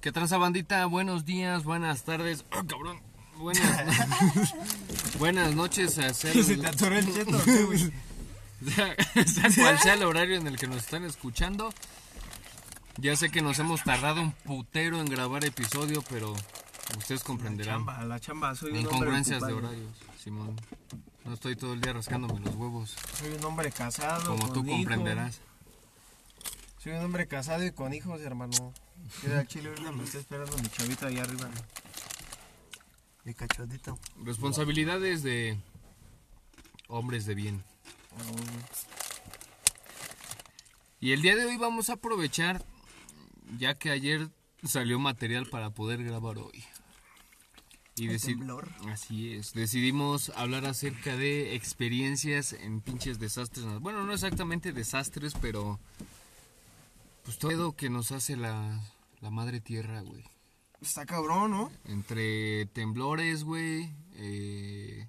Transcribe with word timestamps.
¿Qué 0.00 0.12
tranza 0.12 0.38
bandita? 0.38 0.86
Buenos 0.86 1.24
días, 1.26 1.64
buenas 1.64 2.04
tardes. 2.04 2.44
¡Oh, 2.52 2.64
cabrón! 2.66 3.00
Buenas, 3.36 4.54
buenas 5.18 5.54
noches 5.54 5.98
a 5.98 6.06
hacer... 6.06 6.42
Se 6.44 6.56
te 6.56 6.66
atoró 6.66 6.96
el 6.96 7.12
cheto, 7.12 7.36
¿o 7.36 7.42
qué, 7.44 7.64
güey? 7.64 7.92
sea, 8.74 8.94
sea 9.26 9.62
cual 9.62 9.78
sea 9.78 9.94
el 9.94 10.02
horario 10.02 10.36
en 10.36 10.46
el 10.46 10.56
que 10.58 10.66
nos 10.66 10.78
están 10.78 11.04
escuchando. 11.04 11.72
Ya 12.96 13.16
sé 13.16 13.30
que 13.30 13.40
nos 13.42 13.58
hemos 13.58 13.82
tardado 13.82 14.20
un 14.22 14.32
putero 14.32 15.00
en 15.00 15.06
grabar 15.06 15.44
episodio, 15.44 16.02
pero 16.08 16.32
ustedes 16.98 17.20
La 17.20 17.26
comprenderán. 17.26 17.76
chamba, 17.78 18.04
la 18.04 18.20
chamba, 18.20 18.54
soy 18.54 18.70
un 18.70 18.76
hombre 18.78 18.90
Incongruencias 18.92 19.42
de 19.42 19.52
horarios, 19.52 19.96
Simón. 20.22 20.56
No 21.24 21.34
estoy 21.34 21.56
todo 21.56 21.74
el 21.74 21.80
día 21.80 21.92
rascándome 21.92 22.40
los 22.40 22.54
huevos, 22.54 22.96
Soy 23.18 23.34
un 23.34 23.44
hombre 23.44 23.70
casado, 23.70 24.36
como 24.36 24.48
con 24.48 24.52
tú 24.52 24.66
comprenderás. 24.66 25.40
Soy 26.78 26.92
un 26.92 27.04
hombre 27.04 27.26
casado 27.28 27.64
y 27.64 27.72
con 27.72 27.92
hijos, 27.92 28.20
hermano. 28.22 28.72
Al 29.30 29.46
chile 29.46 29.68
ahorita 29.68 29.92
me 29.92 30.04
está 30.04 30.18
esperando 30.18 30.56
mi 30.58 30.68
chavito 30.68 31.06
ahí 31.06 31.18
arriba. 31.18 31.50
Mi 33.24 33.34
cachondito. 33.34 33.98
Responsabilidades 34.24 35.22
de 35.22 35.58
hombres 36.88 37.26
de 37.26 37.34
bien. 37.34 37.64
Y 41.00 41.12
el 41.12 41.22
día 41.22 41.36
de 41.36 41.46
hoy 41.46 41.56
vamos 41.56 41.90
a 41.90 41.94
aprovechar, 41.94 42.64
ya 43.58 43.74
que 43.74 43.90
ayer 43.90 44.28
salió 44.64 44.98
material 44.98 45.46
para 45.46 45.70
poder 45.70 46.04
grabar 46.04 46.38
hoy. 46.38 46.64
Y 47.96 48.06
decir, 48.06 48.36
temblor. 48.38 48.70
así 48.88 49.34
es, 49.34 49.52
decidimos 49.52 50.30
hablar 50.30 50.64
acerca 50.64 51.16
de 51.16 51.54
experiencias 51.54 52.54
en 52.54 52.80
pinches 52.80 53.18
desastres. 53.18 53.66
Bueno, 53.80 54.04
no 54.04 54.14
exactamente 54.14 54.72
desastres, 54.72 55.34
pero 55.40 55.78
pues 57.24 57.38
todo 57.38 57.76
que 57.76 57.90
nos 57.90 58.12
hace 58.12 58.36
la, 58.36 58.80
la 59.20 59.30
madre 59.30 59.60
tierra, 59.60 60.00
güey. 60.00 60.24
Está 60.80 61.04
cabrón, 61.06 61.50
¿no? 61.50 61.72
Entre 61.84 62.66
temblores, 62.66 63.44
güey, 63.44 63.90
eh, 64.14 65.06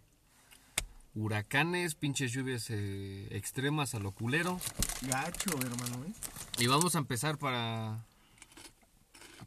huracanes, 1.16 1.96
pinches 1.96 2.32
lluvias 2.34 2.68
eh, 2.70 3.28
extremas 3.32 3.96
a 3.96 4.00
lo 4.00 4.12
culero. 4.12 4.60
Gacho, 5.04 5.52
hermano, 5.62 6.06
¿eh? 6.06 6.14
Y 6.60 6.68
vamos 6.68 6.96
a 6.96 7.00
empezar 7.00 7.38
para, 7.38 8.04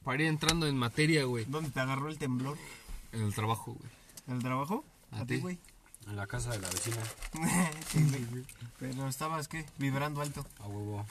para 0.03 0.23
ir 0.23 0.29
entrando 0.29 0.67
en 0.67 0.77
materia, 0.79 1.25
güey. 1.25 1.45
¿Dónde 1.47 1.71
te 1.71 1.81
agarró 1.81 2.09
el 2.09 2.19
temblor? 2.19 2.57
En 3.13 3.23
el 3.23 3.35
trabajo, 3.35 3.73
güey. 3.75 3.91
¿En 4.27 4.37
el 4.37 4.43
trabajo? 4.43 4.85
A 5.11 5.21
A, 5.21 5.27
ti. 5.27 5.37
güey. 5.39 5.59
En 6.07 6.17
la 6.17 6.27
casa 6.27 6.51
de 6.51 6.59
la 6.59 6.69
vecina, 6.71 6.97
Sí, 7.89 8.27
güey. 8.31 8.45
Pero 8.79 9.09
estabas, 9.09 9.49
¿qué? 9.49 9.65
Vibrando 9.79 10.21
alto. 10.23 10.45
a 10.61 10.67
huevo. 10.69 11.07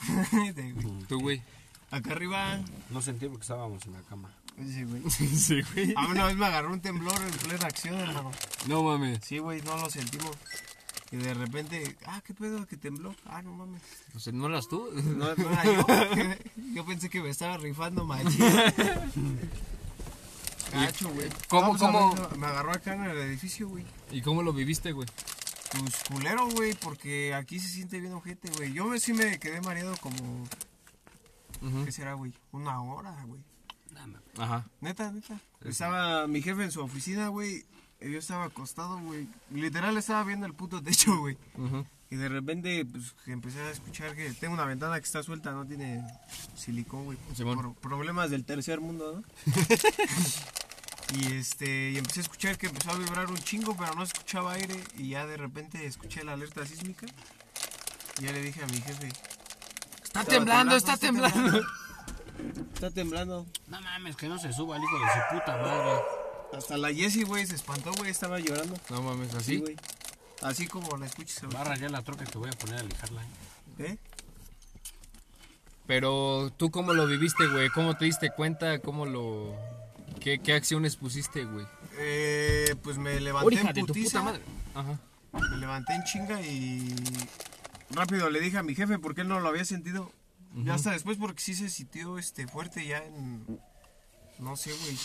Tú, 1.08 1.20
güey. 1.20 1.42
Acá 1.90 2.12
arriba. 2.12 2.58
No 2.90 3.02
sentí 3.02 3.26
porque 3.26 3.42
estábamos 3.42 3.84
en 3.86 3.92
la 3.92 4.00
cama. 4.02 4.30
Sí, 4.56 4.84
güey. 4.84 5.10
sí, 5.10 5.62
güey. 5.74 5.94
A 5.96 6.02
mí 6.02 6.08
una 6.12 6.26
vez 6.26 6.36
me 6.36 6.46
agarró 6.46 6.72
un 6.72 6.80
temblor 6.80 7.20
en 7.20 7.30
plena 7.30 7.66
acción, 7.66 7.98
hermano. 7.98 8.30
No 8.68 8.82
mames. 8.82 9.20
Sí, 9.24 9.38
güey, 9.38 9.62
no 9.62 9.76
lo 9.76 9.90
sentimos. 9.90 10.36
Y 11.10 11.16
de 11.16 11.34
repente, 11.34 11.96
ah, 12.06 12.20
¿qué 12.24 12.34
pedo 12.34 12.66
que 12.66 12.76
tembló? 12.76 13.14
Ah, 13.26 13.42
no 13.42 13.52
mames. 13.52 13.80
O 14.16 14.18
sea, 14.18 14.32
¿no 14.32 14.46
eras 14.48 14.68
tú? 14.68 14.90
No, 14.92 15.34
no 15.34 15.50
era 15.50 15.64
yo. 15.64 15.86
Yo 16.74 16.84
pensé 16.84 17.08
que 17.08 17.20
me 17.20 17.30
estaba 17.30 17.56
rifando 17.56 18.04
machín. 18.04 18.38
Gacho, 20.72 21.08
güey. 21.10 21.28
¿Cómo, 21.48 21.62
No, 21.62 21.68
pues, 21.70 21.82
cómo? 21.82 22.14
ver, 22.14 22.38
Me 22.38 22.46
agarró 22.46 22.72
acá 22.72 22.94
en 22.94 23.04
el 23.04 23.16
edificio, 23.18 23.68
güey. 23.68 23.84
¿Y 24.10 24.22
cómo 24.22 24.42
lo 24.42 24.52
viviste, 24.52 24.90
güey? 24.92 25.06
Pues 25.78 25.94
culero, 26.08 26.48
güey, 26.48 26.74
porque 26.74 27.34
aquí 27.34 27.60
se 27.60 27.68
siente 27.68 28.00
bien 28.00 28.12
ojete, 28.12 28.50
güey. 28.56 28.72
Yo 28.72 28.98
sí 28.98 29.12
me 29.12 29.38
quedé 29.38 29.60
mareado 29.60 29.96
como, 29.98 30.48
¿qué 31.84 31.92
será, 31.92 32.14
güey? 32.14 32.32
Una 32.52 32.80
hora, 32.82 33.16
güey. 33.26 33.40
Ajá. 34.38 34.66
Neta, 34.80 35.12
neta. 35.12 35.40
Estaba 35.64 36.26
mi 36.26 36.42
jefe 36.42 36.64
en 36.64 36.70
su 36.72 36.82
oficina, 36.82 37.28
güey. 37.28 37.64
y 38.00 38.10
Yo 38.12 38.18
estaba 38.18 38.44
acostado, 38.44 38.98
güey. 38.98 39.28
Literal 39.50 39.96
estaba 39.96 40.24
viendo 40.24 40.46
el 40.46 40.54
puto 40.54 40.82
techo, 40.82 41.16
güey. 41.20 41.36
Y 42.10 42.16
de 42.16 42.28
repente, 42.28 42.84
pues, 42.84 43.14
empecé 43.26 43.60
a 43.60 43.70
escuchar 43.70 44.14
que 44.14 44.30
tengo 44.32 44.54
una 44.54 44.64
ventana 44.66 44.98
que 44.98 45.04
está 45.04 45.22
suelta, 45.22 45.52
no 45.52 45.66
tiene 45.66 46.04
silicón, 46.54 47.04
güey. 47.04 47.18
Por 47.56 47.74
problemas 47.76 48.30
del 48.30 48.44
tercer 48.44 48.80
mundo, 48.80 49.22
¿no? 49.22 49.52
y 51.18 51.32
este, 51.34 51.92
y 51.92 51.98
empecé 51.98 52.20
a 52.20 52.22
escuchar 52.24 52.58
que 52.58 52.66
empezó 52.66 52.90
a 52.90 52.98
vibrar 52.98 53.30
un 53.30 53.38
chingo, 53.38 53.76
pero 53.76 53.94
no 53.94 54.02
escuchaba 54.02 54.52
aire. 54.52 54.76
Y 54.98 55.08
ya 55.10 55.26
de 55.26 55.36
repente 55.36 55.86
escuché 55.86 56.24
la 56.24 56.32
alerta 56.34 56.64
sísmica. 56.66 57.06
Y 58.20 58.24
ya 58.24 58.32
le 58.32 58.42
dije 58.42 58.62
a 58.62 58.66
mi 58.66 58.80
jefe. 58.80 59.08
Está 60.14 60.20
"Estaba 60.20 60.38
temblando, 60.38 60.76
está 60.76 60.96
temblando. 60.96 61.60
Está 62.74 62.90
temblando. 62.90 63.46
No 63.68 63.80
mames, 63.80 64.14
que 64.16 64.28
no 64.28 64.38
se 64.38 64.52
suba 64.52 64.76
el 64.76 64.82
hijo 64.84 64.98
de 64.98 65.04
su 65.06 65.34
puta 65.38 65.56
madre. 65.56 66.00
Hasta 66.56 66.76
la 66.76 66.92
Jessie, 66.94 67.24
güey, 67.24 67.44
se 67.46 67.56
espantó, 67.56 67.92
güey, 67.94 68.10
estaba 68.10 68.38
llorando. 68.38 68.76
No 68.90 69.02
mames, 69.02 69.30
Sí, 69.32 69.36
así. 69.36 69.56
güey. 69.58 69.76
Así 70.42 70.66
como 70.68 70.96
la 70.96 71.06
ahorita. 71.06 71.48
Va 71.52 71.62
a 71.62 71.64
rayar 71.64 71.90
la 71.90 72.02
troca 72.02 72.22
y 72.22 72.26
te 72.28 72.38
voy 72.38 72.48
a 72.48 72.52
poner 72.52 72.78
a 72.78 72.82
lijarla. 72.84 73.22
¿eh? 73.22 73.26
¿Eh? 73.80 73.98
Pero 75.86 76.52
tú 76.56 76.70
cómo 76.70 76.92
lo 76.94 77.06
viviste, 77.06 77.46
güey? 77.48 77.68
¿Cómo 77.70 77.96
te 77.96 78.04
diste 78.04 78.30
cuenta? 78.30 78.78
¿Cómo 78.78 79.06
lo... 79.06 79.54
¿Qué, 80.20 80.38
qué 80.38 80.54
acciones 80.54 80.96
pusiste, 80.96 81.44
güey? 81.44 81.66
Eh, 81.98 82.74
pues 82.82 82.98
me 82.98 83.20
levanté 83.20 83.46
Orija 83.46 83.68
en 83.68 83.74
de 83.74 83.80
tu 83.80 83.86
putiza. 83.88 84.20
puta 84.20 84.22
madre. 84.22 84.42
Ajá. 84.74 84.98
Me 85.50 85.56
levanté 85.58 85.92
en 85.94 86.04
chinga 86.04 86.40
y 86.40 86.94
rápido 87.94 88.30
le 88.30 88.40
dije 88.40 88.58
a 88.58 88.62
mi 88.62 88.74
jefe 88.74 88.98
porque 88.98 89.22
él 89.22 89.28
no 89.28 89.40
lo 89.40 89.48
había 89.48 89.64
sentido. 89.64 90.10
Ya 90.56 90.74
hasta 90.74 90.92
después 90.92 91.18
porque 91.18 91.42
sí 91.42 91.54
se 91.54 91.68
sintió 91.68 92.16
este 92.18 92.46
fuerte 92.46 92.86
ya 92.86 92.98
en 92.98 93.44
no 94.38 94.56
sé, 94.56 94.72
güey. 94.72 94.98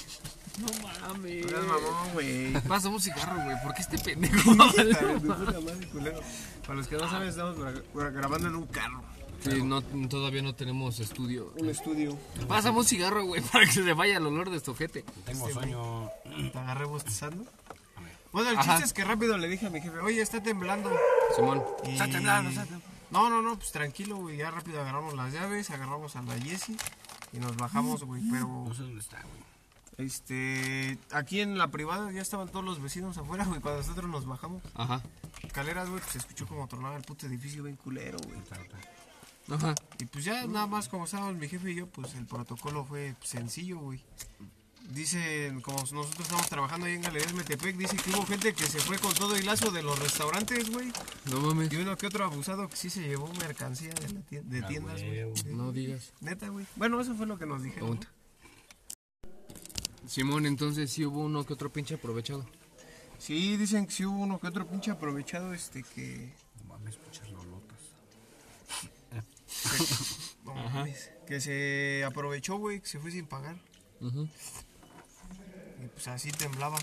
No 0.60 1.08
mames. 1.08 1.46
No 1.52 1.58
mamón, 1.64 2.14
güey. 2.14 2.52
Pasa 2.68 2.90
un 2.90 3.00
cigarro, 3.00 3.44
güey. 3.44 3.56
¿Por 3.64 3.74
qué 3.76 3.82
este 3.82 3.98
pendejo? 4.00 4.52
Culero. 5.92 6.20
Para 6.64 6.74
los 6.76 6.88
que 6.88 6.96
no 6.98 7.10
saben, 7.10 7.30
estamos 7.30 7.58
gra- 7.58 7.84
gra- 7.94 8.12
grabando 8.12 8.48
en 8.48 8.56
un 8.56 8.66
carro. 8.68 9.04
Sí, 9.44 9.62
no, 9.64 9.82
todavía 10.10 10.42
no 10.42 10.54
tenemos 10.54 11.00
estudio. 11.00 11.54
Un 11.58 11.70
estudio. 11.70 12.18
Pásame 12.48 12.80
un 12.80 12.86
cigarro, 12.86 13.24
güey, 13.26 13.42
para 13.54 13.66
que 13.66 13.72
se 13.72 13.94
vaya 13.94 14.18
el 14.18 14.26
olor 14.26 14.50
de 14.50 14.58
estojete. 14.58 15.04
Tengo 15.26 15.48
Este, 15.48 15.54
sueño. 15.60 16.10
Te 16.52 16.58
agarré 16.60 16.86
bostezando. 16.86 17.46
Bueno, 18.32 18.50
el 18.52 18.58
Ajá. 18.58 18.72
chiste 18.74 18.86
es 18.86 18.94
que 18.94 19.04
rápido 19.04 19.38
le 19.38 19.48
dije 19.48 19.66
a 19.68 19.70
mi 19.70 19.82
jefe, 19.82 19.98
oye, 20.00 20.22
está 20.22 20.42
temblando. 20.42 20.92
Simón. 21.36 21.64
Y- 21.84 21.92
Está 21.92 22.06
temblando, 22.08 22.50
está 22.50 22.64
temblando. 22.64 22.86
No, 23.12 23.30
no, 23.30 23.42
no, 23.42 23.56
pues 23.58 23.72
tranquilo, 23.72 24.18
güey. 24.18 24.38
Ya 24.38 24.52
rápido 24.52 24.80
agarramos 24.82 25.16
las 25.16 25.34
llaves, 25.34 25.70
agarramos 25.72 26.16
a 26.16 26.22
la 26.22 26.36
Jessie 26.40 26.78
y 27.34 27.40
nos 27.40 27.58
bajamos, 27.58 28.04
güey. 28.04 28.22
Pero, 28.30 28.48
No 28.68 28.74
sé 28.76 28.84
dónde 28.84 29.00
está, 29.02 29.18
güey. 29.22 30.06
este, 30.06 30.98
aquí 31.12 31.42
en 31.42 31.58
la 31.58 31.70
privada 31.72 32.12
ya 32.12 32.22
estaban 32.22 32.50
todos 32.50 32.64
los 32.64 32.80
vecinos 32.82 33.18
afuera, 33.18 33.46
güey. 33.46 33.62
Cuando 33.62 33.82
nosotros 33.82 34.10
nos 34.10 34.26
bajamos, 34.28 34.62
Ajá. 34.76 35.02
escaleras, 35.42 35.90
güey, 35.90 36.00
pues 36.02 36.12
se 36.12 36.18
escuchó 36.20 36.46
como 36.48 36.68
tronaba 36.68 36.96
el 36.98 37.02
puto 37.04 37.26
edificio 37.26 37.64
bien 37.64 37.76
culero, 37.78 38.20
güey. 38.20 38.40
Ajá. 39.52 39.74
Y 39.98 40.06
pues 40.06 40.24
ya 40.26 40.46
nada 40.46 40.68
más 40.68 40.88
como 40.88 41.06
estábamos 41.06 41.34
mi 41.36 41.50
jefe 41.50 41.72
y 41.72 41.76
yo, 41.76 41.88
pues 41.88 42.14
el 42.14 42.28
protocolo 42.28 42.86
fue 42.86 43.16
sencillo, 43.24 43.80
güey. 43.80 44.04
Dicen, 44.90 45.62
como 45.62 45.78
nosotros 45.78 46.10
estamos 46.20 46.48
trabajando 46.50 46.88
ahí 46.88 46.94
en 46.96 47.02
Galerías 47.04 47.34
Metepec, 47.34 47.76
dice 47.78 47.96
que 47.96 48.10
hubo 48.10 48.26
gente 48.26 48.54
que 48.54 48.66
se 48.66 48.80
fue 48.80 48.98
con 48.98 49.14
todo 49.14 49.36
el 49.36 49.46
lazo 49.46 49.70
de 49.70 49.84
los 49.84 49.98
restaurantes, 50.00 50.70
güey. 50.72 50.92
No 51.32 51.40
mames. 51.42 51.72
Y 51.72 51.76
uno 51.78 51.96
que 51.96 52.08
otro 52.08 52.26
abusado 52.26 52.68
que 52.68 52.76
sí 52.76 52.90
se 52.90 53.02
llevó 53.08 53.28
mercancía 53.34 53.94
de, 53.94 54.10
la 54.14 54.22
tien- 54.22 54.44
de 54.46 54.60
Ah, 54.64 54.68
tiendas, 54.68 55.02
güey. 55.04 55.54
No 55.56 55.72
digas. 55.72 56.12
Neta, 56.22 56.50
güey. 56.50 56.66
Bueno, 56.76 57.00
eso 57.00 57.14
fue 57.14 57.28
lo 57.28 57.38
que 57.38 57.46
nos 57.46 57.62
dijeron. 57.62 58.00
Simón, 60.08 60.48
entonces 60.48 60.90
sí 60.92 61.06
hubo 61.06 61.20
uno 61.22 61.46
que 61.46 61.54
otro 61.54 61.72
pinche 61.72 61.94
aprovechado. 61.94 62.44
Sí, 63.20 63.58
dicen 63.58 63.86
que 63.86 63.92
sí 63.92 64.06
hubo 64.06 64.18
uno 64.24 64.40
que 64.40 64.48
otro 64.48 64.66
pinche 64.68 64.90
aprovechado, 64.90 65.54
este, 65.54 65.84
que... 65.84 66.34
No 66.64 66.74
mames, 66.74 66.98
muchas 67.06 67.30
lolotas. 67.30 67.78
no 70.46 70.56
mames, 70.56 71.12
que 71.28 71.40
se 71.40 72.04
aprovechó, 72.08 72.58
güey, 72.58 72.80
que 72.80 72.88
se 72.88 72.98
fue 72.98 73.12
sin 73.12 73.28
pagar. 73.28 73.56
Ujú. 74.02 74.28
Y 75.84 75.88
pues 75.88 76.08
así 76.08 76.32
temblaba. 76.32 76.78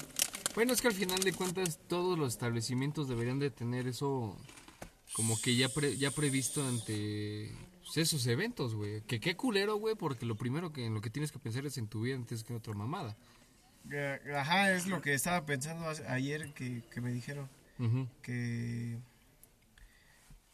Bueno, 0.54 0.72
es 0.72 0.80
que 0.80 0.88
al 0.88 0.94
final 0.94 1.20
de 1.20 1.32
cuentas 1.32 1.78
todos 1.86 2.18
los 2.18 2.32
establecimientos 2.32 3.08
deberían 3.08 3.38
de 3.38 3.50
tener 3.50 3.86
eso 3.86 4.36
como 5.12 5.40
que 5.40 5.54
ya 5.56 5.68
pre- 5.68 5.96
ya 5.96 6.10
previsto 6.10 6.66
ante 6.66 7.52
pues, 7.84 7.96
esos 7.98 8.26
eventos, 8.26 8.74
güey. 8.74 9.02
Que 9.02 9.20
qué 9.20 9.36
culero, 9.36 9.76
güey, 9.76 9.94
porque 9.94 10.24
lo 10.24 10.34
primero 10.36 10.72
que 10.72 10.86
en 10.86 10.94
lo 10.94 11.00
que 11.00 11.10
tienes 11.10 11.30
que 11.30 11.38
pensar 11.38 11.66
es 11.66 11.76
en 11.78 11.88
tu 11.88 12.02
vida 12.02 12.16
antes 12.16 12.42
que 12.42 12.52
en 12.54 12.58
otra 12.58 12.72
mamada. 12.74 13.16
Eh, 13.90 14.18
Ajá, 14.34 14.72
es 14.72 14.86
lo 14.86 15.00
que 15.02 15.14
estaba 15.14 15.44
pensando 15.46 15.86
ayer 16.08 16.52
que, 16.54 16.82
que 16.90 17.00
me 17.00 17.12
dijeron. 17.12 17.48
Que... 18.22 18.98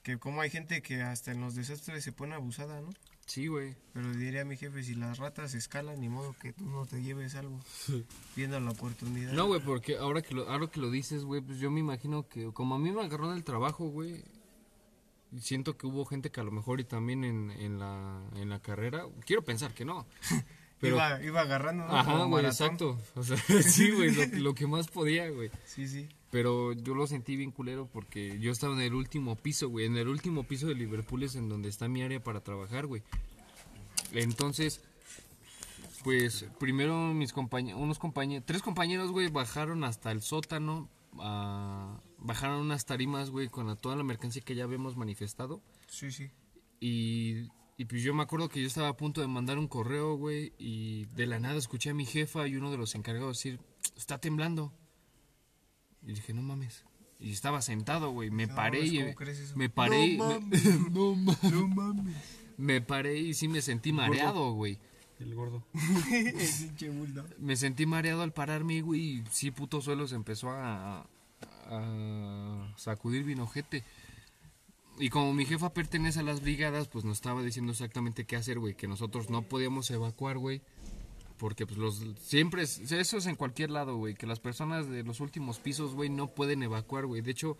Que 0.02 0.18
como 0.18 0.40
hay 0.40 0.50
gente 0.50 0.82
que 0.82 1.00
hasta 1.00 1.30
en 1.30 1.40
los 1.40 1.54
desastres 1.54 2.02
se 2.02 2.10
pone 2.10 2.34
abusada, 2.34 2.80
¿no? 2.80 2.90
Sí, 3.26 3.46
güey. 3.46 3.76
Pero 3.94 4.12
diría 4.12 4.42
a 4.42 4.44
mi 4.44 4.56
jefe, 4.56 4.82
si 4.82 4.94
las 4.94 5.18
ratas 5.18 5.54
escalan, 5.54 6.00
ni 6.00 6.08
modo 6.08 6.34
que 6.40 6.52
tú 6.52 6.66
no 6.66 6.84
te 6.86 7.02
lleves 7.02 7.34
algo. 7.34 7.58
Viendo 8.36 8.58
la 8.60 8.70
oportunidad. 8.72 9.32
No, 9.32 9.46
güey, 9.46 9.60
porque 9.60 9.96
ahora 9.96 10.22
que 10.22 10.34
lo, 10.34 10.48
ahora 10.50 10.66
que 10.66 10.80
lo 10.80 10.90
dices, 10.90 11.24
güey, 11.24 11.40
pues 11.40 11.58
yo 11.58 11.70
me 11.70 11.80
imagino 11.80 12.28
que 12.28 12.52
como 12.52 12.74
a 12.74 12.78
mí 12.78 12.90
me 12.90 13.00
agarró 13.02 13.30
en 13.30 13.36
el 13.36 13.44
trabajo, 13.44 13.86
güey, 13.88 14.22
siento 15.38 15.76
que 15.76 15.86
hubo 15.86 16.04
gente 16.04 16.30
que 16.30 16.40
a 16.40 16.44
lo 16.44 16.50
mejor 16.50 16.80
y 16.80 16.84
también 16.84 17.24
en, 17.24 17.50
en, 17.52 17.78
la, 17.78 18.22
en 18.36 18.50
la 18.50 18.60
carrera, 18.60 19.06
quiero 19.24 19.42
pensar 19.42 19.72
que 19.72 19.84
no, 19.84 20.06
Pero- 20.80 20.96
iba, 20.96 21.22
iba 21.22 21.40
agarrando, 21.42 21.86
¿no? 21.86 21.96
Ajá, 21.96 22.24
güey, 22.24 22.44
exacto. 22.44 22.98
O 23.14 23.22
sea, 23.22 23.36
sí, 23.62 23.92
güey, 23.92 24.10
lo, 24.14 24.26
lo 24.40 24.54
que 24.54 24.66
más 24.66 24.88
podía, 24.88 25.30
güey. 25.30 25.50
Sí, 25.64 25.86
sí. 25.86 26.08
Pero 26.32 26.72
yo 26.72 26.94
lo 26.94 27.06
sentí 27.06 27.36
bien 27.36 27.52
culero 27.52 27.86
porque 27.92 28.40
yo 28.40 28.50
estaba 28.50 28.72
en 28.74 28.80
el 28.80 28.94
último 28.94 29.36
piso, 29.36 29.68
güey. 29.68 29.84
En 29.86 29.96
el 29.96 30.08
último 30.08 30.42
piso 30.44 30.66
de 30.66 30.74
Liverpool 30.74 31.22
es 31.22 31.36
en 31.36 31.48
donde 31.48 31.68
está 31.68 31.86
mi 31.88 32.02
área 32.02 32.24
para 32.24 32.40
trabajar, 32.40 32.86
güey. 32.86 33.02
Entonces, 34.12 34.80
pues 36.04 36.46
primero 36.58 37.12
mis 37.14 37.32
compañeros, 37.32 37.80
unos 37.80 37.98
compañeros, 37.98 38.44
tres 38.46 38.62
compañeros, 38.62 39.10
güey, 39.12 39.28
bajaron 39.28 39.84
hasta 39.84 40.10
el 40.10 40.22
sótano. 40.22 40.88
a- 41.18 42.00
bajaron 42.16 42.60
unas 42.62 42.86
tarimas, 42.86 43.28
güey, 43.28 43.48
con 43.48 43.66
la- 43.66 43.76
toda 43.76 43.96
la 43.96 44.02
mercancía 44.02 44.40
que 44.40 44.54
ya 44.54 44.64
habíamos 44.64 44.96
manifestado. 44.96 45.60
Sí, 45.86 46.10
sí. 46.10 46.30
Y, 46.80 47.48
y 47.76 47.84
pues 47.84 48.02
yo 48.02 48.14
me 48.14 48.22
acuerdo 48.22 48.48
que 48.48 48.62
yo 48.62 48.66
estaba 48.66 48.88
a 48.88 48.96
punto 48.96 49.20
de 49.20 49.26
mandar 49.26 49.58
un 49.58 49.68
correo, 49.68 50.16
güey, 50.16 50.54
y 50.58 51.04
de 51.14 51.26
la 51.26 51.38
nada 51.38 51.56
escuché 51.58 51.90
a 51.90 51.94
mi 51.94 52.06
jefa 52.06 52.48
y 52.48 52.56
uno 52.56 52.70
de 52.70 52.78
los 52.78 52.94
encargados 52.94 53.36
decir, 53.36 53.60
está 53.94 54.16
temblando. 54.22 54.72
Y 56.06 56.12
dije, 56.14 56.32
no 56.34 56.42
mames. 56.42 56.84
Y 57.20 57.32
estaba 57.32 57.62
sentado, 57.62 58.10
güey. 58.10 58.30
Me 58.30 58.46
No 58.46 58.54
paré 58.54 58.84
y... 58.84 59.00
¿cómo 59.00 59.14
crees 59.14 59.38
eso? 59.38 59.56
Me 59.56 59.68
paré 59.68 60.06
y... 60.06 60.16
No 60.16 60.28
me- 60.28 60.34
mames. 60.40 60.64
no 60.90 61.14
mames. 61.14 61.42
No 61.52 61.68
mames. 61.68 62.16
Me 62.56 62.80
paré 62.80 63.18
y 63.18 63.34
sí 63.34 63.48
me 63.48 63.62
sentí 63.62 63.92
mareado, 63.92 64.52
güey. 64.52 64.78
El 65.20 65.34
gordo. 65.34 65.64
El 66.12 66.32
pinche 66.34 66.90
bulldog. 66.90 67.26
Me 67.38 67.56
sentí 67.56 67.86
mareado 67.86 68.22
al 68.22 68.32
pararme, 68.32 68.82
güey, 68.82 69.00
y 69.00 69.24
sí, 69.30 69.50
puto 69.52 69.80
suelo 69.80 70.08
se 70.08 70.16
empezó 70.16 70.50
a, 70.50 71.06
a 71.66 72.74
sacudir 72.76 73.22
vinojete. 73.24 73.84
Y 74.98 75.08
como 75.10 75.32
mi 75.32 75.46
jefa 75.46 75.72
pertenece 75.72 76.20
a 76.20 76.24
las 76.24 76.40
brigadas, 76.42 76.88
pues 76.88 77.04
nos 77.04 77.16
estaba 77.18 77.42
diciendo 77.42 77.72
exactamente 77.72 78.24
qué 78.24 78.36
hacer, 78.36 78.58
güey, 78.58 78.74
que 78.74 78.88
nosotros 78.88 79.30
no 79.30 79.42
podíamos 79.42 79.90
evacuar, 79.90 80.38
güey. 80.38 80.60
Porque 81.38 81.66
pues 81.66 81.78
los 81.78 82.02
siempre 82.20 82.62
es, 82.62 82.78
eso 82.92 83.16
es 83.18 83.26
en 83.26 83.36
cualquier 83.36 83.70
lado, 83.70 83.96
güey, 83.96 84.14
que 84.14 84.26
las 84.26 84.40
personas 84.40 84.88
de 84.88 85.02
los 85.02 85.20
últimos 85.20 85.58
pisos, 85.58 85.94
güey, 85.94 86.08
no 86.10 86.28
pueden 86.28 86.62
evacuar, 86.62 87.06
güey. 87.06 87.20
De 87.22 87.30
hecho, 87.32 87.56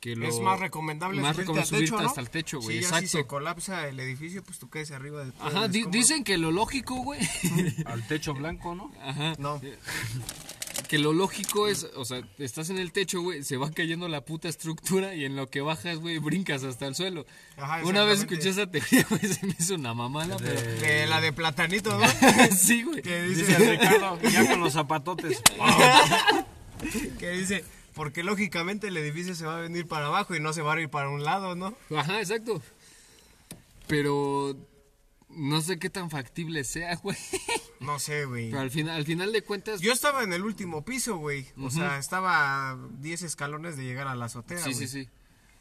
que 0.00 0.14
lo 0.14 0.26
Es 0.26 0.38
más 0.40 0.60
recomendable 0.60 1.20
más 1.22 1.34
subirte, 1.34 1.52
recom- 1.52 1.58
al 1.58 1.66
subirte 1.66 1.84
techo, 1.86 2.00
¿no? 2.02 2.08
hasta 2.08 2.20
el 2.20 2.30
techo, 2.30 2.60
güey, 2.60 2.78
Sí, 2.78 2.84
exacto. 2.84 3.00
si 3.00 3.08
se 3.08 3.26
colapsa 3.26 3.88
el 3.88 3.98
edificio, 3.98 4.42
pues 4.44 4.58
tú 4.58 4.68
caes 4.68 4.90
arriba 4.90 5.24
de 5.24 5.32
todo 5.32 5.46
Ajá, 5.46 5.68
di- 5.68 5.86
dicen 5.90 6.22
que 6.22 6.36
lo 6.38 6.52
lógico, 6.52 6.96
güey. 6.96 7.20
Al 7.86 8.06
techo 8.06 8.34
blanco, 8.34 8.74
¿no? 8.74 8.92
Ajá. 9.02 9.34
No, 9.38 9.60
Que 10.88 10.98
lo 10.98 11.12
lógico 11.12 11.66
es, 11.66 11.84
o 11.96 12.04
sea, 12.04 12.22
estás 12.38 12.70
en 12.70 12.78
el 12.78 12.92
techo, 12.92 13.20
güey, 13.20 13.42
se 13.42 13.56
va 13.56 13.70
cayendo 13.72 14.06
la 14.06 14.20
puta 14.20 14.48
estructura 14.48 15.14
y 15.14 15.24
en 15.24 15.34
lo 15.34 15.48
que 15.50 15.60
bajas, 15.60 15.98
güey, 15.98 16.18
brincas 16.18 16.62
hasta 16.62 16.86
el 16.86 16.94
suelo. 16.94 17.26
Ajá, 17.56 17.84
una 17.84 18.04
vez 18.04 18.20
escuché 18.20 18.50
esa 18.50 18.70
teoría, 18.70 19.04
güey, 19.10 19.22
se 19.22 19.44
me 19.46 19.54
hizo 19.58 19.74
una 19.74 19.94
mamada, 19.94 20.36
pero... 20.36 20.60
de 20.60 21.06
la 21.06 21.20
de 21.20 21.32
platanito, 21.32 21.98
¿no? 21.98 22.06
sí, 22.56 22.84
güey. 22.84 23.02
que 23.02 23.22
Dice 23.22 23.46
dice, 23.46 23.70
Ricardo, 23.70 24.20
ya 24.22 24.48
con 24.48 24.60
los 24.60 24.74
zapatotes. 24.74 25.42
que 27.18 27.30
dice, 27.30 27.64
porque 27.94 28.22
lógicamente 28.22 28.88
el 28.88 28.96
edificio 28.96 29.34
se 29.34 29.44
va 29.44 29.56
a 29.56 29.60
venir 29.60 29.88
para 29.88 30.06
abajo 30.06 30.36
y 30.36 30.40
no 30.40 30.52
se 30.52 30.62
va 30.62 30.74
a 30.74 30.80
ir 30.80 30.88
para 30.88 31.08
un 31.08 31.24
lado, 31.24 31.56
¿no? 31.56 31.74
Ajá, 31.96 32.20
exacto. 32.20 32.62
Pero 33.88 34.56
no 35.36 35.60
sé 35.60 35.78
qué 35.78 35.90
tan 35.90 36.10
factible 36.10 36.64
sea, 36.64 36.96
güey. 37.02 37.16
No 37.80 37.98
sé, 37.98 38.24
güey. 38.24 38.50
Pero 38.50 38.62
al 38.62 38.70
final, 38.70 38.96
al 38.96 39.04
final 39.04 39.32
de 39.32 39.42
cuentas... 39.42 39.80
Yo 39.80 39.92
estaba 39.92 40.22
en 40.24 40.32
el 40.32 40.42
último 40.42 40.84
piso, 40.84 41.16
güey. 41.18 41.46
O 41.60 41.70
sea, 41.70 41.98
estaba 41.98 42.70
a 42.70 42.76
10 43.00 43.22
escalones 43.22 43.76
de 43.76 43.84
llegar 43.84 44.08
a 44.08 44.14
la 44.14 44.24
azotea, 44.26 44.58
sí, 44.58 44.72
sí, 44.74 44.86
güey. 44.86 44.88
sí. 45.04 45.10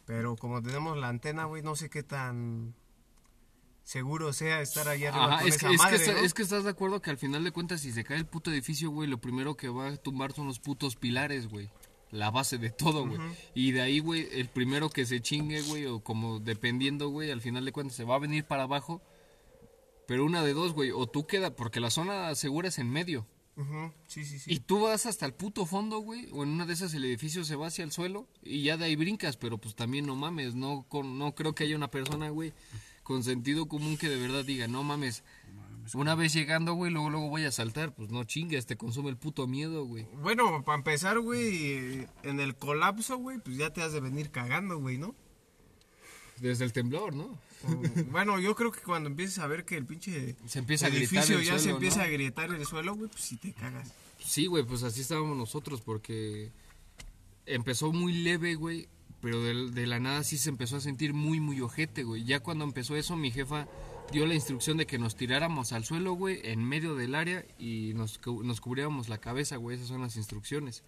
Pero 0.05 0.35
como 0.35 0.61
tenemos 0.61 0.97
la 0.97 1.09
antena, 1.09 1.45
güey, 1.45 1.61
no 1.63 1.75
sé 1.75 1.89
qué 1.89 2.03
tan 2.03 2.75
seguro 3.83 4.33
sea 4.33 4.61
estar 4.61 4.87
allá 4.87 5.09
arriba 5.09 5.25
Ajá, 5.27 5.39
con 5.39 5.47
es 5.47 5.55
esa 5.55 5.67
que, 5.67 5.73
es, 5.75 5.81
que 5.81 5.83
madre, 5.85 5.95
está- 5.97 6.13
¿no? 6.13 6.19
es 6.19 6.33
que 6.33 6.41
estás 6.41 6.63
de 6.63 6.69
acuerdo 6.71 7.01
que 7.01 7.09
al 7.11 7.17
final 7.17 7.43
de 7.43 7.51
cuentas 7.51 7.81
si 7.81 7.91
se 7.91 8.03
cae 8.03 8.17
el 8.17 8.25
puto 8.25 8.51
edificio, 8.51 8.89
güey, 8.89 9.07
lo 9.09 9.19
primero 9.19 9.55
que 9.55 9.69
va 9.69 9.87
a 9.89 9.97
tumbar 9.97 10.33
son 10.33 10.47
los 10.47 10.59
putos 10.59 10.95
pilares, 10.95 11.47
güey. 11.47 11.69
La 12.11 12.31
base 12.31 12.57
de 12.57 12.69
todo, 12.69 13.05
güey. 13.05 13.19
Y 13.55 13.71
de 13.73 13.81
ahí, 13.81 13.99
güey, 13.99 14.27
el 14.31 14.47
primero 14.47 14.89
que 14.89 15.05
se 15.05 15.21
chingue, 15.21 15.61
güey, 15.63 15.85
o 15.87 15.99
como 16.01 16.39
dependiendo, 16.39 17.09
güey, 17.09 17.29
al 17.31 17.41
final 17.41 17.65
de 17.65 17.71
cuentas 17.73 17.97
se 17.97 18.05
va 18.05 18.15
a 18.15 18.19
venir 18.19 18.45
para 18.45 18.63
abajo. 18.63 19.01
Pero 20.07 20.25
una 20.25 20.43
de 20.43 20.53
dos, 20.53 20.73
güey, 20.73 20.91
o 20.91 21.07
tú 21.07 21.25
queda, 21.27 21.55
porque 21.55 21.79
la 21.79 21.89
zona 21.89 22.33
segura 22.35 22.67
es 22.69 22.77
en 22.79 22.89
medio. 22.89 23.25
Ujú, 23.57 23.91
Sí, 24.07 24.25
sí, 24.25 24.37
sí. 24.39 24.53
Y 24.53 24.59
tú 24.59 24.81
vas 24.81 25.05
hasta 25.05 25.25
el 25.25 25.33
puto 25.33 25.65
fondo, 25.65 25.99
güey, 25.99 26.27
o 26.33 26.43
en 26.43 26.49
una 26.49 26.65
de 26.65 26.73
esas 26.73 26.93
el 26.93 27.05
edificio 27.05 27.45
se 27.45 27.55
va 27.55 27.67
hacia 27.67 27.85
el 27.85 27.91
suelo 27.91 28.27
y 28.43 28.63
ya 28.63 28.75
de 28.75 28.85
ahí 28.85 28.95
brincas, 28.97 29.37
pero 29.37 29.57
pues 29.57 29.75
también 29.75 30.05
no 30.05 30.15
mames, 30.15 30.55
no, 30.55 30.85
con, 30.89 31.17
no 31.17 31.33
creo 31.35 31.55
que 31.55 31.63
haya 31.63 31.75
una 31.77 31.89
persona, 31.89 32.29
güey, 32.29 32.51
con 33.03 33.23
sentido 33.23 33.67
común 33.67 33.97
que 33.97 34.09
de 34.09 34.17
verdad 34.19 34.43
diga, 34.43 34.67
no 34.67 34.83
mames, 34.83 35.23
una 35.93 36.15
vez 36.15 36.33
llegando, 36.33 36.73
güey, 36.73 36.91
luego, 36.91 37.09
luego 37.09 37.29
voy 37.29 37.45
a 37.45 37.51
saltar, 37.51 37.93
pues 37.95 38.09
no 38.09 38.23
chingues, 38.25 38.65
te 38.65 38.75
consume 38.75 39.09
el 39.09 39.17
puto 39.17 39.47
miedo, 39.47 39.85
güey. 39.85 40.05
Bueno, 40.21 40.63
para 40.65 40.77
empezar, 40.79 41.19
güey, 41.19 42.07
en 42.23 42.39
el 42.41 42.55
colapso, 42.55 43.17
güey, 43.17 43.37
pues 43.39 43.55
ya 43.55 43.71
te 43.71 43.81
has 43.81 43.93
de 43.93 44.01
venir 44.01 44.31
cagando, 44.31 44.79
güey, 44.79 44.97
¿no? 44.97 45.15
Desde 46.39 46.65
el 46.65 46.73
temblor, 46.73 47.15
¿no? 47.15 47.37
Bueno, 48.11 48.39
yo 48.39 48.55
creo 48.55 48.71
que 48.71 48.81
cuando 48.81 49.09
empieces 49.09 49.39
a 49.39 49.47
ver 49.47 49.65
que 49.65 49.77
el 49.77 49.85
pinche 49.85 50.35
Se 50.45 50.59
empieza 50.59 50.85
a 50.87 50.89
edificio 50.89 51.39
el 51.39 51.45
ya 51.45 51.57
se 51.57 51.71
empieza 51.71 51.99
¿no? 51.99 52.03
a 52.03 52.07
grietar 52.07 52.51
el 52.51 52.65
suelo, 52.65 52.95
güey, 52.95 53.09
pues 53.09 53.23
sí 53.23 53.37
te 53.37 53.53
cagas. 53.53 53.91
Sí, 54.19 54.45
güey, 54.45 54.63
pues 54.63 54.83
así 54.83 55.01
estábamos 55.01 55.37
nosotros, 55.37 55.81
porque 55.81 56.51
empezó 57.45 57.91
muy 57.91 58.13
leve, 58.13 58.55
güey, 58.55 58.87
pero 59.21 59.41
de, 59.41 59.71
de 59.71 59.87
la 59.87 59.99
nada 59.99 60.23
sí 60.23 60.37
se 60.37 60.49
empezó 60.49 60.77
a 60.77 60.81
sentir 60.81 61.13
muy, 61.13 61.39
muy 61.39 61.61
ojete, 61.61 62.03
güey. 62.03 62.23
Ya 62.23 62.39
cuando 62.39 62.63
empezó 62.65 62.95
eso, 62.95 63.15
mi 63.15 63.31
jefa 63.31 63.67
dio 64.11 64.25
la 64.25 64.35
instrucción 64.35 64.77
de 64.77 64.85
que 64.85 64.99
nos 64.99 65.15
tiráramos 65.15 65.73
al 65.73 65.85
suelo, 65.85 66.13
güey, 66.13 66.39
en 66.43 66.63
medio 66.63 66.95
del 66.95 67.15
área 67.15 67.45
y 67.57 67.93
nos, 67.95 68.19
nos 68.43 68.61
cubriéramos 68.61 69.09
la 69.09 69.19
cabeza, 69.19 69.57
güey. 69.57 69.77
Esas 69.77 69.89
son 69.89 70.01
las 70.01 70.15
instrucciones. 70.15 70.83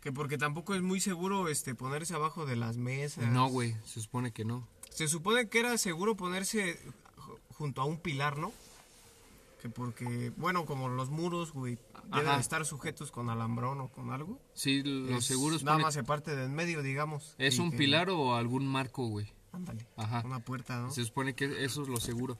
Que 0.00 0.12
porque 0.12 0.36
tampoco 0.36 0.74
es 0.74 0.82
muy 0.82 1.00
seguro 1.00 1.48
este 1.48 1.74
ponerse 1.74 2.14
abajo 2.14 2.44
de 2.44 2.56
las 2.56 2.76
mesas. 2.76 3.24
No, 3.28 3.48
güey, 3.48 3.76
se 3.86 4.00
supone 4.00 4.32
que 4.32 4.44
no. 4.44 4.66
Se 4.92 5.08
supone 5.08 5.48
que 5.48 5.60
era 5.60 5.76
seguro 5.78 6.16
ponerse 6.16 6.78
ju- 7.16 7.38
junto 7.54 7.80
a 7.80 7.84
un 7.84 7.98
pilar, 7.98 8.38
¿no? 8.38 8.52
Que 9.60 9.68
porque, 9.68 10.32
bueno, 10.36 10.66
como 10.66 10.88
los 10.88 11.10
muros, 11.10 11.52
güey, 11.52 11.78
deben 12.12 12.28
Ajá. 12.28 12.40
estar 12.40 12.66
sujetos 12.66 13.10
con 13.12 13.30
alambrón 13.30 13.80
o 13.80 13.88
con 13.88 14.10
algo. 14.10 14.38
Sí, 14.54 14.82
lo 14.82 15.18
Es- 15.18 15.24
seguro 15.24 15.54
es 15.56 15.62
Nada 15.62 15.76
pone- 15.76 15.84
más 15.84 15.94
se 15.94 16.02
parte 16.04 16.34
del 16.34 16.50
medio, 16.50 16.82
digamos. 16.82 17.34
¿Es 17.38 17.58
un 17.58 17.70
que- 17.70 17.78
pilar 17.78 18.10
o 18.10 18.34
algún 18.34 18.66
marco, 18.66 19.06
güey? 19.06 19.32
Ándale. 19.52 19.86
Ajá. 19.96 20.22
Una 20.24 20.40
puerta, 20.40 20.80
¿no? 20.80 20.90
Se 20.90 21.04
supone 21.04 21.34
que 21.34 21.64
eso 21.64 21.82
es 21.82 21.88
lo 21.88 21.98
seguro. 22.00 22.38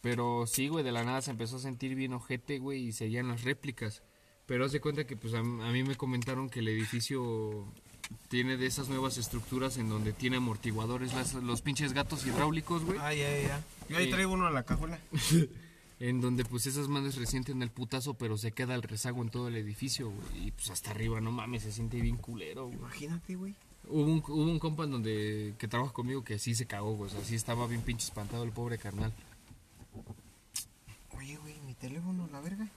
Pero 0.00 0.46
sí, 0.46 0.68
güey, 0.68 0.84
de 0.84 0.92
la 0.92 1.04
nada 1.04 1.20
se 1.20 1.32
empezó 1.32 1.56
a 1.56 1.60
sentir 1.60 1.94
bien 1.96 2.12
ojete, 2.14 2.58
güey, 2.60 2.86
y 2.88 2.92
seguían 2.92 3.28
las 3.28 3.42
réplicas. 3.42 4.02
Pero 4.46 4.64
haz 4.64 4.72
de 4.72 4.80
cuenta 4.80 5.04
que, 5.06 5.16
pues, 5.16 5.34
a, 5.34 5.40
a 5.40 5.42
mí 5.42 5.82
me 5.82 5.96
comentaron 5.96 6.48
que 6.48 6.60
el 6.60 6.68
edificio 6.68 7.70
tiene 8.28 8.56
de 8.56 8.66
esas 8.66 8.88
nuevas 8.88 9.16
estructuras 9.18 9.76
en 9.78 9.88
donde 9.88 10.12
tiene 10.12 10.36
amortiguadores, 10.36 11.14
las- 11.14 11.34
los 11.34 11.62
pinches 11.62 11.92
gatos 11.92 12.26
hidráulicos, 12.26 12.84
güey. 12.84 12.98
Ah, 13.00 13.12
ya, 13.14 13.30
ya, 13.30 13.42
ya. 13.48 13.64
Yo 13.88 13.96
ahí 13.98 14.06
Sí. 14.06 14.10
traigo 14.12 14.32
uno 14.32 14.48
en 14.48 14.54
la 14.54 14.62
cajuela. 14.64 14.98
En 16.00 16.20
donde, 16.20 16.44
pues, 16.44 16.64
esas 16.66 16.86
manos 16.86 17.16
resienten 17.16 17.60
el 17.60 17.70
putazo, 17.72 18.14
pero 18.14 18.38
se 18.38 18.52
queda 18.52 18.76
el 18.76 18.84
rezago 18.84 19.20
en 19.20 19.30
todo 19.30 19.48
el 19.48 19.56
edificio, 19.56 20.10
güey. 20.10 20.46
Y, 20.46 20.50
pues, 20.52 20.70
hasta 20.70 20.92
arriba, 20.92 21.20
no 21.20 21.32
mames, 21.32 21.64
se 21.64 21.72
siente 21.72 22.00
bien 22.00 22.16
culero, 22.18 22.66
güey. 22.66 22.78
Imagínate, 22.78 23.34
güey. 23.34 23.56
Hubo 23.88 24.04
un, 24.04 24.18
hubo 24.28 24.44
un 24.44 24.60
compa 24.60 24.84
en 24.84 24.92
donde, 24.92 25.54
que 25.58 25.66
trabaja 25.66 25.92
conmigo 25.92 26.22
que 26.22 26.38
sí 26.38 26.54
se 26.54 26.66
cagó, 26.66 26.92
güey. 26.94 27.10
O 27.10 27.12
sea, 27.12 27.24
sí 27.24 27.34
estaba 27.34 27.66
bien 27.66 27.82
pinche 27.82 28.04
espantado 28.06 28.44
el 28.44 28.52
pobre 28.52 28.78
carnal. 28.78 29.12
Oye, 31.16 31.36
güey, 31.38 31.58
mi 31.66 31.74
teléfono, 31.74 32.28
la 32.30 32.40
verga. 32.42 32.68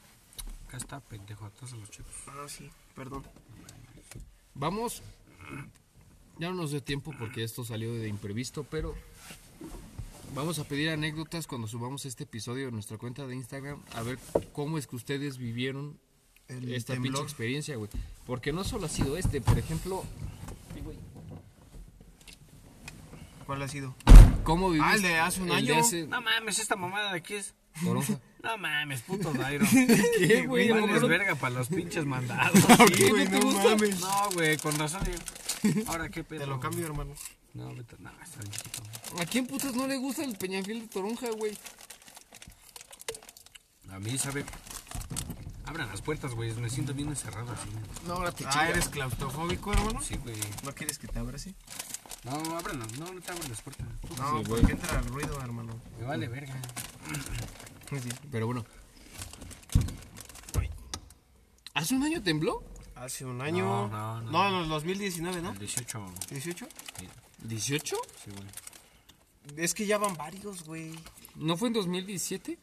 Acá 0.67 0.77
está, 0.77 0.99
pendejo, 1.01 1.45
atrás 1.45 1.73
de 1.73 1.77
los 1.77 1.91
chicos. 1.91 2.11
Ah, 2.25 2.45
sí, 2.47 2.71
perdón. 2.95 3.23
Vamos. 4.55 5.03
Ya 6.39 6.49
no 6.49 6.55
nos 6.55 6.71
dio 6.71 6.81
tiempo 6.81 7.13
porque 7.19 7.43
esto 7.43 7.63
salió 7.63 7.93
de 7.93 8.07
imprevisto, 8.07 8.63
pero 8.63 8.95
vamos 10.33 10.57
a 10.59 10.63
pedir 10.63 10.89
anécdotas 10.89 11.45
cuando 11.47 11.67
subamos 11.67 12.05
este 12.05 12.23
episodio 12.23 12.67
en 12.69 12.73
nuestra 12.73 12.97
cuenta 12.97 13.27
de 13.27 13.35
Instagram. 13.35 13.81
A 13.93 14.01
ver 14.01 14.17
cómo 14.53 14.77
es 14.77 14.87
que 14.87 14.95
ustedes 14.95 15.37
vivieron 15.37 15.99
El 16.47 16.73
esta 16.73 16.95
pinche 16.95 17.21
experiencia, 17.21 17.75
güey. 17.75 17.89
Porque 18.25 18.51
no 18.53 18.63
solo 18.63 18.85
ha 18.87 18.89
sido 18.89 19.17
este, 19.17 19.39
por 19.41 19.59
ejemplo. 19.59 20.03
Güey. 20.83 20.97
¿Cuál 23.45 23.61
ha 23.63 23.67
sido? 23.67 23.95
¿Cómo 24.43 24.69
viviste? 24.69 24.89
Ah, 24.91 24.95
el 24.95 25.01
de 25.01 25.19
hace 25.19 25.41
un 25.41 25.49
el 25.49 25.55
año. 25.55 25.75
hace- 25.77 26.07
No 26.07 26.21
mames, 26.21 26.59
esta 26.59 26.75
mamada 26.75 27.11
de 27.11 27.17
aquí 27.19 27.35
es. 27.35 27.53
Toronja. 27.83 28.19
No 28.41 28.57
mames, 28.57 29.01
puto 29.03 29.31
Dairo. 29.33 29.67
¿Qué, 30.17 30.47
güey? 30.47 30.71
Vales 30.71 30.83
¿A 30.83 30.87
poco 30.93 31.01
no- 31.01 31.07
verga 31.09 31.35
para 31.35 31.53
los 31.59 31.67
pinches 31.67 32.05
mandados. 32.05 32.59
¿Qué? 32.97 33.09
güey, 33.11 33.25
¿No 33.25 33.29
te 33.29 33.39
no 33.39 33.45
gusta? 33.45 33.63
mames. 33.69 33.99
No, 33.99 34.29
güey, 34.33 34.57
con 34.57 34.79
razón. 34.79 35.01
yo- 35.05 35.11
Ahora 35.87 36.09
qué 36.09 36.23
pedo. 36.23 36.41
Te 36.41 36.47
lo 36.47 36.59
cambio, 36.59 36.85
hermano. 36.85 37.13
No, 37.53 37.73
vete, 37.75 37.95
no, 37.99 38.09
está 38.23 38.39
bien 38.39 38.51
chiquito. 38.51 38.81
¿A 39.21 39.25
quién 39.25 39.45
putas 39.47 39.75
no 39.75 39.85
le 39.87 39.97
gusta 39.97 40.23
el 40.23 40.37
Peñafiel 40.37 40.81
de 40.81 40.87
Toronja, 40.87 41.29
güey? 41.31 41.57
A 43.89 43.99
mí, 43.99 44.17
¿sabe? 44.17 44.45
Abran 45.65 45.87
las 45.89 46.01
puertas, 46.01 46.33
güey. 46.33 46.53
Me 46.55 46.69
siento 46.69 46.93
bien 46.93 47.09
encerrado 47.09 47.51
así. 47.51 47.69
No, 48.07 48.13
ahora 48.13 48.31
te 48.31 48.45
Ah, 48.45 48.49
chingas. 48.51 48.69
¿eres 48.69 48.89
claustrofóbico, 48.89 49.73
hermano? 49.73 50.01
Sí, 50.01 50.15
güey. 50.17 50.35
¿No 50.63 50.73
quieres 50.73 50.97
que 50.97 51.07
te 51.07 51.19
abrace? 51.19 51.53
No, 52.23 52.31
ábranlas. 52.57 52.91
No, 52.99 53.11
no 53.11 53.19
te 53.21 53.31
abran 53.31 53.49
las 53.49 53.61
puertas. 53.61 53.87
No, 54.17 54.37
Sí, 54.39 54.43
porque 54.47 54.61
güey. 54.63 54.71
entra 54.71 54.99
el 54.99 55.05
ruido, 55.07 55.39
hermano. 55.41 55.79
Me 55.99 56.05
vale 56.05 56.27
verga. 56.27 56.55
Sí. 58.01 58.09
Pero 58.31 58.45
bueno, 58.47 58.65
¿Hace 61.73 61.95
un 61.95 62.03
año 62.03 62.21
tembló? 62.21 62.63
Hace 63.03 63.25
un 63.25 63.41
año. 63.41 63.65
No, 63.65 63.87
no, 63.87 64.21
no. 64.21 64.31
No, 64.31 64.49
en 64.49 64.63
el 64.63 64.69
2019, 64.69 65.41
¿no? 65.41 65.51
El 65.51 65.59
18. 65.59 65.99
¿18? 66.29 66.67
¿18? 67.47 67.81
Sí, 67.83 67.95
güey. 68.31 69.63
Es 69.63 69.73
que 69.73 69.85
ya 69.87 69.97
van 69.97 70.15
varios, 70.15 70.63
güey. 70.63 70.91
¿No 71.35 71.57
fue 71.57 71.69
en 71.69 71.73
2017? 71.73 72.59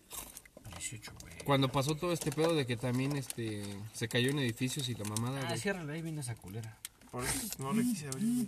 18, 0.78 1.12
güey. 1.21 1.35
Cuando 1.45 1.73
pasó 1.73 1.97
todo 1.97 2.12
este 2.12 2.30
pedo 2.30 2.54
de 2.54 2.66
que 2.66 2.76
también 2.76 3.16
este 3.16 3.64
se 3.95 4.07
cayó 4.07 4.30
en 4.30 4.38
edificios 4.38 4.88
y 4.88 4.95
la 4.95 5.04
mamada, 5.04 5.40
Ah, 5.42 5.47
güey. 5.49 5.59
ciérrale, 5.61 5.92
ahí 5.95 6.02
viene 6.02 6.21
esa 6.21 6.37
culera. 6.37 6.76
Por 7.11 7.25
eso 7.25 7.40
no 7.59 7.73
le 7.73 7.83
quise 7.83 8.07
abrir, 8.07 8.47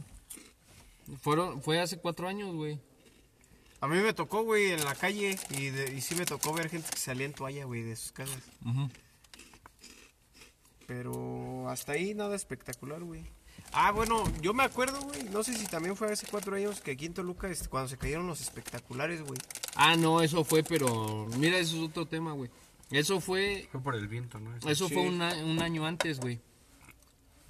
güey. 1.06 1.18
Fueron, 1.22 1.60
fue 1.62 1.80
hace 1.80 1.96
cuatro 1.98 2.28
años, 2.28 2.54
güey. 2.54 2.78
A 3.80 3.88
mí 3.88 3.96
me 3.96 4.12
tocó, 4.12 4.42
güey, 4.44 4.70
en 4.72 4.84
la 4.84 4.94
calle. 4.94 5.36
Y, 5.58 5.70
de- 5.70 5.92
y 5.94 6.00
sí 6.02 6.14
me 6.14 6.24
tocó 6.26 6.52
ver 6.52 6.68
gente 6.68 6.88
que 6.90 6.98
salía 6.98 7.26
en 7.26 7.32
toalla, 7.32 7.64
güey, 7.64 7.82
de 7.82 7.96
sus 7.96 8.12
casas. 8.12 8.38
Pero 10.90 11.68
hasta 11.68 11.92
ahí 11.92 12.14
nada 12.14 12.34
espectacular, 12.34 13.00
güey. 13.04 13.22
Ah, 13.72 13.92
bueno, 13.92 14.24
yo 14.42 14.52
me 14.52 14.64
acuerdo, 14.64 15.00
güey. 15.02 15.22
No 15.30 15.44
sé 15.44 15.56
si 15.56 15.64
también 15.68 15.94
fue 15.94 16.10
hace 16.12 16.26
cuatro 16.28 16.56
años 16.56 16.80
que 16.80 16.90
aquí 16.90 17.06
en 17.06 17.14
Toluca, 17.14 17.48
este, 17.48 17.68
cuando 17.68 17.88
se 17.88 17.96
cayeron 17.96 18.26
los 18.26 18.40
espectaculares, 18.40 19.22
güey. 19.22 19.38
Ah, 19.76 19.94
no, 19.94 20.20
eso 20.20 20.42
fue, 20.42 20.64
pero 20.64 21.28
mira, 21.38 21.58
eso 21.58 21.76
es 21.76 21.82
otro 21.90 22.06
tema, 22.06 22.32
güey. 22.32 22.50
Eso 22.90 23.20
fue, 23.20 23.68
Fue 23.70 23.80
por 23.80 23.94
el 23.94 24.08
viento, 24.08 24.40
¿no? 24.40 24.52
eso 24.68 24.88
Sí. 24.88 24.94
fue 24.94 25.04
una- 25.08 25.32
un 25.44 25.62
año 25.62 25.86
antes, 25.86 26.18
güey. 26.18 26.40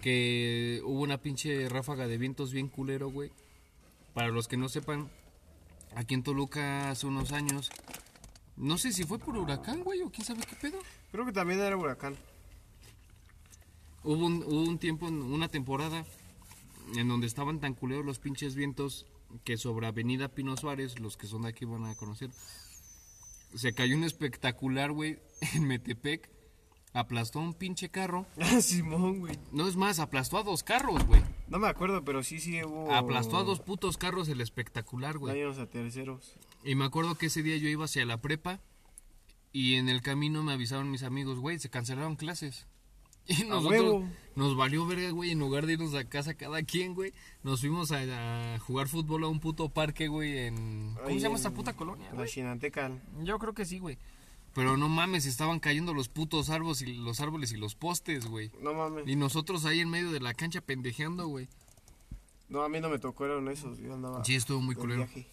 Que 0.03 0.83
hubo 0.85 1.01
una 1.01 1.17
pinche 1.17 1.67
ráfaga 1.71 2.07
de 2.07 2.19
vientos 2.19 2.53
bien 2.53 2.69
culero, 2.69 3.11
güey. 3.11 3.33
Para 4.13 4.29
los 4.29 4.49
que 4.49 4.59
no 4.59 4.69
sepan, 4.69 5.09
aquí 5.95 6.13
en 6.13 6.23
Toluca 6.23 6.91
hace 6.91 7.07
unos 7.07 7.33
años, 7.33 7.71
no 8.59 8.77
sé 8.77 8.93
si 8.93 9.05
fue 9.05 9.19
por 9.19 9.35
huracán, 9.39 9.83
güey, 9.83 10.03
o 10.03 10.11
quién 10.11 10.27
sabe 10.27 10.41
qué 10.47 10.57
pedo. 10.57 10.79
Creo 11.11 11.25
que 11.25 11.33
también 11.33 11.61
era 11.61 11.75
huracán. 11.75 12.19
Hubo 14.03 14.27
un, 14.27 14.43
hubo 14.43 14.63
un 14.63 14.79
tiempo, 14.79 15.07
una 15.07 15.49
temporada, 15.49 16.05
en 16.97 17.09
donde 17.09 17.27
estaban 17.27 17.61
tan 17.61 17.75
culeros 17.75 18.05
los 18.05 18.19
pinches 18.19 18.55
vientos 18.55 19.07
que 19.45 19.57
sobre 19.57 19.87
Avenida 19.87 20.29
Pino 20.29 20.57
Suárez, 20.57 20.99
los 20.99 21.17
que 21.17 21.27
son 21.27 21.43
de 21.43 21.51
aquí 21.51 21.65
van 21.65 21.85
a 21.85 21.95
conocer, 21.95 22.31
se 23.55 23.75
cayó 23.75 23.97
un 23.97 24.05
espectacular, 24.05 24.93
güey, 24.93 25.19
en 25.55 25.67
Metepec, 25.67 26.31
aplastó 26.93 27.41
un 27.41 27.55
pinche 27.55 27.91
carro. 27.91 28.27
Simón, 28.61 29.21
güey. 29.21 29.39
No 29.53 29.69
es 29.69 29.77
más, 29.77 29.99
aplastó 29.99 30.39
a 30.39 30.43
dos 30.43 30.63
carros, 30.63 31.05
güey. 31.07 31.23
No 31.49 31.59
me 31.59 31.69
acuerdo, 31.69 32.05
pero 32.05 32.23
sí, 32.23 32.41
sí 32.41 32.63
hubo... 32.63 32.93
Aplastó 32.93 33.39
a 33.39 33.45
dos 33.45 33.61
putos 33.61 33.97
carros 33.97 34.29
el 34.29 34.41
espectacular, 34.41 35.19
güey. 35.19 35.39
Daños 35.39 35.59
a 35.59 35.67
terceros. 35.67 36.37
Y 36.65 36.75
me 36.75 36.85
acuerdo 36.85 37.17
que 37.17 37.27
ese 37.27 37.43
día 37.43 37.57
yo 37.57 37.69
iba 37.69 37.85
hacia 37.85 38.05
la 38.05 38.21
prepa 38.21 38.61
y 39.53 39.75
en 39.77 39.89
el 39.89 40.01
camino 40.01 40.43
me 40.43 40.53
avisaron 40.53 40.91
mis 40.91 41.03
amigos, 41.03 41.39
güey, 41.39 41.59
se 41.59 41.71
cancelaron 41.71 42.17
clases. 42.17 42.67
Y 43.39 43.45
nosotros 43.45 43.81
huevo. 43.81 44.09
nos 44.35 44.57
valió 44.57 44.85
verga, 44.87 45.11
güey, 45.11 45.31
en 45.31 45.39
lugar 45.39 45.67
de 45.67 45.75
irnos 45.75 45.95
a 45.95 46.05
casa 46.05 46.35
cada 46.35 46.63
quien, 46.63 46.95
güey, 46.95 47.13
nos 47.45 47.61
fuimos 47.61 47.93
a, 47.93 48.55
a 48.55 48.59
jugar 48.59 48.89
fútbol 48.89 49.25
a 49.25 49.29
un 49.29 49.39
puto 49.41 49.69
parque, 49.69 50.09
güey, 50.09 50.39
en... 50.47 50.95
¿Cómo 50.97 51.09
se 51.11 51.21
llama 51.21 51.35
en 51.35 51.37
esta 51.37 51.51
puta 51.53 51.73
colonia, 51.75 52.09
La 52.11 52.17
güey? 52.17 52.29
Chinanteca. 52.29 52.91
Yo 53.23 53.39
creo 53.39 53.55
que 53.55 53.65
sí, 53.65 53.79
güey. 53.79 53.99
Pero 54.53 54.77
no 54.77 54.89
mames, 54.89 55.27
estaban 55.27 55.61
cayendo 55.61 55.95
los 55.95 56.09
putos 56.09 56.51
árboles 56.51 56.83
y 56.83 56.95
los 56.95 57.21
árboles 57.21 57.53
y 57.53 57.57
los 57.57 57.77
postes, 57.77 58.27
güey. 58.27 58.51
No 58.61 58.75
mames. 58.75 59.07
Y 59.07 59.15
nosotros 59.15 59.65
ahí 59.65 59.79
en 59.79 59.91
medio 59.91 60.11
de 60.11 60.19
la 60.19 60.35
cancha 60.35 60.61
pendejeando, 60.61 61.29
güey. 61.29 61.49
No, 62.49 62.63
a 62.65 62.69
mí 62.69 62.81
no 62.81 62.89
me 62.89 62.99
tocaron 62.99 63.49
esos. 63.49 63.79
Yo 63.79 63.95
andaba... 63.95 64.25
Sí, 64.25 64.35
estuvo 64.35 64.61
muy 64.61 64.75
culero. 64.75 65.03
viaje. 65.07 65.29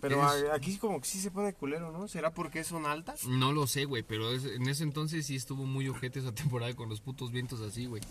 Pero 0.00 0.22
Es- 0.34 0.50
aquí 0.52 0.76
como 0.78 1.00
que 1.00 1.06
sí 1.06 1.20
se 1.20 1.30
pone 1.30 1.52
culero, 1.52 1.92
¿no? 1.92 2.08
¿Será 2.08 2.30
porque 2.32 2.64
son 2.64 2.86
altas? 2.86 3.26
No 3.26 3.52
lo 3.52 3.66
sé, 3.66 3.84
güey, 3.84 4.02
pero 4.02 4.32
es- 4.32 4.44
en 4.44 4.66
ese 4.68 4.82
entonces 4.84 5.26
sí 5.26 5.36
estuvo 5.36 5.66
muy 5.66 5.88
ojete 5.88 6.20
esa 6.20 6.32
temporada 6.34 6.74
con 6.74 6.88
los 6.88 7.00
putos 7.00 7.30
vientos 7.32 7.60
así, 7.60 7.86
güey. 7.86 8.02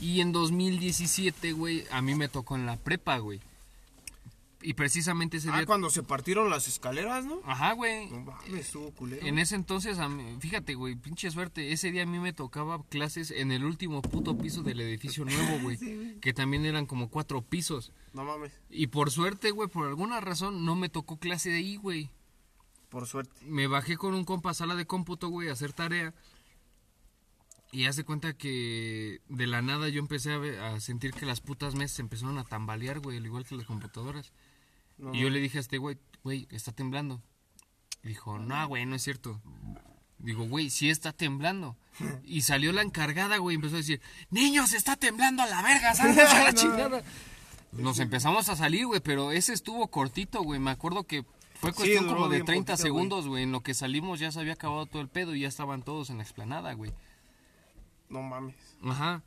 Y 0.00 0.20
en 0.20 0.32
2017, 0.32 1.52
güey, 1.52 1.84
a 1.90 2.00
mí 2.00 2.14
me 2.14 2.28
tocó 2.28 2.54
en 2.56 2.64
la 2.66 2.76
prepa, 2.76 3.18
güey. 3.18 3.40
Y 4.62 4.74
precisamente 4.74 5.38
ese 5.38 5.48
Ah, 5.50 5.56
día... 5.58 5.66
cuando 5.66 5.88
se 5.88 6.02
partieron 6.02 6.50
las 6.50 6.68
escaleras, 6.68 7.24
¿no? 7.24 7.40
Ajá, 7.46 7.72
güey. 7.72 8.10
No 8.10 8.20
mames, 8.20 8.52
estuvo 8.66 8.90
culero. 8.92 9.24
En 9.26 9.38
ese 9.38 9.54
entonces, 9.54 9.98
a 9.98 10.08
mí- 10.10 10.36
fíjate, 10.38 10.74
güey, 10.74 10.96
pinche 10.96 11.30
suerte. 11.30 11.72
Ese 11.72 11.90
día 11.90 12.02
a 12.02 12.06
mí 12.06 12.18
me 12.18 12.34
tocaba 12.34 12.82
clases 12.88 13.30
en 13.30 13.52
el 13.52 13.64
último 13.64 14.02
puto 14.02 14.36
piso 14.36 14.62
del 14.62 14.80
edificio 14.80 15.24
nuevo, 15.24 15.60
güey. 15.62 15.78
que 16.20 16.34
también 16.34 16.66
eran 16.66 16.84
como 16.84 17.08
cuatro 17.08 17.40
pisos. 17.40 17.92
No 18.12 18.24
mames, 18.24 18.52
Y 18.68 18.88
por 18.88 19.10
suerte, 19.10 19.50
güey, 19.50 19.68
por 19.70 19.86
alguna 19.88 20.20
razón 20.20 20.64
no 20.66 20.76
me 20.76 20.90
tocó 20.90 21.18
clase 21.18 21.48
de 21.48 21.56
ahí, 21.56 21.76
güey. 21.76 22.10
por 22.90 23.06
suerte. 23.06 23.32
me 23.46 23.66
bajé 23.66 23.96
con 23.96 24.12
un 24.14 24.24
compa 24.26 24.50
a 24.50 24.54
sala 24.54 24.74
de 24.74 24.84
cómputo, 24.86 25.28
güey, 25.28 25.48
a 25.48 25.52
hacer 25.52 25.72
tarea. 25.72 26.12
Y 27.72 27.84
hace 27.86 28.02
cuenta 28.04 28.32
que 28.36 29.20
de 29.28 29.46
la 29.46 29.62
nada 29.62 29.88
yo 29.88 30.00
empecé 30.00 30.32
a, 30.32 30.38
ve- 30.38 30.58
a 30.58 30.80
sentir 30.80 31.12
que 31.12 31.24
las 31.24 31.40
putas 31.40 31.76
mesas 31.76 32.00
empezaron 32.00 32.36
a 32.36 32.44
tambalear, 32.44 32.98
güey, 32.98 33.16
al 33.16 33.24
igual 33.24 33.46
que 33.46 33.54
las 33.54 33.64
computadoras. 33.66 34.32
No, 35.00 35.14
y 35.14 35.20
yo 35.20 35.30
le 35.30 35.40
dije 35.40 35.58
a 35.58 35.60
este 35.60 35.78
güey, 35.78 35.98
güey, 36.22 36.46
está 36.50 36.72
temblando. 36.72 37.20
Dijo, 38.02 38.38
no, 38.38 38.68
güey, 38.68 38.86
no 38.86 38.96
es 38.96 39.02
cierto. 39.02 39.40
Digo, 40.18 40.44
güey, 40.46 40.70
sí 40.70 40.90
está 40.90 41.12
temblando. 41.12 41.76
Y 42.24 42.42
salió 42.42 42.72
la 42.72 42.82
encargada, 42.82 43.38
güey, 43.38 43.54
y 43.54 43.56
empezó 43.56 43.74
a 43.74 43.78
decir, 43.78 44.00
niños, 44.30 44.72
está 44.72 44.96
temblando 44.96 45.42
a 45.42 45.46
la 45.46 45.62
verga, 45.62 45.94
salgan 45.94 46.26
a 46.26 46.44
la 46.44 46.52
No. 46.52 46.56
chingada. 46.58 47.02
Nos 47.72 47.98
empezamos 48.00 48.48
a 48.48 48.56
salir, 48.56 48.86
güey, 48.86 49.00
pero 49.00 49.30
ese 49.32 49.52
estuvo 49.52 49.86
cortito, 49.88 50.42
güey. 50.42 50.58
Me 50.60 50.70
acuerdo 50.72 51.04
que 51.04 51.24
fue 51.54 51.72
cuestión 51.72 52.06
como 52.08 52.28
de 52.28 52.36
bien 52.38 52.46
30 52.46 52.72
poquito, 52.72 52.82
güey. 52.82 52.82
segundos, 52.82 53.28
güey. 53.28 53.42
En 53.44 53.52
lo 53.52 53.62
que 53.62 53.74
salimos 53.74 54.18
ya 54.18 54.32
se 54.32 54.40
había 54.40 54.54
acabado 54.54 54.86
todo 54.86 55.00
el 55.02 55.08
pedo 55.08 55.34
y 55.34 55.40
ya 55.40 55.48
estaban 55.48 55.82
todos 55.82 56.10
en 56.10 56.16
la 56.18 56.22
explanada, 56.24 56.72
güey. 56.72 56.92
no 58.08 58.22
mames. 58.22 58.56
Ajá. 58.82 59.22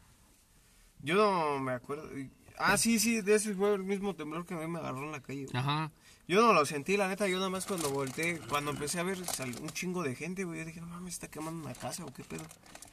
Yo 1.01 1.15
no 1.15 1.59
me 1.59 1.71
acuerdo. 1.73 2.09
Ah, 2.57 2.77
sí, 2.77 2.99
sí, 2.99 3.21
de 3.21 3.35
ese 3.35 3.53
fue 3.55 3.73
el 3.73 3.83
mismo 3.83 4.15
temblor 4.15 4.45
que 4.45 4.53
a 4.53 4.57
mí 4.57 4.67
me 4.67 4.79
agarró 4.79 5.03
en 5.03 5.11
la 5.11 5.21
calle. 5.21 5.45
güey. 5.45 5.57
Ajá. 5.57 5.91
Yo 6.27 6.41
no 6.41 6.53
lo 6.53 6.65
sentí, 6.65 6.95
la 6.95 7.07
neta, 7.09 7.27
yo 7.27 7.37
nada 7.37 7.49
más 7.49 7.65
cuando 7.65 7.89
volteé, 7.89 8.39
cuando 8.47 8.71
empecé 8.71 8.99
a 8.99 9.03
ver 9.03 9.25
sal- 9.25 9.55
un 9.61 9.69
chingo 9.71 10.03
de 10.03 10.15
gente, 10.15 10.45
güey, 10.45 10.59
yo 10.59 10.65
dije, 10.65 10.79
no 10.79 10.87
mames, 10.87 11.15
está 11.15 11.27
quemando 11.29 11.65
una 11.65 11.73
casa 11.75 12.05
o 12.05 12.13
qué 12.13 12.23
pedo. 12.23 12.43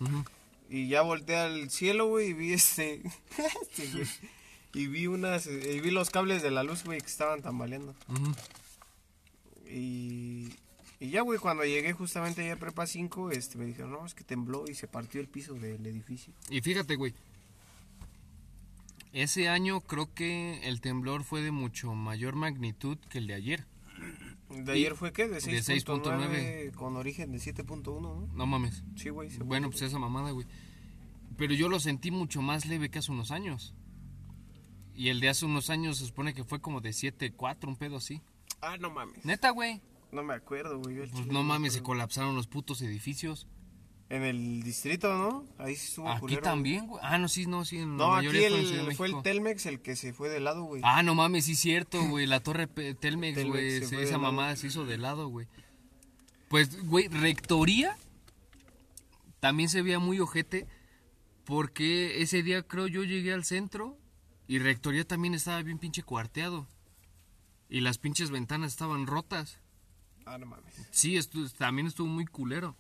ujú. 0.01 0.25
Y 0.69 0.89
ya 0.89 1.03
volteé 1.03 1.37
al 1.37 1.71
cielo, 1.71 2.07
güey, 2.09 2.29
y 2.31 2.33
vi 2.33 2.53
este, 2.53 3.03
este, 3.63 3.87
güey, 3.93 4.07
y 4.75 4.87
vi 4.89 5.07
unas, 5.07 5.47
y 5.47 5.81
vi 5.81 5.91
los 5.91 6.11
cables 6.11 6.43
de 6.43 6.51
la 6.51 6.63
luz, 6.65 6.83
güey, 6.85 7.01
que 7.01 7.07
estaban 7.07 7.41
tambaleando. 7.43 7.95
Ujú. 8.09 8.33
Y, 9.69 10.49
y 10.99 11.11
ya, 11.11 11.23
güey, 11.23 11.39
cuando 11.39 11.65
llegué 11.65 11.93
justamente 11.93 12.43
allá 12.43 12.55
a 12.55 12.57
Prepa 12.57 12.87
5, 12.87 13.31
este, 13.31 13.59
me 13.59 13.65
dijeron, 13.67 13.93
no, 13.93 14.05
es 14.07 14.15
que 14.15 14.25
tembló 14.25 14.65
y 14.69 14.75
se 14.75 14.89
partió 14.89 15.21
el 15.21 15.29
piso 15.29 15.55
del 15.55 15.85
edificio. 15.87 16.33
Y 16.51 16.61
fíjate, 16.61 16.97
güey. 16.97 17.15
Ese 19.13 19.49
año 19.49 19.81
creo 19.81 20.13
que 20.15 20.61
el 20.69 20.81
temblor 20.81 21.25
fue 21.25 21.43
de 21.43 21.51
mucho 21.51 21.95
mayor 21.95 22.37
magnitud 22.37 22.97
que 23.09 23.19
el 23.19 23.27
de 23.27 23.35
ayer. 23.35 23.67
¿De 24.51 24.73
ayer 24.73 24.95
fue 24.95 25.13
qué? 25.13 25.29
De 25.29 25.35
De 25.35 25.41
6.9 25.41 26.03
6.9. 26.03 26.73
con 26.73 26.97
origen 26.97 27.33
de 27.33 27.39
7.1, 27.39 28.01
¿no? 28.01 28.29
No 28.33 28.47
mames. 28.47 28.85
Sí, 28.97 29.09
güey. 29.11 29.31
Bueno, 29.39 29.71
pues 29.71 29.83
esa 29.83 29.99
mamada, 29.99 30.31
güey. 30.31 30.47
Pero 31.37 31.55
yo 31.55 31.69
lo 31.69 31.81
sentí 31.81 32.11
mucho 32.11 32.43
más 32.43 32.67
leve 32.67 32.91
que 32.91 32.99
hace 32.99 33.13
unos 33.13 33.31
años. 33.31 33.75
Y 34.95 35.09
el 35.09 35.21
de 35.21 35.29
hace 35.29 35.47
unos 35.47 35.71
años 35.71 35.99
se 35.99 36.07
supone 36.07 36.35
que 36.35 36.45
fue 36.45 36.61
como 36.61 36.81
de 36.81 36.91
7.4, 36.91 37.69
un 37.69 37.77
pedo 37.77 37.97
así. 37.97 38.23
Ah, 38.61 38.77
no 38.79 38.91
mames. 38.91 39.25
Neta, 39.25 39.51
güey. 39.51 39.81
No 40.13 40.23
me 40.23 40.35
acuerdo, 40.35 40.79
güey. 40.79 40.97
Pues 41.09 41.27
no 41.27 41.43
me 41.43 41.49
mames, 41.49 41.73
se 41.73 41.83
colapsaron 41.83 42.35
los 42.35 42.47
putos 42.47 42.83
edificios. 42.83 43.47
En 44.11 44.25
el 44.25 44.63
distrito, 44.65 45.17
¿no? 45.17 45.45
Ahí 45.59 45.77
sí 45.77 45.87
estuvo 45.87 46.09
Aquí 46.11 46.21
culero. 46.21 46.43
también, 46.43 46.87
güey. 46.89 47.01
Ah, 47.03 47.17
no, 47.17 47.29
sí, 47.29 47.47
no, 47.47 47.65
sí. 47.65 47.79
En 47.79 47.97
la 47.97 48.05
No, 48.07 48.15
aquí 48.17 48.27
mayoría 48.27 48.49
fue 48.97 49.07
el- 49.09 49.15
fue. 49.15 49.23
Telmex 49.23 49.67
el 49.67 49.81
que 49.81 49.95
se 49.97 50.13
fue 50.13 50.29
de 50.29 50.41
lado, 50.41 50.65
güey. 50.65 50.83
Ah, 50.85 51.03
no 51.05 51.15
mames, 51.15 51.45
sí, 51.45 51.55
cierto, 51.55 52.03
güey. 52.09 52.27
La 52.27 52.41
torre 52.41 52.67
Telmex, 52.67 53.45
güey. 53.45 53.77
Esa 53.77 53.97
lado. 54.05 54.19
mamada 54.19 54.57
se 54.57 54.67
hizo 54.67 54.85
de 54.85 54.99
lado, 54.99 55.29
güey. 55.29 55.47
Pues, 56.49 56.85
güey, 56.87 57.07
rectoría 57.09 57.97
también 59.39 59.69
se 59.69 59.81
veía 59.83 59.99
muy 59.99 60.19
ojete. 60.21 60.67
Porque 61.45 62.23
ese 62.23 62.43
día 62.45 62.63
creo 62.63 62.87
yo 62.87 63.03
llegué 63.03 63.33
al 63.33 63.45
centro 63.45 63.99
y 64.47 64.59
rectoría 64.61 65.05
también 65.05 65.35
estaba 65.35 65.61
bien 65.63 65.79
pinche 65.79 66.03
cuarteado. 66.03 66.69
Y 67.69 67.81
las 67.81 67.99
pinches 67.99 68.31
ventanas 68.31 68.73
estaban 68.73 69.07
rotas. 69.07 69.59
Ah, 70.27 70.39
no 70.39 70.47
mames. 70.47 70.75
Sí, 70.91 71.15
estu- 71.17 71.51
también 71.57 71.87
estuvo 71.89 72.07
muy 72.09 72.27
culero. 72.27 72.77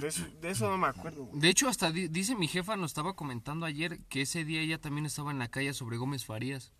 De 0.00 0.08
eso, 0.08 0.24
de 0.40 0.50
eso 0.50 0.70
no 0.70 0.78
me 0.78 0.86
acuerdo, 0.86 1.24
güey. 1.24 1.40
De 1.40 1.48
hecho, 1.48 1.68
hasta 1.68 1.90
di- 1.90 2.08
dice 2.08 2.34
mi 2.36 2.46
jefa, 2.48 2.76
nos 2.76 2.90
estaba 2.92 3.14
comentando 3.16 3.66
ayer 3.66 4.00
que 4.08 4.22
ese 4.22 4.44
día 4.44 4.60
ella 4.60 4.80
también 4.80 5.06
estaba 5.06 5.30
en 5.30 5.38
la 5.38 5.48
calle 5.48 5.72
sobre 5.74 5.96
Gómez 5.96 6.24
Farías. 6.24 6.72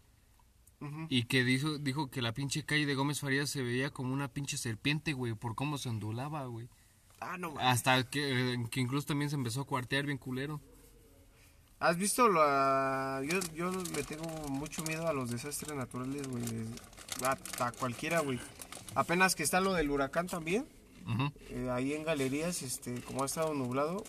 Y 1.08 1.24
que 1.24 1.42
dijo, 1.42 1.78
dijo 1.78 2.08
que 2.08 2.22
la 2.22 2.32
pinche 2.32 2.64
calle 2.64 2.86
de 2.86 2.94
Gómez 2.94 3.18
Farías 3.18 3.50
se 3.50 3.62
veía 3.62 3.90
como 3.90 4.12
una 4.14 4.28
pinche 4.28 4.56
serpiente, 4.56 5.12
güey, 5.12 5.34
por 5.34 5.56
cómo 5.56 5.76
se 5.76 5.88
ondulaba, 5.88 6.46
güey. 6.46 6.68
Ah, 7.20 7.36
no 7.36 7.50
mames. 7.50 7.66
Hasta 7.66 8.08
que, 8.08 8.64
que 8.70 8.80
incluso 8.80 9.08
también 9.08 9.28
se 9.28 9.34
empezó 9.34 9.62
a 9.62 9.66
cuartear 9.66 10.06
bien 10.06 10.18
culero. 10.18 10.60
¿Has 11.80 11.96
visto 11.96 12.28
la... 12.28 13.22
Yo, 13.28 13.40
yo 13.56 13.72
le 13.72 14.04
tengo 14.04 14.24
mucho 14.48 14.84
miedo 14.84 15.08
a 15.08 15.12
los 15.12 15.30
desastres 15.30 15.76
naturales, 15.76 16.28
güey. 16.28 16.44
A, 17.24 17.36
a 17.64 17.72
cualquiera, 17.72 18.20
güey. 18.20 18.38
Apenas 18.94 19.34
que 19.34 19.42
está 19.42 19.60
lo 19.60 19.72
del 19.74 19.90
huracán 19.90 20.28
también. 20.28 20.64
Eh, 21.50 21.68
ahí 21.70 21.94
en 21.94 22.04
galerías, 22.04 22.62
este, 22.62 23.00
como 23.02 23.22
ha 23.22 23.26
estado 23.26 23.54
nublado, 23.54 24.04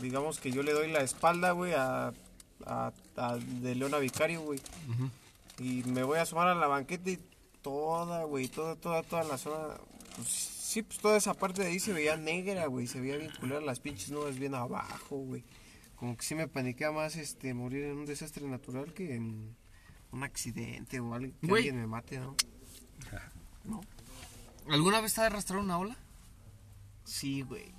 digamos 0.00 0.38
que 0.38 0.50
yo 0.50 0.62
le 0.62 0.72
doy 0.72 0.90
la 0.90 1.00
espalda, 1.00 1.52
güey, 1.52 1.72
a, 1.72 2.12
a, 2.66 2.92
a 3.16 3.36
de 3.36 3.74
Leona 3.74 3.98
Vicario, 3.98 4.42
güey. 4.42 4.60
Y 5.58 5.82
me 5.84 6.02
voy 6.02 6.18
a 6.18 6.22
asomar 6.22 6.48
a 6.48 6.54
la 6.54 6.66
banqueta 6.66 7.10
y 7.10 7.18
toda, 7.62 8.24
güey, 8.24 8.48
toda, 8.48 8.76
toda, 8.76 9.02
toda 9.02 9.24
la 9.24 9.38
zona, 9.38 9.76
pues 10.16 10.28
sí, 10.28 10.82
pues 10.82 10.98
toda 10.98 11.16
esa 11.16 11.34
parte 11.34 11.62
de 11.62 11.68
ahí 11.68 11.80
se 11.80 11.92
veía 11.92 12.16
negra, 12.16 12.66
güey, 12.66 12.86
se 12.86 13.00
veía 13.00 13.16
bien 13.16 13.32
culera, 13.38 13.60
las 13.60 13.80
pinches 13.80 14.10
nubes 14.10 14.38
bien 14.38 14.54
abajo, 14.54 15.16
güey. 15.16 15.44
Como 15.96 16.16
que 16.16 16.22
sí 16.22 16.34
me 16.34 16.48
paniquea 16.48 16.92
más, 16.92 17.16
este, 17.16 17.52
morir 17.52 17.84
en 17.84 17.98
un 17.98 18.06
desastre 18.06 18.46
natural 18.46 18.92
que 18.94 19.14
en 19.14 19.54
un 20.12 20.22
accidente 20.22 21.00
o 21.00 21.12
algo, 21.14 21.32
que 21.40 21.52
alguien 21.52 21.76
me 21.76 21.86
mate, 21.86 22.20
¿no? 23.64 23.80
¿Alguna 24.68 25.00
vez 25.00 25.14
te 25.14 25.20
ha 25.20 25.26
arrastrado 25.26 25.62
una 25.62 25.78
ola? 25.78 25.96
Sí, 27.10 27.42
güey. 27.42 27.74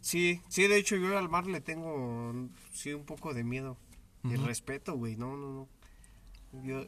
Sí, 0.00 0.40
sí, 0.48 0.66
de 0.66 0.76
hecho 0.76 0.96
yo 0.96 1.16
al 1.16 1.28
mar 1.28 1.46
le 1.46 1.60
tengo, 1.60 2.48
sí, 2.72 2.92
un 2.92 3.04
poco 3.04 3.32
de 3.32 3.44
miedo. 3.44 3.76
Y 4.24 4.34
Ujú. 4.34 4.44
respeto, 4.46 4.96
güey, 4.96 5.16
no, 5.16 5.36
no, 5.36 5.68
no. 6.52 6.62
Yo, 6.64 6.84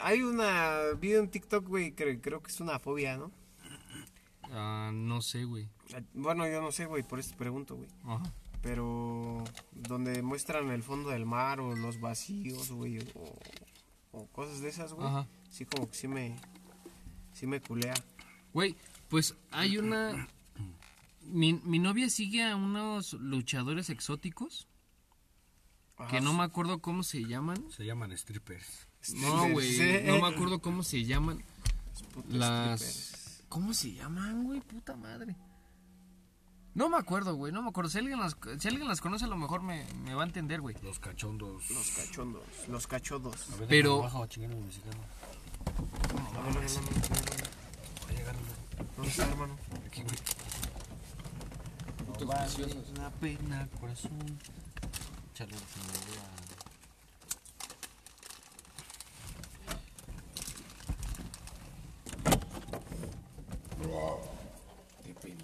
hay 0.00 0.22
una, 0.22 0.92
vi 0.98 1.14
en 1.14 1.28
TikTok, 1.28 1.66
güey, 1.66 1.92
cre- 1.94 2.20
creo 2.22 2.40
que 2.40 2.50
es 2.52 2.60
una 2.60 2.78
fobia, 2.78 3.16
¿no? 3.16 3.32
Ah, 4.44 4.90
no 4.94 5.22
sé, 5.22 5.44
güey. 5.44 5.68
Bueno, 6.14 6.46
yo 6.46 6.62
no 6.62 6.70
sé, 6.70 6.86
güey, 6.86 7.02
por 7.02 7.18
eso 7.18 7.30
te 7.30 7.36
pregunto, 7.36 7.76
güey. 7.76 7.88
Ajá. 8.04 8.32
Pero 8.62 9.42
donde 9.72 10.22
muestran 10.22 10.70
el 10.70 10.84
fondo 10.84 11.10
del 11.10 11.26
mar 11.26 11.58
o 11.60 11.74
los 11.74 12.00
vacíos, 12.00 12.70
güey, 12.70 12.98
o, 13.14 13.38
o 14.12 14.26
cosas 14.28 14.60
de 14.60 14.68
esas, 14.68 14.92
güey. 14.92 15.08
Ajá. 15.08 15.26
Sí, 15.50 15.64
como 15.66 15.88
que 15.90 15.96
sí 15.96 16.06
me, 16.06 16.36
sí 17.32 17.46
me 17.46 17.60
culea. 17.60 17.94
Güey, 18.54 18.76
pues 19.08 19.34
hay 19.50 19.78
una... 19.78 20.28
Mi, 21.24 21.54
mi 21.54 21.78
novia 21.78 22.10
sigue 22.10 22.42
a 22.44 22.56
unos 22.56 23.12
luchadores 23.14 23.90
exóticos 23.90 24.66
que 26.10 26.20
no 26.20 26.32
me 26.34 26.42
acuerdo 26.42 26.80
cómo 26.80 27.02
se 27.04 27.24
llaman. 27.24 27.64
Se 27.70 27.84
llaman 27.84 28.16
strippers. 28.16 28.88
No, 29.14 29.48
güey, 29.50 29.72
Sí. 29.72 30.00
no 30.06 30.20
me 30.20 30.26
acuerdo 30.28 30.60
cómo 30.60 30.82
se 30.82 31.04
llaman. 31.04 31.42
Las... 32.28 32.80
strippers. 32.80 33.44
¿Cómo 33.48 33.74
se 33.74 33.92
llaman, 33.92 34.44
güey? 34.44 34.60
Puta 34.62 34.96
madre. 34.96 35.36
No 36.74 36.88
me 36.88 36.96
acuerdo, 36.96 37.34
güey, 37.34 37.52
no 37.52 37.60
me 37.62 37.68
acuerdo. 37.68 37.90
Si 37.90 37.98
alguien 37.98 38.18
las, 38.18 38.34
si 38.58 38.66
alguien 38.68 38.88
las 38.88 39.00
conoce, 39.02 39.26
a 39.26 39.28
lo 39.28 39.36
mejor 39.36 39.62
me, 39.62 39.84
me 40.04 40.14
va 40.14 40.22
a 40.22 40.26
entender, 40.26 40.60
güey. 40.62 40.74
Los 40.82 40.98
cachondos. 40.98 41.70
Los 41.70 41.90
cachondos, 41.90 42.42
los 42.68 42.86
cachodos. 42.86 43.50
A 43.52 43.56
ver, 43.56 43.68
Pero-. 43.68 43.98
No, 44.02 44.08
no, 44.08 44.10
no, 44.10 44.26
no, 44.26 44.48
no, 44.48 44.48
no. 44.48 44.62
Va 46.42 48.08
a 48.08 48.12
llegar 48.14 48.34
¿Dónde 48.96 49.10
está, 49.10 49.28
hermano? 49.28 49.56
aquí, 49.86 50.02
güey. 50.02 50.16
Putos 52.22 52.34
Vale 52.36 52.46
viciosos. 52.66 52.90
una 52.98 53.10
pena, 53.10 53.68
corazón. 53.80 54.12
Un 54.12 54.36
pinole 55.36 56.12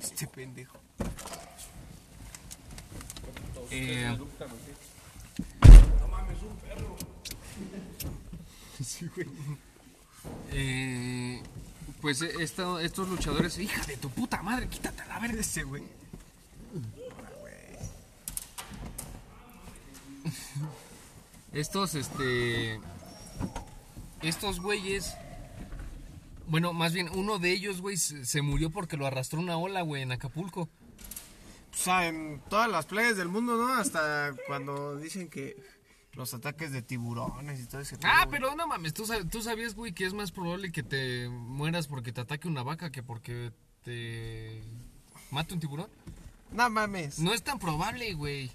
Este 0.01 0.27
pendejo. 0.27 0.79
Eh, 3.71 4.17
eh, 10.53 11.43
pues 12.01 12.23
eh, 12.23 12.31
esta- 12.41 12.81
estos 12.83 13.09
luchadores, 13.09 13.59
hija 13.59 13.85
de 13.87 13.97
tu 13.97 14.11
puta 14.11 14.43
madre, 14.43 14.69
quítate 14.69 15.03
a 15.03 15.07
la 15.07 15.19
verga. 15.19 15.41
Ese 15.41 15.65
güey. 15.65 15.83
Estos, 21.59 21.97
este. 21.97 22.81
Estos 24.23 24.61
güeyes. 24.61 25.17
Bueno, 26.47 26.73
más 26.73 26.93
bien, 26.93 27.09
uno 27.13 27.41
de 27.41 27.51
ellos, 27.51 27.81
güey, 27.81 27.97
se, 27.97 28.43
murió 28.43 28.71
porque 28.71 28.97
lo 28.97 29.07
arrastró 29.07 29.41
una 29.41 29.59
ola, 29.59 29.83
güey, 29.83 30.03
en 30.03 30.13
Acapulco. 30.13 30.63
O 30.63 31.77
sea, 31.77 32.07
en 32.07 32.41
todas 32.49 32.71
las 32.71 32.87
playas 32.87 33.17
del 33.17 33.27
mundo, 33.27 33.57
¿no? 33.57 33.75
Hasta 33.75 34.37
cuando 34.47 34.99
dicen 34.99 35.29
que 35.29 35.57
los 36.13 36.33
ataques 36.33 36.71
de 36.71 36.81
tiburones 36.81 37.61
y 37.61 37.67
todo 37.67 37.81
ese 37.81 37.97
Ah, 38.05 38.29
pero 38.31 38.55
no 38.55 38.69
mames, 38.69 38.95
¿tú, 38.95 39.05
tú 39.29 39.43
sabías, 39.43 39.75
güey, 39.75 39.93
que 39.93 40.07
es 40.07 40.15
más 40.15 40.31
probable 40.31 40.71
que 40.71 40.85
te 40.85 41.29
mueras 41.29 41.89
porque 41.89 42.13
te 42.13 42.21
ataque 42.21 42.47
una 42.47 42.63
vaca 42.63 42.93
que 42.93 43.03
porque 43.03 43.51
te 43.83 44.63
mate 45.33 45.55
un 45.55 45.61
tiburón. 45.61 45.91
No 46.53 46.71
mames. 46.71 47.19
No 47.19 47.35
es 47.35 47.43
tan 47.43 47.59
probable, 47.59 48.15
güey. 48.15 48.49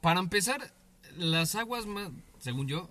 Para 0.00 0.20
empezar, 0.20 0.72
las 1.18 1.54
aguas 1.54 1.86
más, 1.86 2.10
según 2.38 2.68
yo, 2.68 2.90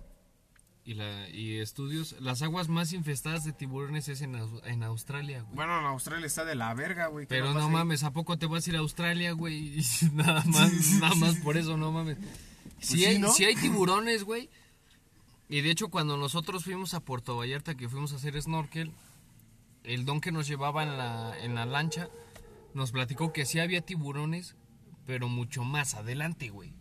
y, 0.84 0.94
la, 0.94 1.28
y 1.30 1.58
estudios, 1.58 2.14
las 2.20 2.42
aguas 2.42 2.68
más 2.68 2.92
infestadas 2.92 3.44
de 3.44 3.52
tiburones 3.52 4.08
es 4.08 4.20
en, 4.20 4.36
en 4.64 4.82
Australia, 4.84 5.42
güey. 5.42 5.56
Bueno, 5.56 5.80
en 5.80 5.86
Australia 5.86 6.26
está 6.26 6.44
de 6.44 6.54
la 6.54 6.72
verga, 6.74 7.08
güey. 7.08 7.26
¿qué 7.26 7.34
Pero 7.34 7.52
no 7.54 7.68
mames, 7.68 8.04
¿a 8.04 8.12
poco 8.12 8.38
te 8.38 8.46
vas 8.46 8.66
a 8.66 8.70
ir 8.70 8.76
a 8.76 8.80
Australia, 8.80 9.32
güey? 9.32 9.82
Nada 10.12 10.44
más, 10.44 10.90
nada 11.00 11.14
más 11.16 11.36
por 11.36 11.56
eso, 11.56 11.76
no 11.76 11.90
mames. 11.90 12.18
Si 12.78 12.98
sí, 12.98 13.04
hay, 13.04 13.18
¿no? 13.18 13.32
sí 13.32 13.44
hay 13.44 13.56
tiburones, 13.60 14.22
güey. 14.22 14.48
Y 15.48 15.60
de 15.60 15.70
hecho, 15.70 15.88
cuando 15.88 16.16
nosotros 16.16 16.64
fuimos 16.64 16.94
a 16.94 17.00
Puerto 17.00 17.36
Vallarta, 17.36 17.76
que 17.76 17.88
fuimos 17.88 18.12
a 18.12 18.16
hacer 18.16 18.40
snorkel, 18.40 18.92
el 19.82 20.04
don 20.04 20.20
que 20.20 20.32
nos 20.32 20.46
llevaba 20.46 20.82
en 20.82 20.96
la, 20.96 21.36
en 21.40 21.54
la 21.54 21.66
lancha 21.66 22.08
nos 22.74 22.92
platicó 22.92 23.32
que 23.32 23.46
sí 23.46 23.58
había 23.58 23.80
tiburones, 23.80 24.54
pero 25.06 25.28
mucho 25.28 25.64
más 25.64 25.94
adelante, 25.94 26.50
güey. 26.50 26.74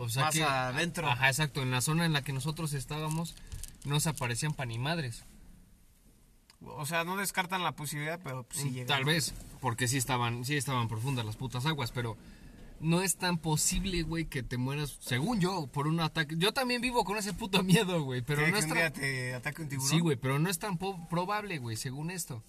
O 0.00 0.08
sea 0.08 0.24
Más 0.24 0.34
que. 0.34 0.42
adentro. 0.42 1.06
Ajá, 1.06 1.28
exacto. 1.28 1.60
En 1.60 1.70
la 1.70 1.82
zona 1.82 2.06
en 2.06 2.14
la 2.14 2.22
que 2.22 2.32
nosotros 2.32 2.72
estábamos, 2.72 3.34
no 3.84 4.00
se 4.00 4.08
aparecían 4.08 4.54
pan 4.54 4.68
ni 4.68 4.78
madres. 4.78 5.26
O 6.62 6.86
sea, 6.86 7.04
no 7.04 7.18
descartan 7.18 7.62
la 7.62 7.72
posibilidad, 7.72 8.18
pero 8.24 8.44
pues, 8.44 8.60
sí 8.60 8.70
llegan. 8.70 8.86
Tal 8.86 9.04
vez, 9.04 9.34
porque 9.60 9.88
sí 9.88 9.98
estaban, 9.98 10.46
sí 10.46 10.56
estaban 10.56 10.88
profundas 10.88 11.26
las 11.26 11.36
putas 11.36 11.66
aguas, 11.66 11.92
pero 11.92 12.16
no 12.80 13.02
es 13.02 13.16
tan 13.16 13.36
posible, 13.36 14.02
güey, 14.02 14.24
que 14.24 14.42
te 14.42 14.56
mueras, 14.56 14.96
según 15.00 15.38
yo, 15.38 15.66
por 15.66 15.86
un 15.86 16.00
ataque. 16.00 16.34
Yo 16.38 16.52
también 16.52 16.80
vivo 16.80 17.04
con 17.04 17.18
ese 17.18 17.34
puto 17.34 17.62
miedo, 17.62 18.02
güey, 18.02 18.22
pero 18.22 18.42
¿Qué, 18.42 18.52
no 18.52 18.56
es 18.56 18.66
tan... 18.66 18.78
día 18.78 18.90
te 18.90 19.34
ataque 19.34 19.60
un 19.60 19.68
tiburón? 19.68 19.90
Sí, 19.90 20.00
güey, 20.00 20.16
pero 20.16 20.38
no 20.38 20.48
es 20.48 20.58
tan 20.58 20.78
probable, 20.78 21.58
güey, 21.58 21.76
según 21.76 22.10
esto. 22.10 22.42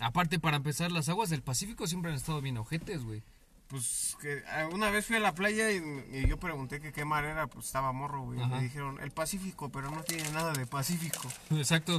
Aparte, 0.00 0.40
para 0.40 0.56
empezar, 0.56 0.90
las 0.90 1.08
aguas 1.08 1.30
del 1.30 1.42
Pacífico 1.42 1.86
siempre 1.86 2.10
han 2.10 2.16
estado 2.16 2.40
bien 2.40 2.56
ojetes, 2.56 3.04
güey. 3.04 3.22
Pues 3.68 4.16
que 4.20 4.38
eh, 4.38 4.68
una 4.72 4.88
vez 4.90 5.04
fui 5.06 5.16
a 5.16 5.20
la 5.20 5.34
playa 5.34 5.70
y, 5.70 5.76
y 6.12 6.26
yo 6.26 6.38
pregunté 6.38 6.80
que 6.80 6.90
qué 6.92 7.04
mar 7.04 7.24
era, 7.26 7.46
pues 7.48 7.66
estaba 7.66 7.92
morro, 7.92 8.22
güey. 8.22 8.40
Ajá. 8.40 8.56
Me 8.56 8.62
dijeron, 8.62 8.98
el 9.00 9.10
Pacífico, 9.10 9.68
pero 9.70 9.90
no 9.90 10.02
tiene 10.04 10.28
nada 10.30 10.52
de 10.54 10.66
Pacífico. 10.66 11.28
Exacto. 11.50 11.98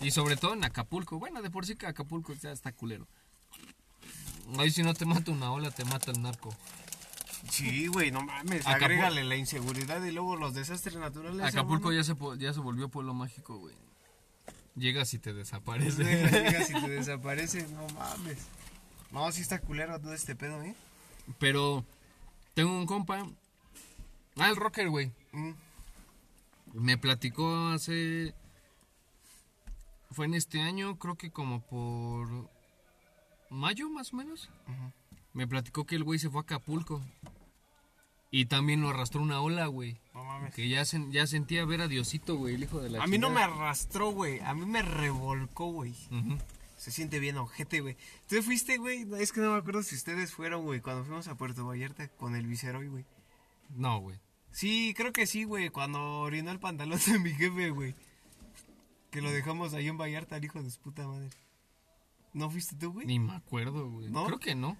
Y 0.00 0.10
sobre 0.10 0.36
todo 0.36 0.54
en 0.54 0.64
Acapulco. 0.64 1.18
Bueno, 1.18 1.42
de 1.42 1.50
por 1.50 1.66
sí 1.66 1.76
que 1.76 1.86
Acapulco 1.86 2.32
ya 2.32 2.50
está 2.50 2.72
culero. 2.72 3.06
Ahí 4.58 4.70
si 4.70 4.82
no 4.82 4.94
te 4.94 5.04
mata 5.04 5.30
una 5.30 5.52
ola, 5.52 5.70
te 5.70 5.84
mata 5.84 6.10
el 6.10 6.22
narco. 6.22 6.54
Sí, 7.50 7.88
güey, 7.88 8.10
no 8.10 8.22
mames. 8.22 8.62
Acapulco- 8.66 8.74
Agrégale 8.74 9.24
la 9.24 9.36
inseguridad 9.36 10.02
y 10.04 10.12
luego 10.12 10.36
los 10.36 10.54
desastres 10.54 10.96
naturales. 10.96 11.44
Acapulco 11.44 11.92
ya 11.92 12.04
se, 12.04 12.14
ya 12.38 12.54
se 12.54 12.60
volvió 12.60 12.88
pueblo 12.88 13.12
mágico, 13.14 13.58
güey. 13.58 13.74
Llegas 14.76 15.12
y 15.12 15.18
te 15.18 15.34
desaparece. 15.34 16.02
Llegas 16.04 16.70
y 16.70 16.72
te 16.72 16.88
desapareces, 16.88 17.70
no 17.70 17.86
mames. 17.88 18.38
No, 19.10 19.30
sí 19.30 19.42
está 19.42 19.58
culero 19.60 20.00
todo 20.00 20.14
este 20.14 20.34
pedo, 20.34 20.62
¿eh? 20.62 20.74
Pero 21.38 21.84
tengo 22.54 22.72
un 22.72 22.86
compa. 22.86 23.26
Ah, 24.36 24.48
el 24.48 24.56
rocker, 24.56 24.88
güey. 24.88 25.12
Mm. 25.32 25.52
Me 26.74 26.96
platicó 26.98 27.68
hace. 27.68 28.34
Fue 30.10 30.26
en 30.26 30.34
este 30.34 30.60
año, 30.60 30.98
creo 30.98 31.16
que 31.16 31.30
como 31.30 31.60
por. 31.60 32.48
Mayo, 33.50 33.88
más 33.90 34.12
o 34.12 34.16
menos. 34.16 34.48
Me 35.34 35.46
platicó 35.46 35.84
que 35.84 35.96
el 35.96 36.04
güey 36.04 36.18
se 36.18 36.30
fue 36.30 36.40
a 36.40 36.42
Acapulco. 36.42 37.02
Y 38.30 38.46
también 38.46 38.80
lo 38.80 38.88
arrastró 38.88 39.20
una 39.20 39.40
ola, 39.42 39.66
güey. 39.66 39.98
No 40.14 40.24
mames. 40.24 40.54
Que 40.54 40.66
ya, 40.68 40.82
sen- 40.82 41.10
ya 41.10 41.26
sentía 41.26 41.66
ver 41.66 41.82
a 41.82 41.88
Diosito, 41.88 42.36
güey, 42.36 42.54
el 42.54 42.62
hijo 42.62 42.80
de 42.80 42.88
la 42.88 43.02
A 43.02 43.06
mí 43.06 43.18
no 43.18 43.28
me 43.28 43.42
arrastró, 43.42 44.10
güey. 44.10 44.40
A 44.40 44.54
mí 44.54 44.64
me 44.64 44.80
revolcó, 44.80 45.66
güey. 45.66 45.94
Se 46.82 46.90
siente 46.90 47.20
bien 47.20 47.36
ojete, 47.36 47.80
güey. 47.80 47.96
¿Tú 48.26 48.42
fuiste, 48.42 48.76
güey? 48.76 49.06
Es 49.20 49.30
que 49.30 49.40
no 49.40 49.52
me 49.52 49.58
acuerdo 49.58 49.84
si 49.84 49.94
ustedes 49.94 50.32
fueron, 50.32 50.64
güey, 50.64 50.80
cuando 50.80 51.04
fuimos 51.04 51.28
a 51.28 51.36
Puerto 51.36 51.64
Vallarta 51.64 52.08
con 52.08 52.34
el 52.34 52.44
Viceroy, 52.44 52.88
güey. 52.88 53.04
No, 53.76 54.00
güey. 54.00 54.18
Sí, 54.50 54.92
creo 54.96 55.12
que 55.12 55.28
sí, 55.28 55.44
güey, 55.44 55.70
cuando 55.70 56.02
orinó 56.18 56.50
el 56.50 56.58
pantalón 56.58 56.98
de 57.06 57.20
mi 57.20 57.30
jefe, 57.34 57.70
güey. 57.70 57.94
Que 59.12 59.22
lo 59.22 59.30
dejamos 59.30 59.74
ahí 59.74 59.86
en 59.86 59.96
Vallarta, 59.96 60.36
el 60.36 60.44
hijo 60.44 60.60
de 60.60 60.70
su 60.72 60.80
puta 60.80 61.06
madre. 61.06 61.30
¿No 62.32 62.50
fuiste 62.50 62.74
tú, 62.74 62.94
güey? 62.94 63.06
Ni 63.06 63.20
me 63.20 63.36
acuerdo, 63.36 63.88
güey. 63.88 64.10
¿No? 64.10 64.26
Creo 64.26 64.40
que 64.40 64.56
no. 64.56 64.76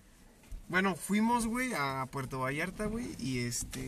Bueno, 0.66 0.96
fuimos, 0.96 1.46
güey, 1.46 1.72
a 1.72 2.04
Puerto 2.10 2.40
Vallarta, 2.40 2.86
güey, 2.86 3.14
y 3.20 3.38
este... 3.44 3.86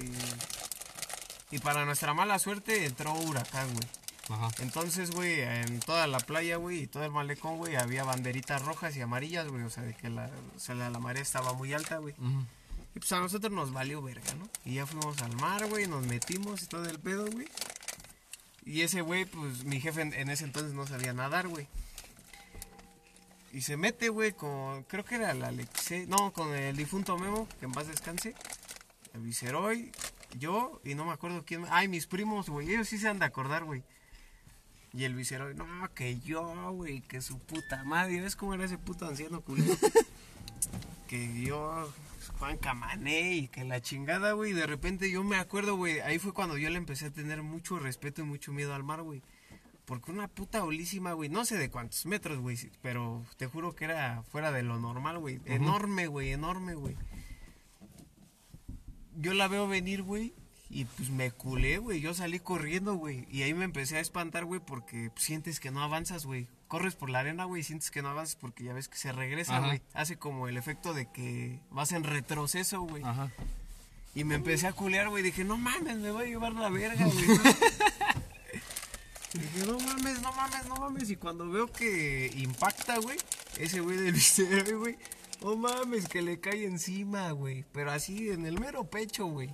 Y 1.50 1.58
para 1.58 1.84
nuestra 1.84 2.14
mala 2.14 2.38
suerte 2.38 2.86
entró 2.86 3.12
huracán, 3.12 3.66
güey. 3.74 3.88
Ajá. 4.28 4.48
Entonces, 4.60 5.10
güey, 5.10 5.40
en 5.40 5.80
toda 5.80 6.06
la 6.06 6.18
playa, 6.18 6.56
güey, 6.56 6.82
y 6.82 6.86
todo 6.86 7.04
el 7.04 7.10
malecón, 7.10 7.58
güey, 7.58 7.76
había 7.76 8.04
banderitas 8.04 8.62
rojas 8.62 8.96
y 8.96 9.02
amarillas, 9.02 9.48
güey. 9.48 9.62
O 9.62 9.70
sea, 9.70 9.82
de 9.82 9.94
que 9.94 10.08
la, 10.08 10.30
o 10.56 10.58
sea, 10.58 10.74
la, 10.74 10.90
la 10.90 10.98
marea 10.98 11.22
estaba 11.22 11.52
muy 11.52 11.72
alta, 11.72 11.98
güey. 11.98 12.14
Y 12.94 13.00
pues 13.00 13.12
a 13.12 13.20
nosotros 13.20 13.52
nos 13.52 13.72
valió 13.72 14.00
verga, 14.00 14.34
¿no? 14.34 14.48
Y 14.64 14.74
ya 14.74 14.86
fuimos 14.86 15.20
al 15.20 15.36
mar, 15.36 15.66
güey, 15.66 15.86
nos 15.86 16.06
metimos 16.06 16.62
y 16.62 16.66
todo 16.66 16.88
el 16.88 16.98
pedo, 17.00 17.26
güey. 17.30 17.48
Y 18.64 18.80
ese 18.82 19.02
güey, 19.02 19.26
pues 19.26 19.64
mi 19.64 19.80
jefe 19.80 20.00
en, 20.00 20.14
en 20.14 20.30
ese 20.30 20.44
entonces 20.44 20.72
no 20.72 20.86
sabía 20.86 21.12
nadar, 21.12 21.48
güey. 21.48 21.66
Y 23.52 23.60
se 23.60 23.76
mete, 23.76 24.08
güey, 24.08 24.32
con, 24.32 24.82
creo 24.84 25.04
que 25.04 25.14
era 25.14 25.30
el 25.30 25.44
Alexei, 25.44 26.06
no, 26.06 26.32
con 26.32 26.52
el 26.54 26.76
difunto 26.76 27.16
Memo, 27.16 27.46
que 27.60 27.66
en 27.66 27.72
paz 27.72 27.86
descanse. 27.86 28.34
El 29.12 29.20
Viceroy, 29.20 29.92
yo, 30.36 30.80
y 30.84 30.96
no 30.96 31.04
me 31.04 31.12
acuerdo 31.12 31.44
quién, 31.46 31.64
ay, 31.70 31.86
mis 31.86 32.08
primos, 32.08 32.48
güey, 32.48 32.72
ellos 32.72 32.88
sí 32.88 32.98
se 32.98 33.08
han 33.08 33.20
de 33.20 33.26
acordar, 33.26 33.62
güey. 33.62 33.84
Y 34.94 35.04
el 35.04 35.14
Viceroy, 35.14 35.54
no, 35.54 35.66
que 35.92 36.20
yo, 36.20 36.72
güey, 36.72 37.00
que 37.00 37.20
su 37.20 37.38
puta 37.40 37.82
madre, 37.82 38.20
¿ves 38.20 38.36
cómo 38.36 38.54
era 38.54 38.64
ese 38.64 38.78
puto 38.78 39.06
anciano 39.06 39.40
culero? 39.40 39.74
que 41.08 41.42
yo, 41.42 41.92
Juan 42.38 42.58
Camané 42.58 43.34
y 43.34 43.48
que 43.48 43.64
la 43.64 43.80
chingada, 43.80 44.32
güey. 44.32 44.52
De 44.52 44.66
repente 44.66 45.10
yo 45.10 45.24
me 45.24 45.36
acuerdo, 45.36 45.74
güey. 45.74 45.98
Ahí 46.00 46.20
fue 46.20 46.32
cuando 46.32 46.56
yo 46.56 46.70
le 46.70 46.76
empecé 46.76 47.06
a 47.06 47.10
tener 47.10 47.42
mucho 47.42 47.80
respeto 47.80 48.22
y 48.22 48.24
mucho 48.24 48.52
miedo 48.52 48.72
al 48.72 48.84
mar, 48.84 49.02
güey. 49.02 49.20
Porque 49.84 50.12
una 50.12 50.28
puta 50.28 50.62
olísima, 50.62 51.12
güey. 51.12 51.28
No 51.28 51.44
sé 51.44 51.56
de 51.58 51.70
cuántos 51.70 52.06
metros, 52.06 52.38
güey. 52.38 52.56
Pero 52.80 53.24
te 53.36 53.46
juro 53.46 53.74
que 53.74 53.86
era 53.86 54.22
fuera 54.30 54.52
de 54.52 54.62
lo 54.62 54.78
normal, 54.78 55.18
güey. 55.18 55.40
Enorme, 55.44 56.06
güey. 56.06 56.30
Enorme, 56.30 56.74
güey. 56.74 56.96
Yo 59.16 59.34
la 59.34 59.48
veo 59.48 59.66
venir, 59.68 60.02
güey. 60.02 60.34
Y 60.74 60.86
pues 60.86 61.08
me 61.08 61.30
culé, 61.30 61.78
güey. 61.78 62.00
Yo 62.00 62.14
salí 62.14 62.40
corriendo, 62.40 62.96
güey. 62.96 63.28
Y 63.30 63.42
ahí 63.42 63.54
me 63.54 63.64
empecé 63.64 63.96
a 63.96 64.00
espantar, 64.00 64.44
güey. 64.44 64.60
Porque 64.60 65.08
pues, 65.14 65.24
sientes 65.24 65.60
que 65.60 65.70
no 65.70 65.80
avanzas, 65.80 66.26
güey. 66.26 66.48
Corres 66.66 66.96
por 66.96 67.10
la 67.10 67.20
arena, 67.20 67.44
güey. 67.44 67.60
Y 67.60 67.64
sientes 67.64 67.92
que 67.92 68.02
no 68.02 68.08
avanzas 68.08 68.34
porque 68.34 68.64
ya 68.64 68.72
ves 68.72 68.88
que 68.88 68.96
se 68.96 69.12
regresa, 69.12 69.60
güey. 69.60 69.80
Hace 69.92 70.16
como 70.16 70.48
el 70.48 70.56
efecto 70.56 70.92
de 70.92 71.06
que 71.12 71.60
vas 71.70 71.92
en 71.92 72.02
retroceso, 72.02 72.80
güey. 72.82 73.04
Ajá. 73.04 73.30
Y 74.16 74.24
me 74.24 74.34
empecé 74.34 74.66
a 74.66 74.72
culear, 74.72 75.10
güey. 75.10 75.22
Dije, 75.22 75.44
no 75.44 75.56
mames, 75.56 75.96
me 75.98 76.10
voy 76.10 76.24
a 76.24 76.26
llevar 76.26 76.52
la 76.54 76.68
verga, 76.70 77.06
güey. 77.06 77.24
Dije, 79.32 79.66
no 79.68 79.78
mames, 79.78 80.22
no 80.22 80.32
mames, 80.32 80.66
no 80.66 80.74
mames. 80.74 81.08
Y 81.08 81.14
cuando 81.14 81.48
veo 81.48 81.70
que 81.70 82.32
impacta, 82.36 82.98
güey, 82.98 83.18
ese 83.58 83.78
güey 83.78 83.96
del 83.96 84.12
visceral, 84.14 84.76
güey, 84.76 84.96
no 85.40 85.54
mames, 85.54 86.08
que 86.08 86.20
le 86.20 86.40
cae 86.40 86.64
encima, 86.64 87.30
güey. 87.30 87.64
Pero 87.72 87.92
así, 87.92 88.30
en 88.30 88.44
el 88.44 88.58
mero 88.58 88.90
pecho, 88.90 89.26
güey. 89.26 89.50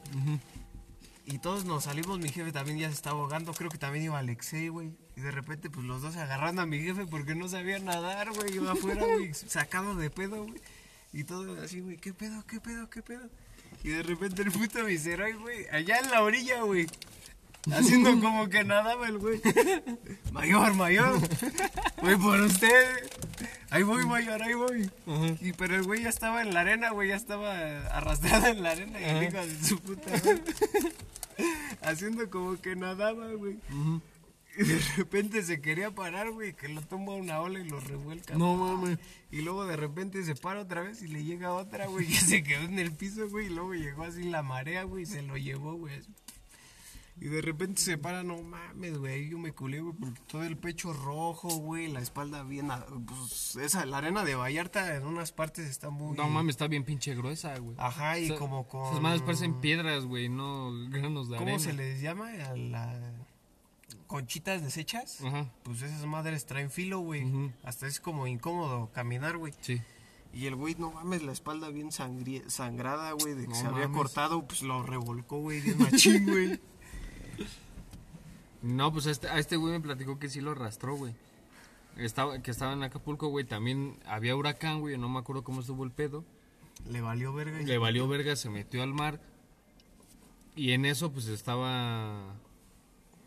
Y 1.26 1.38
todos 1.38 1.64
nos 1.64 1.85
salimos, 1.85 2.18
mi 2.18 2.28
jefe 2.28 2.52
también 2.52 2.78
ya 2.78 2.88
se 2.88 2.94
estaba 2.94 3.20
ahogando. 3.20 3.52
Creo 3.52 3.70
que 3.70 3.78
también 3.78 4.06
iba 4.06 4.18
Alexei, 4.18 4.68
güey. 4.68 4.92
Y 5.16 5.20
de 5.20 5.30
repente, 5.30 5.70
pues 5.70 5.87
los 5.87 6.02
dos 6.02 6.16
agarrando 6.16 6.62
a 6.62 6.66
mi 6.66 6.80
jefe 6.80 7.06
porque 7.06 7.35
no 7.35 7.48
sabía 7.48 7.78
nadar, 7.78 8.33
güey. 8.33 8.54
Iba 8.54 8.72
afuera, 8.72 9.04
güey, 9.04 9.33
sacado 9.35 9.94
de 9.94 10.11
pedo, 10.11 10.44
güey. 10.44 10.61
Y 11.12 11.24
todo 11.24 11.61
así, 11.61 11.80
güey, 11.80 11.96
¿qué 11.96 12.14
pedo, 12.14 12.44
qué 12.46 12.61
pedo, 12.61 12.88
qué 12.88 13.02
pedo? 13.02 13.28
Y 13.83 13.88
de 13.90 14.02
repente 14.02 14.42
el 14.42 14.52
puto 14.52 14.85
Viceroy, 14.85 15.33
güey, 15.33 15.66
allá 15.70 15.98
en 15.98 16.11
la 16.11 16.22
orilla, 16.22 16.62
güey. 16.62 16.87
Haciendo 17.73 18.18
como 18.20 18.49
que 18.49 18.64
nadaba 18.64 19.07
el 19.09 19.18
güey. 19.18 19.40
Mayor, 20.33 20.75
mayor. 20.75 21.20
Voy 22.03 22.16
por 22.16 22.40
usted. 22.40 23.11
Ahí 23.70 23.83
voy, 23.83 24.07
mayor, 24.07 24.42
ahí 24.42 24.55
voy. 24.55 24.90
Y 25.40 25.53
pero 25.53 25.77
el 25.77 25.83
güey 25.83 26.03
ya 26.03 26.09
estaba 26.09 26.42
en 26.42 26.55
la 26.55 26.61
arena, 26.61 26.90
güey, 26.90 27.11
ya 27.11 27.16
estaba 27.16 27.53
arrastrado 27.88 28.46
en 28.46 28.62
la 28.62 28.70
arena 28.70 29.01
y 29.01 29.05
el 29.05 29.23
hijo 29.25 29.37
de 29.46 29.64
su 29.64 29.79
puta 29.79 30.11
madre. 30.11 30.42
Haciendo 31.83 32.29
como 32.31 32.61
que 32.61 32.77
nadaba, 32.77 33.33
güey. 33.33 33.59
Y 34.57 34.64
de 34.64 34.81
repente 34.96 35.42
se 35.42 35.61
quería 35.61 35.90
parar, 35.90 36.31
güey, 36.33 36.55
que 36.55 36.68
lo 36.68 36.83
toma 36.83 37.14
una 37.14 37.40
ola 37.40 37.61
y 37.61 37.68
lo 37.68 37.79
revuelca. 37.81 38.35
No 38.35 38.57
mames. 38.57 38.99
Y 39.31 39.42
luego 39.42 39.64
de 39.64 39.77
repente 39.77 40.25
se 40.25 40.35
para 40.35 40.61
otra 40.61 40.83
vez 40.83 41.03
y 41.03 41.07
le 41.07 41.25
llega 41.25 41.53
otra, 41.53 41.87
güey, 41.87 42.07
que 42.09 42.14
se 42.14 42.42
quedó 42.42 42.64
en 42.64 42.79
el 42.79 42.92
piso, 42.92 43.29
güey, 43.29 43.46
y 43.46 43.51
luego 43.51 43.75
llegó 43.75 44.03
así 44.05 44.25
la 44.25 44.42
marea, 44.42 44.83
güey, 44.83 45.05
y 45.05 45.07
se 45.07 45.23
lo 45.23 45.37
llevó, 45.37 45.75
güey. 45.75 46.01
Y 47.22 47.28
de 47.28 47.42
repente 47.42 47.83
se 47.83 47.98
para, 47.98 48.22
no 48.22 48.42
mames, 48.42 48.96
güey, 48.96 49.28
yo 49.28 49.37
me 49.38 49.52
culé, 49.52 49.80
güey, 49.80 49.94
porque 49.94 50.20
todo 50.26 50.42
el 50.42 50.56
pecho 50.56 50.92
rojo, 50.94 51.48
güey, 51.59 51.88
la 51.88 52.00
espalda 52.00 52.42
bien, 52.44 52.68
pues, 53.06 53.56
esa, 53.56 53.85
la 53.85 53.98
arena 53.98 54.24
de 54.24 54.35
Vallarta 54.37 54.96
en 54.96 55.04
unas 55.04 55.30
partes 55.30 55.68
está 55.68 55.90
muy... 55.90 56.16
No 56.16 56.30
mames, 56.30 56.54
está 56.54 56.66
bien 56.66 56.83
pinche 56.83 57.14
gruesa, 57.14 57.59
güey. 57.59 57.76
Ajá, 57.78 58.18
y 58.18 58.24
O 58.24 58.28
sea, 58.28 58.38
como 58.38 58.66
con... 58.66 58.87
Esas 58.87 59.02
madres 59.02 59.20
parecen 59.20 59.61
piedras, 59.61 60.06
güey, 60.06 60.30
no 60.30 60.70
granos 60.88 61.28
de 61.28 61.37
¿Cómo 61.37 61.48
arena. 61.48 61.59
se 61.62 61.74
les 61.74 62.00
llama? 62.00 62.30
A 62.30 62.56
la... 62.56 63.12
Conchitas 64.06 64.62
deshechas. 64.62 65.20
Ajá. 65.22 65.46
Pues 65.62 65.83
esas 65.83 66.04
madres 66.06 66.46
traen 66.46 66.70
filo, 66.70 67.00
güey. 67.00 67.24
Hasta 67.62 67.87
es 67.87 68.00
como 68.00 68.26
incómodo 68.26 68.90
caminar, 68.92 69.37
güey. 69.37 69.52
Sí. 69.61 69.80
Y 70.33 70.46
el 70.46 70.54
güey, 70.56 70.74
no 70.76 70.90
mames, 70.92 71.22
la 71.22 71.33
espalda 71.33 71.68
bien 71.70 71.90
sangri- 71.90 72.48
sangrada, 72.48 73.12
güey, 73.12 73.35
de 73.35 73.42
que 73.42 73.48
No 73.48 73.54
se 73.54 73.66
había 73.66 73.88
cortado, 73.90 74.46
pues 74.46 74.62
lo 74.62 74.83
revolcó, 74.83 75.38
güey, 75.40 75.61
bien 75.61 75.78
machín, 75.78 76.24
güey. 76.30 76.61
No, 78.62 78.92
pues 78.92 79.07
a 79.07 79.11
este, 79.11 79.29
a 79.29 79.38
este 79.38 79.57
güey 79.57 79.73
me 79.73 79.81
platicó 79.81 80.18
que 80.18 80.29
sí 80.29 80.40
lo 80.40 80.51
arrastró, 80.53 80.94
güey. 80.96 81.14
Estaba, 81.96 82.40
que 82.40 82.51
estaba 82.51 82.73
en 82.73 82.83
Acapulco, 82.83 83.29
güey. 83.29 83.44
También 83.44 83.99
había 84.07 84.37
huracán, 84.37 84.81
güey. 84.81 84.96
No 84.99 85.09
me 85.09 85.18
acuerdo 85.18 85.42
cómo 85.44 85.61
estuvo 85.61 85.85
el 85.85 85.90
pedo. 85.90 86.25
Le 86.88 87.01
valió 87.01 87.33
verga. 87.33 87.61
y 87.61 87.64
Le 87.66 87.79
valió 87.79 88.07
verga, 88.09 88.37
se 88.37 88.49
metió 88.51 88.83
al 88.83 88.94
mar. 88.94 89.20
Y 90.57 90.73
en 90.73 90.85
eso, 90.85 91.11
pues 91.12 91.27
estaba. 91.27 92.35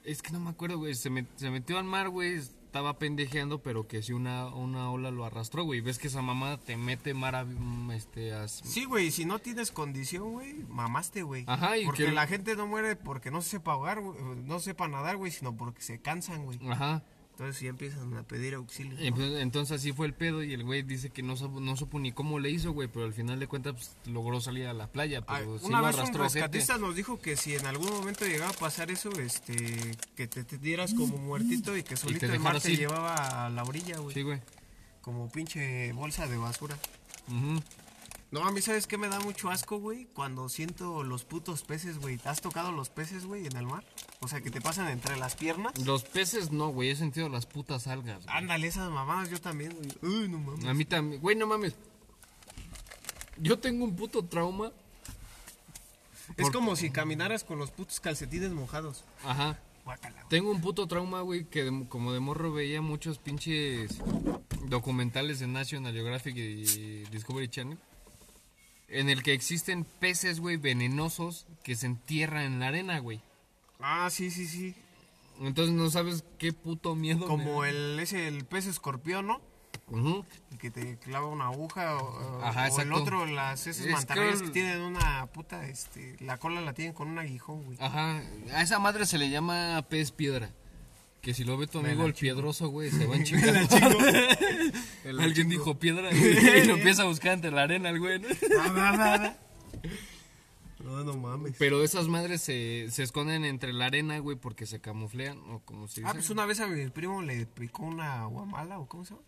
Es 0.03 0.21
que 0.21 0.31
no 0.31 0.39
me 0.39 0.49
acuerdo, 0.49 0.77
güey. 0.77 0.93
Se, 0.95 1.09
met- 1.11 1.27
se 1.35 1.49
metió 1.49 1.77
al 1.77 1.85
mar, 1.85 2.09
güey. 2.09 2.41
Estaba 2.73 2.97
pendejeando, 2.97 3.61
pero 3.61 3.87
que 3.87 4.01
si 4.01 4.13
una, 4.13 4.47
una 4.47 4.89
ola 4.89 5.11
lo 5.11 5.25
arrastró, 5.25 5.63
güey. 5.63 5.79
Ves 5.81 5.99
que 5.99 6.07
esa 6.07 6.23
mamá 6.23 6.57
te 6.57 6.75
mete 6.75 7.13
mar 7.13 7.35
a- 7.35 7.45
mm, 7.45 7.91
este, 7.91 8.33
a- 8.33 8.47
Sí, 8.47 8.85
güey, 8.85 9.11
si 9.11 9.25
no 9.25 9.37
tienes 9.37 9.71
condición, 9.71 10.31
güey, 10.31 10.55
mamaste, 10.69 11.21
güey. 11.21 11.43
Ajá, 11.45 11.77
y 11.77 11.85
Porque 11.85 12.05
que- 12.05 12.11
la 12.11 12.25
gente 12.25 12.55
no 12.55 12.65
muere 12.65 12.95
porque 12.95 13.29
no 13.29 13.43
sepa 13.43 13.73
ahogar, 13.73 14.01
güey, 14.01 14.17
no 14.43 14.59
sepa 14.59 14.87
nadar, 14.87 15.17
güey, 15.17 15.31
sino 15.31 15.55
porque 15.55 15.83
se 15.83 16.01
cansan, 16.01 16.45
güey. 16.45 16.57
Ajá. 16.67 17.03
Entonces 17.45 17.61
ya 17.63 17.69
empiezan 17.69 18.15
a 18.17 18.23
pedir 18.23 18.53
auxilio. 18.55 18.93
Y 19.03 19.11
pues, 19.11 19.33
Entonces 19.41 19.79
así 19.79 19.91
fue 19.93 20.07
el 20.07 20.13
pedo 20.13 20.43
y 20.43 20.53
el 20.53 20.63
güey 20.63 20.81
dice 20.81 21.09
que 21.09 21.21
no, 21.23 21.35
supo- 21.35 21.59
no 21.59 21.75
supo 21.75 21.99
ni 21.99 22.11
cómo 22.11 22.39
le 22.39 22.49
hizo, 22.49 22.71
güey, 22.71 22.87
pero 22.87 23.05
al 23.05 23.13
final 23.13 23.39
de 23.39 23.47
cuentas 23.47 23.73
pues, 23.73 23.91
logró 24.13 24.39
salir 24.41 24.67
a 24.67 24.73
la 24.73 24.87
playa, 24.87 25.23
Ay, 25.27 25.43
pero 25.43 25.59
sí 25.59 25.65
una 25.65 25.79
lo 25.81 25.85
vez 25.87 25.95
un 25.95 25.99
arrastró 26.01 26.23
gente. 26.23 26.39
rescatista 26.39 26.77
nos 26.77 26.95
dijo 26.95 27.19
que 27.19 27.35
si 27.37 27.55
en 27.55 27.65
algún 27.65 27.89
momento 27.91 28.25
llegaba 28.25 28.51
a 28.51 28.53
pasar 28.53 28.91
eso, 28.91 29.09
este, 29.19 29.97
que 30.15 30.27
te, 30.27 30.43
te 30.43 30.57
dieras 30.57 30.93
como 30.93 31.17
muertito 31.17 31.75
y 31.77 31.83
que 31.83 31.95
solito 31.97 32.25
el 32.25 32.39
mar 32.39 32.59
te 32.61 32.75
llevaba 32.75 33.45
a 33.45 33.49
la 33.49 33.63
orilla, 33.63 33.97
güey. 33.99 34.13
Sí, 34.13 34.21
güey. 34.21 34.39
Como 35.01 35.29
pinche 35.29 35.91
bolsa 35.93 36.27
de 36.27 36.37
basura. 36.37 36.77
Ujú. 37.27 37.61
No, 38.33 38.43
a 38.47 38.51
mí, 38.51 38.61
¿sabes 38.61 38.87
qué 38.87 38.97
me 38.97 39.09
da 39.09 39.19
mucho 39.19 39.51
asco, 39.51 39.77
güey? 39.77 40.05
Cuando 40.05 40.49
siento 40.49 41.03
los 41.03 41.23
putos 41.23 41.61
peces, 41.61 41.99
güey. 41.99 42.17
¿Te 42.17 42.29
has 42.29 42.41
tocado 42.41 42.71
los 42.71 42.89
peces, 42.89 43.25
güey, 43.27 43.45
en 43.45 43.55
el 43.55 43.67
mar? 43.67 43.85
O 44.21 44.27
sea, 44.27 44.41
que 44.41 44.49
te 44.49 44.59
pasan 44.59 44.87
entre 44.89 45.17
las 45.17 45.35
piernas. 45.35 45.77
Los 45.85 46.03
peces 46.03 46.51
no, 46.51 46.69
güey, 46.69 46.89
he 46.89 46.95
sentido 46.95 47.29
las 47.29 47.45
putas 47.45 47.85
algas. 47.85 48.25
güey. 48.25 48.35
Ándale, 48.35 48.65
esas 48.67 48.89
mamadas 48.89 49.29
yo 49.29 49.39
también, 49.39 49.75
güey. 49.75 49.91
Uy, 50.23 50.27
no 50.29 50.39
mames. 50.39 50.65
A 50.65 50.73
mí 50.73 50.83
también, 50.83 51.21
güey, 51.21 51.35
no 51.35 51.45
mames. 51.45 51.75
Yo 53.37 53.59
tengo 53.59 53.83
un 53.85 53.95
puto 53.95 54.25
trauma. 54.25 54.71
Es 56.37 56.49
como 56.49 56.75
si 56.75 56.89
caminaras 56.89 57.43
con 57.43 57.59
los 57.59 57.69
putos 57.69 57.99
calcetines 57.99 58.51
mojados. 58.51 59.03
Ajá. 59.23 59.59
Guácala. 59.85 60.25
Tengo 60.29 60.49
un 60.49 60.59
puto 60.61 60.87
trauma, 60.87 61.21
güey, 61.21 61.45
que 61.45 61.65
de- 61.65 61.87
como 61.87 62.13
de 62.13 62.19
morro 62.19 62.51
veía 62.51 62.81
muchos 62.81 63.19
pinches 63.19 63.99
documentales 64.65 65.39
de 65.39 65.45
National 65.47 65.93
Geographic 65.93 66.35
y 66.37 67.03
Discovery 67.11 67.47
Channel. 67.49 67.77
En 68.93 69.09
el 69.09 69.23
que 69.23 69.33
existen 69.33 69.85
peces, 69.85 70.39
güey, 70.39 70.57
venenosos 70.57 71.45
que 71.63 71.75
se 71.75 71.87
entierran 71.87 72.43
en 72.43 72.59
la 72.59 72.67
arena, 72.67 72.99
güey. 72.99 73.21
Ah, 73.79 74.09
sí, 74.11 74.29
sí, 74.31 74.47
sí. 74.47 74.75
Entonces 75.41 75.73
no 75.75 75.89
sabes 75.89 76.23
qué 76.37 76.53
puto 76.53 76.95
miedo. 76.95 77.25
Como 77.27 77.65
el, 77.65 77.99
ese, 77.99 78.27
el 78.27 78.45
pez 78.45 78.67
escorpión, 78.67 79.25
¿no? 79.27 79.41
Ujú. 79.89 80.23
El 80.51 80.57
que 80.59 80.69
te 80.71 80.97
clava 80.97 81.27
una 81.27 81.45
aguja 81.47 81.97
o, 81.97 82.41
Ajá, 82.43 82.69
o 82.71 82.79
el 82.81 82.93
otro, 82.93 83.25
las 83.25 83.65
esas 83.67 83.85
Es 83.87 83.91
mantarrayas 83.91 84.39
que- 84.39 84.45
que 84.45 84.51
tienen 84.51 84.81
una 84.81 85.25
puta, 85.27 85.67
este, 85.67 86.15
la 86.19 86.37
cola 86.37 86.61
la 86.61 86.73
tienen 86.73 86.93
con 86.93 87.07
un 87.09 87.17
aguijón, 87.19 87.63
güey. 87.63 87.77
Ajá. 87.81 88.21
A 88.53 88.61
esa 88.61 88.79
madre 88.79 89.05
se 89.05 89.17
le 89.17 89.29
llama 89.29 89.83
pez 89.89 90.11
piedra. 90.11 90.51
Que 91.23 91.33
si 91.33 91.45
lo 91.45 91.57
ve 91.57 91.67
tu 91.67 91.79
amigo 91.79 92.05
el 92.05 92.13
piedroso, 92.13 92.67
güey, 92.67 92.91
se 92.91 93.05
va. 93.07 93.15
Me 95.05 95.13
la 95.13 95.23
Alguien 95.23 95.47
dijo 95.47 95.79
piedra 95.79 96.11
y 96.13 96.65
lo 96.67 96.75
empieza 96.75 97.03
a 97.03 97.05
buscar 97.05 97.33
entre 97.33 97.49
la 97.49 97.63
arena 97.63 97.89
el 97.89 97.99
güey. 97.99 98.19
¿no? 98.19 98.27
No, 100.83 101.03
no 101.05 101.13
mames. 101.15 101.55
Pero 101.57 101.81
esas 101.81 102.09
madres 102.09 102.41
se, 102.41 102.87
se 102.91 103.03
esconden 103.03 103.45
entre 103.45 103.71
la 103.71 103.85
arena, 103.85 104.19
güey, 104.19 104.35
porque 104.35 104.65
se 104.65 104.81
camuflean 104.81 105.37
o 105.49 105.59
como 105.63 105.87
dice. 105.87 106.01
Ah, 106.05 106.11
pues 106.13 106.29
una 106.29 106.45
vez 106.45 106.59
a 106.59 106.67
mi 106.67 106.89
primo 106.89 107.21
le 107.21 107.45
picó 107.45 107.83
una 107.83 108.25
guamala 108.25 108.79
o 108.79 108.87
cómo 108.87 109.05
se 109.05 109.11
llama. 109.13 109.25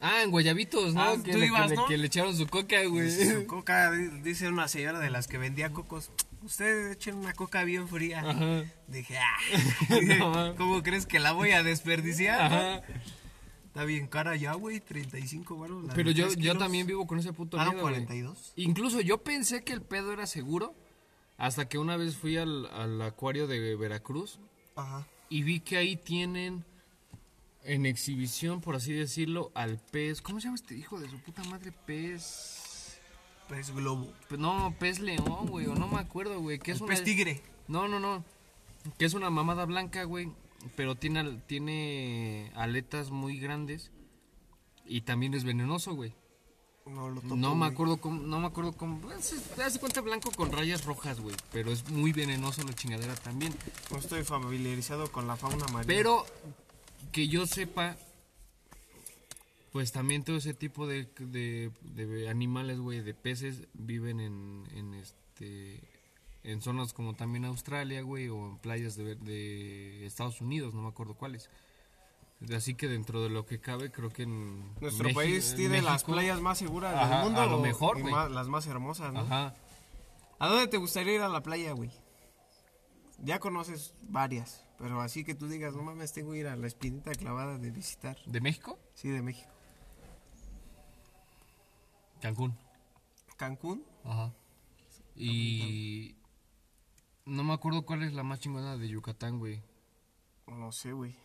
Ah, 0.00 0.22
en 0.22 0.30
Guayabitos, 0.30 0.94
¿no? 0.94 1.00
Ah, 1.02 1.14
que, 1.24 1.32
tú 1.32 1.38
le, 1.38 1.46
ibas, 1.46 1.62
que 1.62 1.68
le- 1.70 1.76
¿no? 1.76 1.86
que 1.86 1.96
le 1.96 2.06
echaron 2.08 2.36
su 2.36 2.46
coca, 2.46 2.84
güey. 2.84 3.10
Su 3.10 3.46
coca, 3.46 3.90
di- 3.92 4.20
dice 4.20 4.48
una 4.48 4.68
señora 4.68 4.98
de 4.98 5.08
las 5.08 5.28
que 5.28 5.38
vendía 5.38 5.72
cocos. 5.72 6.10
Ustedes 6.44 6.96
echen 6.96 7.16
una 7.16 7.32
coca 7.32 7.64
bien 7.64 7.88
fría. 7.88 8.20
Ajá. 8.20 8.64
Dije, 8.88 9.18
ah, 9.18 9.36
No. 10.18 10.54
¿cómo 10.56 10.82
crees 10.82 11.06
que 11.06 11.18
la 11.20 11.32
voy 11.32 11.52
a 11.52 11.62
desperdiciar? 11.62 12.40
Ajá. 12.40 12.82
Está 13.66 13.84
bien 13.84 14.06
cara 14.06 14.36
ya, 14.36 14.52
güey, 14.52 14.80
35 14.80 15.56
baros. 15.56 15.84
la 15.84 15.94
Pero 15.94 16.10
yo, 16.10 16.28
yo 16.28 16.36
kilos. 16.36 16.58
también 16.58 16.86
vivo 16.86 17.06
con 17.06 17.18
ese 17.18 17.32
puto 17.32 17.58
Ah, 17.58 17.64
miedo, 17.70 17.80
güey. 17.80 17.94
42. 17.94 18.52
Incluso 18.56 19.00
yo 19.00 19.22
pensé 19.22 19.64
que 19.64 19.72
el 19.72 19.80
pedo 19.82 20.12
era 20.12 20.26
seguro 20.26 20.74
hasta 21.38 21.68
que 21.68 21.78
una 21.78 21.96
vez 21.96 22.16
fui 22.16 22.36
al, 22.36 22.66
al 22.66 23.00
acuario 23.00 23.46
de 23.46 23.74
Veracruz 23.76 24.38
Ajá. 24.76 25.06
y 25.30 25.42
vi 25.42 25.60
que 25.60 25.78
ahí 25.78 25.96
tienen 25.96 26.64
en 27.64 27.86
exhibición, 27.86 28.60
por 28.60 28.74
así 28.76 28.92
decirlo, 28.92 29.50
al 29.54 29.78
pez. 29.78 30.20
¿Cómo 30.20 30.38
se 30.40 30.48
llama 30.48 30.56
este 30.56 30.76
hijo 30.76 31.00
de 31.00 31.08
su 31.08 31.18
puta 31.20 31.42
madre? 31.44 31.72
Pez. 31.86 32.51
Pez 33.52 33.70
globo. 33.70 34.10
No, 34.38 34.74
pez 34.78 34.98
león, 34.98 35.46
güey, 35.46 35.66
o 35.66 35.74
no 35.74 35.86
me 35.86 35.98
acuerdo, 35.98 36.40
güey. 36.40 36.58
Que 36.58 36.70
es 36.70 36.78
El 36.78 36.84
una... 36.84 36.94
pez 36.94 37.04
tigre. 37.04 37.42
No, 37.68 37.86
no, 37.86 38.00
no. 38.00 38.24
Que 38.98 39.04
es 39.04 39.12
una 39.12 39.28
mamada 39.28 39.66
blanca, 39.66 40.04
güey. 40.04 40.32
Pero 40.74 40.94
tiene, 40.94 41.38
tiene 41.46 42.50
aletas 42.54 43.10
muy 43.10 43.38
grandes. 43.38 43.90
Y 44.86 45.02
también 45.02 45.34
es 45.34 45.44
venenoso, 45.44 45.94
güey. 45.94 46.14
No 46.86 47.10
lo 47.10 47.20
topo, 47.20 47.36
No 47.36 47.54
me 47.54 47.66
acuerdo 47.66 47.98
cómo, 47.98 48.22
no 48.22 48.40
me 48.40 48.46
acuerdo 48.46 48.72
cómo. 48.72 49.02
Se 49.20 49.38
te 49.38 49.60
das 49.60 49.78
cuenta 49.78 50.00
blanco 50.00 50.30
con 50.32 50.50
rayas 50.50 50.86
rojas, 50.86 51.20
güey. 51.20 51.36
Pero 51.52 51.72
es 51.72 51.90
muy 51.90 52.12
venenoso 52.12 52.62
la 52.62 52.72
chingadera 52.72 53.14
también. 53.16 53.54
No 53.90 53.98
estoy 53.98 54.24
familiarizado 54.24 55.12
con 55.12 55.28
la 55.28 55.36
fauna 55.36 55.66
marina. 55.66 55.84
Pero 55.86 56.24
que 57.12 57.28
yo 57.28 57.46
sepa, 57.46 57.98
pues 59.72 59.90
también 59.92 60.22
todo 60.22 60.36
ese 60.36 60.54
tipo 60.54 60.86
de, 60.86 61.08
de, 61.18 61.70
de 61.82 62.28
animales, 62.28 62.78
güey, 62.78 63.00
de 63.00 63.14
peces, 63.14 63.62
viven 63.72 64.20
en, 64.20 64.64
en 64.74 64.94
este 64.94 65.80
en 66.44 66.60
zonas 66.60 66.92
como 66.92 67.14
también 67.14 67.44
Australia, 67.44 68.02
güey, 68.02 68.28
o 68.28 68.46
en 68.48 68.58
playas 68.58 68.96
de, 68.96 69.14
de 69.14 70.04
Estados 70.06 70.40
Unidos, 70.40 70.74
no 70.74 70.82
me 70.82 70.88
acuerdo 70.88 71.14
cuáles. 71.14 71.48
Así 72.56 72.74
que 72.74 72.88
dentro 72.88 73.22
de 73.22 73.28
lo 73.30 73.46
que 73.46 73.60
cabe, 73.60 73.92
creo 73.92 74.10
que 74.10 74.24
en 74.24 74.74
Nuestro 74.80 75.04
México- 75.04 75.20
país 75.20 75.50
en 75.52 75.56
tiene 75.56 75.80
las 75.82 76.02
playas 76.02 76.40
más 76.40 76.58
seguras 76.58 76.94
Ajá, 76.96 77.14
del 77.18 77.24
mundo. 77.26 77.40
a 77.40 77.46
lo 77.46 77.60
mejor, 77.60 78.00
güey. 78.02 78.12
las 78.12 78.48
más 78.48 78.66
hermosas, 78.66 79.12
¿no? 79.12 79.20
Ajá. 79.20 79.54
¿A 80.40 80.48
dónde 80.48 80.66
te 80.66 80.76
gustaría 80.78 81.14
ir 81.14 81.20
a 81.20 81.28
la 81.28 81.44
playa, 81.44 81.70
güey? 81.72 81.92
Ya 83.22 83.38
conoces 83.38 83.94
varias, 84.08 84.64
pero 84.78 85.00
así 85.00 85.22
que 85.22 85.36
tú 85.36 85.46
digas, 85.46 85.74
no 85.76 85.84
mames, 85.84 86.12
tengo 86.12 86.32
que 86.32 86.38
ir 86.38 86.48
a 86.48 86.56
la 86.56 86.66
espinita 86.66 87.12
clavada 87.12 87.56
de 87.58 87.70
visitar. 87.70 88.18
¿De 88.26 88.40
México? 88.40 88.76
Sí, 88.94 89.08
de 89.10 89.22
México. 89.22 89.48
Cancún. 92.22 92.56
Cancún. 93.36 93.84
Ajá. 94.04 94.32
Y 95.16 96.14
no 97.26 97.42
me 97.42 97.52
acuerdo 97.52 97.84
cuál 97.84 98.04
es 98.04 98.12
la 98.12 98.22
más 98.22 98.38
chingona 98.38 98.76
de 98.78 98.88
Yucatán, 98.88 99.40
güey. 99.40 99.60
No 100.46 100.70
sé, 100.70 100.92
güey. 100.92 101.16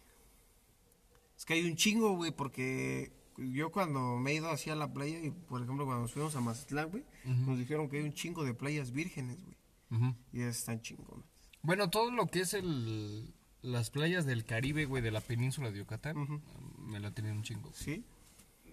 Es 1.38 1.46
que 1.46 1.54
hay 1.54 1.70
un 1.70 1.76
chingo, 1.76 2.16
güey, 2.16 2.32
porque 2.32 3.12
yo 3.38 3.72
cuando 3.72 4.18
me 4.18 4.32
he 4.32 4.36
ido 4.36 4.50
hacia 4.50 4.76
la 4.76 4.92
playa, 4.92 5.20
y 5.20 5.30
por 5.30 5.62
ejemplo 5.62 5.86
cuando 5.86 6.02
nos 6.02 6.12
fuimos 6.12 6.36
a 6.36 6.42
Mazatlán, 6.42 6.90
güey, 6.90 7.06
nos 7.24 7.60
dijeron 7.60 7.90
que 7.90 7.98
hay 7.98 8.04
un 8.04 8.14
chingo 8.14 8.44
de 8.44 8.56
playas 8.56 8.92
vírgenes, 8.92 9.38
güey. 9.44 10.16
Y 10.34 10.42
esas 10.42 10.58
están 10.58 10.82
chingonas. 10.82 11.26
Bueno, 11.62 11.92
todo 11.92 12.10
lo 12.10 12.26
que 12.26 12.40
es 12.40 12.56
el 12.56 13.36
las 13.62 13.92
playas 13.92 14.26
del 14.26 14.46
Caribe, 14.46 14.86
güey, 14.86 15.04
de 15.04 15.12
la 15.12 15.22
península 15.22 15.70
de 15.70 15.78
Yucatán, 15.78 16.42
me 16.80 17.00
la 17.00 17.12
tenían 17.12 17.38
un 17.38 17.44
chingo. 17.44 17.72
¿Sí? 17.74 18.04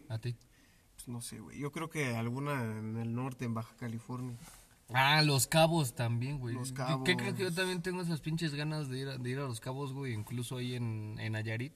¿A 0.08 0.18
ti? 0.18 0.37
Pues 1.04 1.08
no 1.08 1.20
sé, 1.20 1.38
güey. 1.40 1.58
Yo 1.58 1.70
creo 1.70 1.90
que 1.90 2.16
alguna 2.16 2.62
en 2.62 2.96
el 2.96 3.14
norte, 3.14 3.44
en 3.44 3.52
Baja 3.54 3.74
California. 3.76 4.36
Ah, 4.94 5.20
Los 5.22 5.46
Cabos 5.46 5.94
también, 5.94 6.38
güey. 6.38 6.54
Los 6.54 6.72
Yo- 6.72 7.04
¿Qué 7.04 7.16
crees 7.16 7.34
que 7.34 7.40
yo 7.42 7.46
Cabos. 7.48 7.56
también 7.56 7.82
tengo 7.82 8.00
esas 8.02 8.20
pinches 8.20 8.54
ganas 8.54 8.88
de 8.88 8.98
ir 9.00 9.08
a, 9.08 9.18
de 9.18 9.30
ir 9.30 9.38
a 9.38 9.42
Los 9.42 9.60
Cabos, 9.60 9.92
güey? 9.92 10.12
Incluso 10.14 10.56
ahí 10.58 10.74
en, 10.76 11.16
en 11.18 11.32
Nayarit, 11.32 11.72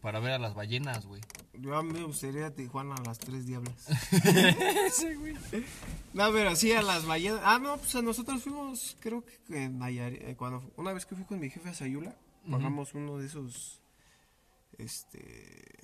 para 0.00 0.20
ver 0.20 0.32
a 0.32 0.38
las 0.38 0.54
ballenas, 0.54 1.06
güey. 1.06 1.20
Yo 1.54 1.76
a 1.76 1.82
mí 1.82 1.92
me 1.92 2.04
gustaría 2.04 2.46
a 2.46 2.50
Tijuana 2.52 2.94
a 2.94 3.02
las 3.02 3.18
tres 3.18 3.46
diablas. 3.46 3.86
No, 6.14 6.30
pero 6.32 6.54
sí 6.56 6.72
a 6.72 6.82
las 6.82 7.06
ballenas. 7.06 7.40
Ah, 7.44 7.58
no, 7.58 7.76
pues 7.78 7.94
a 7.96 8.02
nosotros 8.02 8.42
fuimos, 8.42 8.96
creo 9.00 9.24
que 9.24 9.64
en 9.64 9.78
Nayarit, 9.78 10.22
eh, 10.22 10.36
cuando 10.36 10.62
una 10.76 10.92
vez 10.92 11.06
que 11.06 11.14
fui 11.14 11.24
con 11.24 11.40
mi 11.40 11.48
jefe 11.50 11.70
a 11.70 11.74
Sayula, 11.74 12.14
pagamos 12.50 12.92
uno 12.94 13.16
de 13.18 13.26
esos, 13.26 13.80
este, 14.78 15.78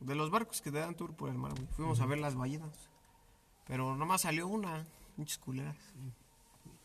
de 0.00 0.14
los 0.14 0.30
barcos 0.30 0.60
que 0.60 0.70
te 0.70 0.78
dan 0.78 0.94
tour 0.94 1.14
por 1.14 1.28
el 1.30 1.38
mar, 1.38 1.52
güey. 1.52 1.66
Fuimos 1.72 2.00
a 2.00 2.06
ver 2.06 2.18
las 2.18 2.34
ballenas. 2.34 2.90
Pero 3.66 3.96
nomás 3.96 4.22
salió 4.22 4.46
una, 4.46 4.86
pinches 5.16 5.38
culeras. 5.38 5.76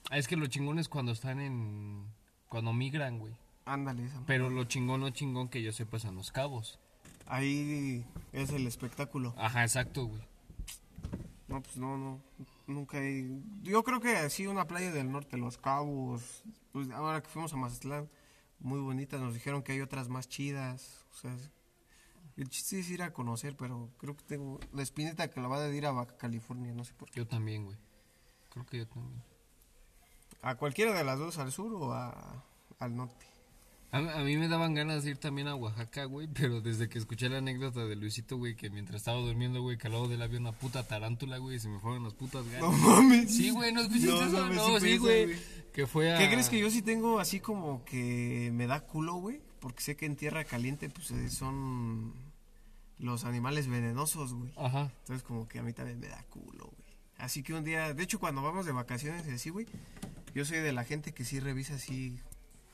Ah, 0.09 0.17
Es 0.17 0.27
que 0.27 0.35
lo 0.35 0.47
chingón 0.47 0.79
es 0.79 0.89
cuando 0.89 1.11
están 1.11 1.39
en... 1.39 2.05
Cuando 2.49 2.73
migran, 2.73 3.19
güey. 3.19 3.33
Ándale, 3.65 4.05
esa. 4.05 4.21
Pero 4.25 4.49
lo 4.49 4.63
chingón, 4.65 5.01
no 5.01 5.09
chingón 5.11 5.47
que 5.47 5.61
yo 5.61 5.71
sepa 5.71 5.97
es 5.97 6.05
en 6.05 6.15
Los 6.15 6.31
Cabos. 6.31 6.79
Ahí 7.27 8.03
es 8.33 8.49
el 8.51 8.67
espectáculo. 8.67 9.33
Ajá, 9.37 9.61
exacto, 9.63 10.05
güey. 10.05 10.21
No, 11.47 11.61
pues 11.61 11.77
no, 11.77 11.97
no. 11.97 12.19
Nunca 12.67 12.97
he... 13.01 13.29
Yo 13.61 13.83
creo 13.83 13.99
que 14.01 14.29
sí, 14.29 14.47
una 14.47 14.67
playa 14.67 14.91
del 14.91 15.11
norte, 15.11 15.37
Los 15.37 15.57
Cabos. 15.57 16.43
Pues 16.71 16.89
ahora 16.91 17.21
que 17.21 17.29
fuimos 17.29 17.53
a 17.53 17.57
Mazatlán, 17.57 18.09
muy 18.59 18.79
bonita. 18.79 19.17
Nos 19.17 19.33
dijeron 19.33 19.61
que 19.61 19.73
hay 19.73 19.81
otras 19.81 20.09
más 20.09 20.27
chidas. 20.27 21.05
O 21.11 21.15
sea, 21.15 21.37
el 22.37 22.49
chiste 22.49 22.79
es 22.79 22.89
ir 22.89 23.03
a 23.03 23.11
conocer, 23.13 23.55
pero 23.57 23.89
creo 23.97 24.15
que 24.15 24.23
tengo 24.23 24.59
la 24.73 24.81
espinita 24.83 25.27
clavada 25.29 25.67
de 25.67 25.75
ir 25.77 25.85
a 25.85 25.91
Baja 25.91 26.17
California, 26.17 26.73
no 26.73 26.83
sé 26.83 26.93
por 26.93 27.09
qué. 27.09 27.19
Yo 27.19 27.27
también, 27.27 27.65
güey. 27.65 27.77
Creo 28.49 28.65
que 28.65 28.77
yo 28.79 28.87
también. 28.87 29.21
A 30.41 30.55
cualquiera 30.55 30.93
de 30.93 31.03
las 31.03 31.19
dos, 31.19 31.37
al 31.37 31.51
sur 31.51 31.73
o 31.73 31.93
a- 31.93 32.43
al 32.79 32.95
norte. 32.95 33.25
A, 33.91 33.97
a 33.97 34.23
mí 34.23 34.37
me 34.37 34.47
daban 34.47 34.73
ganas 34.73 35.03
de 35.03 35.11
ir 35.11 35.17
también 35.17 35.49
a 35.49 35.55
Oaxaca, 35.55 36.05
güey, 36.05 36.27
pero 36.33 36.61
desde 36.61 36.87
que 36.87 36.97
escuché 36.97 37.27
la 37.29 37.39
anécdota 37.39 37.85
de 37.85 37.95
Luisito, 37.97 38.37
güey, 38.37 38.55
que 38.55 38.69
mientras 38.69 39.01
estaba 39.01 39.19
durmiendo, 39.19 39.61
güey, 39.61 39.77
que 39.77 39.87
al 39.87 39.93
lado 39.93 40.07
de 40.07 40.15
él 40.15 40.21
había 40.21 40.39
una 40.39 40.53
puta 40.53 40.87
tarántula, 40.87 41.37
güey, 41.39 41.57
y 41.57 41.59
se 41.59 41.67
me 41.67 41.79
fueron 41.79 42.03
las 42.05 42.13
putas 42.13 42.45
ganas. 42.47 42.61
No 42.61 42.71
mames. 42.71 43.35
Sí, 43.35 43.49
güey, 43.51 43.73
¿no 43.73 43.81
escuchaste 43.81 44.07
No, 44.07 44.23
eso? 44.23 44.47
No, 44.49 44.79
sí 44.79 44.97
güey. 44.97 45.25
güey. 45.25 45.39
Que 45.73 45.87
fue 45.87 46.13
a... 46.13 46.17
¿Qué 46.17 46.27
crees 46.29 46.49
que 46.49 46.59
yo 46.59 46.69
sí 46.69 46.81
tengo 46.81 47.19
así 47.19 47.39
como 47.41 47.83
que 47.85 48.49
me 48.53 48.65
da 48.65 48.79
culo, 48.81 49.15
güey? 49.15 49.41
Porque 49.61 49.81
sé 49.81 49.95
que 49.95 50.05
en 50.05 50.17
tierra 50.17 50.43
caliente, 50.43 50.89
pues 50.89 51.11
eh, 51.11 51.29
son 51.29 52.13
los 52.99 53.23
animales 53.23 53.67
venenosos, 53.67 54.33
güey. 54.33 54.51
Ajá. 54.57 54.91
Entonces 55.01 55.23
como 55.23 55.47
que 55.47 55.59
a 55.59 55.63
mí 55.63 55.71
también 55.71 55.99
me 55.99 56.07
da 56.07 56.21
culo, 56.29 56.65
güey. 56.65 56.91
Así 57.17 57.43
que 57.43 57.53
un 57.53 57.63
día, 57.63 57.93
de 57.93 58.03
hecho 58.03 58.19
cuando 58.19 58.41
vamos 58.41 58.65
de 58.65 58.71
vacaciones 58.71 59.25
y 59.27 59.31
así, 59.31 59.51
güey, 59.51 59.67
yo 60.33 60.43
soy 60.43 60.57
de 60.57 60.73
la 60.73 60.83
gente 60.83 61.13
que 61.13 61.23
sí 61.23 61.39
revisa 61.39 61.75
así 61.75 62.19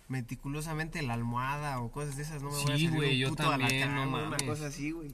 meticulosamente 0.07 1.01
la 1.01 1.13
almohada 1.13 1.81
o 1.81 1.91
cosas 1.91 2.15
de 2.15 2.23
esas, 2.23 2.41
no 2.41 2.49
me 2.49 2.55
voy 2.55 2.63
a 2.63 2.67
salir 2.67 2.91
güey, 2.91 3.11
un 3.11 3.17
yo 3.17 3.29
puto 3.29 3.51
alacrán 3.51 4.09
no 4.09 4.17
o 4.17 4.27
una 4.27 4.37
cosa 4.37 4.67
así, 4.67 4.91
güey. 4.91 5.13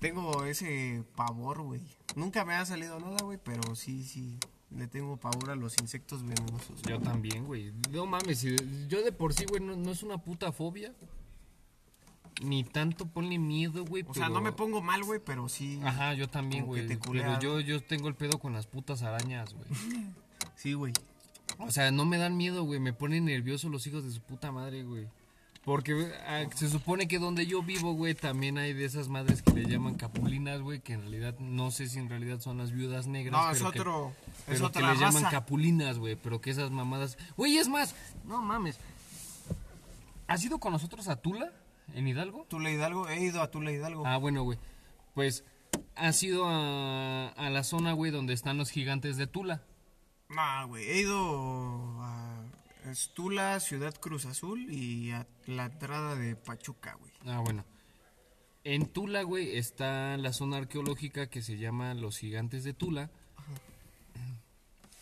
Tengo 0.00 0.44
ese 0.44 1.04
pavor, 1.14 1.62
güey. 1.62 1.80
Nunca 2.16 2.44
me 2.44 2.54
ha 2.54 2.66
salido 2.66 2.98
nada, 2.98 3.22
güey, 3.22 3.38
pero 3.42 3.76
sí, 3.76 4.02
sí, 4.02 4.36
le 4.76 4.86
tengo 4.86 5.16
pavor 5.16 5.50
a 5.50 5.56
los 5.56 5.78
insectos 5.78 6.22
venenosos. 6.22 6.82
Yo 6.82 7.00
también, 7.00 7.44
güey. 7.44 7.72
No 7.90 8.06
mames, 8.06 8.42
yo 8.88 9.02
de 9.02 9.12
por 9.12 9.34
sí, 9.34 9.44
güey, 9.44 9.62
no, 9.62 9.76
no 9.76 9.90
es 9.90 10.02
una 10.02 10.18
puta 10.18 10.52
fobia. 10.52 10.92
Ni 12.42 12.64
tanto 12.64 13.06
ponle 13.06 13.38
miedo, 13.38 13.84
güey. 13.84 14.04
O 14.08 14.14
sea, 14.14 14.28
no 14.28 14.40
me 14.40 14.52
pongo 14.52 14.80
mal, 14.80 15.04
güey, 15.04 15.20
pero 15.24 15.48
sí. 15.48 15.80
Ajá, 15.84 16.14
yo 16.14 16.28
también, 16.28 16.64
güey. 16.66 16.86
Pero 16.86 17.38
yo, 17.40 17.60
yo 17.60 17.82
tengo 17.82 18.08
el 18.08 18.14
pedo 18.14 18.38
con 18.38 18.52
las 18.52 18.66
putas 18.66 19.02
arañas, 19.02 19.54
güey. 19.54 19.66
Sí, 20.56 20.72
güey. 20.72 20.92
O 21.58 21.70
sea, 21.70 21.90
no 21.90 22.04
me 22.04 22.18
dan 22.18 22.36
miedo, 22.36 22.64
güey. 22.64 22.80
Me 22.80 22.92
ponen 22.92 23.26
nervioso 23.26 23.68
los 23.68 23.86
hijos 23.86 24.04
de 24.04 24.10
su 24.10 24.20
puta 24.22 24.50
madre, 24.50 24.82
güey. 24.82 25.06
Porque 25.64 26.12
ah, 26.26 26.44
se 26.56 26.68
supone 26.68 27.06
que 27.06 27.20
donde 27.20 27.46
yo 27.46 27.62
vivo, 27.62 27.92
güey, 27.92 28.14
también 28.14 28.58
hay 28.58 28.72
de 28.72 28.84
esas 28.84 29.08
madres 29.08 29.42
que 29.42 29.52
le 29.52 29.64
llaman 29.64 29.94
capulinas, 29.94 30.60
güey, 30.60 30.80
que 30.80 30.94
en 30.94 31.02
realidad 31.02 31.38
no 31.38 31.70
sé 31.70 31.88
si 31.88 32.00
en 32.00 32.08
realidad 32.08 32.40
son 32.40 32.58
las 32.58 32.72
viudas 32.72 33.06
negras. 33.06 33.32
No, 33.40 33.50
es 33.52 33.58
pero 33.58 33.70
que- 33.72 33.78
otro. 33.80 34.12
es 34.26 34.42
pero 34.46 34.58
que 34.58 34.64
otra 34.78 34.92
le 34.94 34.98
llaman 35.00 35.24
capulinas, 35.30 35.98
güey, 35.98 36.16
pero 36.16 36.40
que 36.40 36.50
esas 36.50 36.72
mamadas... 36.72 37.16
Güey, 37.36 37.58
es 37.58 37.68
más, 37.68 37.94
no 38.24 38.42
mames. 38.42 38.76
¿Has 40.26 40.44
ido 40.44 40.58
con 40.58 40.72
nosotros 40.72 41.06
a 41.08 41.16
Tula, 41.16 41.52
en 41.94 42.08
Hidalgo? 42.08 42.44
Tula 42.48 42.70
Hidalgo, 42.70 43.08
he 43.08 43.20
ido 43.20 43.40
a 43.40 43.50
Tula 43.52 43.70
Hidalgo. 43.70 44.04
Ah, 44.04 44.16
bueno, 44.16 44.42
güey. 44.42 44.58
Pues 45.14 45.44
has 45.94 46.20
ido 46.24 46.44
a, 46.48 47.28
a 47.28 47.50
la 47.50 47.62
zona, 47.62 47.92
güey, 47.92 48.10
donde 48.10 48.32
están 48.34 48.58
los 48.58 48.70
gigantes 48.70 49.16
de 49.16 49.28
Tula. 49.28 49.62
No, 50.28 50.66
güey, 50.68 50.84
he 50.90 51.00
ido 51.02 52.00
a 52.02 52.31
es 52.90 53.10
Tula, 53.14 53.60
Ciudad 53.60 53.94
Cruz 53.94 54.26
Azul 54.26 54.70
y 54.70 55.10
a 55.12 55.26
la 55.46 55.66
entrada 55.66 56.16
de 56.16 56.36
Pachuca, 56.36 56.94
güey. 56.94 57.12
Ah, 57.26 57.40
bueno. 57.40 57.64
En 58.64 58.86
Tula, 58.86 59.22
güey, 59.22 59.56
está 59.56 60.16
la 60.16 60.32
zona 60.32 60.58
arqueológica 60.58 61.28
que 61.28 61.42
se 61.42 61.58
llama 61.58 61.94
Los 61.94 62.18
Gigantes 62.18 62.64
de 62.64 62.74
Tula. 62.74 63.10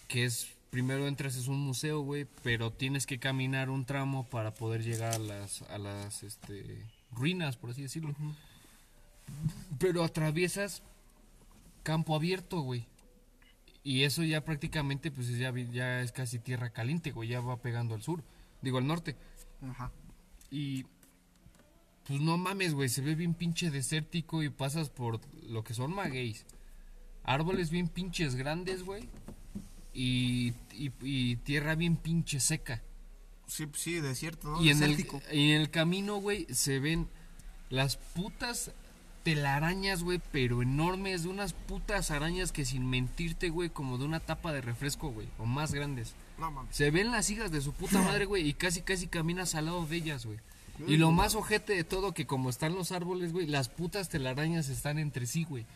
Que 0.08 0.24
es, 0.24 0.48
primero 0.70 1.06
entras, 1.06 1.36
es 1.36 1.46
un 1.46 1.60
museo, 1.60 2.00
güey, 2.00 2.26
pero 2.42 2.72
tienes 2.72 3.06
que 3.06 3.18
caminar 3.18 3.70
un 3.70 3.84
tramo 3.84 4.28
para 4.28 4.54
poder 4.54 4.82
llegar 4.82 5.14
a 5.14 5.18
las, 5.18 5.62
a 5.62 5.78
las 5.78 6.22
este, 6.22 6.86
ruinas, 7.12 7.56
por 7.56 7.70
así 7.70 7.82
decirlo. 7.82 8.14
Pero 9.78 10.02
atraviesas 10.02 10.82
campo 11.82 12.16
abierto, 12.16 12.60
güey. 12.60 12.86
Y 13.82 14.02
eso 14.02 14.22
ya 14.22 14.44
prácticamente, 14.44 15.10
pues 15.10 15.28
ya, 15.38 15.52
ya 15.72 16.02
es 16.02 16.12
casi 16.12 16.38
tierra 16.38 16.70
caliente, 16.70 17.12
güey, 17.12 17.30
ya 17.30 17.40
va 17.40 17.56
pegando 17.56 17.94
al 17.94 18.02
sur, 18.02 18.22
digo 18.60 18.78
al 18.78 18.86
norte. 18.86 19.16
Ajá. 19.62 19.90
Y 20.50 20.84
pues 22.06 22.20
no 22.20 22.36
mames, 22.36 22.74
güey, 22.74 22.88
se 22.88 23.00
ve 23.00 23.14
bien 23.14 23.34
pinche 23.34 23.70
desértico 23.70 24.42
y 24.42 24.50
pasas 24.50 24.90
por 24.90 25.20
lo 25.48 25.64
que 25.64 25.74
son 25.74 25.94
magueyes. 25.94 26.44
Árboles 27.24 27.70
bien 27.70 27.88
pinches 27.88 28.34
grandes, 28.34 28.82
güey. 28.82 29.08
Y, 29.94 30.52
y, 30.72 30.92
y 31.02 31.36
tierra 31.36 31.74
bien 31.74 31.96
pinche 31.96 32.40
seca. 32.40 32.82
Sí, 33.46 33.66
sí, 33.74 33.94
desierto, 34.00 34.48
¿no? 34.48 34.62
y, 34.62 34.70
en 34.70 34.82
el, 34.82 35.06
y 35.32 35.52
en 35.52 35.60
el 35.60 35.70
camino, 35.70 36.16
güey, 36.16 36.46
se 36.50 36.78
ven 36.78 37.08
las 37.68 37.96
putas 37.96 38.72
telarañas, 39.22 40.02
güey, 40.02 40.20
pero 40.32 40.62
enormes, 40.62 41.22
de 41.22 41.28
unas 41.28 41.52
putas 41.52 42.10
arañas 42.10 42.52
que 42.52 42.64
sin 42.64 42.88
mentirte, 42.88 43.50
güey, 43.50 43.70
como 43.70 43.98
de 43.98 44.04
una 44.04 44.20
tapa 44.20 44.52
de 44.52 44.60
refresco, 44.60 45.10
güey, 45.10 45.28
o 45.38 45.46
más 45.46 45.72
grandes. 45.72 46.14
No 46.38 46.50
mames. 46.50 46.74
Se 46.74 46.90
ven 46.90 47.10
las 47.10 47.30
hijas 47.30 47.50
de 47.50 47.60
su 47.60 47.72
puta 47.72 48.00
madre, 48.02 48.24
güey, 48.24 48.48
y 48.48 48.54
casi 48.54 48.82
casi 48.82 49.06
caminas 49.06 49.54
al 49.54 49.66
lado 49.66 49.86
de 49.86 49.96
ellas, 49.96 50.26
güey. 50.26 50.38
Y 50.86 50.96
lo 50.96 51.12
más 51.12 51.34
ojete 51.34 51.74
de 51.74 51.84
todo, 51.84 52.12
que 52.12 52.26
como 52.26 52.48
están 52.48 52.74
los 52.74 52.90
árboles, 52.90 53.32
güey, 53.32 53.46
las 53.46 53.68
putas 53.68 54.08
telarañas 54.08 54.68
están 54.68 54.98
entre 54.98 55.26
sí, 55.26 55.44
güey. 55.44 55.66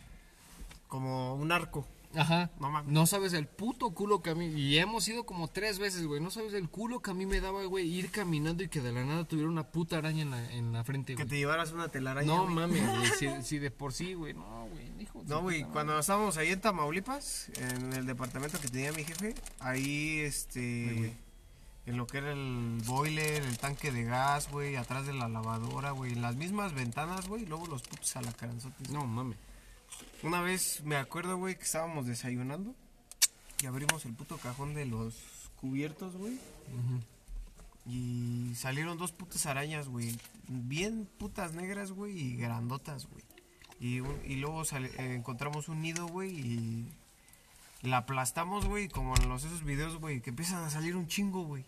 Como 0.87 1.35
un 1.35 1.51
arco. 1.51 1.85
Ajá. 2.15 2.49
No 2.59 2.69
mames. 2.69 2.91
No 2.91 3.05
sabes 3.05 3.33
el 3.33 3.47
puto 3.47 3.91
culo 3.91 4.21
que 4.21 4.29
a 4.31 4.35
mí. 4.35 4.45
Y 4.47 4.77
hemos 4.77 5.07
ido 5.07 5.25
como 5.25 5.47
tres 5.49 5.79
veces, 5.79 6.05
güey. 6.07 6.21
No 6.21 6.31
sabes 6.31 6.53
el 6.53 6.69
culo 6.69 7.01
que 7.01 7.11
a 7.11 7.13
mí 7.13 7.25
me 7.25 7.41
daba, 7.41 7.63
güey, 7.65 7.87
ir 7.87 8.11
caminando 8.11 8.63
y 8.63 8.67
que 8.69 8.81
de 8.81 8.91
la 8.91 9.03
nada 9.05 9.23
tuviera 9.25 9.49
una 9.49 9.67
puta 9.67 9.97
araña 9.97 10.21
en 10.23 10.31
la, 10.31 10.51
en 10.53 10.73
la 10.73 10.83
frente, 10.83 11.13
Que 11.15 11.23
güey. 11.23 11.29
te 11.29 11.37
llevaras 11.37 11.71
una 11.71 11.89
telaraña. 11.89 12.27
No 12.27 12.43
güey. 12.43 12.55
mames, 12.55 12.87
güey. 12.87 13.09
Si, 13.19 13.43
si 13.43 13.59
de 13.59 13.71
por 13.71 13.93
sí, 13.93 14.13
güey. 14.13 14.33
No, 14.33 14.67
güey. 14.71 15.01
hijo 15.01 15.23
No, 15.27 15.41
güey, 15.41 15.63
cuando 15.65 15.97
estábamos 15.99 16.37
ahí 16.37 16.49
en 16.51 16.61
Tamaulipas, 16.61 17.49
en 17.57 17.93
el 17.93 18.05
departamento 18.05 18.59
que 18.59 18.67
tenía 18.67 18.91
mi 18.91 19.03
jefe, 19.03 19.35
ahí, 19.59 20.19
este, 20.19 21.15
en 21.85 21.97
lo 21.97 22.07
que 22.07 22.17
era 22.17 22.31
el 22.31 22.81
boiler, 22.85 23.43
el 23.43 23.57
tanque 23.57 23.91
de 23.91 24.03
gas, 24.05 24.49
güey, 24.51 24.75
atrás 24.75 25.05
de 25.05 25.13
la 25.13 25.27
lavadora, 25.29 25.91
güey, 25.91 26.13
en 26.13 26.21
las 26.21 26.35
mismas 26.35 26.73
ventanas, 26.73 27.27
güey, 27.27 27.43
y 27.43 27.45
luego 27.45 27.67
los 27.67 27.83
putos 27.83 28.15
alacaranzotes. 28.15 28.89
madre. 28.89 28.93
No 28.93 29.05
mames. 29.05 29.37
Una 30.25 30.41
vez 30.41 30.81
me 30.83 30.95
acuerdo, 30.95 31.37
güey, 31.37 31.55
que 31.55 31.63
estábamos 31.63 32.07
desayunando 32.07 32.73
y 33.61 33.67
abrimos 33.67 34.05
el 34.05 34.13
puto 34.15 34.37
cajón 34.37 34.73
de 34.73 34.85
los 34.85 35.15
cubiertos, 35.61 36.15
güey. 36.15 36.39
Y 37.85 38.53
salieron 38.55 38.97
dos 38.97 39.11
putas 39.11 39.45
arañas, 39.45 39.87
güey. 39.87 40.17
Bien 40.47 41.07
putas 41.19 41.53
negras, 41.53 41.91
güey, 41.91 42.17
y 42.17 42.35
grandotas, 42.37 43.07
güey. 43.07 43.23
Y, 43.79 44.35
luego 44.37 44.65
sale- 44.65 44.89
eh, 44.97 45.13
encontramos 45.13 45.67
un 45.69 45.81
nido, 45.83 46.07
güey, 46.07 46.31
y 46.31 46.91
la 47.83 47.97
aplastamos, 47.97 48.65
güey, 48.65 48.87
como 48.87 49.15
en 49.15 49.29
los 49.29 49.43
esos 49.43 49.63
videos, 49.63 49.97
güey, 49.99 50.21
que 50.21 50.31
empiezan 50.31 50.63
a 50.63 50.71
salir 50.71 50.95
un 50.95 51.07
chingo, 51.07 51.43
güey. 51.43 51.63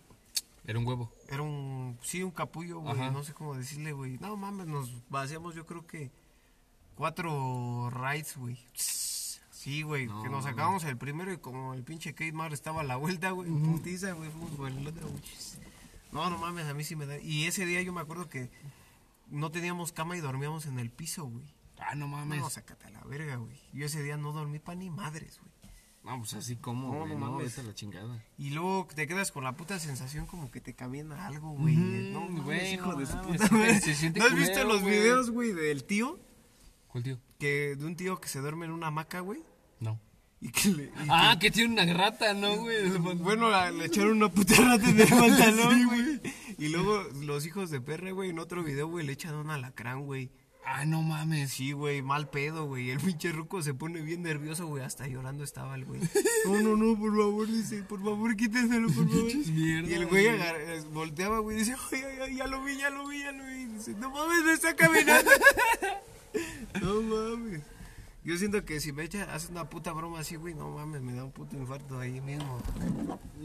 Era 0.65 0.79
un 0.79 0.87
huevo. 0.87 1.11
Era 1.29 1.43
un, 1.43 1.95
sí, 2.01 2.23
un 2.23 2.31
capullo, 2.31 2.79
güey, 2.79 2.97
no 3.11 3.23
sé 3.23 3.33
cómo 3.33 3.55
decirle, 3.55 3.91
güey. 3.93 4.17
No 4.17 4.35
mames, 4.35 4.65
nos 4.65 4.89
vaciamos 5.09 5.53
yo 5.53 5.67
creo 5.67 5.85
que 5.85 6.09
cuatro 6.97 7.89
rides, 7.91 8.35
güey. 8.37 8.57
Sí, 8.73 9.81
güey, 9.81 10.07
No, 10.07 10.23
que 10.23 10.29
nos 10.29 10.43
sacamos 10.45 10.83
el 10.85 10.97
primero 10.97 11.31
y 11.31 11.37
como 11.37 11.73
el 11.73 11.83
pinche 11.83 12.13
Kate 12.13 12.31
Mar 12.31 12.53
estaba 12.53 12.81
a 12.81 12.83
la 12.83 12.95
vuelta, 12.95 13.31
güey, 13.31 13.49
putiza, 13.49 14.13
güey, 14.13 14.29
fuimos 14.29 14.51
por 14.51 14.69
el 14.69 14.85
otro, 14.87 15.07
güey. 15.07 15.21
No, 16.11 16.29
no 16.29 16.37
mames, 16.37 16.65
a 16.67 16.73
mí 16.73 16.83
sí 16.83 16.95
me 16.95 17.05
da. 17.05 17.17
Y 17.19 17.45
ese 17.45 17.65
día 17.65 17.81
yo 17.81 17.91
me 17.93 18.01
acuerdo 18.01 18.29
que 18.29 18.49
no 19.29 19.51
teníamos 19.51 19.91
cama 19.91 20.15
y 20.15 20.21
dormíamos 20.21 20.65
en 20.67 20.79
el 20.79 20.89
piso, 20.89 21.25
güey. 21.25 21.45
Ah, 21.79 21.95
no 21.95 22.07
mames. 22.07 22.39
No, 22.39 22.49
sácate 22.49 22.87
a 22.87 22.89
la 22.91 23.01
verga, 23.03 23.35
güey. 23.35 23.59
Yo 23.73 23.85
ese 23.85 24.01
día 24.01 24.17
no 24.17 24.31
dormí 24.31 24.59
pa' 24.59 24.73
ni 24.75 24.89
madres, 24.89 25.39
güey. 25.39 25.51
No, 26.03 26.17
pues 26.19 26.33
así 26.35 26.55
como, 26.55 26.93
No, 26.93 26.99
güey. 27.01 27.13
no 27.15 27.19
No, 27.19 27.31
mames. 27.33 27.57
la 27.57 27.73
chingada. 27.75 28.23
Y 28.37 28.51
luego 28.51 28.87
te 28.95 29.05
quedas 29.05 29.31
con 29.33 29.43
la 29.43 29.51
puta 29.57 29.77
sensación 29.79 30.25
como 30.27 30.49
que 30.49 30.61
te 30.61 30.73
camina 30.73 31.27
algo, 31.27 31.51
güey. 31.51 31.75
No, 31.75 32.27
güey, 32.43 32.75
hijo 32.75 32.93
no 32.93 32.99
de 32.99 33.05
su 33.05 33.19
puta 33.21 33.47
se 33.49 34.09
¿No 34.11 34.23
has 34.25 34.35
visto 34.35 34.63
los 34.63 34.81
güey. 34.81 34.93
videos, 34.99 35.29
güey, 35.29 35.51
del 35.51 35.83
tío? 35.83 36.17
¿Cuál 36.97 37.03
tío? 37.03 37.19
Que, 37.39 37.75
de 37.75 37.85
un 37.85 37.95
tío 37.95 38.19
que 38.19 38.27
se 38.27 38.39
duerme 38.39 38.65
en 38.65 38.71
una 38.71 38.87
hamaca, 38.87 39.19
güey. 39.19 39.41
No. 39.79 39.99
Y 40.41 40.49
que 40.51 40.69
le. 40.69 40.83
y 40.85 40.91
Ah, 41.09 41.37
que 41.39 41.51
tiene 41.51 41.73
una 41.73 41.93
rata, 41.93 42.33
¿no, 42.33 42.55
güey? 42.57 42.89
bueno, 43.19 43.49
la- 43.49 43.69
le 43.71 43.85
echaron 43.85 44.13
una 44.17 44.29
puta 44.29 44.55
rata 44.55 44.89
en 44.89 44.99
el 44.99 45.07
pantalón, 45.09 45.85
güey. 45.87 46.21
Y 46.57 46.69
luego 46.69 47.03
los 47.23 47.45
hijos 47.45 47.69
de 47.69 47.81
perra, 47.81 48.11
güey, 48.11 48.31
en 48.31 48.39
otro 48.39 48.63
video, 48.63 48.87
güey, 48.87 49.05
le 49.05 49.13
echan 49.13 49.35
un 49.35 49.51
alacrán, 49.51 50.05
güey. 50.05 50.31
Ah, 50.65 50.83
no 50.85 51.01
mames. 51.01 51.51
Sí, 51.51 51.71
güey, 51.71 52.01
mal 52.01 52.29
pedo, 52.29 52.65
güey. 52.65 52.89
El 52.89 52.99
pinche 52.99 53.31
ruco 53.31 53.61
se 53.61 53.73
pone 53.73 54.01
bien 54.01 54.21
nervioso, 54.23 54.65
güey. 54.67 54.83
Hasta 54.83 55.07
llorando 55.07 55.43
estaba 55.43 55.75
el 55.75 55.85
güey. 55.85 56.01
No, 56.45 56.61
no, 56.61 56.75
no, 56.75 56.97
por 56.99 57.15
favor, 57.15 57.47
dice, 57.47 57.83
por 57.83 58.03
favor, 58.03 58.35
quítenselo, 58.35 58.87
por 58.89 59.07
favor. 59.07 59.29
y 59.31 59.93
el 59.93 60.05
güey 60.07 60.27
agar- 60.27 60.55
eh, 60.59 60.81
volteaba, 60.93 61.39
güey, 61.39 61.57
dice, 61.57 61.75
ay, 61.91 62.01
ay, 62.03 62.17
ay, 62.23 62.35
ya 62.37 62.47
lo 62.47 62.63
vi, 62.63 62.77
ya 62.77 62.89
lo 62.89 63.07
vi, 63.07 63.19
ya 63.19 63.31
lo 63.31 63.45
vi. 63.45 63.65
Dice, 63.65 63.91
no 63.95 64.09
mames, 64.11 64.43
me 64.43 64.53
está 64.53 64.75
caminando. 64.75 65.29
No 66.81 67.01
mames. 67.01 67.61
Yo 68.23 68.37
siento 68.37 68.65
que 68.65 68.79
si 68.81 68.91
me 68.91 69.03
echa, 69.03 69.33
hace 69.33 69.51
una 69.51 69.69
puta 69.69 69.93
broma 69.93 70.19
así, 70.19 70.35
güey, 70.35 70.53
no 70.53 70.69
mames, 70.69 71.01
me 71.01 71.13
da 71.13 71.23
un 71.23 71.31
puto 71.31 71.55
infarto 71.55 71.97
ahí 71.99 72.19
mismo. 72.19 72.61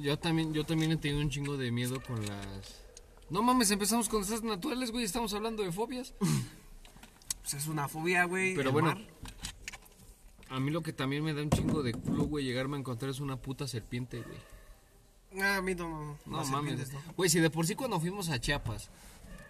Yo 0.01 0.19
también, 0.19 0.53
yo 0.53 0.65
también 0.65 0.91
he 0.93 0.97
tenido 0.97 1.21
un 1.21 1.31
chingo 1.31 1.57
de 1.57 1.71
miedo 1.71 2.03
con 2.03 2.25
las... 2.27 2.83
No 3.31 3.43
mames, 3.43 3.71
empezamos 3.71 4.09
con 4.09 4.23
desastres 4.23 4.51
naturales, 4.51 4.91
güey. 4.91 5.05
Estamos 5.05 5.33
hablando 5.35 5.63
de 5.63 5.71
fobias. 5.73 6.15
Pues 6.19 7.55
es 7.55 7.67
una 7.69 7.89
fobia, 7.89 8.25
güey. 8.25 8.55
Pero 8.55 8.73
bueno, 8.73 8.89
mar. 8.89 8.99
a 10.49 10.61
mí 10.61 10.71
lo 10.71 10.83
que 10.83 10.93
también 10.93 11.23
me 11.25 11.33
da 11.33 11.43
un 11.43 11.51
chingo 11.51 11.83
de 11.83 11.93
culo, 11.93 12.25
güey, 12.25 12.45
llegarme 12.45 12.77
a 12.77 12.81
encontrar 12.81 13.11
es 13.11 13.21
una 13.21 13.37
puta 13.37 13.67
serpiente, 13.69 14.21
güey. 14.21 15.43
Ah, 15.43 15.57
a 15.57 15.63
mí 15.63 15.75
no, 15.75 15.89
no, 15.89 16.19
No 16.27 16.45
mames. 16.45 16.49
serpientes, 16.51 16.93
no. 16.93 17.01
Güey, 17.17 17.31
si 17.31 17.41
de 17.41 17.49
por 17.51 17.67
sí 17.67 17.75
cuando 17.75 17.99
fuimos 18.01 18.29
a 18.29 18.39
Chiapas, 18.41 18.91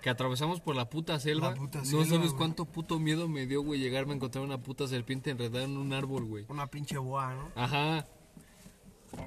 que 0.03 0.11
atravesamos 0.11 0.61
por 0.61 0.77
la 0.77 0.91
puta 0.91 1.19
selva, 1.19 1.51
La 1.51 1.55
puta 1.57 1.79
no 1.79 1.85
selva, 1.87 2.05
sabes 2.05 2.29
güey. 2.31 2.37
cuánto 2.37 2.67
puto 2.67 2.99
miedo 2.99 3.29
me 3.29 3.47
dio, 3.47 3.63
güey, 3.63 3.81
llegarme 3.81 4.13
a 4.13 4.17
encontrar 4.17 4.45
una 4.45 4.59
puta 4.63 4.87
serpiente 4.87 5.31
enredada 5.31 5.65
en 5.65 5.79
un 5.79 5.93
árbol, 5.95 6.25
güey. 6.27 6.45
Una 6.49 6.67
pinche 6.67 6.99
boa, 6.99 7.33
¿no? 7.35 7.51
Ajá. 7.55 8.07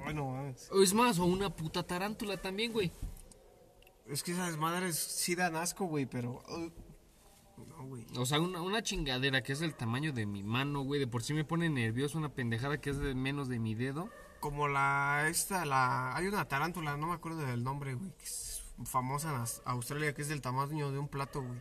Ay, 0.06 0.14
no 0.14 0.30
mames. 0.32 0.70
O 0.72 0.82
es 0.84 0.94
más, 0.94 1.18
o 1.18 1.26
una 1.26 1.50
puta 1.50 1.84
tarántula 1.84 2.38
también, 2.38 2.72
güey. 2.74 2.92
Es 4.08 4.22
que 4.22 4.34
esas 4.34 4.58
madres 4.58 4.96
sí 4.98 5.34
dan 5.36 5.56
asco, 5.56 5.86
güey, 5.86 6.06
pero. 6.06 6.44
uh, 6.50 6.72
no, 7.68 7.86
güey. 7.88 8.06
O 8.18 8.26
sea, 8.26 8.40
una, 8.40 8.62
una 8.62 8.84
chingadera 8.84 9.42
que 9.42 9.54
es 9.54 9.60
del 9.60 9.76
tamaño 9.76 10.12
de 10.14 10.26
mi 10.26 10.44
mano, 10.44 10.82
güey. 10.82 11.00
De 11.00 11.08
por 11.08 11.24
sí 11.24 11.34
me 11.34 11.44
pone 11.46 11.70
nervioso 11.70 12.18
una 12.18 12.30
pendejada 12.30 12.80
que 12.80 12.90
es 12.92 12.98
de 13.00 13.16
menos 13.16 13.48
de 13.48 13.60
mi 13.60 13.76
dedo. 13.76 14.10
Como 14.40 14.68
la. 14.68 15.26
Esta, 15.30 15.66
la. 15.66 16.16
Hay 16.16 16.28
una 16.28 16.48
tarántula, 16.48 16.98
no 16.98 17.08
me 17.08 17.14
acuerdo 17.14 17.40
del 17.40 17.64
nombre, 17.64 17.94
güey, 17.96 18.12
que 18.18 18.26
es 18.26 18.64
famosa 18.84 19.30
en 19.34 19.42
Aus- 19.42 19.62
Australia, 19.66 20.14
que 20.14 20.22
es 20.22 20.28
del 20.28 20.42
tamaño 20.42 20.92
de 20.92 21.00
un 21.00 21.08
plato, 21.08 21.42
güey. 21.42 21.60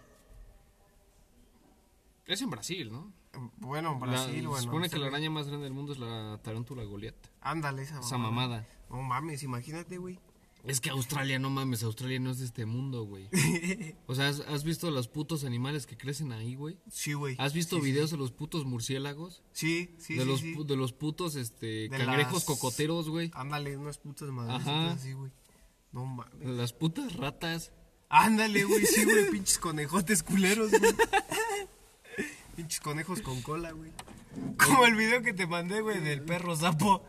Es 2.26 2.40
en 2.40 2.50
Brasil, 2.50 2.90
¿no? 2.90 3.12
Bueno, 3.58 3.92
en 3.92 4.00
La- 4.00 4.06
Brasil, 4.06 4.40
se 4.40 4.46
bueno. 4.46 4.62
supone 4.62 4.88
que 4.88 4.98
la 4.98 5.08
araña 5.08 5.28
más 5.30 5.46
grande 5.46 5.64
del 5.64 5.74
mundo 5.74 5.92
es 5.92 5.98
la 5.98 6.40
tarántula 6.42 6.84
Goliat. 6.84 7.14
Ándale, 7.40 7.82
esa 7.82 8.00
Esa 8.00 8.16
mamada. 8.16 8.30
mamada. 8.58 8.68
No 8.90 9.02
mames, 9.02 9.42
imagínate, 9.42 9.98
güey. 9.98 10.18
Es 10.66 10.80
que 10.80 10.88
Australia, 10.88 11.38
no 11.38 11.50
mames, 11.50 11.82
Australia 11.82 12.18
no 12.20 12.30
es 12.30 12.38
de 12.38 12.46
este 12.46 12.64
mundo, 12.64 13.04
güey. 13.04 13.28
O 14.06 14.14
sea, 14.14 14.28
¿has, 14.28 14.40
has 14.40 14.64
visto 14.64 14.90
los 14.90 15.08
putos 15.08 15.44
animales 15.44 15.84
que 15.84 15.98
crecen 15.98 16.32
ahí, 16.32 16.54
güey? 16.54 16.78
Sí, 16.90 17.12
güey. 17.12 17.36
¿Has 17.38 17.52
visto 17.52 17.76
Sí, 17.76 17.82
sí, 17.82 17.86
videos 17.92 18.10
de 18.12 18.16
los 18.16 18.30
putos 18.32 18.64
murciélagos? 18.64 19.42
Sí, 19.52 19.94
sí, 19.98 20.14
de, 20.14 20.22
sí. 20.22 20.26
los, 20.26 20.40
sí. 20.40 20.54
de 20.64 20.76
los 20.76 20.94
putos, 20.94 21.36
este, 21.36 21.88
De 21.90 21.90
cangrejos 21.90 22.32
las- 22.34 22.44
cocoteros, 22.46 23.10
güey. 23.10 23.30
Ándale, 23.34 23.76
unas 23.76 23.98
putas 23.98 24.30
madres 24.30 24.66
así, 24.66 25.12
güey. 25.12 25.30
No 25.94 26.04
mames. 26.04 26.34
Las 26.40 26.72
putas 26.72 27.14
ratas. 27.14 27.72
Ándale, 28.08 28.64
güey, 28.64 28.84
sí, 28.84 29.04
güey, 29.04 29.30
pinches 29.32 29.58
conejotes 29.58 30.24
culeros, 30.24 30.70
güey. 30.70 30.92
pinches 32.56 32.80
conejos 32.80 33.22
con 33.22 33.40
cola, 33.42 33.70
güey. 33.70 33.92
Como 34.58 34.86
el 34.86 34.96
video 34.96 35.22
que 35.22 35.32
te 35.32 35.46
mandé, 35.46 35.80
güey, 35.80 36.00
del 36.00 36.22
perro 36.22 36.56
sapo. 36.56 37.04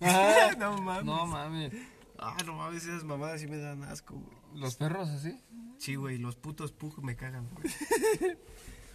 no 0.58 0.80
mames. 0.80 1.04
No 1.04 1.26
mames. 1.26 1.72
Ah, 2.18 2.36
no 2.46 2.54
mames, 2.54 2.84
esas 2.84 3.02
mamadas 3.02 3.40
sí 3.40 3.48
me 3.48 3.58
dan 3.58 3.82
asco, 3.82 4.14
güey. 4.14 4.60
¿Los 4.60 4.76
perros 4.76 5.08
así? 5.08 5.36
Sí, 5.78 5.96
güey, 5.96 6.16
los 6.18 6.36
putos 6.36 6.70
pug 6.70 7.02
me 7.02 7.16
cagan, 7.16 7.48
güey. 7.50 8.36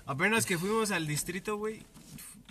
Apenas 0.05 0.45
que 0.45 0.57
fuimos 0.57 0.91
al 0.91 1.05
distrito, 1.07 1.57
güey. 1.57 1.85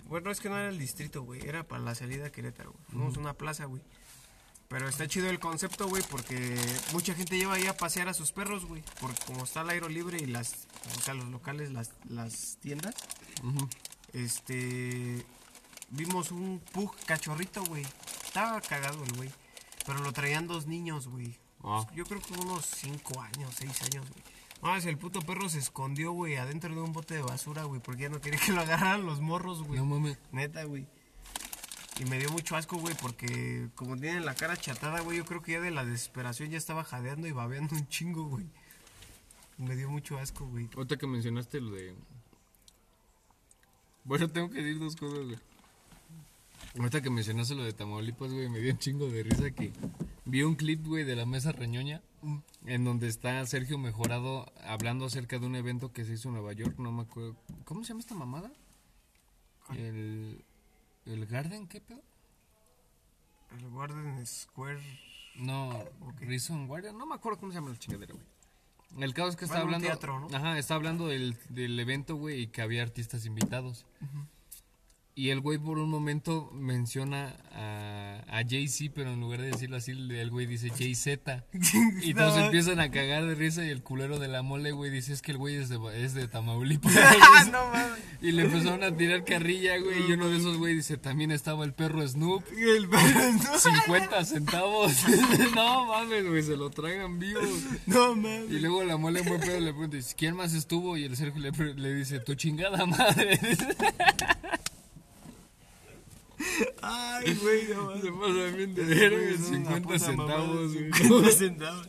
Bueno, 0.05 0.29
es 0.29 0.39
que 0.39 0.49
no 0.49 0.57
era 0.57 0.69
el 0.69 0.77
distrito, 0.77 1.23
güey, 1.23 1.41
era 1.47 1.67
para 1.67 1.81
la 1.81 1.95
salida 1.95 2.27
a 2.27 2.31
Querétaro, 2.31 2.73
güey. 2.73 2.85
Fuimos 2.89 3.17
a 3.17 3.19
una 3.19 3.33
plaza, 3.33 3.65
güey. 3.65 3.81
Pero 4.69 4.87
está 4.87 5.07
chido 5.07 5.29
el 5.29 5.39
concepto, 5.39 5.87
güey, 5.87 6.03
porque 6.11 6.55
mucha 6.93 7.15
gente 7.15 7.37
lleva 7.37 7.55
ahí 7.55 7.65
a 7.65 7.75
pasear 7.75 8.07
a 8.07 8.13
sus 8.13 8.31
perros, 8.31 8.65
güey. 8.65 8.83
Porque 9.01 9.19
como 9.25 9.43
está 9.43 9.61
al 9.61 9.69
aire 9.71 9.89
libre 9.89 10.19
y 10.21 10.27
las, 10.27 10.67
o 10.95 11.01
sea, 11.01 11.15
los 11.15 11.27
locales, 11.29 11.71
las, 11.71 11.91
las 12.07 12.57
tiendas, 12.61 12.93
este, 14.13 15.25
vimos 15.89 16.31
un 16.31 16.61
pug 16.71 16.95
cachorrito, 17.07 17.63
güey. 17.63 17.83
Estaba 18.23 18.61
cagado 18.61 19.03
el 19.03 19.13
güey. 19.13 19.31
Pero 19.87 19.99
lo 20.03 20.13
traían 20.13 20.45
dos 20.45 20.67
niños, 20.67 21.07
güey. 21.07 21.35
Ah. 21.63 21.87
Yo 21.95 22.05
creo 22.05 22.21
que 22.21 22.33
unos 22.33 22.63
5 22.65 23.21
años, 23.21 23.55
6 23.57 23.81
años, 23.81 24.07
güey. 24.07 24.23
No, 24.61 24.75
es 24.75 24.85
el 24.85 24.99
puto 24.99 25.21
perro 25.21 25.49
se 25.49 25.57
escondió, 25.57 26.11
güey, 26.11 26.35
adentro 26.35 26.75
de 26.75 26.81
un 26.81 26.93
bote 26.93 27.15
de 27.15 27.21
basura, 27.23 27.63
güey, 27.63 27.81
porque 27.81 28.03
ya 28.03 28.09
no 28.09 28.21
quería 28.21 28.39
que 28.39 28.51
lo 28.51 28.61
agarraran 28.61 29.05
los 29.05 29.19
morros, 29.19 29.63
güey. 29.63 29.79
No 29.79 29.85
mames. 29.85 30.19
Neta, 30.31 30.63
güey. 30.65 30.85
Y 31.99 32.05
me 32.05 32.17
dio 32.17 32.31
mucho 32.31 32.55
asco, 32.55 32.77
güey, 32.77 32.95
porque 33.01 33.67
como 33.75 33.97
tienen 33.97 34.25
la 34.25 34.33
cara 34.33 34.55
chatada, 34.55 35.01
güey, 35.01 35.17
yo 35.17 35.25
creo 35.25 35.41
que 35.41 35.51
ya 35.53 35.59
de 35.59 35.69
la 35.69 35.83
desesperación 35.83 36.49
ya 36.49 36.57
estaba 36.57 36.85
jadeando 36.85 37.27
y 37.27 37.31
babeando 37.33 37.75
un 37.75 37.87
chingo, 37.89 38.23
güey. 38.23 38.47
Me 39.57 39.75
dio 39.75 39.89
mucho 39.89 40.17
asco, 40.17 40.47
güey. 40.47 40.69
Ahorita 40.75 40.95
que 40.95 41.07
mencionaste 41.07 41.59
lo 41.59 41.71
de. 41.71 41.93
Bueno, 44.05 44.29
tengo 44.29 44.49
que 44.49 44.61
decir 44.61 44.79
dos 44.79 44.95
cosas, 44.95 45.25
güey. 45.25 45.37
Ahorita 46.77 47.01
que 47.01 47.09
mencionaste 47.09 47.55
lo 47.55 47.63
de 47.63 47.73
Tamaulipas, 47.73 48.31
güey, 48.31 48.47
me 48.47 48.59
dio 48.59 48.71
un 48.71 48.79
chingo 48.79 49.09
de 49.09 49.23
risa 49.23 49.51
que 49.51 49.73
vi 50.23 50.43
un 50.43 50.55
clip, 50.55 50.85
güey, 50.85 51.03
de 51.03 51.17
la 51.17 51.25
mesa 51.25 51.51
reñoña 51.51 52.01
en 52.65 52.83
donde 52.83 53.07
está 53.07 53.45
Sergio 53.45 53.77
Mejorado 53.77 54.51
hablando 54.63 55.05
acerca 55.05 55.39
de 55.39 55.45
un 55.45 55.55
evento 55.55 55.91
que 55.91 56.05
se 56.05 56.13
hizo 56.13 56.29
en 56.29 56.35
Nueva 56.35 56.53
York, 56.53 56.75
no 56.77 56.91
me 56.91 57.03
acuerdo. 57.03 57.35
¿Cómo 57.65 57.83
se 57.83 57.89
llama 57.89 58.01
esta 58.01 58.15
mamada? 58.15 58.51
El. 59.75 60.43
¿El 61.09 61.25
Garden? 61.25 61.67
¿Qué 61.67 61.81
pedo? 61.81 62.01
El 63.57 63.69
Garden 63.71 64.25
Square. 64.25 64.79
No, 65.35 65.83
Reason 66.19 66.67
Guardian, 66.67 66.97
no 66.97 67.05
me 67.05 67.15
acuerdo 67.15 67.39
cómo 67.39 67.51
se 67.51 67.57
llama 67.57 67.71
la 67.71 67.77
chingadera, 67.79 68.13
güey. 68.13 68.25
El 69.03 69.13
caso 69.13 69.29
es 69.29 69.35
que 69.35 69.45
está 69.45 69.57
Bueno, 69.63 69.69
un 69.69 69.75
hablando. 69.75 69.87
teatro, 69.87 70.19
¿no? 70.19 70.35
Ajá, 70.35 70.57
está 70.57 70.75
hablando 70.75 71.07
del, 71.07 71.37
del 71.49 71.79
evento, 71.79 72.15
güey, 72.15 72.41
y 72.41 72.47
que 72.47 72.61
había 72.61 72.81
artistas 72.83 73.25
invitados. 73.25 73.85
Y 75.19 75.31
el 75.31 75.41
güey 75.41 75.57
por 75.57 75.79
un 75.79 75.89
momento 75.89 76.49
menciona 76.53 77.35
a, 77.51 78.21
a 78.29 78.41
Jay-Z, 78.47 78.93
pero 78.95 79.11
en 79.11 79.19
lugar 79.19 79.41
de 79.41 79.47
decirlo 79.47 79.75
así, 79.75 79.91
el 79.91 80.29
güey 80.29 80.45
dice 80.45 80.69
Jay-Z. 80.69 81.43
Y 82.01 82.13
todos 82.13 82.37
No. 82.37 82.45
empiezan 82.45 82.79
a 82.79 82.89
cagar 82.89 83.25
de 83.25 83.35
risa 83.35 83.65
y 83.65 83.69
el 83.69 83.83
culero 83.83 84.17
de 84.17 84.29
la 84.29 84.43
mole, 84.43 84.71
güey, 84.71 84.89
dice 84.89 85.11
es 85.11 85.21
que 85.21 85.31
el 85.31 85.37
güey 85.37 85.55
es 85.57 85.67
de, 85.67 85.77
es 86.01 86.13
de 86.13 86.29
Tamaulipas. 86.29 86.93
No 87.51 87.67
mames. 87.73 87.99
y 88.21 88.31
le 88.31 88.43
empezaron 88.43 88.81
a 88.85 88.95
tirar 88.95 89.25
carrilla, 89.25 89.77
güey, 89.79 90.07
y 90.07 90.13
uno 90.13 90.29
de 90.29 90.37
esos, 90.37 90.57
güey, 90.57 90.73
dice, 90.75 90.95
también 90.95 91.31
estaba 91.31 91.65
el 91.65 91.73
perro 91.73 92.07
Snoop. 92.07 92.45
El 92.57 92.89
no, 92.89 93.59
50 93.59 94.23
centavos. 94.23 94.93
no 95.53 95.85
mames, 95.87 96.27
güey, 96.29 96.43
se 96.43 96.55
lo 96.55 96.69
tragan 96.69 97.19
vivo. 97.19 97.41
no 97.87 98.15
mames. 98.15 98.49
Y 98.51 98.59
luego 98.61 98.85
la 98.85 98.95
mole 98.95 99.21
buen 99.23 99.41
pedo 99.41 99.59
le 99.59 99.73
pregunta, 99.73 99.97
¿quién 100.15 100.37
más 100.37 100.53
estuvo? 100.53 100.95
Y 100.95 101.03
el 101.03 101.17
Sergio 101.17 101.41
le, 101.41 101.51
le 101.73 101.93
dice, 101.93 102.21
tu 102.21 102.35
chingada 102.35 102.85
madre. 102.85 103.37
Ay, 106.81 107.33
güey, 107.35 107.67
no. 107.67 107.93
Se 108.01 108.11
pasa 108.11 108.55
bien 108.55 108.73
de 108.75 108.83
verga, 108.83 109.17
es 109.29 109.39
una 109.41 109.47
50 109.57 109.81
puta 109.81 109.99
centavos, 109.99 110.73
güey. 110.73 110.91
50 110.93 111.31
centavos. 111.37 111.87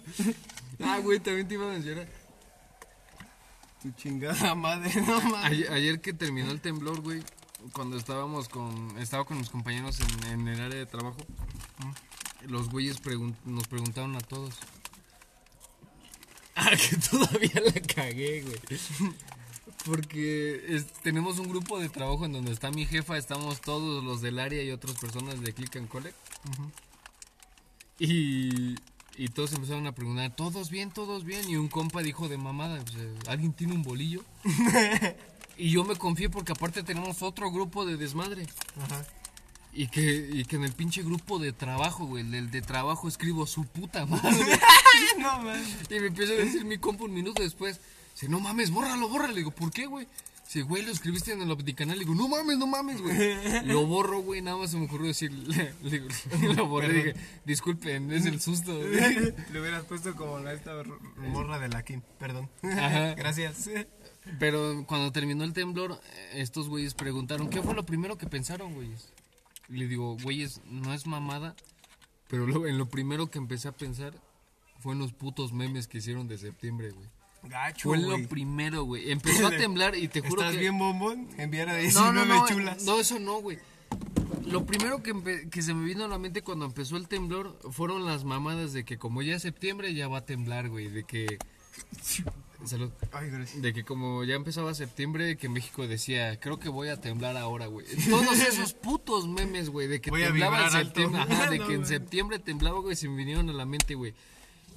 Ah, 0.82 0.98
güey, 0.98 1.20
también 1.20 1.46
te 1.48 1.54
iba 1.54 1.66
a 1.66 1.72
mencionar. 1.72 2.08
Tu 3.82 3.90
chingada 3.92 4.54
madre, 4.54 4.90
no 5.06 5.20
mames. 5.20 5.44
Ayer, 5.44 5.72
ayer 5.72 6.00
que 6.00 6.12
terminó 6.12 6.50
el 6.50 6.60
temblor, 6.60 7.00
güey, 7.00 7.22
cuando 7.72 7.96
estábamos 7.96 8.48
con, 8.48 8.98
estaba 8.98 9.24
con 9.24 9.38
mis 9.38 9.48
compañeros 9.50 9.98
en, 10.00 10.26
en 10.40 10.48
el 10.48 10.60
área 10.60 10.78
de 10.78 10.86
trabajo, 10.86 11.18
los 12.46 12.68
güeyes 12.70 13.00
pregun- 13.02 13.36
nos 13.44 13.68
preguntaron 13.68 14.16
a 14.16 14.20
todos. 14.20 14.54
Ah, 16.62 16.72
que 16.76 16.96
todavía 16.96 17.62
la 17.64 17.80
cagué, 17.94 18.42
güey. 18.42 18.60
Porque 19.84 20.62
es- 20.76 20.86
tenemos 21.02 21.38
un 21.38 21.48
grupo 21.48 21.78
de 21.78 21.88
trabajo 21.88 22.24
en 22.26 22.32
donde 22.32 22.52
está 22.52 22.70
mi 22.70 22.84
jefa, 22.86 23.16
estamos 23.16 23.60
todos 23.60 24.04
los 24.04 24.20
del 24.20 24.38
área 24.38 24.62
y 24.62 24.70
otras 24.70 24.96
personas 24.98 25.40
de 25.40 25.52
Click 25.52 25.76
and 25.76 25.88
Collect. 25.88 26.16
Y, 27.98 28.74
y 29.16 29.28
todos 29.28 29.52
empezaron 29.52 29.86
a 29.86 29.92
preguntar, 29.92 30.34
¿todos 30.34 30.70
bien, 30.70 30.90
todos 30.90 31.24
bien? 31.24 31.48
Y 31.48 31.56
un 31.56 31.68
compa 31.68 32.02
dijo 32.02 32.28
de 32.28 32.38
mamada, 32.38 32.80
pues, 32.82 32.96
eh, 32.96 33.14
¿alguien 33.28 33.52
tiene 33.52 33.74
un 33.74 33.82
bolillo? 33.82 34.22
y 35.58 35.70
yo 35.70 35.84
me 35.84 35.96
confié 35.96 36.30
porque 36.30 36.52
aparte 36.52 36.82
tenemos 36.82 37.22
otro 37.22 37.50
grupo 37.50 37.84
de 37.84 37.96
desmadre. 37.96 38.46
Ajá. 38.82 39.04
Y 39.72 39.86
que, 39.86 40.28
y 40.32 40.44
que 40.46 40.56
en 40.56 40.64
el 40.64 40.72
pinche 40.72 41.02
grupo 41.02 41.38
de 41.38 41.52
trabajo, 41.52 42.04
güey, 42.04 42.24
el 42.34 42.50
de 42.50 42.60
trabajo 42.62 43.06
escribo 43.08 43.46
su 43.46 43.64
puta 43.66 44.06
madre. 44.06 44.58
No 45.18 45.36
mames. 45.38 45.68
y 45.90 46.00
me 46.00 46.06
empieza 46.06 46.32
a 46.32 46.36
decir 46.36 46.64
mi 46.64 46.78
compa 46.78 47.04
un 47.04 47.12
minuto 47.12 47.42
después, 47.42 47.80
dice, 48.14 48.28
no 48.28 48.40
mames, 48.40 48.70
bórralo, 48.70 49.08
bórralo. 49.08 49.32
Le 49.32 49.38
digo, 49.40 49.50
¿por 49.50 49.70
qué, 49.70 49.86
güey? 49.86 50.06
Dice, 50.44 50.62
güey, 50.62 50.82
lo 50.84 50.90
escribiste 50.90 51.30
en 51.32 51.42
el 51.42 51.50
Opticanal. 51.52 51.96
Le 51.96 52.04
digo, 52.04 52.14
no 52.16 52.26
mames, 52.26 52.58
no 52.58 52.66
mames, 52.66 53.00
güey. 53.00 53.66
Lo 53.66 53.86
borro, 53.86 54.20
güey, 54.20 54.42
nada 54.42 54.56
más 54.56 54.72
se 54.72 54.78
me 54.78 54.86
ocurrió 54.86 55.06
decir, 55.06 55.30
le, 55.32 55.74
le 55.82 55.90
digo, 55.90 56.08
lo 56.56 56.66
borré, 56.66 56.92
dije, 56.92 57.14
disculpen, 57.44 58.10
es 58.12 58.26
el 58.26 58.40
susto. 58.40 58.72
Le 58.82 59.60
hubieras 59.60 59.84
puesto 59.84 60.14
como 60.16 60.40
la 60.40 60.52
esta 60.52 60.72
morra 61.16 61.58
de 61.60 61.68
la 61.68 61.84
Kim, 61.84 62.02
perdón. 62.18 62.50
Ajá. 62.64 63.14
Gracias. 63.16 63.70
Pero 64.38 64.84
cuando 64.86 65.12
terminó 65.12 65.44
el 65.44 65.52
temblor, 65.52 66.00
estos 66.34 66.68
güeyes 66.68 66.94
preguntaron, 66.94 67.48
¿qué 67.48 67.62
fue 67.62 67.74
lo 67.74 67.84
primero 67.86 68.18
que 68.18 68.26
pensaron, 68.26 68.74
güeyes? 68.74 69.08
Y 69.68 69.74
le 69.76 69.86
digo, 69.86 70.16
güeyes, 70.20 70.60
no 70.66 70.92
es 70.92 71.06
mamada, 71.06 71.54
pero 72.28 72.46
lo- 72.46 72.66
en 72.66 72.76
lo 72.76 72.88
primero 72.88 73.30
que 73.30 73.38
empecé 73.38 73.68
a 73.68 73.72
pensar 73.72 74.14
fue 74.80 74.94
en 74.94 74.98
los 74.98 75.12
putos 75.12 75.52
memes 75.52 75.86
que 75.86 75.98
hicieron 75.98 76.26
de 76.26 76.38
septiembre, 76.38 76.90
güey. 76.90 77.08
Gacho, 77.42 77.88
Fue 77.88 77.98
güey. 77.98 78.22
lo 78.22 78.28
primero, 78.28 78.84
güey. 78.84 79.10
Empezó 79.10 79.46
a 79.46 79.50
temblar 79.50 79.96
y 79.96 80.08
te 80.08 80.20
juro 80.20 80.42
¿Estás 80.42 80.54
que... 80.54 80.60
bien 80.60 80.78
bombón? 80.78 81.28
Enviar 81.38 81.68
a 81.68 81.72
No, 81.74 81.78
19 81.78 82.12
no, 82.26 82.26
no, 82.26 82.46
chulas. 82.48 82.82
no, 82.84 83.00
eso 83.00 83.18
no, 83.18 83.40
güey. 83.40 83.58
Lo 84.46 84.66
primero 84.66 85.02
que, 85.02 85.62
se 85.62 85.74
me 85.74 85.84
vino 85.84 86.04
a 86.04 86.08
la 86.08 86.18
mente 86.18 86.42
cuando 86.42 86.64
empezó 86.64 86.96
el 86.96 87.08
temblor 87.08 87.58
fueron 87.70 88.04
las 88.04 88.24
mamadas 88.24 88.72
de 88.72 88.84
que 88.84 88.98
como 88.98 89.22
ya 89.22 89.36
es 89.36 89.42
septiembre 89.42 89.94
ya 89.94 90.08
va 90.08 90.18
a 90.18 90.24
temblar, 90.24 90.68
güey. 90.68 90.88
De 90.88 91.04
que... 91.04 91.38
Salud. 92.64 92.90
Ay, 93.12 93.30
gracias. 93.30 93.62
De 93.62 93.72
que 93.72 93.84
como 93.84 94.22
ya 94.24 94.34
empezaba 94.34 94.74
septiembre, 94.74 95.36
que 95.36 95.48
México 95.48 95.86
decía, 95.86 96.38
creo 96.38 96.58
que 96.58 96.68
voy 96.68 96.88
a 96.88 97.00
temblar 97.00 97.38
ahora, 97.38 97.66
güey. 97.66 97.86
Todos 98.08 98.38
esos 98.48 98.74
putos 98.74 99.26
memes, 99.28 99.70
güey, 99.70 99.88
de 99.88 100.00
que 100.00 100.10
Voy 100.10 100.22
temblaba 100.22 100.66
en 100.66 100.70
septiembre. 100.70 101.22
Ajá, 101.22 101.48
de 101.48 101.58
que 101.58 101.72
en 101.72 101.86
septiembre 101.86 102.38
temblaba, 102.38 102.80
güey, 102.80 102.96
se 102.96 103.08
me 103.08 103.16
vinieron 103.16 103.48
a 103.48 103.54
la 103.54 103.64
mente, 103.64 103.94
güey. 103.94 104.14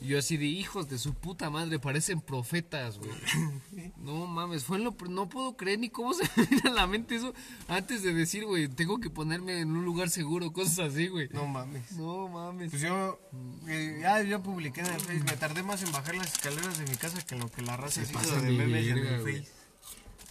Y 0.04 0.08
yo 0.08 0.20
así 0.20 0.36
de 0.36 0.46
hijos 0.46 0.90
de 0.90 0.98
su 0.98 1.14
puta 1.14 1.50
madre, 1.50 1.80
parecen 1.80 2.20
profetas, 2.20 3.00
güey. 3.00 3.12
No 3.98 4.28
mames, 4.28 4.66
fue 4.66 4.78
lo, 4.80 4.94
no 5.10 5.30
puedo 5.30 5.56
creer 5.56 5.80
ni 5.80 5.90
cómo 5.90 6.14
se 6.14 6.24
me 6.36 6.46
viene 6.46 6.70
a 6.70 6.74
la 6.74 6.88
mente 6.88 7.16
eso 7.16 7.34
antes 7.70 8.04
de 8.04 8.14
decir, 8.14 8.44
güey, 8.44 8.68
tengo 8.68 9.00
que 9.00 9.10
ponerme 9.10 9.62
en 9.62 9.72
un 9.72 9.86
lugar 9.86 10.10
seguro, 10.10 10.52
cosas 10.52 10.92
así, 10.92 11.08
güey. 11.08 11.30
No 11.32 11.48
mames. 11.48 11.94
No 11.94 12.28
mames. 12.28 12.70
Pues 12.70 12.82
yo, 12.82 13.18
eh, 13.70 14.00
ya 14.02 14.22
yo 14.24 14.44
publiqué 14.44 14.82
en 14.82 14.88
el 14.88 15.00
Face, 15.00 15.24
me 15.24 15.38
tardé 15.38 15.64
más 15.64 15.82
en 15.84 15.92
bajar 15.94 16.16
las 16.16 16.34
escaleras 16.34 16.78
de 16.78 16.86
mi 16.86 16.98
casa 16.98 17.26
que 17.26 17.36
en 17.36 17.42
lo 17.42 17.50
que 17.50 17.62
la 17.62 17.78
raza 17.78 18.04
se 18.04 18.12
hizo 18.12 18.42
de 18.42 18.52
memes 18.52 18.88
en 18.88 18.98
el. 18.98 19.22
Face. 19.22 19.48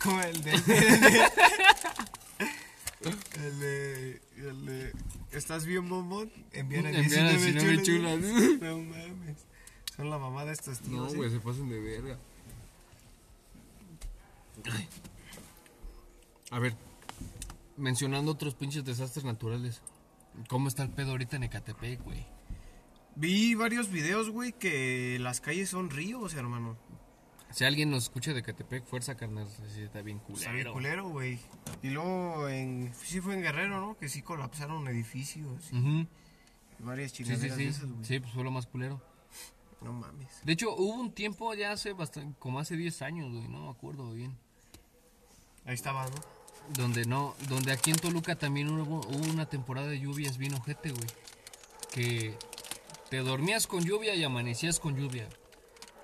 Como 0.03 0.21
el 0.21 0.43
de... 0.43 0.53
el 3.37 3.61
de... 3.61 4.21
El 4.37 4.67
de... 4.67 4.93
¿Estás 5.33 5.65
bien, 5.65 5.89
bombón? 5.89 6.31
Envían 6.53 6.87
a 6.89 6.91
Envían 6.91 7.27
a 7.27 7.31
19 7.31 7.53
19 7.53 7.83
chulas. 7.83 8.21
chulas. 8.21 8.61
No 8.61 8.79
mames. 8.79 9.52
Son 10.03 10.11
la 10.11 10.19
mamá 10.19 10.45
de 10.45 10.51
estos 10.53 10.81
tíos. 10.81 11.13
No, 11.13 11.17
güey, 11.17 11.31
se 11.31 11.39
pasan 11.39 11.69
de 11.69 11.79
verga. 11.79 12.19
Ay. 14.69 14.89
A 16.51 16.59
ver, 16.59 16.75
mencionando 17.77 18.33
otros 18.33 18.57
pinches 18.57 18.85
desastres 18.85 19.25
naturales. 19.25 19.81
¿Cómo 20.49 20.67
está 20.67 20.83
el 20.83 20.91
pedo 20.91 21.13
ahorita 21.13 21.37
en 21.37 21.45
Ecatepec, 21.45 22.03
güey? 22.03 22.27
Vi 23.15 23.55
varios 23.55 23.91
videos, 23.93 24.29
güey, 24.29 24.53
que 24.53 25.19
las 25.21 25.41
calles 25.41 25.69
son 25.71 25.89
ríos, 25.89 26.35
hermano. 26.35 26.77
Si 27.53 27.65
alguien 27.65 27.89
nos 27.93 28.03
escucha 28.03 28.33
de 28.33 28.41
Ecatepec, 28.41 28.85
fuerza, 28.85 29.15
carnal. 29.17 29.47
Sí, 29.73 29.83
está 29.83 30.03
bien 30.03 30.19
culero. 30.19 30.41
Está 30.41 30.53
bien 30.53 30.73
culero, 30.73 31.09
güey. 31.11 31.39
Y 31.81 31.91
luego, 31.91 32.49
en, 32.49 32.93
sí 33.05 33.21
fue 33.21 33.35
en 33.35 33.43
Guerrero, 33.43 33.81
¿no? 33.81 33.97
Que 33.97 34.09
sí 34.09 34.21
colapsaron 34.23 34.89
edificios 34.89 35.71
y 35.71 35.79
Ujú. 35.79 36.09
varias 36.81 37.13
Sí, 37.13 37.25
sí, 37.25 37.37
de 37.37 37.51
sí. 37.55 37.65
esas, 37.67 37.89
güey. 37.89 38.05
Sí, 38.05 38.19
pues 38.19 38.33
fue 38.33 38.43
lo 38.43 38.51
más 38.51 38.67
culero. 38.67 39.01
No 39.83 39.93
mames. 39.93 40.41
De 40.45 40.53
hecho, 40.53 40.75
hubo 40.75 40.95
un 40.95 41.13
tiempo 41.13 41.53
ya 41.55 41.73
hace 41.73 41.93
bastante, 41.93 42.39
como 42.39 42.59
hace 42.59 42.77
10 42.77 43.03
años, 43.03 43.33
güey, 43.33 43.49
no 43.49 43.65
me 43.65 43.71
acuerdo 43.71 44.13
bien. 44.13 44.37
Ahí 45.65 45.75
estaba, 45.75 46.05
¿no? 46.05 46.15
Donde 46.71 47.05
no, 47.05 47.35
donde 47.49 47.73
aquí 47.73 47.91
en 47.91 47.97
Toluca 47.97 48.37
también 48.37 48.69
hubo, 48.71 49.01
hubo 49.01 49.31
una 49.31 49.47
temporada 49.47 49.89
de 49.89 50.01
lluvias 50.01 50.39
bien 50.39 50.55
ojete, 50.55 50.91
güey. 50.91 51.09
Que 51.93 52.37
te 53.11 53.19
dormías 53.19 53.67
con 53.67 53.85
lluvia 53.85 54.15
y 54.15 54.25
amanecías 54.25 54.81
con 54.81 54.97
lluvia. 54.97 55.29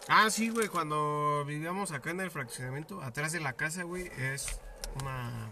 Ah, 0.09 0.31
sí, 0.31 0.49
güey, 0.49 0.69
cuando 0.69 1.45
vivíamos 1.47 1.93
acá 1.93 2.11
en 2.11 2.21
el 2.21 2.31
fraccionamiento, 2.31 3.03
atrás 3.03 3.33
de 3.33 3.41
la 3.41 3.53
casa, 3.53 3.83
güey, 3.83 4.11
es 4.17 4.61
una 5.01 5.51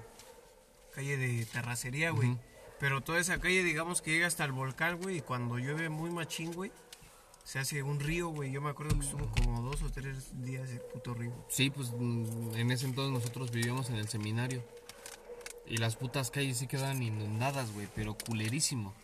calle 0.95 1.17
de 1.17 1.45
terracería, 1.47 2.11
güey. 2.11 2.39
Pero 2.81 3.03
toda 3.03 3.21
esa 3.21 3.39
calle, 3.39 3.63
digamos 3.63 4.03
que 4.03 4.13
llega 4.13 4.27
hasta 4.27 4.45
el 4.45 4.53
volcán, 4.53 4.99
güey, 5.01 5.19
y 5.19 5.21
cuando 5.21 5.59
llueve 5.59 5.89
muy 5.89 6.11
machín, 6.11 6.53
güey, 6.53 6.73
se 7.47 7.61
hace 7.61 7.81
un 7.85 8.01
río, 8.01 8.29
güey. 8.31 8.51
Yo 8.51 8.61
me 8.61 8.71
acuerdo 8.71 8.99
que 8.99 9.05
estuvo 9.05 9.31
como 9.31 9.63
dos 9.63 9.81
o 9.83 9.89
tres 9.89 10.43
días 10.43 10.69
el 10.69 10.81
puto 10.81 11.15
río. 11.15 11.33
Sí, 11.49 11.71
pues 11.71 11.93
mm, 11.97 12.57
en 12.57 12.73
ese 12.73 12.87
entonces 12.87 13.13
nosotros 13.13 13.53
vivíamos 13.53 13.89
en 13.89 13.97
el 13.97 14.09
seminario. 14.09 14.65
Y 15.65 15.77
las 15.77 15.95
putas 15.95 16.33
calles 16.33 16.59
sí 16.59 16.67
quedaban 16.67 17.01
inundadas, 17.01 17.73
güey, 17.73 17.87
pero 17.95 18.19
culerísimo. 18.19 18.95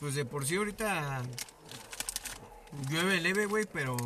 Pues 0.00 0.14
de 0.14 0.24
por 0.24 0.46
sí 0.46 0.56
ahorita 0.56 1.22
llueve 2.88 3.20
leve, 3.20 3.44
güey, 3.44 3.66
pero 3.70 3.96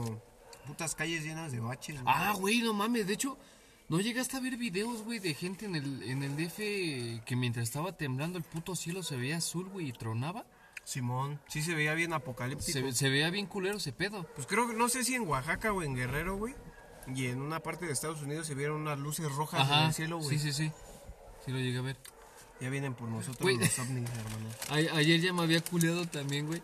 putas 0.67 0.97
calles 0.97 1.23
llenas 1.23 1.53
de 1.53 1.61
baches, 1.61 2.03
güey. 2.03 2.15
Ah, 2.17 2.35
güey, 2.37 2.59
no 2.63 2.75
mames, 2.75 3.07
de 3.07 3.15
hecho, 3.15 3.39
¿No 3.89 4.01
llegaste 4.01 4.37
a 4.37 4.41
ver 4.41 4.59
videos, 4.59 5.03
güey, 5.03 5.19
de 5.19 5.33
gente 5.33 5.65
en 5.65 5.75
el, 5.75 6.03
en 6.03 6.23
el 6.23 6.37
DF 6.37 7.25
que 7.25 7.37
mientras 7.37 7.67
estaba 7.67 7.97
temblando 7.97 8.37
el 8.37 8.45
puto 8.45 8.77
cielo 8.77 9.03
se 9.03 9.17
veía 9.17 9.39
azul, 9.39 9.71
güey, 9.71 9.89
y 9.89 9.93
tronaba? 9.93 10.45
Simón, 10.89 11.39
sí 11.49 11.61
se 11.63 11.75
veía 11.75 11.93
bien 11.93 12.15
apocalíptico. 12.15 12.73
Se, 12.73 12.93
se 12.93 13.09
veía 13.11 13.29
bien 13.29 13.45
culero 13.45 13.77
ese 13.77 13.93
pedo. 13.93 14.23
Pues 14.35 14.47
creo 14.47 14.67
que 14.67 14.73
no 14.75 14.89
sé 14.89 15.05
si 15.05 15.15
en 15.15 15.29
Oaxaca 15.29 15.71
o 15.71 15.83
en 15.83 15.95
Guerrero, 15.95 16.37
güey. 16.39 16.55
Y 17.15 17.27
en 17.27 17.43
una 17.43 17.61
parte 17.61 17.85
de 17.85 17.93
Estados 17.93 18.23
Unidos 18.23 18.47
se 18.47 18.55
vieron 18.55 18.81
unas 18.81 18.99
luces 18.99 19.31
rojas 19.33 19.69
en 19.71 19.79
el 19.87 19.93
cielo, 19.93 20.17
güey. 20.17 20.31
sí, 20.31 20.39
sí, 20.39 20.53
sí. 20.55 20.73
Sí 21.45 21.53
lo 21.53 21.59
llegué 21.59 21.77
a 21.77 21.83
ver. 21.83 21.97
Ya 22.61 22.71
vienen 22.71 22.95
por 22.95 23.09
nosotros 23.11 23.51
los 23.53 23.79
ovnis, 23.81 24.09
hermano. 24.09 24.91
A- 24.95 24.97
ayer 24.97 25.21
ya 25.21 25.33
me 25.35 25.43
había 25.43 25.61
culeado 25.61 26.07
también, 26.07 26.47
güey. 26.47 26.63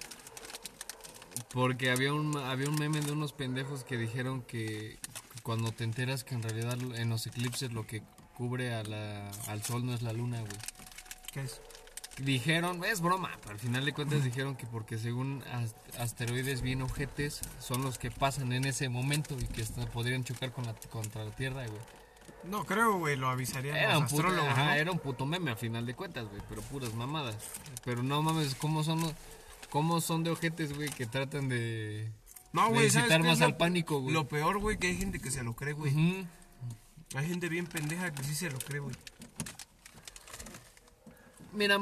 Porque 1.52 1.90
había 1.90 2.12
un, 2.14 2.34
había 2.36 2.68
un 2.70 2.76
meme 2.76 3.00
de 3.02 3.12
unos 3.12 3.32
pendejos 3.34 3.84
que 3.84 3.96
dijeron 3.98 4.40
que 4.42 4.98
cuando 5.42 5.70
te 5.72 5.84
enteras 5.84 6.24
que 6.24 6.34
en 6.34 6.42
realidad 6.42 6.78
en 6.96 7.10
los 7.10 7.26
eclipses 7.26 7.72
lo 7.72 7.86
que 7.86 8.02
cubre 8.38 8.74
a 8.74 8.82
la- 8.84 9.30
al 9.48 9.62
sol 9.62 9.84
no 9.84 9.92
es 9.94 10.00
la 10.02 10.12
luna, 10.14 10.40
güey. 10.40 10.52
¿Qué 11.32 11.42
es? 11.42 11.60
Dijeron, 12.18 12.84
es 12.84 13.00
broma, 13.00 13.30
pero 13.42 13.54
al 13.54 13.58
final 13.58 13.84
de 13.84 13.92
cuentas 13.92 14.22
dijeron 14.22 14.54
que 14.54 14.66
porque 14.66 14.98
según 14.98 15.42
as- 15.52 15.74
asteroides 15.98 16.62
bien 16.62 16.80
ojetes 16.82 17.40
son 17.58 17.82
los 17.82 17.98
que 17.98 18.10
pasan 18.12 18.52
en 18.52 18.64
ese 18.66 18.88
momento 18.88 19.36
y 19.38 19.46
que 19.46 19.62
hasta 19.62 19.84
podrían 19.86 20.22
chocar 20.22 20.52
con 20.52 20.64
la, 20.64 20.74
contra 20.74 21.24
la 21.24 21.32
Tierra, 21.32 21.66
güey. 21.66 21.80
No, 22.44 22.64
creo, 22.66 22.98
güey, 22.98 23.16
lo 23.16 23.28
avisarían 23.30 23.74
Era 23.76 23.94
los 23.94 24.02
un, 24.02 24.08
puto, 24.08 24.22
astrólogos, 24.28 24.50
ajá, 24.52 24.64
¿no? 24.66 24.72
era 24.74 24.92
un 24.92 24.98
puto 25.00 25.26
meme 25.26 25.50
a 25.50 25.56
final 25.56 25.86
de 25.86 25.94
cuentas, 25.94 26.28
güey, 26.28 26.40
pero 26.48 26.62
puras 26.62 26.94
mamadas. 26.94 27.36
Pero 27.84 28.02
no 28.04 28.22
mames, 28.22 28.54
¿cómo 28.54 28.84
son, 28.84 29.00
cómo 29.70 30.00
son 30.00 30.22
de 30.22 30.30
ojetes, 30.30 30.72
güey, 30.76 30.90
que 30.90 31.06
tratan 31.06 31.48
de, 31.48 32.12
No, 32.52 32.68
güey, 32.68 32.90
¿sabes 32.90 33.06
incitar 33.08 33.22
qué 33.22 33.28
más 33.28 33.40
lo- 33.40 33.46
al 33.46 33.56
pánico, 33.56 33.98
güey? 34.00 34.14
Lo 34.14 34.28
peor, 34.28 34.58
güey, 34.58 34.78
que 34.78 34.86
hay 34.88 34.96
gente 34.98 35.18
que 35.20 35.32
se 35.32 35.42
lo 35.42 35.54
cree, 35.56 35.72
güey. 35.72 36.26
Hay 37.16 37.26
gente 37.26 37.48
bien 37.48 37.66
pendeja 37.66 38.12
que 38.12 38.22
sí 38.22 38.34
se 38.36 38.50
lo 38.50 38.58
cree, 38.58 38.78
güey. 38.80 38.94
Mira, 41.52 41.78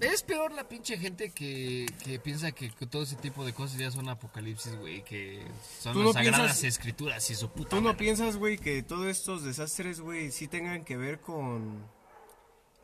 es 0.00 0.22
peor 0.22 0.52
la 0.52 0.68
pinche 0.68 0.96
gente 0.98 1.30
que, 1.30 1.86
que 2.04 2.18
piensa 2.18 2.52
que, 2.52 2.70
que 2.70 2.86
todo 2.86 3.02
ese 3.02 3.16
tipo 3.16 3.44
de 3.44 3.52
cosas 3.52 3.78
ya 3.78 3.90
son 3.90 4.08
apocalipsis, 4.08 4.76
güey, 4.76 5.02
que 5.04 5.46
son 5.80 5.92
¿Tú 5.94 5.98
las 6.00 6.06
no 6.06 6.12
sagradas 6.12 6.40
piensas- 6.40 6.64
escrituras 6.64 7.30
y 7.30 7.34
su 7.34 7.50
puta 7.50 7.70
¿Tú 7.70 7.80
no 7.82 7.96
piensas, 7.96 8.36
güey, 8.36 8.58
que 8.58 8.82
todos 8.82 9.06
estos 9.06 9.44
desastres, 9.44 10.00
güey, 10.00 10.30
sí 10.30 10.48
tengan 10.48 10.84
que 10.84 10.96
ver 10.96 11.20
con 11.20 11.84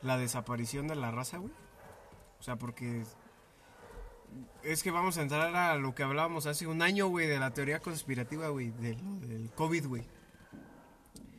la 0.02 0.18
desaparición 0.18 0.86
de 0.88 0.96
la 0.96 1.10
raza, 1.10 1.38
güey? 1.38 1.52
O 2.40 2.42
sea, 2.42 2.56
porque 2.56 3.04
es 4.62 4.82
que 4.82 4.90
vamos 4.90 5.16
a 5.18 5.22
entrar 5.22 5.54
a 5.54 5.76
lo 5.76 5.94
que 5.94 6.02
hablábamos 6.02 6.46
hace 6.46 6.66
un 6.66 6.82
año, 6.82 7.06
güey, 7.08 7.26
de 7.26 7.38
la 7.38 7.52
teoría 7.52 7.80
conspirativa, 7.80 8.48
güey, 8.48 8.70
del 8.70 9.50
COVID, 9.54 9.86
güey. 9.86 10.04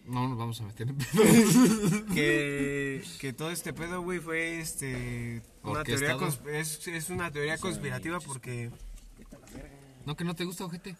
No 0.06 0.28
nos 0.28 0.38
vamos 0.38 0.62
a 0.62 0.66
meter 0.66 0.90
en 0.90 0.98
pedo. 0.98 1.24
Que, 2.14 3.04
que 3.20 3.34
todo 3.34 3.52
este 3.52 3.74
pedo, 3.74 4.02
güey, 4.02 4.20
fue 4.20 4.60
este 4.60 5.42
una 5.64 5.84
teoría 5.84 6.18
es, 6.54 6.88
es 6.88 7.10
una 7.10 7.32
teoría 7.32 7.58
conspirativa 7.58 8.20
porque 8.20 8.70
No, 10.06 10.16
que 10.16 10.24
no 10.24 10.36
te 10.36 10.46
gusta, 10.46 10.66
ojete. 10.66 10.96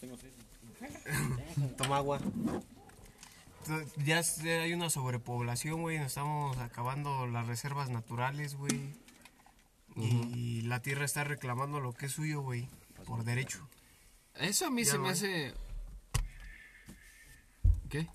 Toma 1.78 1.96
agua. 1.98 2.20
Ya 4.04 4.22
hay 4.62 4.72
una 4.72 4.90
sobrepoblación, 4.90 5.80
güey. 5.82 5.98
Nos 5.98 6.08
estamos 6.08 6.56
acabando 6.58 7.26
las 7.26 7.46
reservas 7.46 7.88
naturales, 7.90 8.56
güey. 8.56 8.94
Y 9.96 10.62
la 10.62 10.80
tierra 10.80 11.04
está 11.04 11.24
reclamando 11.24 11.80
lo 11.80 11.92
que 11.92 12.06
es 12.06 12.12
suyo, 12.12 12.40
güey. 12.40 12.68
Por 13.06 13.24
derecho. 13.24 13.66
Eso 14.34 14.66
a 14.66 14.70
mí 14.70 14.84
Ya 14.84 14.92
se 14.92 14.96
no 14.96 15.02
me 15.02 15.08
hay. 15.08 15.14
hace... 15.14 15.54
¿Qué? 17.88 18.06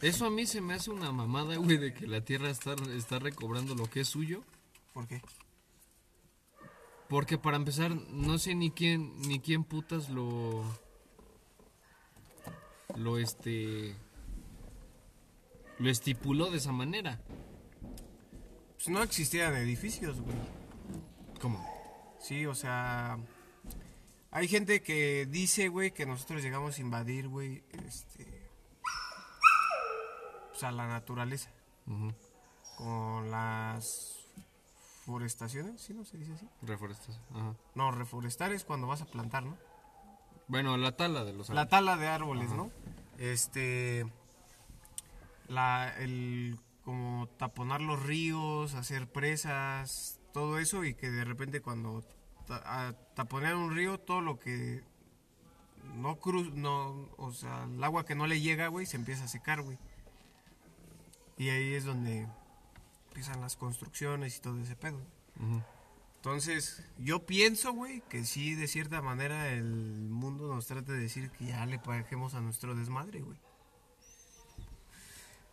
Eso 0.00 0.26
a 0.26 0.30
mí 0.30 0.46
se 0.46 0.60
me 0.60 0.74
hace 0.74 0.90
una 0.90 1.10
mamada, 1.10 1.56
güey, 1.56 1.78
de 1.78 1.94
que 1.94 2.06
la 2.06 2.20
Tierra 2.20 2.50
está, 2.50 2.74
está 2.94 3.18
recobrando 3.18 3.74
lo 3.74 3.88
que 3.88 4.00
es 4.00 4.08
suyo. 4.08 4.42
¿Por 4.92 5.06
qué? 5.08 5.22
Porque 7.08 7.38
para 7.38 7.56
empezar, 7.56 7.94
no 7.94 8.38
sé 8.38 8.54
ni 8.54 8.70
quién, 8.70 9.20
ni 9.22 9.40
quién 9.40 9.64
putas 9.64 10.10
lo... 10.10 10.64
Lo 12.96 13.18
este... 13.18 13.94
Lo 15.78 15.90
estipuló 15.90 16.50
de 16.50 16.58
esa 16.58 16.72
manera. 16.72 17.20
Pues 18.76 18.88
no 18.88 19.02
existían 19.02 19.54
edificios, 19.56 20.20
güey. 20.20 20.36
¿Cómo? 21.40 21.66
Sí, 22.20 22.46
o 22.46 22.54
sea. 22.54 23.18
Hay 24.30 24.48
gente 24.48 24.82
que 24.82 25.26
dice, 25.26 25.68
güey, 25.68 25.92
que 25.92 26.06
nosotros 26.06 26.42
llegamos 26.42 26.78
a 26.78 26.80
invadir, 26.80 27.28
güey, 27.28 27.62
este. 27.86 28.35
Pues 30.56 30.64
a 30.64 30.72
la 30.72 30.86
naturaleza. 30.88 31.50
Con 32.78 33.30
las 33.30 34.24
forestaciones, 35.04 35.82
¿sí 35.82 35.92
no 35.92 36.04
se 36.04 36.16
dice 36.16 36.32
así? 36.32 36.48
Reforestas. 36.62 37.20
Ajá. 37.34 37.54
No, 37.74 37.90
reforestar 37.90 38.52
es 38.52 38.64
cuando 38.64 38.86
vas 38.86 39.02
a 39.02 39.04
plantar, 39.06 39.44
¿no? 39.44 39.56
Bueno, 40.48 40.76
la 40.78 40.96
tala 40.96 41.24
de 41.24 41.34
los 41.34 41.50
La 41.50 41.68
tala 41.68 41.96
de 41.98 42.06
árboles, 42.08 42.50
¿no? 42.52 42.70
Este. 43.18 44.10
La, 45.48 45.92
el. 45.98 46.58
Como 46.84 47.26
taponar 47.36 47.80
los 47.82 48.02
ríos, 48.02 48.74
hacer 48.74 49.10
presas, 49.10 50.20
todo 50.32 50.58
eso, 50.60 50.84
y 50.84 50.94
que 50.94 51.10
de 51.10 51.24
repente 51.24 51.60
cuando 51.60 52.02
ta- 52.46 52.62
a- 52.64 52.92
taponean 53.14 53.56
un 53.56 53.74
río, 53.74 53.98
todo 53.98 54.20
lo 54.20 54.38
que 54.38 54.84
no 55.96 56.16
cruz, 56.20 56.54
no, 56.54 57.08
o 57.16 57.32
sea, 57.32 57.64
el 57.64 57.82
agua 57.82 58.04
que 58.06 58.14
no 58.14 58.26
le 58.28 58.40
llega, 58.40 58.68
güey, 58.68 58.86
se 58.86 58.96
empieza 58.96 59.24
a 59.24 59.28
secar, 59.28 59.62
güey. 59.62 59.78
Y 61.38 61.50
ahí 61.50 61.74
es 61.74 61.84
donde 61.84 62.26
empiezan 63.08 63.40
las 63.40 63.56
construcciones 63.56 64.36
y 64.36 64.40
todo 64.40 64.60
ese 64.60 64.76
pedo. 64.76 65.00
Entonces, 66.16 66.82
yo 66.98 67.24
pienso, 67.24 67.72
güey, 67.72 68.00
que 68.08 68.24
sí, 68.24 68.54
de 68.54 68.66
cierta 68.68 69.02
manera, 69.02 69.52
el 69.52 69.64
mundo 69.64 70.52
nos 70.52 70.66
trata 70.66 70.92
de 70.92 70.98
decir 70.98 71.30
que 71.30 71.46
ya 71.46 71.64
le 71.66 71.78
paguemos 71.78 72.34
a 72.34 72.40
nuestro 72.40 72.74
desmadre, 72.74 73.20
güey. 73.20 73.38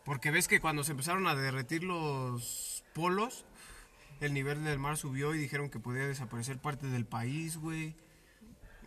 Porque 0.03 0.31
ves 0.31 0.47
que 0.47 0.59
cuando 0.59 0.83
se 0.83 0.91
empezaron 0.91 1.27
a 1.27 1.35
derretir 1.35 1.83
los 1.83 2.83
polos, 2.93 3.45
el 4.19 4.33
nivel 4.33 4.63
del 4.63 4.79
mar 4.79 4.97
subió 4.97 5.33
y 5.33 5.37
dijeron 5.37 5.69
que 5.69 5.79
podía 5.79 6.07
desaparecer 6.07 6.57
parte 6.57 6.87
del 6.87 7.05
país, 7.05 7.57
güey. 7.57 7.95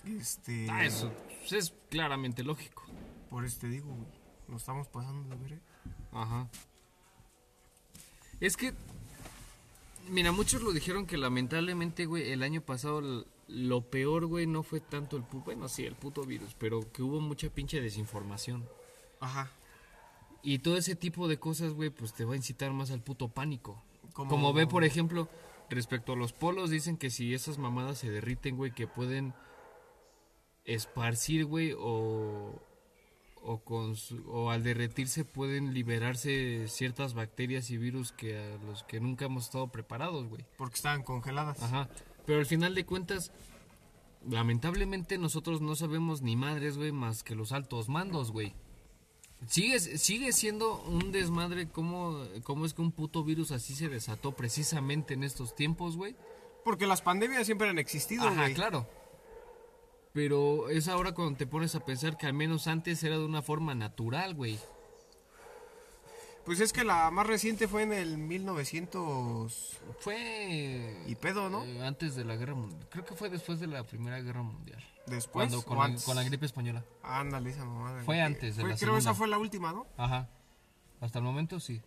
Este. 0.04 0.68
Ah, 0.70 0.84
eso 0.84 1.12
es 1.50 1.72
claramente 1.90 2.42
lógico. 2.42 2.84
Por 3.30 3.44
eso 3.44 3.60
te 3.60 3.68
digo, 3.68 3.94
güey. 3.94 4.08
Nos 4.48 4.62
estamos 4.62 4.88
pasando 4.88 5.28
de 5.34 5.42
ver. 5.42 5.52
¿eh? 5.54 5.60
Ajá. 6.12 6.48
Es 8.40 8.56
que, 8.56 8.72
mira, 10.10 10.32
muchos 10.32 10.62
lo 10.62 10.72
dijeron 10.72 11.06
que 11.06 11.16
lamentablemente, 11.16 12.06
güey, 12.06 12.30
el 12.32 12.42
año 12.42 12.60
pasado 12.60 13.24
lo 13.48 13.80
peor, 13.82 14.26
güey, 14.26 14.46
no 14.46 14.62
fue 14.62 14.80
tanto 14.80 15.16
el 15.16 15.22
puto, 15.22 15.44
bueno, 15.46 15.68
sí, 15.68 15.84
el 15.84 15.94
puto 15.94 16.22
virus, 16.24 16.54
pero 16.58 16.90
que 16.92 17.02
hubo 17.02 17.20
mucha 17.20 17.48
pinche 17.48 17.80
desinformación. 17.80 18.68
Ajá. 19.20 19.50
Y 20.42 20.58
todo 20.58 20.76
ese 20.76 20.94
tipo 20.96 21.28
de 21.28 21.38
cosas, 21.38 21.72
güey, 21.72 21.90
pues 21.90 22.12
te 22.12 22.24
va 22.24 22.34
a 22.34 22.36
incitar 22.36 22.72
más 22.72 22.90
al 22.90 23.00
puto 23.00 23.28
pánico. 23.28 23.82
Como- 24.12 24.30
Como, 24.30 24.52
ve, 24.52 24.66
por 24.66 24.84
ejemplo, 24.84 25.28
respecto 25.70 26.12
a 26.12 26.16
los 26.16 26.32
polos, 26.32 26.70
dicen 26.70 26.96
que 26.96 27.10
si 27.10 27.34
esas 27.34 27.58
mamadas 27.58 27.98
se 27.98 28.10
derriten, 28.10 28.56
güey, 28.56 28.72
que 28.72 28.86
pueden 28.86 29.34
esparcir, 30.64 31.44
güey, 31.44 31.74
o, 31.78 32.60
o, 33.46 33.58
con 33.58 33.96
su- 33.96 34.22
o 34.28 34.50
al 34.50 34.62
derretirse 34.62 35.24
pueden 35.24 35.72
liberarse 35.72 36.66
ciertas 36.68 37.14
bacterias 37.14 37.70
y 37.70 37.78
virus 37.78 38.12
que 38.12 38.36
a 38.36 38.56
los 38.66 38.82
que 38.84 39.00
nunca 39.00 39.24
hemos 39.26 39.44
estado 39.44 39.68
preparados, 39.68 40.26
güey. 40.28 40.44
Porque 40.58 40.74
estaban 40.74 41.02
congeladas. 41.02 41.62
Ajá. 41.62 41.88
Pero 42.26 42.40
al 42.40 42.46
final 42.46 42.74
de 42.74 42.84
cuentas, 42.84 43.30
lamentablemente 44.28 45.18
nosotros 45.18 45.60
no 45.60 45.76
sabemos 45.76 46.22
ni 46.22 46.36
madres, 46.36 46.76
güey, 46.76 46.92
más 46.92 47.22
que 47.22 47.34
los 47.34 47.52
altos 47.52 47.88
mandos, 47.88 48.32
güey. 48.32 48.54
Sigue, 49.46 49.78
sigue 49.80 50.32
siendo 50.32 50.82
un 50.84 51.12
desmadre 51.12 51.68
cómo, 51.68 52.24
cómo 52.42 52.64
es 52.64 52.74
que 52.74 52.82
un 52.82 52.90
puto 52.90 53.22
virus 53.22 53.52
así 53.52 53.74
se 53.74 53.88
desató 53.88 54.32
precisamente 54.32 55.14
en 55.14 55.22
estos 55.24 55.54
tiempos, 55.54 55.96
güey. 55.96 56.16
Porque 56.64 56.86
las 56.86 57.00
pandemias 57.02 57.46
siempre 57.46 57.68
han 57.68 57.78
existido, 57.78 58.26
Ajá, 58.26 58.42
güey. 58.42 58.54
claro. 58.54 58.88
Pero 60.16 60.70
es 60.70 60.88
ahora 60.88 61.12
cuando 61.12 61.36
te 61.36 61.46
pones 61.46 61.74
a 61.74 61.80
pensar 61.84 62.16
que 62.16 62.24
al 62.26 62.32
menos 62.32 62.68
antes 62.68 63.04
era 63.04 63.18
de 63.18 63.24
una 63.26 63.42
forma 63.42 63.74
natural, 63.74 64.32
güey. 64.34 64.58
Pues 66.46 66.58
es 66.60 66.72
que 66.72 66.84
la 66.84 67.10
más 67.10 67.26
reciente 67.26 67.68
fue 67.68 67.82
en 67.82 67.92
el 67.92 68.16
1900 68.16 69.78
Fue... 69.98 71.02
y 71.06 71.14
pedo, 71.16 71.50
¿no? 71.50 71.64
eh, 71.64 71.84
antes 71.84 72.14
de 72.16 72.24
la 72.24 72.34
guerra 72.36 72.54
mundial. 72.54 72.86
Creo 72.88 73.04
que 73.04 73.14
fue 73.14 73.28
después 73.28 73.60
de 73.60 73.66
la 73.66 73.82
Primera 73.84 74.18
Guerra 74.22 74.40
Mundial. 74.42 74.82
Después. 75.06 75.48
Cuando, 75.50 75.62
con, 75.66 75.76
la, 75.76 75.84
antes? 75.84 76.04
con 76.04 76.16
la 76.16 76.22
gripe 76.22 76.46
española. 76.46 76.82
Ándale, 77.02 77.50
esa 77.50 77.66
mamada. 77.66 78.02
Fue 78.04 78.22
antes 78.22 78.56
de 78.56 78.62
Fue- 78.62 78.70
la 78.70 78.76
Creo 78.78 78.92
que 78.94 78.98
esa 79.00 79.12
segunda. 79.12 79.18
fue 79.18 79.28
la 79.28 79.36
última, 79.38 79.72
¿no? 79.72 79.86
Ajá. 79.98 80.30
Hasta 81.02 81.18
el 81.18 81.26
momento 81.26 81.60
sí. 81.60 81.82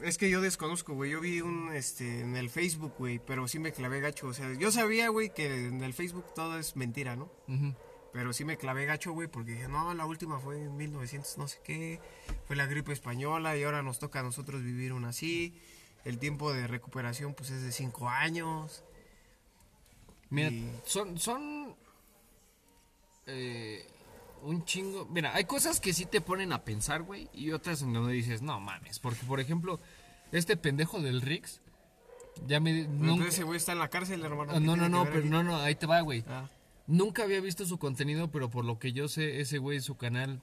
Es 0.00 0.18
que 0.18 0.30
yo 0.30 0.40
desconozco, 0.40 0.94
güey. 0.94 1.10
Yo 1.12 1.20
vi 1.20 1.40
un, 1.40 1.72
este, 1.72 2.20
en 2.20 2.36
el 2.36 2.50
Facebook, 2.50 2.94
güey, 2.98 3.18
pero 3.18 3.46
sí 3.48 3.58
me 3.58 3.72
clavé 3.72 4.00
gacho. 4.00 4.26
O 4.28 4.32
sea, 4.34 4.52
yo 4.54 4.72
sabía, 4.72 5.08
güey, 5.10 5.32
que 5.32 5.66
en 5.66 5.82
el 5.82 5.92
Facebook 5.94 6.24
todo 6.34 6.58
es 6.58 6.74
mentira, 6.76 7.14
¿no? 7.16 7.30
Pero 8.12 8.32
sí 8.32 8.44
me 8.44 8.56
clavé 8.56 8.84
gacho, 8.84 9.12
güey, 9.12 9.28
porque 9.28 9.52
dije, 9.52 9.68
no, 9.68 9.94
la 9.94 10.04
última 10.06 10.38
fue 10.38 10.58
en 10.60 10.76
1900 10.76 11.38
no 11.38 11.48
sé 11.48 11.60
qué, 11.64 11.98
fue 12.46 12.56
la 12.56 12.66
gripe 12.66 12.92
española 12.92 13.56
y 13.56 13.62
ahora 13.62 13.82
nos 13.82 13.98
toca 13.98 14.20
a 14.20 14.22
nosotros 14.22 14.62
vivir 14.62 14.92
una 14.92 15.10
así. 15.10 15.54
El 16.04 16.18
tiempo 16.18 16.52
de 16.52 16.66
recuperación 16.66 17.32
pues 17.34 17.50
es 17.50 17.62
de 17.62 17.72
cinco 17.72 18.08
años. 18.08 18.84
Mira, 20.30 20.50
Y- 20.50 20.68
son, 20.84 21.16
son 21.18 21.74
eh, 23.26 23.86
un 24.62 24.66
chingo. 24.66 25.06
Mira, 25.10 25.34
hay 25.34 25.44
cosas 25.44 25.80
que 25.80 25.92
sí 25.92 26.06
te 26.06 26.20
ponen 26.20 26.52
a 26.52 26.64
pensar, 26.64 27.02
güey, 27.02 27.28
y 27.32 27.50
otras 27.50 27.82
en 27.82 27.92
donde 27.92 28.12
dices, 28.12 28.42
no 28.42 28.60
mames. 28.60 28.98
Porque, 28.98 29.24
por 29.26 29.40
ejemplo, 29.40 29.80
este 30.30 30.56
pendejo 30.56 31.00
del 31.00 31.20
Rix, 31.20 31.60
ya 32.46 32.60
me. 32.60 32.84
nunca- 32.84 33.02
Entonces 33.12 33.34
ese 33.34 33.44
güey 33.44 33.56
está 33.58 33.72
en 33.72 33.78
la 33.78 33.88
cárcel, 33.88 34.24
hermano. 34.24 34.52
Ah, 34.52 34.54
¿qué 34.54 34.60
no, 34.60 34.76
no, 34.76 34.88
no, 34.88 35.04
pero 35.04 35.18
aquí? 35.20 35.28
no, 35.28 35.42
no, 35.42 35.56
ahí 35.56 35.74
te 35.74 35.86
va, 35.86 36.00
güey. 36.00 36.24
Ah. 36.28 36.48
Nunca 36.86 37.22
había 37.24 37.40
visto 37.40 37.64
su 37.66 37.78
contenido, 37.78 38.30
pero 38.30 38.50
por 38.50 38.64
lo 38.64 38.78
que 38.78 38.92
yo 38.92 39.08
sé, 39.08 39.40
ese 39.40 39.58
güey, 39.58 39.80
su 39.80 39.96
canal 39.96 40.40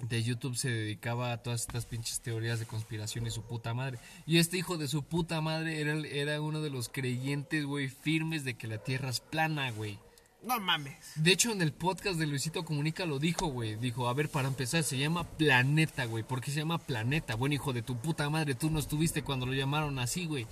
de 0.00 0.22
YouTube 0.22 0.56
se 0.56 0.70
dedicaba 0.70 1.32
a 1.32 1.38
todas 1.42 1.62
estas 1.62 1.86
pinches 1.86 2.20
teorías 2.20 2.60
de 2.60 2.66
conspiración 2.66 3.26
y 3.26 3.30
su 3.30 3.42
puta 3.42 3.74
madre. 3.74 3.98
Y 4.26 4.38
este 4.38 4.56
hijo 4.58 4.76
de 4.76 4.86
su 4.86 5.02
puta 5.02 5.40
madre 5.40 5.80
era, 5.80 5.94
era 6.06 6.40
uno 6.40 6.60
de 6.60 6.70
los 6.70 6.88
creyentes, 6.88 7.64
güey, 7.64 7.88
firmes 7.88 8.44
de 8.44 8.54
que 8.54 8.66
la 8.68 8.78
Tierra 8.78 9.08
es 9.08 9.20
plana, 9.20 9.70
güey. 9.72 9.98
No 10.42 10.60
mames. 10.60 10.94
De 11.16 11.32
hecho, 11.32 11.50
en 11.50 11.60
el 11.62 11.72
podcast 11.72 12.18
de 12.18 12.26
Luisito 12.26 12.64
Comunica 12.64 13.04
lo 13.06 13.18
dijo, 13.18 13.46
güey. 13.48 13.74
Dijo, 13.76 14.08
a 14.08 14.14
ver, 14.14 14.28
para 14.28 14.48
empezar, 14.48 14.82
se 14.84 14.96
llama 14.96 15.24
Planeta, 15.24 16.04
güey. 16.06 16.22
¿Por 16.22 16.40
qué 16.40 16.50
se 16.50 16.60
llama 16.60 16.78
Planeta? 16.78 17.34
Bueno, 17.34 17.54
hijo 17.56 17.72
de 17.72 17.82
tu 17.82 17.96
puta 17.96 18.30
madre, 18.30 18.54
tú 18.54 18.70
no 18.70 18.78
estuviste 18.78 19.22
cuando 19.22 19.46
lo 19.46 19.52
llamaron 19.52 19.98
así, 19.98 20.26
güey. 20.26 20.46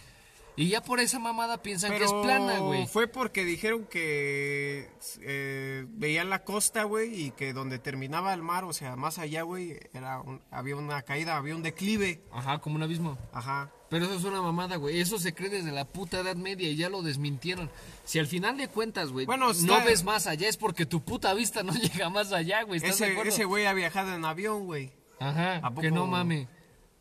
Y 0.58 0.68
ya 0.70 0.82
por 0.82 1.00
esa 1.00 1.18
mamada 1.18 1.62
piensan 1.62 1.92
que 1.98 2.04
es 2.04 2.12
plana, 2.12 2.60
güey. 2.60 2.86
fue 2.86 3.08
porque 3.08 3.44
dijeron 3.44 3.84
que 3.84 4.88
eh, 5.20 5.84
veían 5.90 6.30
la 6.30 6.44
costa, 6.44 6.84
güey, 6.84 7.26
y 7.26 7.30
que 7.32 7.52
donde 7.52 7.78
terminaba 7.78 8.32
el 8.32 8.40
mar, 8.42 8.64
o 8.64 8.72
sea, 8.72 8.96
más 8.96 9.18
allá, 9.18 9.42
güey, 9.42 9.78
era 9.92 10.18
un- 10.22 10.40
había 10.50 10.76
una 10.76 11.02
caída, 11.02 11.36
había 11.36 11.54
un 11.54 11.62
declive. 11.62 12.22
Ajá, 12.32 12.58
como 12.58 12.76
un 12.76 12.82
abismo. 12.82 13.18
Ajá. 13.34 13.70
Pero 13.88 14.06
eso 14.06 14.14
es 14.14 14.24
una 14.24 14.42
mamada, 14.42 14.76
güey. 14.76 15.00
Eso 15.00 15.18
se 15.18 15.32
cree 15.34 15.48
desde 15.48 15.70
la 15.70 15.84
puta 15.84 16.20
Edad 16.20 16.34
Media 16.36 16.68
y 16.68 16.76
ya 16.76 16.88
lo 16.88 17.02
desmintieron. 17.02 17.70
Si 18.04 18.18
al 18.18 18.26
final 18.26 18.56
de 18.56 18.68
cuentas, 18.68 19.10
güey, 19.12 19.26
Bueno, 19.26 19.52
no 19.52 19.84
ves 19.84 20.02
más 20.02 20.26
allá, 20.26 20.48
es 20.48 20.56
porque 20.56 20.86
tu 20.86 21.04
puta 21.04 21.32
vista 21.34 21.62
no 21.62 21.72
llega 21.74 22.08
más 22.10 22.32
allá, 22.32 22.62
güey. 22.64 22.78
¿Estás 22.78 22.98
de 22.98 23.12
Ese, 23.12 23.28
ese 23.28 23.44
güey 23.44 23.66
ha 23.66 23.72
viajado 23.74 24.14
en 24.14 24.24
avión, 24.24 24.64
güey. 24.66 24.92
Ajá, 25.20 25.56
¿A 25.58 25.68
que 25.70 25.88
poco? 25.88 25.90
no 25.94 26.06
mame. 26.06 26.48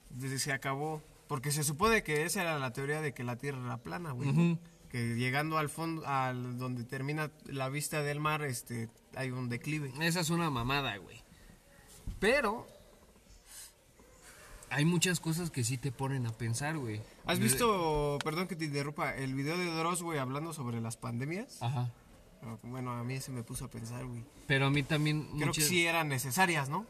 Desde 0.10 0.40
se 0.40 0.54
acabó. 0.54 1.02
Porque 1.28 1.52
se 1.52 1.64
supone 1.64 2.04
que 2.04 2.24
esa 2.24 2.42
era 2.42 2.60
la 2.60 2.72
teoría 2.72 3.02
de 3.02 3.14
que 3.14 3.24
la 3.24 3.36
Tierra 3.36 3.60
era 3.66 3.78
plana, 3.78 4.12
güey. 4.12 4.60
Que 4.90 5.16
llegando 5.16 5.58
al 5.58 5.70
fondo, 5.70 6.06
al 6.06 6.60
donde 6.60 6.84
termina 6.84 7.32
la 7.46 7.68
vista 7.70 8.04
del 8.04 8.20
mar, 8.20 8.44
este, 8.44 8.90
hay 9.16 9.32
un 9.32 9.50
declive. 9.50 9.92
Esa 10.02 10.20
es 10.20 10.30
una 10.30 10.52
mamada, 10.52 10.96
güey. 10.98 11.24
Pero 12.20 12.68
hay 14.70 14.86
muchas 14.86 15.20
cosas 15.20 15.52
que 15.52 15.64
sí 15.64 15.78
te 15.78 15.92
ponen 15.92 16.26
a 16.28 16.32
pensar, 16.32 16.78
güey. 16.78 17.02
¿Has 17.26 17.40
visto, 17.40 18.18
perdón 18.24 18.48
que 18.48 18.56
te 18.56 18.66
interrumpa, 18.66 19.16
el 19.16 19.34
video 19.36 19.58
de 19.58 19.66
Dross, 19.66 20.02
güey, 20.04 20.20
hablando 20.20 20.54
sobre 20.54 20.82
las 20.82 20.98
pandemias? 20.98 21.62
Ajá. 21.62 21.92
Ah, 22.42 22.58
Bueno, 22.64 22.92
a 22.92 23.04
mí 23.04 23.20
se 23.22 23.32
me 23.32 23.44
puso 23.44 23.66
a 23.66 23.70
pensar, 23.70 24.06
güey. 24.06 24.24
Pero 24.48 24.68
a 24.68 24.70
mí 24.70 24.84
también 24.84 25.24
Creo 25.26 25.40
que 25.40 25.46
muchas- 25.48 25.66
sí 25.66 25.86
eran 25.86 26.08
necesarias, 26.10 26.70
¿no? 26.70 26.86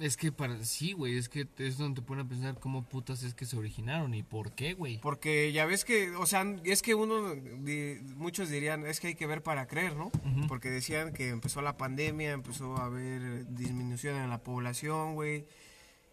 es 0.00 0.16
que 0.16 0.32
para 0.32 0.64
sí, 0.64 0.92
güey, 0.94 1.18
es 1.18 1.28
que 1.28 1.46
es 1.58 1.76
donde 1.76 2.00
te 2.00 2.06
ponen 2.06 2.24
a 2.24 2.28
pensar 2.28 2.58
cómo 2.58 2.84
putas 2.84 3.22
es 3.22 3.34
que 3.34 3.44
se 3.44 3.58
originaron 3.58 4.14
y 4.14 4.22
por 4.22 4.52
qué, 4.52 4.72
güey. 4.72 4.98
Porque 5.02 5.52
ya 5.52 5.66
ves 5.66 5.84
que, 5.84 6.16
o 6.16 6.24
sea, 6.24 6.42
es 6.64 6.80
que 6.80 6.94
uno, 6.94 7.34
di- 7.34 7.98
muchos 8.16 8.48
dirían, 8.48 8.86
es 8.86 8.98
que 8.98 9.08
hay 9.08 9.14
que 9.14 9.26
ver 9.26 9.42
para 9.42 9.66
creer, 9.66 9.96
¿no? 9.96 10.10
Porque 10.48 10.70
decían 10.70 11.12
que 11.12 11.28
empezó 11.28 11.60
la 11.60 11.76
pandemia, 11.76 12.30
empezó 12.32 12.78
a 12.78 12.86
haber 12.86 13.46
disminución 13.54 14.16
en 14.16 14.30
la 14.30 14.38
población, 14.38 15.16
güey, 15.16 15.44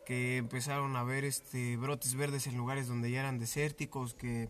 que 0.08 0.38
empezaron 0.38 0.96
a 0.96 1.02
haber 1.02 1.26
este 1.26 1.76
brotes 1.76 2.16
verdes 2.16 2.48
en 2.48 2.56
lugares 2.56 2.88
donde 2.88 3.12
ya 3.12 3.20
eran 3.20 3.40
desérticos, 3.40 4.14
que 4.14 4.50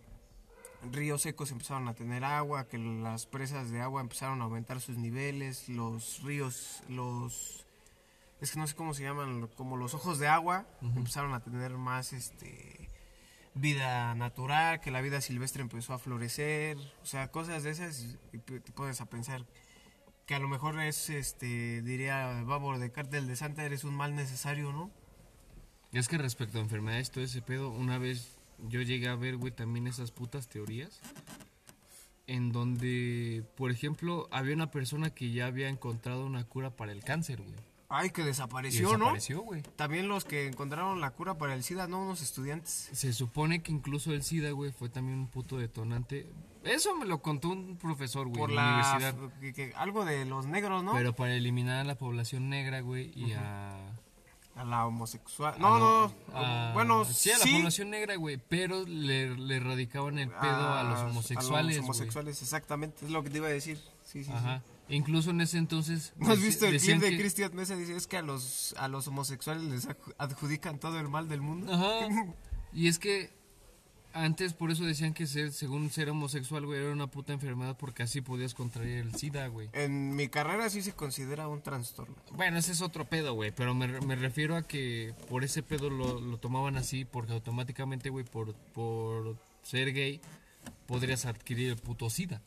ríos 0.91 1.23
secos 1.23 1.51
empezaron 1.51 1.87
a 1.87 1.95
tener 1.95 2.23
agua, 2.23 2.67
que 2.67 2.77
las 2.77 3.25
presas 3.25 3.71
de 3.71 3.81
agua 3.81 4.01
empezaron 4.01 4.39
a 4.39 4.43
aumentar 4.43 4.79
sus 4.81 4.97
niveles, 4.97 5.67
los 5.67 6.21
ríos, 6.21 6.83
los 6.89 7.65
es 8.39 8.51
que 8.51 8.59
no 8.59 8.67
sé 8.67 8.75
cómo 8.75 8.93
se 8.93 9.01
llaman, 9.01 9.49
como 9.57 9.77
los 9.77 9.95
ojos 9.95 10.19
de 10.19 10.27
agua, 10.27 10.67
empezaron 10.95 11.33
a 11.33 11.39
tener 11.39 11.71
más 11.71 12.13
este 12.13 12.91
vida 13.55 14.13
natural, 14.13 14.79
que 14.79 14.91
la 14.91 15.01
vida 15.01 15.21
silvestre 15.21 15.63
empezó 15.63 15.95
a 15.95 15.97
florecer, 15.97 16.77
o 17.01 17.05
sea, 17.07 17.31
cosas 17.31 17.63
de 17.63 17.71
esas 17.71 18.15
y 18.31 18.37
te 18.37 18.71
pones 18.73 19.01
a 19.01 19.07
pensar 19.07 19.43
que 20.27 20.35
a 20.35 20.39
lo 20.39 20.49
mejor 20.49 20.79
es 20.79 21.09
este 21.09 21.81
diría 21.81 22.43
Babo 22.45 22.77
de 22.77 22.91
Cártel 22.91 23.25
de 23.25 23.35
Santa 23.35 23.65
eres 23.65 23.83
un 23.85 23.95
mal 23.95 24.13
necesario, 24.13 24.71
¿no? 24.71 24.91
Es 25.99 26.07
que 26.07 26.17
respecto 26.17 26.57
a 26.59 26.61
enfermedades, 26.61 27.11
todo 27.11 27.23
ese 27.23 27.41
pedo, 27.41 27.69
una 27.69 27.97
vez 27.97 28.37
yo 28.69 28.81
llegué 28.81 29.07
a 29.07 29.15
ver, 29.15 29.37
güey, 29.37 29.51
también 29.51 29.87
esas 29.87 30.11
putas 30.11 30.47
teorías. 30.47 30.99
En 32.27 32.51
donde, 32.51 33.43
por 33.55 33.71
ejemplo, 33.71 34.27
había 34.31 34.53
una 34.53 34.69
persona 34.69 35.09
que 35.11 35.31
ya 35.31 35.45
había 35.45 35.69
encontrado 35.69 36.25
una 36.25 36.43
cura 36.43 36.71
para 36.71 36.91
el 36.91 37.03
cáncer, 37.03 37.41
güey. 37.41 37.55
Ay, 37.89 38.09
que 38.09 38.21
desapareció, 38.25 38.89
desapareció, 38.91 39.41
güey. 39.43 39.61
¿no? 39.61 39.69
También 39.77 40.09
los 40.09 40.25
que 40.25 40.45
encontraron 40.47 40.99
la 40.99 41.11
cura 41.11 41.37
para 41.37 41.53
el 41.53 41.63
SIDA, 41.63 41.87
¿no? 41.87 42.01
Unos 42.01 42.21
estudiantes. 42.21 42.89
Se 42.91 43.13
supone 43.13 43.63
que 43.63 43.71
incluso 43.71 44.11
el 44.13 44.23
SIDA, 44.23 44.51
güey, 44.51 44.73
fue 44.73 44.89
también 44.89 45.19
un 45.19 45.27
puto 45.27 45.57
detonante. 45.57 46.27
Eso 46.65 46.97
me 46.97 47.05
lo 47.05 47.21
contó 47.21 47.47
un 47.47 47.77
profesor, 47.77 48.27
güey, 48.27 48.39
Por 48.41 48.49
en 48.49 48.57
la, 48.57 48.73
universidad. 48.99 49.15
que- 49.39 49.53
que- 49.53 49.73
algo 49.77 50.03
de 50.03 50.25
los 50.25 50.47
negros, 50.47 50.83
¿no? 50.83 50.91
Pero 50.91 51.15
para 51.15 51.33
eliminar 51.33 51.77
a 51.77 51.83
la 51.85 51.95
población 51.97 52.49
negra, 52.49 52.81
güey, 52.81 53.09
y 53.15 53.31
a... 53.31 53.86
A 54.57 54.63
la 54.63 54.85
homosexual. 54.87 55.53
a 55.53 55.57
No, 55.59 55.77
no. 55.79 56.13
a- 56.33 56.71
bueno, 56.73 57.05
sí, 57.05 57.29
a 57.31 57.37
la 57.37 57.45
población 57.45 57.91
negra, 57.91 58.15
güey, 58.15 58.37
pero 58.37 58.83
le, 58.85 59.35
le 59.37 59.55
erradicaban 59.57 60.17
el 60.19 60.29
pedo 60.29 60.73
a, 60.73 60.83
los 60.83 60.99
homosexuales, 60.99 61.75
A 61.75 61.77
los 61.77 61.83
homosexuales, 61.85 62.41
exactamente. 62.41 63.05
Es 63.05 63.11
lo 63.11 63.23
que 63.23 63.29
te 63.29 63.37
iba 63.37 63.47
a 63.47 63.51
decir. 63.51 63.79
Sí, 64.03 64.23
sí, 64.23 64.31
Ajá. 64.31 64.63
sí. 64.65 64.95
Incluso 64.95 65.29
en 65.31 65.41
ese 65.41 65.57
entonces... 65.57 66.13
¿No 66.17 66.31
has 66.31 66.41
visto 66.41 66.65
el 66.65 66.79
clip 66.79 66.99
de 67.01 67.09
que- 67.11 67.17
Cristian 67.17 67.53
Mesa? 67.55 67.75
Dice, 67.75 67.95
es 67.95 68.07
que 68.07 68.17
a 68.17 68.21
los, 68.21 68.73
a 68.79 68.87
los 68.87 69.07
homosexuales 69.07 69.63
les 69.63 69.87
adju- 69.87 70.15
adjudican 70.17 70.79
todo 70.79 70.99
el 70.99 71.07
mal 71.09 71.27
del 71.29 71.41
mundo. 71.41 71.71
Ajá. 71.73 72.07
Y 72.73 72.89
es 72.89 72.99
que 72.99 73.31
antes 74.13 74.53
por 74.53 74.71
eso 74.71 74.83
decían 74.83 75.13
que 75.13 75.27
ser, 75.27 75.51
según 75.51 75.89
ser 75.91 76.09
homosexual, 76.09 76.65
güey, 76.65 76.79
era 76.81 76.91
una 76.91 77.07
puta 77.07 77.33
enfermedad 77.33 77.77
porque 77.77 78.03
así 78.03 78.21
podías 78.21 78.53
contraer 78.53 78.99
el 78.99 79.15
SIDA, 79.15 79.47
güey. 79.47 79.69
En 79.73 80.15
mi 80.15 80.27
carrera 80.27 80.69
sí 80.69 80.81
se 80.81 80.93
considera 80.93 81.47
un 81.47 81.61
trastorno. 81.61 82.15
Bueno, 82.31 82.57
ese 82.57 82.71
es 82.71 82.81
otro 82.81 83.05
pedo, 83.05 83.33
güey, 83.33 83.51
pero 83.51 83.73
me, 83.75 83.87
me 84.01 84.15
refiero 84.15 84.55
a 84.55 84.63
que 84.63 85.13
por 85.29 85.43
ese 85.43 85.63
pedo 85.63 85.89
lo, 85.89 86.19
lo 86.19 86.37
tomaban 86.37 86.77
así 86.77 87.05
porque 87.05 87.33
automáticamente, 87.33 88.09
güey, 88.09 88.25
por, 88.25 88.53
por 88.73 89.37
ser 89.63 89.93
gay 89.93 90.21
podrías 90.87 91.25
adquirir 91.25 91.69
el 91.69 91.77
puto 91.77 92.09
SIDA. 92.09 92.41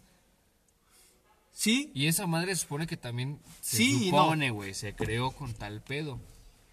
Sí, 1.52 1.90
Y 1.94 2.06
esa 2.06 2.26
madre 2.26 2.56
supone 2.56 2.86
que 2.86 2.96
también 2.96 3.38
se 3.60 3.76
Sí 3.76 4.06
supone, 4.06 4.50
güey, 4.50 4.72
se 4.72 4.94
creó 4.94 5.30
con 5.30 5.52
tal 5.52 5.82
pedo. 5.82 6.18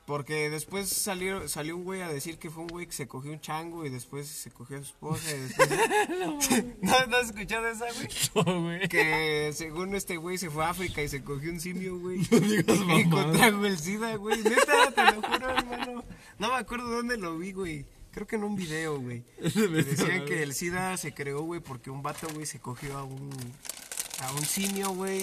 Porque 0.07 0.49
después 0.49 0.87
salió, 0.87 1.49
salió 1.49 1.75
un 1.75 1.83
güey 1.83 2.01
a 2.01 2.07
decir 2.07 2.39
que 2.39 2.49
fue 2.49 2.63
un 2.63 2.69
güey 2.69 2.85
que 2.85 2.93
se 2.93 3.09
cogió 3.09 3.29
un 3.29 3.41
chango 3.41 3.85
y 3.85 3.89
después 3.89 4.25
se 4.25 4.49
cogió 4.49 4.77
a 4.77 4.79
su 4.79 4.85
esposa 4.85 5.35
y 5.35 5.39
después... 5.39 5.69
¿No, 6.81 7.05
¿No 7.07 7.17
has 7.17 7.25
escuchado 7.25 7.67
esa, 7.67 7.87
güey? 7.91 8.07
No, 8.45 8.61
güey. 8.63 8.87
Que 8.87 9.51
según 9.53 9.93
este 9.95 10.15
güey 10.15 10.37
se 10.37 10.49
fue 10.49 10.63
a 10.63 10.69
África 10.69 11.03
y 11.03 11.09
se 11.09 11.25
cogió 11.25 11.51
un 11.51 11.59
simio, 11.59 11.99
güey. 11.99 12.21
y 12.31 13.01
encontraron 13.01 13.65
el 13.65 13.77
SIDA, 13.77 14.15
güey. 14.15 14.41
Neta, 14.43 14.91
te 14.95 15.03
lo 15.03 15.21
juro, 15.21 15.49
hermano. 15.49 16.05
No 16.39 16.47
me 16.53 16.55
acuerdo 16.55 16.89
dónde 16.89 17.17
lo 17.17 17.37
vi, 17.37 17.51
güey. 17.51 17.85
Creo 18.11 18.27
que 18.27 18.37
en 18.37 18.45
un 18.45 18.55
video, 18.55 19.01
güey. 19.01 19.25
Decían 19.41 20.23
que 20.23 20.41
el 20.41 20.53
SIDA 20.53 20.95
se 20.95 21.13
creó, 21.13 21.41
güey, 21.41 21.59
porque 21.59 21.89
un 21.89 22.01
vato, 22.01 22.29
güey, 22.33 22.45
se 22.45 22.61
cogió 22.61 22.97
a 22.97 23.03
un, 23.03 23.29
a 24.21 24.31
un 24.31 24.45
simio, 24.45 24.91
güey. 24.91 25.21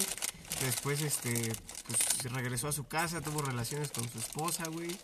Después, 0.61 1.03
este, 1.03 1.53
pues 1.87 2.33
regresó 2.33 2.69
a 2.69 2.73
su 2.73 2.85
casa, 2.85 3.21
tuvo 3.21 3.43
relaciones 3.43 3.91
con 3.91 4.09
su 4.09 4.19
esposa, 4.19 4.65
güey. 4.69 4.97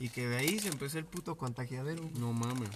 Y 0.00 0.10
que 0.10 0.26
de 0.28 0.36
ahí 0.36 0.58
se 0.58 0.68
empezó 0.68 0.98
el 0.98 1.06
puto 1.06 1.36
contagiadero. 1.36 2.08
No 2.14 2.32
mames. 2.32 2.70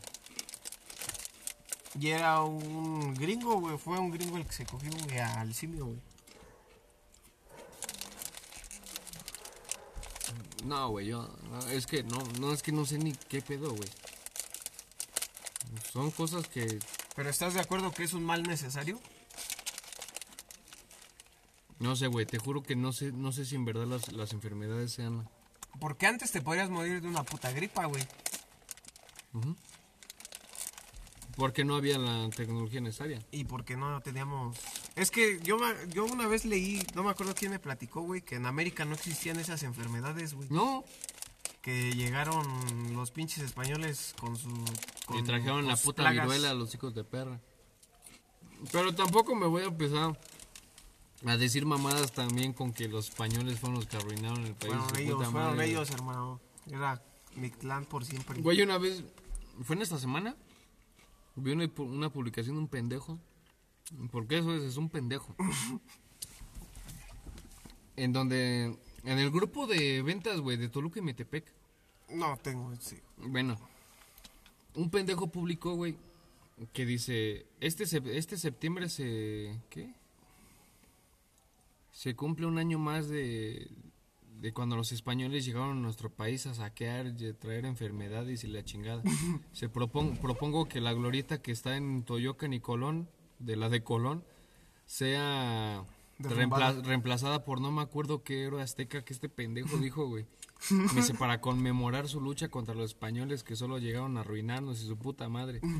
Y 1.99 2.09
era 2.09 2.43
un 2.43 3.15
gringo, 3.15 3.61
güey. 3.61 3.79
Fue 3.79 3.99
un 3.99 4.11
gringo 4.11 4.39
el 4.39 4.47
que 4.47 4.53
se 4.53 4.67
cogió, 4.67 4.91
güey, 5.05 5.19
al 5.19 5.55
simio, 5.55 5.87
güey. 5.87 6.01
No, 10.65 10.89
güey, 10.91 11.07
yo. 11.07 11.29
Es 11.71 11.87
que 11.87 12.03
no, 12.03 12.19
no, 12.41 12.53
es 12.53 12.63
que 12.63 12.73
no 12.73 12.87
sé 12.87 12.99
ni 12.99 13.13
qué 13.13 13.43
pedo, 13.43 13.75
güey. 13.75 13.89
Son 15.93 16.11
cosas 16.11 16.47
que. 16.49 16.79
Pero 17.15 17.29
¿estás 17.29 17.55
de 17.55 17.61
acuerdo 17.61 17.93
que 17.93 18.05
es 18.05 18.13
un 18.15 18.25
mal 18.25 18.43
necesario? 18.43 18.99
No 21.83 21.97
sé, 21.97 22.07
güey, 22.07 22.27
te 22.27 22.39
juro 22.39 22.63
que 22.63 22.77
no 22.77 22.93
sé, 22.93 23.11
no 23.11 23.33
sé 23.33 23.45
si 23.45 23.57
en 23.57 23.65
verdad 23.65 23.87
las, 23.87 24.13
las 24.13 24.33
enfermedades 24.33 24.93
sean. 24.93 25.29
Porque 25.81 26.07
antes 26.07 26.31
te 26.31 26.41
podrías 26.41 26.71
morir 26.71 27.03
de 27.03 27.09
una 27.09 27.25
puta 27.25 27.51
gripa, 27.51 27.87
güey. 27.87 28.07
Porque 31.37 31.65
no 31.65 31.75
había 31.75 31.99
la 31.99 32.31
tecnología 32.31 32.81
necesaria. 32.81 33.21
Y 33.33 33.45
porque 33.45 33.77
no 33.77 34.01
teníamos... 34.01 34.57
Es 34.95 35.11
que 35.11 35.41
yo, 35.43 35.59
yo 35.89 36.05
una 36.05 36.29
vez 36.29 36.45
leí, 36.45 36.87
no 36.95 37.03
me 37.03 37.11
acuerdo 37.11 37.35
quién 37.35 37.51
me 37.51 37.59
platicó, 37.59 38.03
güey, 38.03 38.23
que 38.23 38.37
en 38.37 38.47
América 38.47 38.85
no 38.85 38.95
existían 38.95 39.41
esas 39.41 39.65
enfermedades, 39.65 40.35
güey. 40.35 40.49
No, 40.51 40.85
Que 41.63 41.93
llegaron 41.95 42.45
los 42.95 43.11
pinches 43.11 43.43
españoles 43.43 44.15
con 44.21 44.37
su... 44.37 44.51
Con, 45.07 45.19
y 45.19 45.25
trajeron 45.25 45.63
con 45.63 45.69
la 45.69 45.77
puta 45.77 46.03
plagas. 46.03 46.27
viruela 46.27 46.51
a 46.51 46.55
los 46.55 46.73
hijos 46.77 46.95
de 46.95 47.03
perra. 47.03 47.41
Pero 48.71 48.95
tampoco 48.95 49.35
me 49.35 49.47
voy 49.47 49.63
a 49.63 49.67
empezar 49.67 50.17
a 51.31 51.37
decir 51.37 51.67
mamadas 51.67 52.13
también 52.13 52.53
con 52.53 52.73
que 52.73 52.89
los 52.89 53.09
españoles 53.09 53.61
fueron 53.61 53.77
los 53.77 53.87
que 53.87 53.97
arruinaron 53.97 54.45
el 54.45 54.55
país. 54.55 54.75
Fueron 54.75 54.99
ellos, 54.99 55.17
fueron 55.17 55.33
madre. 55.33 55.71
ellos, 55.71 55.91
hermano. 55.91 56.41
Era 56.71 57.03
Mictlán 57.37 57.85
por 57.85 58.05
siempre. 58.05 58.41
Güey, 58.41 58.63
una 58.63 58.79
vez, 58.79 59.05
fue 59.63 59.77
en 59.77 59.83
esta 59.83 59.99
semana, 59.99 60.37
vi 61.37 61.53
una, 61.53 61.71
una 61.79 62.11
publicación 62.11 62.57
de 62.57 62.63
un 62.63 62.69
pendejo. 62.69 63.19
Porque 64.11 64.39
eso 64.39 64.55
es, 64.55 64.63
es 64.63 64.77
un 64.77 64.89
pendejo. 64.89 65.35
en 67.97 68.13
donde, 68.13 68.77
en 69.05 69.19
el 69.19 69.31
grupo 69.31 69.67
de 69.67 70.03
ventas, 70.03 70.41
güey, 70.41 70.57
de 70.57 70.69
Toluca 70.69 70.99
y 70.99 71.03
Metepec. 71.03 71.45
No, 72.11 72.37
tengo, 72.39 72.75
sí. 72.81 72.99
Bueno, 73.19 73.59
un 74.75 74.91
pendejo 74.91 75.29
publicó, 75.29 75.75
güey, 75.75 75.97
que 76.73 76.85
dice, 76.85 77.47
este, 77.61 77.85
este 78.17 78.37
septiembre 78.37 78.89
se... 78.89 79.59
¿Qué? 79.71 79.95
Se 81.93 82.17
cumple 82.17 82.47
un 82.47 82.59
año 82.59 82.79
más 82.79 83.09
de, 83.09 83.71
de 84.41 84.53
cuando 84.53 84.75
los 84.77 84.91
españoles 84.93 85.45
llegaron 85.45 85.79
a 85.79 85.81
nuestro 85.81 86.11
país 86.11 86.47
a 86.47 86.55
saquear 86.55 87.15
y 87.19 87.27
a 87.27 87.39
traer 87.39 87.65
enfermedades 87.67 88.43
y 88.43 88.49
la 88.49 88.65
chingada. 88.65 89.03
Se 89.53 89.71
propon- 89.71 90.19
propongo 90.19 90.67
que 90.69 90.81
la 90.81 90.93
glorieta 90.95 91.41
que 91.41 91.53
está 91.53 91.77
en 91.77 92.03
Toyocan 92.03 92.53
y 92.55 92.59
Colón, 92.61 93.09
de 93.39 93.55
la 93.57 93.69
de 93.69 93.85
Colón, 93.85 94.25
sea 94.87 95.85
reempla- 96.19 96.83
reemplazada 96.83 97.45
por 97.45 97.61
no 97.61 97.71
me 97.73 97.83
acuerdo 97.83 98.23
qué 98.23 98.43
héroe 98.45 98.63
azteca 98.63 99.05
que 99.05 99.13
este 99.13 99.29
pendejo 99.29 99.77
dijo, 99.79 100.07
güey. 100.09 100.27
Me 100.71 100.93
dice, 100.95 101.15
para 101.15 101.41
conmemorar 101.41 102.09
su 102.09 102.21
lucha 102.21 102.49
contra 102.49 102.75
los 102.75 102.91
españoles 102.91 103.43
que 103.43 103.57
solo 103.57 103.79
llegaron 103.79 104.17
a 104.17 104.21
arruinarnos 104.21 104.83
y 104.83 104.87
su 104.87 104.97
puta 104.97 105.29
madre. 105.29 105.61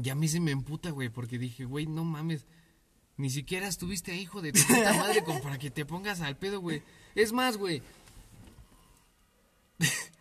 Y 0.00 0.10
a 0.10 0.14
mí 0.14 0.28
se 0.28 0.38
me 0.38 0.52
emputa, 0.52 0.90
güey, 0.90 1.08
porque 1.08 1.38
dije, 1.38 1.64
güey, 1.64 1.86
no 1.86 2.04
mames. 2.04 2.46
Ni 3.18 3.30
siquiera 3.30 3.68
estuviste 3.68 4.12
ahí, 4.12 4.20
hijo 4.20 4.40
de 4.40 4.52
tu 4.52 4.60
puta 4.62 4.92
madre, 4.94 5.22
como 5.24 5.42
para 5.42 5.58
que 5.58 5.70
te 5.70 5.84
pongas 5.84 6.20
al 6.20 6.36
pedo, 6.36 6.60
güey. 6.60 6.82
Es 7.14 7.32
más, 7.32 7.58
güey. 7.58 7.82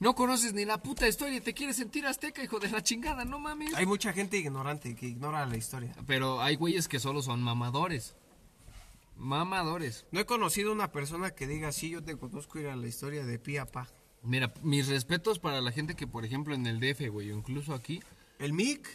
No 0.00 0.14
conoces 0.14 0.54
ni 0.54 0.64
la 0.64 0.82
puta 0.82 1.06
historia 1.06 1.36
y 1.36 1.40
te 1.42 1.52
quieres 1.52 1.76
sentir 1.76 2.06
azteca, 2.06 2.42
hijo 2.42 2.58
de 2.58 2.70
la 2.70 2.82
chingada, 2.82 3.26
no 3.26 3.38
mames. 3.38 3.74
Hay 3.74 3.84
mucha 3.84 4.14
gente 4.14 4.38
ignorante 4.38 4.96
que 4.96 5.06
ignora 5.06 5.44
la 5.44 5.58
historia. 5.58 5.94
Pero 6.06 6.40
hay 6.40 6.56
güeyes 6.56 6.88
que 6.88 6.98
solo 6.98 7.20
son 7.20 7.42
mamadores. 7.42 8.14
Mamadores. 9.16 10.06
No 10.10 10.20
he 10.20 10.24
conocido 10.24 10.72
una 10.72 10.90
persona 10.90 11.32
que 11.32 11.46
diga, 11.46 11.70
sí, 11.70 11.90
yo 11.90 12.02
te 12.02 12.16
conozco 12.16 12.58
ir 12.58 12.68
a 12.68 12.76
la 12.76 12.86
historia 12.86 13.26
de 13.26 13.38
pi 13.38 13.58
a 13.58 13.66
pa. 13.66 13.88
Mira, 14.22 14.54
mis 14.62 14.88
respetos 14.88 15.38
para 15.38 15.60
la 15.60 15.70
gente 15.70 15.94
que, 15.94 16.06
por 16.06 16.24
ejemplo, 16.24 16.54
en 16.54 16.66
el 16.66 16.80
DF, 16.80 17.10
güey, 17.10 17.30
o 17.30 17.36
incluso 17.36 17.74
aquí, 17.74 18.00
El 18.38 18.54
MIC, 18.54 18.88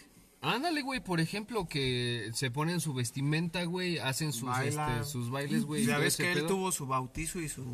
Ándale, 0.46 0.82
güey, 0.82 1.00
por 1.00 1.20
ejemplo, 1.20 1.68
que 1.68 2.30
se 2.34 2.52
ponen 2.52 2.80
su 2.80 2.94
vestimenta, 2.94 3.64
güey, 3.64 3.98
hacen 3.98 4.32
sus, 4.32 4.48
Baila. 4.48 5.00
este, 5.00 5.12
sus 5.12 5.32
bailes, 5.32 5.66
güey. 5.66 5.86
ya 5.86 5.98
ves 5.98 6.18
que 6.18 6.32
él 6.32 6.40
pedo. 6.40 6.48
tuvo 6.48 6.72
su 6.72 6.86
bautizo 6.86 7.40
y 7.40 7.50
su... 7.50 7.66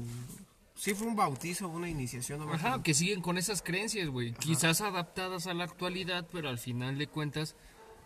Sí, 0.76 0.94
fue 0.94 1.08
un 1.08 1.16
bautizo, 1.16 1.68
una 1.68 1.90
iniciación. 1.90 2.40
No 2.40 2.52
Ajá, 2.52 2.82
que 2.82 2.94
siguen 2.94 3.22
con 3.22 3.38
esas 3.38 3.62
creencias, 3.62 4.08
güey. 4.08 4.34
Quizás 4.34 4.82
adaptadas 4.82 5.46
a 5.48 5.54
la 5.54 5.66
actualidad, 5.66 6.28
pero 6.32 6.50
al 6.50 6.58
final 6.58 6.98
de 6.98 7.08
cuentas 7.08 7.56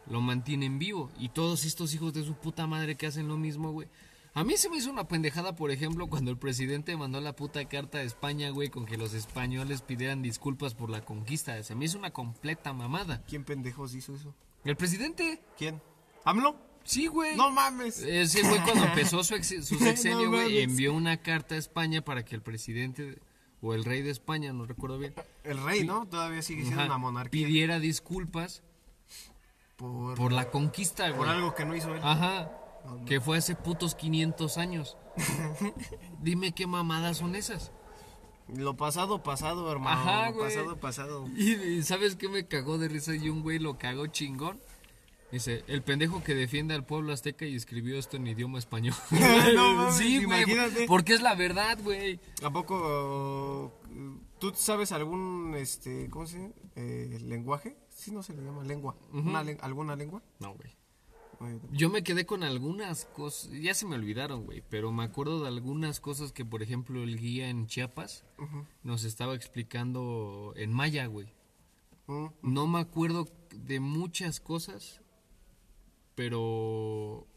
lo 0.10 0.20
mantienen 0.20 0.80
vivo. 0.80 1.10
Y 1.18 1.30
todos 1.30 1.64
estos 1.64 1.94
hijos 1.94 2.14
de 2.14 2.24
su 2.24 2.34
puta 2.34 2.68
madre 2.68 2.96
que 2.96 3.08
hacen 3.08 3.28
lo 3.28 3.38
mismo, 3.38 3.72
güey. 3.72 3.88
A 4.34 4.44
mí 4.44 4.58
se 4.58 4.70
me 4.70 4.76
hizo 4.78 4.92
una 4.92 5.08
pendejada, 5.08 5.56
por 5.56 5.72
ejemplo, 5.72 6.08
cuando 6.08 6.32
el 6.32 6.38
presidente 6.38 6.98
mandó 6.98 7.22
la 7.22 7.38
puta 7.38 7.64
carta 7.70 8.00
a 8.00 8.04
España, 8.04 8.50
güey, 8.50 8.68
con 8.68 8.86
que 8.86 8.98
los 8.98 9.14
españoles 9.14 9.82
pidieran 9.82 10.22
disculpas 10.22 10.74
por 10.74 10.90
la 10.90 11.06
conquista. 11.06 11.64
Se 11.64 11.76
me 11.76 11.86
hizo 11.86 11.98
una 11.98 12.12
completa 12.12 12.74
mamada. 12.74 13.24
¿Quién 13.30 13.46
pendejos 13.46 13.96
hizo 13.96 14.16
eso? 14.16 14.36
¿El 14.66 14.76
presidente? 14.76 15.42
¿Quién? 15.58 15.82
¿AMLO? 16.26 16.56
Sí, 16.84 17.08
güey. 17.08 17.36
No 17.38 17.50
mames. 17.52 18.00
Ese 18.02 18.42
güey 18.44 18.60
cuando 18.64 18.84
empezó 18.86 19.24
su, 19.24 19.36
ex- 19.36 19.66
su 19.66 19.78
sexenio, 19.80 20.24
No 20.26 20.30
güey, 20.32 20.42
mames. 20.48 20.64
envió 20.64 20.94
una 20.94 21.18
carta 21.18 21.56
a 21.56 21.58
España 21.58 22.04
para 22.04 22.26
que 22.26 22.36
el 22.36 22.42
presidente 22.42 23.20
o 23.62 23.74
el 23.74 23.84
rey 23.86 24.02
de 24.04 24.12
España, 24.12 24.54
no 24.54 24.66
recuerdo 24.66 25.00
bien, 25.00 25.14
El 25.44 25.64
rey, 25.64 25.84
¿no? 25.86 26.06
Todavía 26.08 26.42
sigue 26.44 26.62
siendo 26.64 26.82
ajá, 26.82 26.90
una 26.90 26.98
monarquía. 27.00 27.48
pidiera 27.48 27.80
disculpas 27.80 28.62
Por, 29.78 30.16
por 30.18 30.32
la 30.32 30.52
conquista, 30.52 31.08
por 31.10 31.18
güey. 31.18 31.30
algo 31.32 31.56
que 31.56 31.66
no 31.66 31.76
hizo 31.76 31.94
él. 31.96 32.02
Ajá, 32.04 32.52
que 33.08 33.20
fue 33.20 33.38
hace 33.38 33.56
putos 33.56 33.96
500 33.96 34.58
años. 34.60 34.98
Dime 36.22 36.52
qué 36.54 36.68
mamadas 36.68 37.18
son 37.18 37.36
esas. 37.36 37.72
Lo 38.48 38.76
pasado, 38.78 39.24
pasado, 39.24 39.72
hermano. 39.72 40.00
Ajá, 40.02 40.30
Lo 40.30 40.36
güey. 40.38 40.48
pasado, 40.56 40.76
pasado. 40.78 41.28
Y, 41.36 41.54
y 41.54 41.84
¿sabes 41.84 42.16
qué 42.16 42.30
me 42.30 42.46
cagó 42.48 42.78
de 42.78 42.88
risa? 42.88 43.16
Y 43.16 43.30
un 43.30 43.42
güey 43.42 43.60
lo 43.60 43.78
cagó 43.78 44.08
chingón. 44.08 44.60
Dice, 45.32 45.64
el 45.68 45.82
pendejo 45.82 46.24
que 46.24 46.36
defiende 46.36 46.76
al 46.76 46.86
pueblo 46.86 47.12
azteca 47.12 47.46
y 47.46 47.56
escribió 47.56 47.98
esto 47.98 48.18
en 48.18 48.28
idioma 48.28 48.60
español. 48.60 48.94
No 49.56 49.74
mames, 49.74 49.96
sí, 49.98 50.24
güey. 50.24 50.44
imagínate. 50.44 50.86
Porque 50.88 51.14
es 51.14 51.22
la 51.22 51.34
verdad, 51.36 51.78
güey. 51.84 52.20
¿A 52.44 52.52
poco 52.52 53.74
uh, 53.90 54.20
tú 54.40 54.54
sabes 54.56 54.92
algún, 54.92 55.56
este, 55.58 56.10
¿cómo 56.10 56.28
se 56.28 56.38
llama? 56.38 56.54
Eh, 56.76 57.18
lenguaje? 57.24 57.76
Sí, 57.90 58.12
no 58.12 58.22
se 58.22 58.34
le 58.34 58.44
llama 58.44 58.64
lengua. 58.64 58.96
Una 59.12 59.44
len- 59.44 59.58
¿Alguna 59.62 59.96
lengua? 59.96 60.22
No, 60.40 60.54
güey. 60.54 60.76
Yo 61.72 61.90
me 61.90 62.04
quedé 62.04 62.26
con 62.26 62.44
algunas 62.44 63.06
cosas, 63.06 63.52
ya 63.52 63.74
se 63.74 63.86
me 63.86 63.96
olvidaron, 63.96 64.46
güey, 64.46 64.64
pero 64.70 64.92
me 64.92 65.04
acuerdo 65.04 65.42
de 65.42 65.48
algunas 65.50 66.00
cosas 66.00 66.32
que, 66.32 66.46
por 66.46 66.64
ejemplo, 66.64 67.04
el 67.04 67.20
guía 67.20 67.50
en 67.50 67.68
Chiapas 67.68 68.24
nos 68.84 69.04
estaba 69.04 69.36
explicando 69.36 70.54
en 70.56 70.72
maya, 70.74 71.06
güey. 71.08 71.34
mm, 72.08 72.28
No 72.42 72.68
me 72.68 72.80
acuerdo 72.80 73.28
de 73.52 73.80
muchas 73.80 74.40
cosas, 74.40 75.02
pero 76.16 77.28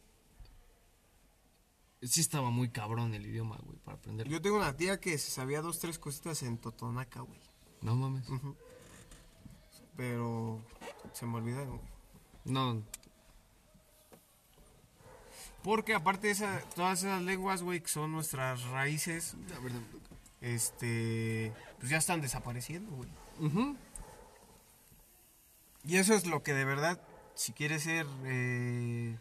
sí 2.02 2.20
estaba 2.20 2.50
muy 2.50 2.68
cabrón 2.70 3.14
el 3.14 3.26
idioma, 3.26 3.58
güey, 3.64 3.78
para 3.78 3.96
aprender. 3.98 4.28
Yo 4.28 4.40
tengo 4.40 4.56
una 4.56 4.76
tía 4.76 5.00
que 5.00 5.18
se 5.18 5.30
sabía 5.30 5.60
dos, 5.62 5.78
tres 5.80 5.98
cositas 5.98 6.42
en 6.44 6.58
Totonaca, 6.58 7.20
güey. 7.22 7.40
No 7.82 7.96
mames. 7.96 8.26
Pero 9.96 10.62
se 11.12 11.26
me 11.26 11.36
olvidaron. 11.38 11.78
güey. 11.78 11.88
No, 12.44 12.82
Porque 15.62 15.94
aparte 15.94 16.28
de 16.28 16.32
esa, 16.32 16.60
todas 16.74 17.00
esas 17.02 17.20
lenguas, 17.22 17.62
güey, 17.62 17.80
que 17.80 17.88
son 17.88 18.12
nuestras 18.12 18.62
raíces, 18.68 19.36
este, 20.40 21.52
pues 21.78 21.90
ya 21.90 21.98
están 21.98 22.20
desapareciendo, 22.20 22.90
güey. 22.92 23.10
Ujú. 23.40 23.76
Y 25.84 25.96
eso 25.96 26.14
es 26.14 26.26
lo 26.26 26.42
que 26.42 26.54
de 26.54 26.64
verdad, 26.64 27.00
si 27.34 27.52
quieres 27.52 27.82
ser 27.82 28.06
eh, 28.24 29.18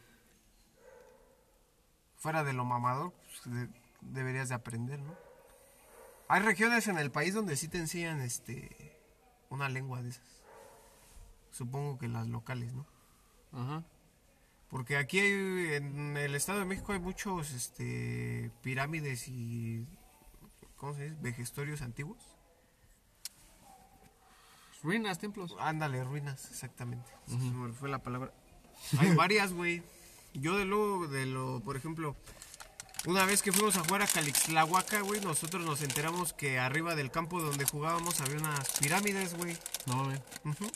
fuera 2.17 2.43
de 2.43 2.53
lo 2.53 2.65
mamador, 2.65 3.13
pues, 3.43 3.53
de- 3.55 3.69
deberías 4.01 4.49
de 4.49 4.55
aprender, 4.55 4.99
¿no? 4.99 5.15
Hay 6.29 6.41
regiones 6.41 6.87
en 6.87 6.97
el 6.97 7.09
país 7.11 7.33
donde 7.33 7.55
sí 7.55 7.67
te 7.67 7.77
enseñan 7.77 8.21
este 8.21 8.99
una 9.49 9.69
lengua 9.69 10.01
de 10.01 10.09
esas. 10.09 10.41
Supongo 11.51 11.97
que 11.97 12.07
las 12.09 12.27
locales, 12.27 12.73
¿no? 12.73 12.85
Ajá. 13.53 13.83
Porque 14.69 14.97
aquí 14.97 15.19
hay- 15.19 15.75
en 15.75 16.17
el 16.17 16.35
Estado 16.35 16.59
de 16.59 16.65
México 16.65 16.91
hay 16.93 16.99
muchos 16.99 17.51
este 17.51 18.51
pirámides 18.61 19.27
y 19.27 19.85
¿cómo 20.75 20.93
se 20.93 21.03
dice? 21.09 21.15
vejestorios 21.21 21.81
antiguos. 21.81 22.17
Ruinas, 24.83 25.19
templos. 25.19 25.55
Ándale, 25.59 26.03
ruinas, 26.03 26.45
exactamente. 26.51 27.11
Se 27.27 27.35
me 27.35 27.73
fue 27.73 27.89
la 27.89 27.99
palabra. 27.99 28.31
Hay 28.99 29.13
varias, 29.15 29.51
güey. 29.53 29.83
Yo 30.33 30.57
de 30.57 30.65
lo, 30.65 31.07
de 31.07 31.25
lo, 31.25 31.61
por 31.61 31.75
ejemplo, 31.77 32.15
una 33.07 33.25
vez 33.25 33.41
que 33.41 33.51
fuimos 33.51 33.75
a 33.75 33.83
jugar 33.83 34.03
a 34.03 34.07
Calixtlahuaca, 34.07 35.01
güey, 35.01 35.19
nosotros 35.21 35.65
nos 35.65 35.81
enteramos 35.81 36.33
que 36.33 36.59
arriba 36.59 36.93
del 36.93 37.09
campo 37.09 37.41
donde 37.41 37.65
jugábamos 37.65 38.21
había 38.21 38.37
unas 38.37 38.77
pirámides, 38.77 39.33
güey. 39.35 39.57
No 39.87 39.95
mames. 39.95 40.21
Ujú. 40.45 40.69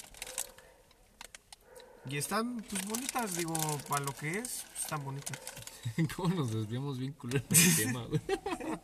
Y 2.09 2.17
están, 2.17 2.61
pues, 2.69 2.85
bonitas, 2.87 3.35
digo, 3.35 3.53
para 3.87 4.03
lo 4.03 4.13
que 4.13 4.39
es, 4.39 4.65
pues, 4.67 4.81
están 4.81 5.03
bonitas. 5.03 5.39
¿Cómo 6.15 6.35
nos 6.35 6.51
desviamos 6.51 6.97
bien 6.97 7.13
culero 7.13 7.45
del 7.47 7.75
tema, 7.75 8.05
güey? 8.05 8.21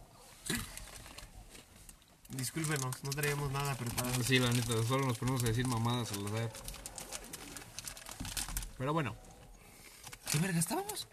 Discúlpenos, 2.30 3.04
no 3.04 3.10
traíamos 3.12 3.52
nada 3.52 3.76
preparado. 3.76 4.22
Sí, 4.24 4.38
la 4.38 4.52
neta, 4.52 4.84
solo 4.84 5.08
nos 5.08 5.18
ponemos 5.18 5.44
a 5.44 5.48
decir 5.48 5.66
mamadas 5.66 6.12
al 6.12 6.28
azar. 6.28 6.52
Pero 8.78 8.94
bueno. 8.94 9.16
¿Qué 10.32 10.38
verga 10.40 10.60
estábamos? 10.60 11.08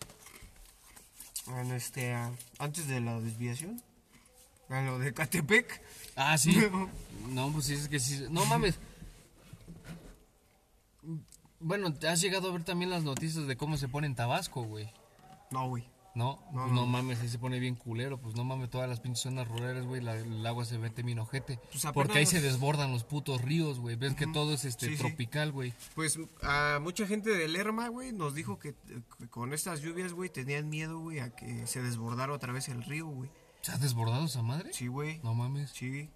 En 1.47 1.73
este, 1.73 2.13
ah, 2.13 2.33
antes 2.59 2.89
de 2.89 3.01
la 3.01 3.21
desviación, 3.21 3.81
a 4.69 4.83
lo 4.83 4.99
de 4.99 5.15
Catepec. 5.15 5.81
Ah, 6.17 6.37
sí. 6.39 6.57
No, 7.29 7.51
pues 7.51 7.65
sí, 7.67 7.73
es 7.75 7.89
que 7.89 7.99
sí. 7.99 8.27
No 8.29 8.45
mames. 8.45 8.75
Bueno, 11.67 11.93
¿has 12.09 12.21
llegado 12.21 12.49
a 12.49 12.53
ver 12.53 12.63
también 12.65 12.91
las 12.91 13.05
noticias 13.05 13.47
de 13.47 13.57
cómo 13.57 13.77
se 13.79 13.89
pone 13.89 14.07
en 14.07 14.15
Tabasco, 14.15 14.63
güey? 14.65 14.93
No, 15.51 15.69
güey. 15.69 15.85
¿No? 16.15 16.39
No, 16.53 16.61
Pues 16.63 16.73
no, 16.73 16.83
no. 16.83 16.87
mames, 16.87 17.21
ahí 17.21 17.29
se 17.29 17.39
pone 17.41 17.59
bien 17.59 17.75
culero. 17.75 18.19
Pues 18.21 18.37
no 18.37 18.45
mames, 18.45 18.71
todas 18.71 18.89
las 18.89 19.01
pinches 19.01 19.23
zonas 19.23 19.49
rurales, 19.49 19.85
güey, 19.85 20.01
la- 20.01 20.15
el 20.17 20.47
agua 20.47 20.65
se 20.65 20.79
mete 20.79 21.03
bien 21.03 21.19
ojete. 21.19 21.59
Pues 21.73 21.85
porque 21.93 22.19
ahí 22.19 22.27
se 22.27 22.41
desbordan 22.41 22.93
los 22.93 23.03
putos 23.03 23.41
ríos, 23.41 23.81
güey. 23.81 23.97
Ves 23.97 24.15
que 24.15 24.27
todo 24.29 24.53
es 24.55 24.65
este 24.65 24.91
Sí, 24.91 24.97
tropical, 24.97 25.51
güey. 25.51 25.73
Pues 25.97 26.19
a 26.43 26.79
mucha 26.81 27.07
gente 27.09 27.31
de 27.31 27.49
Lerma, 27.49 27.89
güey, 27.89 28.13
nos 28.13 28.35
dijo 28.35 28.61
que, 28.61 28.75
que 29.19 29.27
con 29.29 29.53
estas 29.53 29.81
lluvias, 29.81 30.13
güey, 30.13 30.29
tenían 30.31 30.69
miedo, 30.69 31.01
güey, 31.01 31.19
a 31.19 31.35
que 31.35 31.67
se 31.67 31.83
desbordara 31.83 32.33
otra 32.33 32.53
vez 32.53 32.69
el 32.69 32.85
río, 32.85 33.07
güey. 33.09 33.31
¿Se 33.63 33.73
ha 33.73 33.79
desbordado 33.79 34.27
esa 34.27 34.43
madre? 34.43 34.73
Sí, 34.73 34.87
güey. 34.87 35.19
No 35.25 35.35
mames. 35.35 35.71
Sí. 35.71 36.09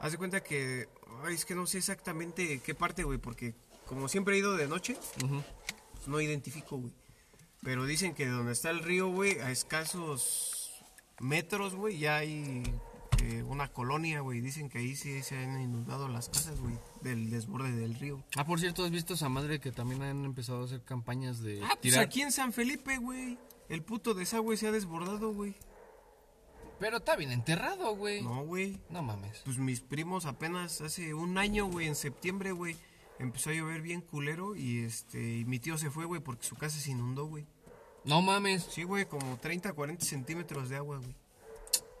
Haz 0.00 0.12
de 0.12 0.18
cuenta 0.18 0.42
que. 0.42 0.88
Ay, 1.24 1.34
es 1.34 1.44
que 1.44 1.54
no 1.54 1.66
sé 1.66 1.76
exactamente 1.76 2.60
qué 2.60 2.74
parte, 2.74 3.02
güey, 3.04 3.18
porque 3.18 3.54
como 3.86 4.08
siempre 4.08 4.34
he 4.34 4.38
ido 4.38 4.56
de 4.56 4.68
noche, 4.68 4.96
pues 5.94 6.08
no 6.08 6.20
identifico, 6.20 6.76
güey. 6.78 6.92
Pero 7.62 7.84
dicen 7.84 8.14
que 8.14 8.26
donde 8.26 8.52
está 8.52 8.70
el 8.70 8.80
río, 8.80 9.08
güey, 9.08 9.38
a 9.38 9.50
escasos 9.50 10.70
metros, 11.20 11.74
güey, 11.76 11.98
ya 11.98 12.16
hay 12.16 12.62
eh, 13.22 13.42
una 13.44 13.68
colonia, 13.68 14.20
güey. 14.20 14.40
Dicen 14.40 14.68
que 14.68 14.78
ahí 14.78 14.96
sí 14.96 15.22
se 15.22 15.36
han 15.38 15.60
inundado 15.60 16.08
las 16.08 16.28
casas, 16.28 16.58
güey, 16.60 16.76
del 17.02 17.30
desborde 17.30 17.70
del 17.70 17.94
río. 17.94 18.24
Ah, 18.36 18.44
por 18.44 18.58
cierto, 18.58 18.84
¿has 18.84 18.90
visto 18.90 19.14
esa 19.14 19.28
madre 19.28 19.60
que 19.60 19.70
también 19.70 20.02
han 20.02 20.24
empezado 20.24 20.62
a 20.62 20.64
hacer 20.64 20.82
campañas 20.82 21.40
de 21.40 21.60
Ah, 21.62 21.68
pues 21.68 21.80
tirar? 21.82 22.00
aquí 22.04 22.22
en 22.22 22.32
San 22.32 22.52
Felipe, 22.52 22.96
güey. 22.98 23.38
El 23.68 23.82
puto 23.82 24.12
desagüe 24.14 24.56
se 24.56 24.66
ha 24.66 24.72
desbordado, 24.72 25.32
güey. 25.32 25.54
Pero 26.80 26.96
está 26.96 27.14
bien 27.14 27.30
enterrado, 27.30 27.94
güey. 27.94 28.22
No. 28.22 28.34
No, 28.36 28.44
güey. 28.44 28.80
mames. 28.90 29.42
Pues 29.44 29.58
mis 29.58 29.80
primos 29.80 30.26
apenas 30.26 30.80
hace 30.80 31.14
un 31.14 31.38
año, 31.38 31.66
güey, 31.66 31.86
en 31.86 31.94
septiembre, 31.94 32.50
güey, 32.50 32.76
empezó 33.22 33.50
a 33.50 33.54
llover 33.54 33.80
bien 33.82 34.00
culero 34.00 34.56
y 34.56 34.84
este 34.84 35.38
y 35.38 35.44
mi 35.44 35.58
tío 35.58 35.78
se 35.78 35.90
fue, 35.90 36.04
güey, 36.04 36.20
porque 36.20 36.44
su 36.44 36.56
casa 36.56 36.78
se 36.78 36.90
inundó, 36.90 37.26
güey. 37.26 37.46
No 38.04 38.20
mames. 38.20 38.64
Sí, 38.64 38.82
güey, 38.82 39.06
como 39.06 39.38
30, 39.38 39.72
40 39.72 40.04
centímetros 40.04 40.68
de 40.68 40.76
agua, 40.76 40.98
güey. 40.98 41.14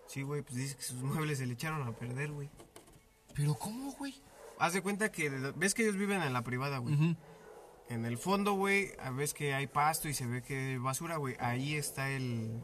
Sí, 0.08 0.22
güey, 0.22 0.42
pues 0.42 0.56
dice 0.56 0.76
que 0.76 0.82
sus 0.82 1.00
muebles 1.02 1.38
se 1.38 1.46
le 1.46 1.54
echaron 1.54 1.86
a 1.86 1.92
perder, 1.92 2.32
güey. 2.32 2.50
¿Pero 3.34 3.54
cómo, 3.54 3.92
güey? 3.92 4.20
Haz 4.58 4.74
de 4.74 4.82
cuenta 4.82 5.10
que, 5.10 5.30
ves 5.56 5.74
que 5.74 5.82
ellos 5.82 5.96
viven 5.96 6.22
en 6.22 6.32
la 6.32 6.42
privada, 6.42 6.78
güey. 6.78 7.16
En 7.88 8.04
el 8.04 8.18
fondo, 8.18 8.52
güey, 8.54 8.90
a 8.98 9.10
ves 9.10 9.32
que 9.34 9.54
hay 9.54 9.66
pasto 9.66 10.08
y 10.08 10.14
se 10.14 10.26
ve 10.26 10.42
que 10.42 10.56
hay 10.72 10.76
basura, 10.78 11.16
güey. 11.16 11.36
Ahí 11.40 11.74
está 11.74 12.10
el, 12.10 12.60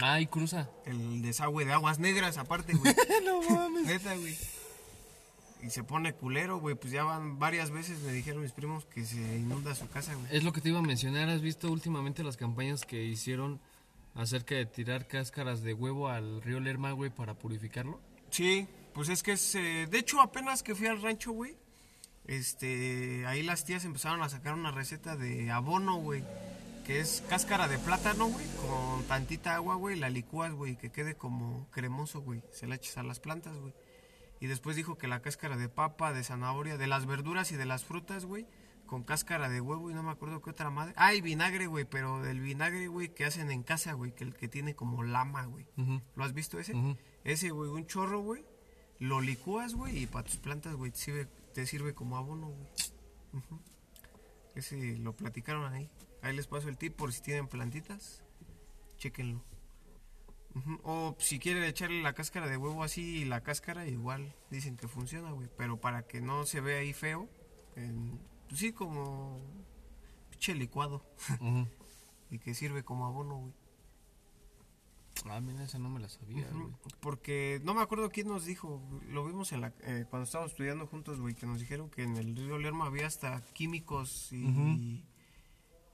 Ay, 0.00 0.26
cruza. 0.26 0.70
el 0.86 1.20
desagüe 1.22 1.64
de 1.64 1.72
aguas 1.72 1.98
negras, 1.98 2.38
aparte, 2.38 2.72
güey. 2.74 2.94
no 3.24 3.42
mames. 3.42 3.86
Neta, 3.86 4.14
güey. 4.16 4.36
Y 5.62 5.70
se 5.70 5.84
pone 5.84 6.12
culero, 6.12 6.58
güey. 6.58 6.74
Pues 6.74 6.92
ya 6.92 7.04
van 7.04 7.38
varias 7.38 7.70
veces, 7.70 8.00
me 8.00 8.12
dijeron 8.12 8.42
mis 8.42 8.52
primos, 8.52 8.84
que 8.86 9.04
se 9.04 9.16
inunda 9.38 9.74
su 9.74 9.88
casa, 9.88 10.14
güey. 10.14 10.26
Es 10.30 10.42
lo 10.42 10.52
que 10.52 10.60
te 10.60 10.70
iba 10.70 10.80
a 10.80 10.82
mencionar. 10.82 11.28
¿Has 11.28 11.40
visto 11.40 11.70
últimamente 11.70 12.24
las 12.24 12.36
campañas 12.36 12.84
que 12.84 13.04
hicieron 13.04 13.60
acerca 14.14 14.56
de 14.56 14.66
tirar 14.66 15.06
cáscaras 15.06 15.62
de 15.62 15.72
huevo 15.72 16.08
al 16.08 16.42
río 16.42 16.60
Lerma, 16.60 16.92
güey, 16.92 17.10
para 17.10 17.34
purificarlo? 17.34 18.00
Sí, 18.30 18.66
pues 18.92 19.08
es 19.08 19.22
que 19.22 19.32
es... 19.32 19.54
eh, 19.54 19.86
de 19.90 19.98
hecho, 19.98 20.20
apenas 20.20 20.62
que 20.62 20.74
fui 20.74 20.86
al 20.86 21.00
rancho, 21.00 21.32
güey, 21.32 21.56
este... 22.26 23.24
Ahí 23.26 23.42
las 23.42 23.64
tías 23.64 23.84
empezaron 23.84 24.22
a 24.22 24.28
sacar 24.28 24.54
una 24.54 24.72
receta 24.72 25.16
de 25.16 25.50
abono, 25.50 25.96
güey. 25.96 26.24
Que 26.84 26.98
es 26.98 27.22
cáscara 27.28 27.68
de 27.68 27.78
plátano, 27.78 28.26
güey, 28.26 28.46
con 28.56 29.04
tantita 29.04 29.54
agua, 29.54 29.76
güey. 29.76 29.96
La 29.96 30.10
licúas, 30.10 30.52
güey, 30.52 30.76
que 30.76 30.90
quede 30.90 31.14
como 31.14 31.68
cremoso, 31.70 32.20
güey. 32.22 32.42
Se 32.50 32.66
la 32.66 32.74
echas 32.74 32.98
a 32.98 33.04
las 33.04 33.20
plantas, 33.20 33.56
güey. 33.56 33.72
Y 34.42 34.48
después 34.48 34.74
dijo 34.74 34.98
que 34.98 35.06
la 35.06 35.22
cáscara 35.22 35.56
de 35.56 35.68
papa, 35.68 36.12
de 36.12 36.24
zanahoria, 36.24 36.76
de 36.76 36.88
las 36.88 37.06
verduras 37.06 37.52
y 37.52 37.56
de 37.56 37.64
las 37.64 37.84
frutas, 37.84 38.24
güey, 38.24 38.48
con 38.86 39.04
cáscara 39.04 39.48
de 39.48 39.60
huevo 39.60 39.88
y 39.88 39.94
no 39.94 40.02
me 40.02 40.10
acuerdo 40.10 40.42
qué 40.42 40.50
otra 40.50 40.68
madre. 40.68 40.94
Ah, 40.96 41.14
y 41.14 41.20
vinagre, 41.20 41.68
güey, 41.68 41.84
pero 41.84 42.20
del 42.22 42.40
vinagre, 42.40 42.88
güey, 42.88 43.14
que 43.14 43.24
hacen 43.24 43.52
en 43.52 43.62
casa, 43.62 43.92
güey, 43.92 44.12
que 44.12 44.24
el 44.24 44.34
que 44.34 44.48
tiene 44.48 44.74
como 44.74 45.04
lama, 45.04 45.44
güey. 45.44 45.68
¿Lo 46.16 46.24
has 46.24 46.32
visto 46.32 46.58
ese? 46.58 46.74
Ese, 47.22 47.50
güey, 47.50 47.70
un 47.70 47.86
chorro, 47.86 48.18
güey. 48.18 48.44
Lo 48.98 49.20
licúas, 49.20 49.74
güey, 49.74 49.96
y 49.96 50.06
para 50.08 50.24
tus 50.24 50.38
plantas, 50.38 50.74
güey, 50.74 50.90
te 50.90 50.98
sirve, 50.98 51.26
te 51.54 51.64
sirve 51.64 51.94
como 51.94 52.16
abono, 52.16 52.48
güey. 52.48 52.66
Ese 54.56 54.98
lo 54.98 55.14
platicaron 55.14 55.72
ahí. 55.72 55.88
Ahí 56.20 56.34
les 56.34 56.48
paso 56.48 56.68
el 56.68 56.76
tip 56.76 56.96
por 56.96 57.12
si 57.12 57.22
tienen 57.22 57.46
plantitas. 57.46 58.24
O 60.82 61.16
si 61.18 61.38
quieren 61.38 61.64
echarle 61.64 62.02
la 62.02 62.12
cáscara 62.12 62.46
de 62.46 62.56
huevo 62.56 62.82
así 62.82 63.18
y 63.22 63.24
la 63.24 63.42
cáscara, 63.42 63.86
igual 63.86 64.34
dicen 64.50 64.76
que 64.76 64.88
funciona, 64.88 65.30
güey. 65.32 65.48
Pero 65.56 65.80
para 65.80 66.06
que 66.06 66.20
no 66.20 66.44
se 66.46 66.60
vea 66.60 66.80
ahí 66.80 66.92
feo, 66.92 67.28
en- 67.76 68.20
pues 68.48 68.60
sí, 68.60 68.72
como 68.72 69.40
pinche 70.30 70.54
licuado. 70.54 71.04
Y 72.30 72.38
que 72.38 72.54
sirve 72.54 72.82
como 72.82 73.04
abono, 73.04 73.36
güey. 73.36 73.52
Ah, 75.26 75.38
mira, 75.40 75.62
esa 75.62 75.78
no 75.78 75.90
me 75.90 76.00
la 76.00 76.08
sabía, 76.08 76.48
güey. 76.50 76.66
Porque 77.00 77.60
no 77.62 77.74
me 77.74 77.82
acuerdo 77.82 78.08
quién 78.10 78.26
nos 78.26 78.46
dijo, 78.46 78.80
lo 79.08 79.24
vimos 79.26 79.52
en 79.52 79.60
la, 79.60 79.72
eh, 79.82 80.06
cuando 80.08 80.24
estábamos 80.24 80.52
estudiando 80.52 80.86
juntos, 80.86 81.20
güey, 81.20 81.34
que 81.34 81.44
nos 81.46 81.60
dijeron 81.60 81.90
que 81.90 82.02
en 82.04 82.16
el 82.16 82.34
río 82.34 82.58
Lerma 82.58 82.86
había 82.86 83.06
hasta 83.06 83.42
químicos 83.52 84.32
y. 84.32 85.04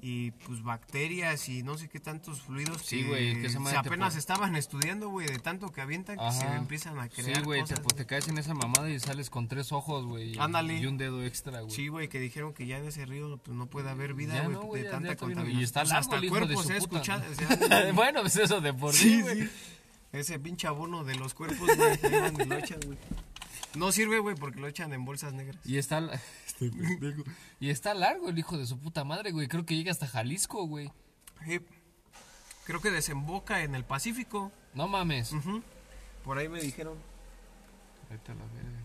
y 0.01 0.31
pues 0.31 0.63
bacterias 0.63 1.49
y 1.49 1.65
no 1.65 1.77
sé 1.77 1.89
qué 1.89 1.99
tantos 1.99 2.41
fluidos 2.43 2.83
Sí, 2.83 3.03
güey, 3.03 3.35
que 3.35 3.47
esa 3.47 3.55
se 3.55 3.59
madre 3.59 3.81
te 3.83 3.89
apenas 3.89 4.15
estaban 4.15 4.55
estudiando, 4.55 5.09
güey, 5.09 5.27
de 5.27 5.41
tanto 5.41 5.73
que 5.73 5.81
avientan 5.81 6.17
que 6.19 6.33
se 6.33 6.47
empiezan 6.47 7.01
a 7.01 7.09
crear 7.09 7.39
Sí, 7.39 7.43
güey, 7.43 7.65
te, 7.65 7.75
pues, 7.79 8.07
caes 8.07 8.29
en 8.29 8.39
esa 8.39 8.55
mamada 8.55 8.89
y 8.91 9.01
sales 9.01 9.29
con 9.29 9.49
tres 9.49 9.73
ojos, 9.73 10.05
güey. 10.07 10.37
y- 10.37 10.39
Ándale. 10.39 10.79
Y 10.79 10.87
un 10.87 10.99
dedo 10.99 11.25
extra, 11.25 11.63
güey. 11.63 11.75
Sí, 11.75 11.89
güey, 11.89 12.09
que 12.09 12.21
dijeron 12.21 12.55
que 12.55 12.67
ya 12.69 12.79
en 12.79 12.87
ese 12.87 13.07
río 13.07 13.39
pues, 13.39 13.57
no 13.57 13.67
puede 13.67 13.91
haber 13.91 14.15
vida, 14.15 14.41
güey, 14.45 14.55
no, 14.57 14.73
de 14.73 14.85
ya- 14.85 14.91
tanta 14.93 15.09
ya 15.09 15.17
contaminación. 15.17 15.61
Y 15.61 15.65
está 15.65 15.81
Pues, 15.83 15.93
hasta 15.93 16.21
cuerpos 16.29 16.71
he 16.71 16.79
puta 16.81 16.99
escuchado, 17.01 17.25
bueno, 17.95 18.21
pues 18.21 18.37
eso 18.37 18.61
de 18.61 18.73
por 18.75 18.95
sí, 18.95 19.17
Sí, 19.17 19.23
güey. 19.23 19.43
sí. 19.43 19.51
Ese 20.13 20.39
pinche 20.39 20.67
abono 20.69 21.03
de 21.05 21.17
los 21.17 21.35
cuerpos, 21.35 21.69
güey, 21.77 21.99
No 23.75 23.93
sirve, 23.93 24.19
güey, 24.19 24.35
porque 24.35 24.61
lo 24.61 24.67
echan 24.67 24.93
en 24.93 25.05
bolsas 25.05 25.33
negras. 25.33 25.59
Y 25.65 25.79
está, 25.79 25.99
este 26.47 26.71
y 27.61 27.71
está 27.71 27.95
largo 27.95 28.29
el 28.29 28.39
hijo 28.39 28.57
de 28.59 28.67
su 28.67 28.79
puta 28.79 29.05
madre, 29.05 29.31
güey. 29.31 29.49
Creo 29.49 29.65
que 29.67 29.77
llega 29.77 29.91
hasta 29.93 30.07
Jalisco, 30.07 30.67
güey. 30.67 30.91
Sí. 31.47 31.61
Creo 32.65 32.81
que 32.81 32.91
desemboca 32.91 33.63
en 33.63 33.75
el 33.75 33.85
Pacífico. 33.85 34.53
No 34.75 34.89
mames. 34.89 35.33
Por 36.25 36.39
ahí 36.39 36.49
me 36.49 36.61
dijeron. 36.61 36.99
Ahorita 38.11 38.35
la 38.35 38.45
verga. 38.47 38.79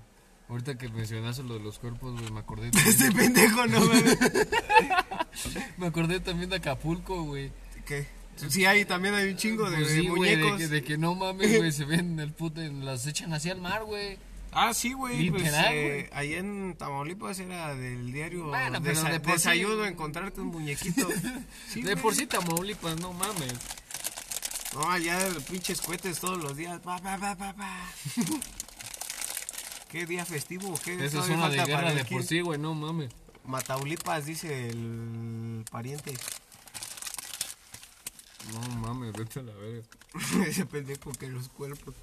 Ahorita 0.50 0.78
que 0.78 0.90
mencionaste 0.90 1.44
lo 1.44 1.56
de 1.56 1.62
los 1.62 1.80
cuerpos, 1.80 2.20
güey, 2.20 2.32
me 2.32 2.40
acordé 2.40 2.68
Este 2.86 3.06
también, 3.06 3.34
pendejo, 3.34 3.66
no 3.68 3.80
mames. 3.80 4.18
me 5.78 5.88
acordé 5.88 6.20
también 6.20 6.50
de 6.50 6.58
Acapulco, 6.58 7.24
güey. 7.24 7.52
¿Qué? 7.86 8.08
Sí, 8.36 8.66
ahí 8.66 8.86
también 8.86 9.14
hay 9.14 9.30
un 9.30 9.38
chingo 9.38 9.70
de, 9.70 9.78
Pues 9.78 9.96
de 9.96 10.02
güey, 10.02 10.32
de 10.32 10.38
muñecos. 10.38 10.60
que, 10.60 10.68
de 10.68 10.84
que 10.84 10.98
no 10.98 11.16
mames, 11.16 11.58
güey, 11.58 11.72
se 11.72 11.86
ven 11.86 12.20
el 12.20 12.34
puto, 12.34 12.62
las 12.62 13.06
echan 13.08 13.34
hacia 13.34 13.54
el 13.54 13.62
mar, 13.62 13.84
güey. 13.84 14.18
Ah, 14.56 14.74
sí, 14.74 14.94
güey. 14.94 15.30
Pues, 15.30 15.44
eh, 15.54 16.10
ahí 16.14 16.34
en 16.36 16.76
Tamaulipas 16.78 17.40
era 17.40 17.76
del 17.76 18.12
diario 18.12 18.46
Bueno, 18.48 18.82
pero 18.82 19.02
desa- 19.02 19.12
de 19.12 19.20
por 19.20 19.32
sí- 19.32 19.50
Desayuno 19.50 19.86
encontrarte 19.86 20.42
un 20.42 20.48
muñequito. 20.48 21.08
Sí, 21.70 21.82
de 21.82 21.98
por 21.98 22.14
sí 22.16 22.26
Tamaulipas, 22.28 23.00
no 23.00 23.14
mames. 23.14 23.54
No, 24.74 24.90
allá 24.90 25.20
pinches 25.50 25.82
cohetes 25.82 26.20
todos 26.20 26.38
los 26.38 26.56
días. 26.58 26.80
Pa, 26.82 26.98
pa, 27.00 27.18
pa, 27.18 27.36
pa, 27.36 27.54
pa. 27.54 27.88
¿Qué 29.90 30.06
día 30.08 30.26
festivo? 30.26 30.74
¿Qué 30.84 30.96
Esa 31.06 31.20
es 31.20 31.30
una 31.30 31.50
de 31.50 31.64
guerra 31.64 31.94
de 31.94 32.04
por 32.06 32.24
sí, 32.24 32.42
güey, 32.42 32.60
no 32.60 32.74
mames. 32.74 33.12
Mataulipas, 33.46 34.26
dice 34.26 34.70
el 34.70 35.64
pariente. 35.70 36.14
No 38.52 38.60
mames, 38.78 39.14
vete 39.14 39.40
a 39.40 39.44
la 39.44 39.54
verga. 39.54 39.84
Ese 40.48 40.66
pendejo 40.66 41.12
que 41.12 41.28
los 41.28 41.50
cuerpos. 41.50 41.94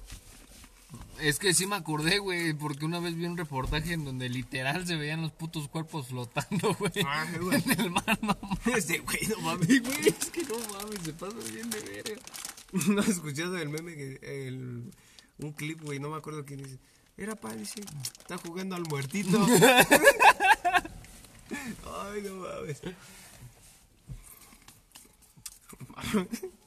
Es 1.19 1.37
que 1.39 1.53
sí 1.53 1.67
me 1.67 1.75
acordé, 1.75 2.17
güey, 2.17 2.53
porque 2.53 2.85
una 2.85 2.99
vez 2.99 3.15
vi 3.15 3.25
un 3.25 3.37
reportaje 3.37 3.93
en 3.93 4.03
donde 4.03 4.27
literal 4.27 4.87
se 4.87 4.95
veían 4.95 5.21
los 5.21 5.31
putos 5.31 5.67
cuerpos 5.67 6.07
flotando, 6.07 6.73
güey. 6.79 6.91
Ah, 7.05 7.27
güey. 7.39 7.61
En 7.63 7.79
el 7.79 7.91
mar, 7.91 8.19
no 8.21 8.37
mames. 8.41 8.77
Este 8.77 8.99
güey, 8.99 9.19
no 9.27 9.39
mames. 9.41 9.67
Güey, 9.67 10.07
es 10.07 10.31
que 10.31 10.43
no 10.43 10.55
mames, 10.73 10.99
se 11.03 11.13
pasa 11.13 11.37
bien 11.53 11.69
de 11.69 11.79
verga. 11.79 12.21
No 12.87 13.01
has 13.01 13.09
escuchado 13.09 13.57
el 13.57 13.67
meme 13.67 13.93
que 13.95 14.47
el, 14.47 14.89
un 15.39 15.51
clip, 15.51 15.81
güey, 15.81 15.99
no 15.99 16.09
me 16.09 16.15
acuerdo 16.17 16.45
quién 16.45 16.63
dice. 16.63 16.79
Era 17.17 17.35
pa, 17.35 17.53
dice, 17.53 17.81
está 18.17 18.37
jugando 18.37 18.77
al 18.77 18.83
muertito. 18.83 19.45
Ay, 21.49 22.21
no 22.23 22.35
mames. 22.35 22.81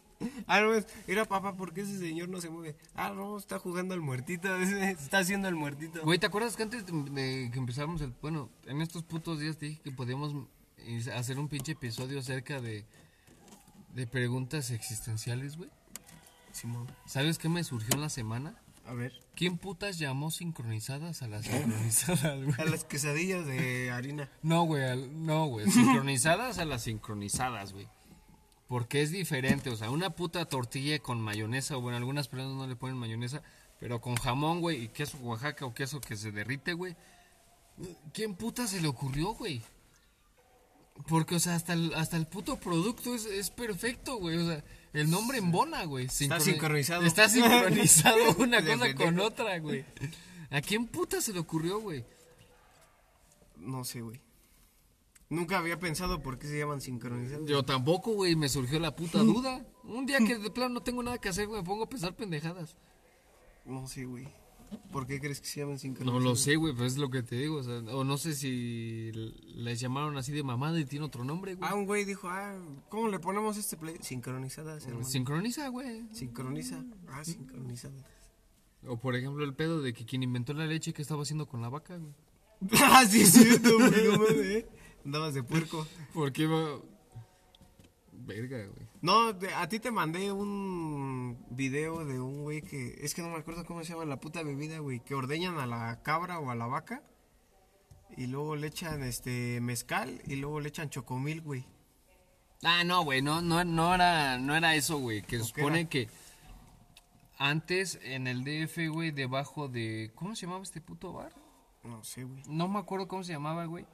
Ah, 0.47 0.61
no, 0.61 0.73
era 1.07 1.25
papá, 1.25 1.55
¿por 1.57 1.73
qué 1.73 1.83
ese 1.83 1.99
señor 1.99 2.29
no 2.29 2.41
se 2.41 2.51
mueve? 2.51 2.77
Ah, 2.95 3.13
no, 3.15 3.37
está 3.39 3.59
jugando 3.59 3.95
al 3.95 4.01
muertito, 4.01 4.55
está 4.57 5.19
haciendo 5.19 5.49
el 5.49 5.55
muertito. 5.55 6.03
Güey, 6.03 6.19
¿te 6.19 6.27
acuerdas 6.27 6.57
que 6.57 6.63
antes 6.65 6.85
de, 6.87 7.51
que 7.53 7.59
empezáramos 7.59 8.01
el... 8.03 8.13
Bueno, 8.21 8.51
en 8.67 8.81
estos 8.83 9.03
putos 9.05 9.41
días 9.41 9.57
te 9.57 9.67
dije 9.67 9.81
que 9.83 9.91
podíamos 9.93 10.35
eh, 10.79 11.03
hacer 11.17 11.39
un 11.39 11.49
pinche 11.49 11.73
episodio 11.73 12.19
acerca 12.19 12.61
de... 12.61 12.85
De 13.95 14.07
preguntas 14.09 14.71
existenciales, 14.73 15.57
güey. 15.57 15.71
Simón. 16.53 16.87
¿Sabes 17.07 17.39
qué 17.39 17.49
me 17.49 17.63
surgió 17.63 17.95
en 17.95 18.01
la 18.01 18.09
semana? 18.09 18.57
A 18.87 18.93
ver. 18.93 19.13
¿Quién 19.37 19.57
putas 19.57 19.99
llamó 19.99 20.31
sincronizadas 20.31 21.23
a 21.23 21.29
las 21.29 21.47
sincronizadas, 21.47 22.43
güey? 22.45 22.55
A 22.59 22.65
las 22.65 22.85
quesadillas 22.85 23.47
de 23.47 23.91
harina. 23.93 24.29
No, 24.43 24.65
güey, 24.65 24.83
al- 24.85 25.25
no, 25.25 25.47
güey. 25.47 25.71
Sincronizadas 25.71 26.59
a 26.59 26.65
las 26.65 26.83
sincronizadas, 26.83 27.73
güey. 27.73 27.89
Porque 28.69 29.03
es 29.03 29.11
diferente, 29.11 29.69
o 29.71 29.77
sea, 29.77 29.91
una 29.91 30.11
puta 30.11 30.45
tortilla 30.47 30.99
con 30.99 31.21
mayonesa, 31.21 31.77
o 31.77 31.81
bueno, 31.81 31.99
algunas 31.99 32.29
personas 32.29 32.57
no 32.57 32.67
le 32.67 32.77
ponen 32.77 32.97
mayonesa, 32.97 33.43
pero 33.79 34.01
con 34.01 34.17
jamón, 34.17 34.61
güey, 34.61 34.85
y 34.85 34.89
queso 34.89 35.19
Oaxaca 35.19 35.67
o 35.67 35.75
queso 35.75 36.01
que 36.01 36.17
se 36.17 36.33
derrite, 36.33 36.73
güey. 36.73 36.97
¿Quién 38.13 38.35
puta 38.35 38.67
se 38.67 38.81
le 38.81 38.89
ocurrió, 38.89 39.35
güey? 39.35 39.61
Porque, 41.09 41.35
o 41.35 41.41
sea, 41.41 41.57
hasta 41.57 41.73
el, 41.73 41.93
hasta 41.95 42.17
el 42.17 42.27
puto 42.27 42.57
producto 42.59 43.15
es, 43.15 43.27
es 43.27 43.51
perfecto, 43.51 44.17
güey. 44.17 44.39
O 44.39 44.47
sea, 44.47 44.65
el 44.93 45.11
nombre 45.11 45.39
embona, 45.39 45.85
güey. 45.85 46.07
Está 46.07 46.37
Sincroni- 46.39 46.41
sincronizado. 46.45 47.03
Está 47.03 47.29
sincronizado 47.29 48.35
una 48.39 48.65
cosa 48.65 48.95
con 48.95 49.19
otra, 49.21 49.59
güey. 49.59 49.85
¿A 50.51 50.61
quién 50.61 50.87
puta 50.87 51.21
se 51.21 51.33
le 51.33 51.41
ocurrió, 51.41 51.81
güey? 51.81 52.05
No 53.57 53.85
sé, 53.85 54.01
güey. 54.03 54.21
Nunca 55.31 55.59
había 55.59 55.79
pensado 55.79 56.23
por 56.23 56.39
qué 56.39 56.47
se 56.47 56.59
llaman 56.59 56.81
sincronizados. 56.81 57.49
Yo 57.49 57.65
tampoco, 57.65 58.13
güey, 58.13 58.37
me 58.37 58.49
surgió 58.49 58.79
la 58.79 58.95
puta 58.95 59.19
duda. 59.23 59.67
Un 59.85 60.07
día 60.07 60.19
que 60.19 60.39
de 60.39 60.51
plano 60.51 60.75
no 60.75 60.83
tengo 60.83 61.03
nada 61.03 61.19
que 61.19 61.29
hacer, 61.29 61.47
güey, 61.47 61.61
me 61.61 61.67
pongo 61.67 61.85
a 61.85 61.89
pensar 61.89 62.15
pendejadas. 62.15 62.77
No 63.65 63.87
sé, 63.87 64.05
güey. 64.05 64.29
¿Por 64.91 65.07
qué 65.07 65.21
crees 65.21 65.41
que 65.41 65.47
se 65.47 65.61
llaman 65.61 65.75
No 65.75 65.79
sincronizados? 65.79 66.23
lo 66.25 66.37
sé, 66.37 66.57
güey, 66.57 66.73
pero 66.75 66.87
es 66.87 66.97
lo 66.97 67.09
que 67.09 67.23
te 67.23 67.37
digo. 67.37 67.59
O, 67.59 67.63
sea, 67.63 67.75
o 67.95 68.03
no 68.05 68.19
sé 68.19 68.35
si 68.35 69.11
les 69.55 69.79
llamaron 69.81 70.17
así 70.17 70.33
de 70.33 70.43
mamada 70.43 70.79
y 70.81 70.85
tiene 70.85 71.05
otro 71.05 71.25
nombre, 71.25 71.55
güey. 71.55 71.71
Ah, 71.71 71.75
un 71.75 71.87
güey 71.87 72.05
dijo, 72.05 72.29
ah, 72.29 72.57
¿cómo 72.89 73.09
le 73.09 73.19
ponemos 73.19 73.57
este 73.57 73.77
play? 73.77 73.97
Sincronizadas, 74.01 74.85
hermano. 74.87 75.05
Sincroniza, 75.05 75.69
güey. 75.69 76.05
Sincroniza. 76.13 76.85
Ah, 77.09 77.25
sincronizadas. 77.25 78.05
O 78.87 78.99
por 78.99 79.17
ejemplo 79.17 79.45
el 79.45 79.55
pedo 79.55 79.81
de 79.81 79.95
que 79.95 80.05
quien 80.05 80.23
inventó 80.23 80.53
la 80.53 80.67
leche, 80.67 80.93
¿qué 80.93 81.03
estaba 81.03 81.23
haciendo 81.23 81.47
con 81.47 81.63
la 81.63 81.69
vaca, 81.69 81.97
güey? 81.97 82.13
ah, 82.83 83.05
sí, 83.09 83.23
es 83.23 83.33
cierto, 83.33 83.79
güey. 83.79 84.05
No 84.09 84.19
mames, 84.19 84.47
eh. 84.47 84.69
Andabas 85.05 85.35
de 85.35 85.43
puerco. 85.43 85.87
¿Por 86.15 86.33
qué 86.33 86.47
va...? 86.47 86.81
Verga, 88.13 88.57
güey. 88.57 88.87
No, 89.03 89.35
a 89.57 89.69
ti 89.69 89.81
te 89.81 89.91
mandé 89.91 90.33
un 90.33 91.45
video 91.51 92.07
de 92.07 92.21
un 92.21 92.43
güey 92.43 92.63
que. 92.63 92.97
Es 93.03 93.13
que 93.13 93.21
no 93.21 93.29
me 93.29 93.37
acuerdo 93.37 93.67
cómo 93.67 93.83
se 93.85 93.93
llama 93.93 94.07
la 94.07 94.19
puta 94.19 94.43
bebida, 94.43 94.79
güey. 94.79 95.01
Que 95.01 95.15
ordeñan 95.15 95.59
a 95.59 95.67
la 95.67 96.01
cabra 96.03 96.39
o 96.39 96.51
a 96.51 96.55
la 96.55 96.67
vaca. 96.67 97.03
Y 98.17 98.29
luego 98.29 98.57
le 98.57 98.69
echan 98.69 99.03
este 99.03 99.61
mezcal 99.61 100.23
y 100.27 100.37
luego 100.37 100.61
le 100.61 100.69
echan 100.69 100.89
chocomil, 100.89 101.43
güey. 101.43 101.67
Ah, 102.63 102.83
no, 102.85 103.05
güey, 103.05 103.21
no, 103.21 103.43
no, 103.43 103.63
no, 103.65 103.95
era, 103.95 104.39
no 104.39 104.57
era 104.57 104.75
eso, 104.75 104.99
güey. 104.99 105.21
Que 105.21 105.37
se 105.37 105.43
¿O 105.43 105.47
qué 105.47 105.61
supone 105.61 105.81
era? 105.81 105.91
que 105.91 106.09
antes 107.37 107.99
en 108.03 108.27
el 108.27 108.45
DF, 108.45 108.89
güey, 108.91 109.11
debajo 109.11 109.69
de... 109.69 110.13
¿Cómo 110.15 110.35
se 110.35 110.47
llamaba 110.47 110.63
este 110.63 110.81
puto 110.81 111.13
bar? 111.13 111.35
No 111.83 112.03
sé, 112.05 112.25
güey. 112.25 112.43
No 112.49 112.69
me 112.69 112.79
acuerdo 112.79 113.09
cómo 113.09 113.23
se 113.23 113.33
llamaba, 113.33 113.67
güey. 113.67 113.85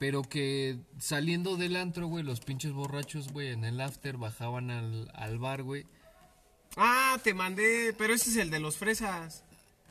Pero 0.00 0.22
que 0.22 0.78
saliendo 0.98 1.58
del 1.58 1.76
antro, 1.76 2.06
güey, 2.06 2.24
los 2.24 2.40
pinches 2.40 2.72
borrachos, 2.72 3.34
güey, 3.34 3.48
en 3.48 3.66
el 3.66 3.82
after 3.82 4.16
bajaban 4.16 4.70
al, 4.70 5.10
al 5.12 5.38
bar, 5.38 5.62
güey. 5.62 5.84
Ah, 6.78 7.18
te 7.22 7.34
mandé, 7.34 7.94
pero 7.98 8.14
ese 8.14 8.30
es 8.30 8.36
el 8.36 8.50
de 8.50 8.60
los 8.60 8.78
fresas. 8.78 9.44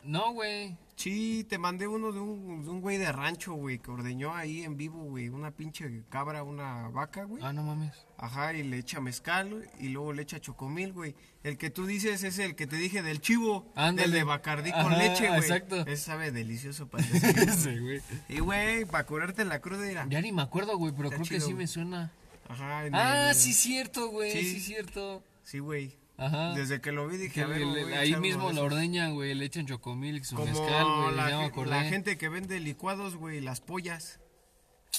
No, 0.04 0.32
güey. 0.32 0.76
Sí, 0.96 1.46
te 1.48 1.56
mandé 1.56 1.86
uno 1.88 2.12
de 2.12 2.20
un, 2.20 2.62
de 2.62 2.68
un 2.70 2.82
güey 2.82 2.98
de 2.98 3.10
rancho, 3.10 3.54
güey, 3.54 3.78
que 3.78 3.90
ordeñó 3.90 4.34
ahí 4.34 4.62
en 4.64 4.76
vivo, 4.76 5.02
güey, 5.04 5.30
una 5.30 5.50
pinche 5.50 6.02
cabra, 6.10 6.42
una 6.42 6.88
vaca, 6.88 7.24
güey. 7.24 7.42
Ah, 7.42 7.54
no 7.54 7.62
mames. 7.62 7.94
Ajá, 8.18 8.52
y 8.52 8.62
le 8.64 8.76
echa 8.76 9.00
mezcal 9.00 9.66
y 9.78 9.88
luego 9.88 10.12
le 10.12 10.20
echa 10.22 10.38
chocomil, 10.40 10.92
güey. 10.92 11.14
El 11.42 11.56
que 11.56 11.70
tú 11.70 11.86
dices 11.86 12.22
es 12.22 12.38
el 12.38 12.54
que 12.54 12.66
te 12.66 12.76
dije 12.76 13.00
del 13.02 13.22
chivo, 13.22 13.66
Ándale. 13.74 14.08
del 14.08 14.18
de 14.18 14.24
Bacardí 14.24 14.72
con 14.72 14.92
Ajá, 14.92 14.98
leche, 14.98 15.26
güey. 15.28 15.40
exacto. 15.40 15.76
Ese 15.86 15.96
sabe 15.96 16.32
delicioso 16.32 16.86
para 16.88 17.02
Sí, 17.56 17.78
güey. 17.78 18.02
Y 18.28 18.40
güey, 18.40 18.84
para 18.84 19.06
curarte 19.06 19.46
la 19.46 19.60
cruda 19.60 19.90
era. 19.90 20.06
Ya 20.06 20.20
ni 20.20 20.32
me 20.32 20.42
acuerdo, 20.42 20.76
güey, 20.76 20.92
pero 20.92 21.04
Está 21.08 21.16
creo 21.16 21.28
que 21.28 21.40
sí 21.40 21.44
güey. 21.46 21.56
me 21.56 21.66
suena. 21.66 22.12
Ajá, 22.46 22.80
Ah, 22.92 23.30
el- 23.30 23.34
sí, 23.36 23.54
cierto, 23.54 24.08
güey. 24.10 24.32
Sí. 24.32 24.42
Sí, 24.54 24.60
cierto. 24.60 25.22
Sí, 25.44 25.60
güey. 25.60 25.96
Ajá. 26.20 26.54
Desde 26.54 26.80
que 26.80 26.92
lo 26.92 27.08
vi 27.08 27.16
dije, 27.16 27.32
Que 27.34 27.42
a 27.42 27.46
ver, 27.46 27.60
le- 27.60 27.66
me 27.66 27.82
voy 27.84 27.92
a 27.94 28.00
ahí 28.00 28.14
mismo 28.16 28.52
la 28.52 28.62
ordeñan, 28.62 29.14
güey, 29.14 29.34
le 29.34 29.44
echan 29.46 29.66
chocomilk, 29.66 30.22
su 30.24 30.36
Como 30.36 30.46
mezcal, 30.52 30.84
güey, 30.86 31.16
la, 31.16 31.30
ya 31.30 31.38
me 31.56 31.66
la 31.66 31.82
gente 31.84 32.18
que 32.18 32.28
vende 32.28 32.60
licuados, 32.60 33.16
güey, 33.16 33.40
las 33.40 33.60
pollas. 33.60 34.20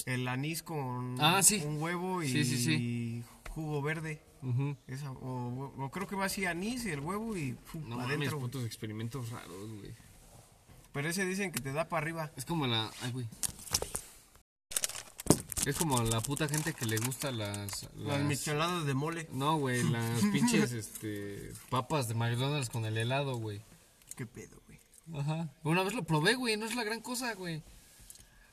El 0.06 0.26
anís 0.26 0.62
con 0.62 1.16
Ah, 1.20 1.42
sí. 1.42 1.62
un 1.64 1.80
huevo 1.80 2.22
y 2.22 2.28
Sí, 2.28 2.44
sí, 2.44 2.58
sí. 2.58 3.24
jugo 3.50 3.80
verde. 3.82 4.20
Esa, 4.88 5.12
o, 5.12 5.72
o 5.78 5.90
creo 5.92 6.08
que 6.08 6.16
va 6.16 6.24
así 6.24 6.44
anís 6.46 6.84
y 6.86 6.90
el 6.90 6.98
huevo 7.00 7.36
y 7.36 7.52
pum, 7.52 7.88
No 7.88 7.96
mames, 7.96 8.16
adentro. 8.16 8.38
güey. 8.38 8.50
putos 8.50 8.64
experimentos 8.66 9.30
raros, 9.30 9.70
güey. 9.78 9.92
Pero 10.92 11.08
ese 11.08 11.24
dicen 11.24 11.52
que 11.52 11.60
te 11.60 11.72
da 11.72 11.88
para 11.88 12.02
arriba. 12.02 12.32
Es 12.36 12.44
como 12.44 12.66
la. 12.66 12.90
Ay, 13.02 13.12
güey. 13.12 13.26
Es 15.66 15.76
como 15.76 16.00
la 16.02 16.20
puta 16.20 16.48
gente 16.48 16.72
que 16.74 16.86
le 16.86 16.98
gusta 16.98 17.30
las. 17.30 17.88
Las 17.96 18.18
las- 18.18 18.22
micheladas 18.22 18.84
de 18.84 18.94
mole. 18.94 19.28
No, 19.32 19.56
güey, 19.58 19.82
las 19.84 20.20
pinches 20.32 20.72
este, 20.72 21.52
papas 21.70 22.08
de 22.08 22.14
McDonald's 22.14 22.68
con 22.68 22.84
el 22.84 22.98
helado, 22.98 23.36
güey. 23.36 23.62
¿Qué 24.16 24.26
pedo, 24.26 24.60
güey? 24.66 24.80
Ajá. 25.20 25.48
Una 25.62 25.82
vez 25.82 25.94
lo 25.94 26.02
probé, 26.04 26.34
güey, 26.34 26.56
no 26.56 26.66
es 26.66 26.74
la 26.74 26.84
gran 26.84 27.00
cosa, 27.00 27.34
güey. 27.34 27.62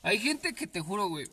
Hay 0.02 0.18
gente 0.18 0.54
que 0.54 0.66
te 0.66 0.80
juro, 0.80 1.08
güey, 1.08 1.28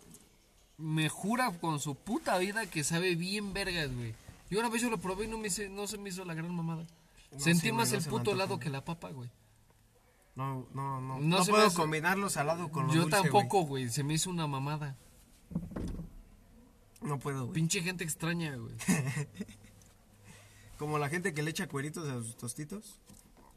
me 0.77 1.09
jura 1.09 1.51
con 1.59 1.79
su 1.79 1.95
puta 1.95 2.37
vida 2.37 2.65
que 2.65 2.83
sabe 2.83 3.15
bien 3.15 3.53
vergas, 3.53 3.93
güey. 3.95 4.13
Y 4.49 4.55
una 4.55 4.69
vez 4.69 4.81
yo 4.81 4.89
lo 4.89 4.97
probé 4.99 5.25
y 5.25 5.27
no, 5.27 5.37
me 5.37 5.47
hice- 5.47 5.69
no 5.69 5.87
se 5.87 5.97
me 5.97 6.09
hizo 6.09 6.25
la 6.25 6.33
gran 6.33 6.53
mamada. 6.55 6.85
No, 7.31 7.39
Sentí 7.39 7.67
sí, 7.67 7.71
más 7.71 7.89
güey, 7.89 7.99
no 8.01 8.05
el 8.05 8.09
puto 8.11 8.31
helado 8.31 8.59
que 8.59 8.69
la 8.69 8.83
papa, 8.83 9.09
güey. 9.11 9.29
No, 10.35 10.67
no, 10.73 11.01
no. 11.01 11.19
No 11.19 11.37
No, 11.39 11.45
puedo 11.45 11.65
hace- 11.67 11.75
combinar 11.75 12.17
lo 12.17 12.29
salado 12.29 12.71
con 12.71 12.87
lo 12.87 12.93
Yo 12.93 13.01
dulce, 13.03 13.17
tampoco, 13.21 13.61
güey, 13.61 13.89
se 13.89 14.03
me 14.03 14.13
hizo 14.15 14.29
una 14.29 14.47
mamada. 14.47 14.95
No 17.01 17.19
puedo, 17.19 17.45
güey. 17.45 17.53
Pinche 17.53 17.81
gente 17.81 18.03
extraña, 18.03 18.55
güey. 18.55 18.73
Como 20.77 20.99
la 20.99 21.09
gente 21.09 21.33
que 21.33 21.41
le 21.43 21.51
echa 21.51 21.67
cueritos 21.67 22.07
a 22.09 22.15
sus 22.15 22.37
tostitos. 22.37 22.99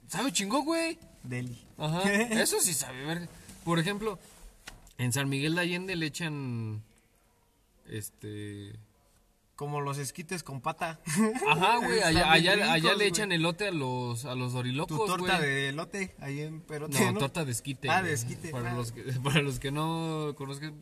¿Sabe 0.09 0.33
chingón, 0.33 0.65
güey? 0.65 0.99
Deli. 1.23 1.67
Ajá. 1.79 2.03
Eso 2.13 2.61
sí 2.61 2.75
sabe 2.75 3.05
ver. 3.05 3.29
Por 3.65 3.79
ejemplo, 3.79 4.19
en 4.99 5.13
San 5.13 5.29
Miguel 5.29 5.55
de 5.55 5.61
Allende 5.63 5.97
le 5.97 6.07
echan. 6.07 6.83
Este. 7.87 8.79
Como 9.55 9.83
los 9.83 9.99
esquites 9.99 10.43
con 10.43 10.63
pata. 10.63 11.01
Ajá, 11.49 11.77
güey. 11.77 12.01
Allá, 12.03 12.95
le 12.95 13.07
echan 13.07 13.31
elote 13.31 13.69
a 13.69 13.71
los, 13.71 14.25
a 14.25 14.35
los 14.35 14.53
Tu 14.53 14.57
dorilocos, 14.57 15.07
torta 15.07 15.37
güey. 15.37 15.49
de 15.49 15.69
elote 15.69 16.15
ahí 16.21 16.41
en 16.41 16.63
Perote, 16.63 16.99
No, 16.99 17.13
¿no? 17.13 17.19
torta 17.19 17.45
de 17.45 17.53
esquite. 17.53 17.91
Ah, 17.91 17.99
güey. 18.01 18.09
de 18.09 18.15
esquite, 18.15 18.49
Para, 18.51 18.73
ah. 18.73 18.75
los 18.75 18.93
que, 18.93 19.03
para 19.23 19.43
los 19.43 19.61
que 19.61 19.71
no 19.71 20.35
conozcan. 20.37 20.81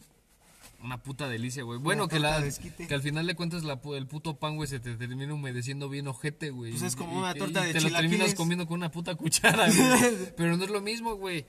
Una 0.81 1.03
puta 1.03 1.29
delicia, 1.29 1.65
güey. 1.65 1.79
Bueno, 1.81 2.07
que, 2.07 2.21
la, 2.21 2.41
que 2.87 2.95
al 2.95 3.03
final 3.03 3.27
le 3.27 3.35
cuentas 3.35 3.65
la, 3.65 3.81
el 3.97 4.07
puto 4.07 4.39
pan, 4.39 4.55
güey, 4.57 4.69
se 4.69 4.79
te 4.79 4.95
termina 4.97 5.35
humedeciendo 5.35 5.89
bien 5.89 6.07
ojete, 6.07 6.51
güey. 6.51 6.71
Pues 6.71 6.83
es 6.83 6.95
como 6.95 7.15
Y- 7.15 7.19
una 7.19 7.33
y- 7.35 7.39
torta 7.39 7.65
y 7.65 7.67
de 7.69 7.73
te 7.75 7.81
lo 7.81 7.91
terminas 7.91 8.35
comiendo 8.35 8.67
con 8.67 8.77
una 8.77 8.91
puta 8.91 9.17
cuchara, 9.17 9.67
güey. 9.69 10.33
Pero 10.37 10.57
no 10.57 10.63
es 10.65 10.71
lo 10.71 10.81
mismo, 10.81 11.15
güey. 11.17 11.47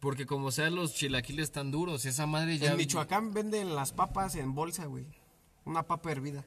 Porque 0.00 0.24
como 0.26 0.50
sea, 0.50 0.70
los 0.70 0.94
chilaquiles 0.94 1.52
tan 1.52 1.70
duros, 1.70 2.06
esa 2.06 2.26
madre 2.26 2.58
ya... 2.58 2.70
En 2.72 2.78
Michoacán 2.78 3.34
venden 3.34 3.74
las 3.76 3.92
papas 3.92 4.34
en 4.36 4.54
bolsa, 4.54 4.86
güey. 4.86 5.04
Una 5.64 5.82
papa 5.84 6.10
hervida. 6.10 6.44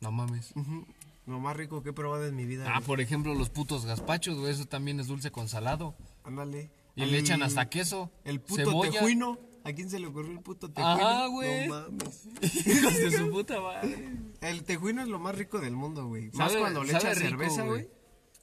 No 0.00 0.10
mames. 0.12 0.52
Lo 1.26 1.40
más 1.40 1.56
rico 1.56 1.82
que 1.82 1.90
he 1.90 1.92
probado 1.94 2.26
en 2.26 2.34
mi 2.36 2.44
vida. 2.44 2.66
Ah, 2.68 2.74
güey. 2.78 2.86
por 2.86 3.00
ejemplo, 3.00 3.34
los 3.34 3.48
putos 3.50 3.86
gazpachos, 3.86 4.36
güey, 4.36 4.52
eso 4.52 4.66
también 4.66 5.00
es 5.00 5.06
dulce 5.06 5.30
con 5.30 5.48
salado. 5.48 5.94
Ándale. 6.24 6.70
Y 6.96 7.06
le 7.06 7.18
echan 7.18 7.42
hasta 7.42 7.70
queso, 7.70 8.10
El 8.24 8.40
puto 8.40 8.56
cebolla. 8.64 8.90
tejuino. 8.90 9.38
¿A 9.64 9.72
quién 9.72 9.88
se 9.88 9.98
le 9.98 10.06
ocurrió 10.06 10.30
el 10.32 10.40
puto 10.40 10.70
tejuino? 10.70 10.96
Ajá, 11.08 11.26
güey. 11.26 11.68
No 11.68 11.74
mames. 11.74 12.26
Hijos 12.66 12.94
de 12.96 13.10
su 13.18 13.30
puta 13.30 13.60
madre. 13.60 14.12
El 14.42 14.62
tejuino 14.62 15.00
es 15.02 15.08
lo 15.08 15.18
más 15.18 15.34
rico 15.34 15.58
del 15.58 15.74
mundo, 15.74 16.06
güey. 16.06 16.30
Más 16.34 16.54
cuando 16.54 16.84
le 16.84 16.90
echas 16.92 17.16
rico, 17.18 17.30
cerveza, 17.30 17.62
güey. 17.62 17.88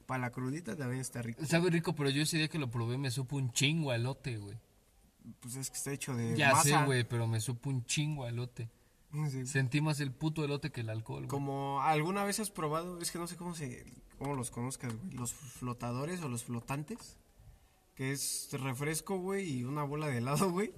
Para 0.07 0.21
la 0.23 0.31
crudita 0.31 0.75
también 0.75 0.99
está 0.99 1.21
rico. 1.21 1.45
Sabe 1.45 1.69
rico, 1.69 1.93
pero 1.93 2.09
yo 2.09 2.23
ese 2.23 2.37
día 2.37 2.47
que 2.47 2.57
lo 2.57 2.71
probé 2.71 2.97
me 2.97 3.11
supo 3.11 3.37
un 3.37 3.51
chingo 3.53 3.93
elote, 3.93 4.37
güey. 4.37 4.57
Pues 5.39 5.55
es 5.55 5.69
que 5.69 5.77
está 5.77 5.91
hecho 5.91 6.15
de 6.15 6.35
Ya 6.35 6.55
sé, 6.55 6.71
masa. 6.71 6.85
güey, 6.85 7.07
pero 7.07 7.27
me 7.27 7.39
supo 7.39 7.69
un 7.69 7.85
chingo 7.85 8.27
elote. 8.27 8.69
Sí. 9.29 9.45
Sentí 9.45 9.79
más 9.81 9.99
el 9.99 10.11
puto 10.11 10.43
elote 10.43 10.71
que 10.71 10.81
el 10.81 10.89
alcohol, 10.89 11.19
güey. 11.19 11.27
Como 11.27 11.81
alguna 11.81 12.23
vez 12.23 12.39
has 12.39 12.49
probado, 12.49 12.99
es 12.99 13.11
que 13.11 13.19
no 13.19 13.27
sé 13.27 13.35
cómo 13.35 13.53
se 13.53 13.85
cómo 14.17 14.35
los 14.35 14.49
conozcas, 14.49 14.95
güey. 14.95 15.13
Los 15.13 15.33
flotadores 15.33 16.21
o 16.21 16.29
los 16.29 16.45
flotantes. 16.45 17.17
Que 17.93 18.11
es 18.11 18.49
refresco, 18.53 19.17
güey, 19.19 19.59
y 19.59 19.63
una 19.65 19.83
bola 19.83 20.07
de 20.07 20.17
helado, 20.17 20.49
güey. 20.49 20.73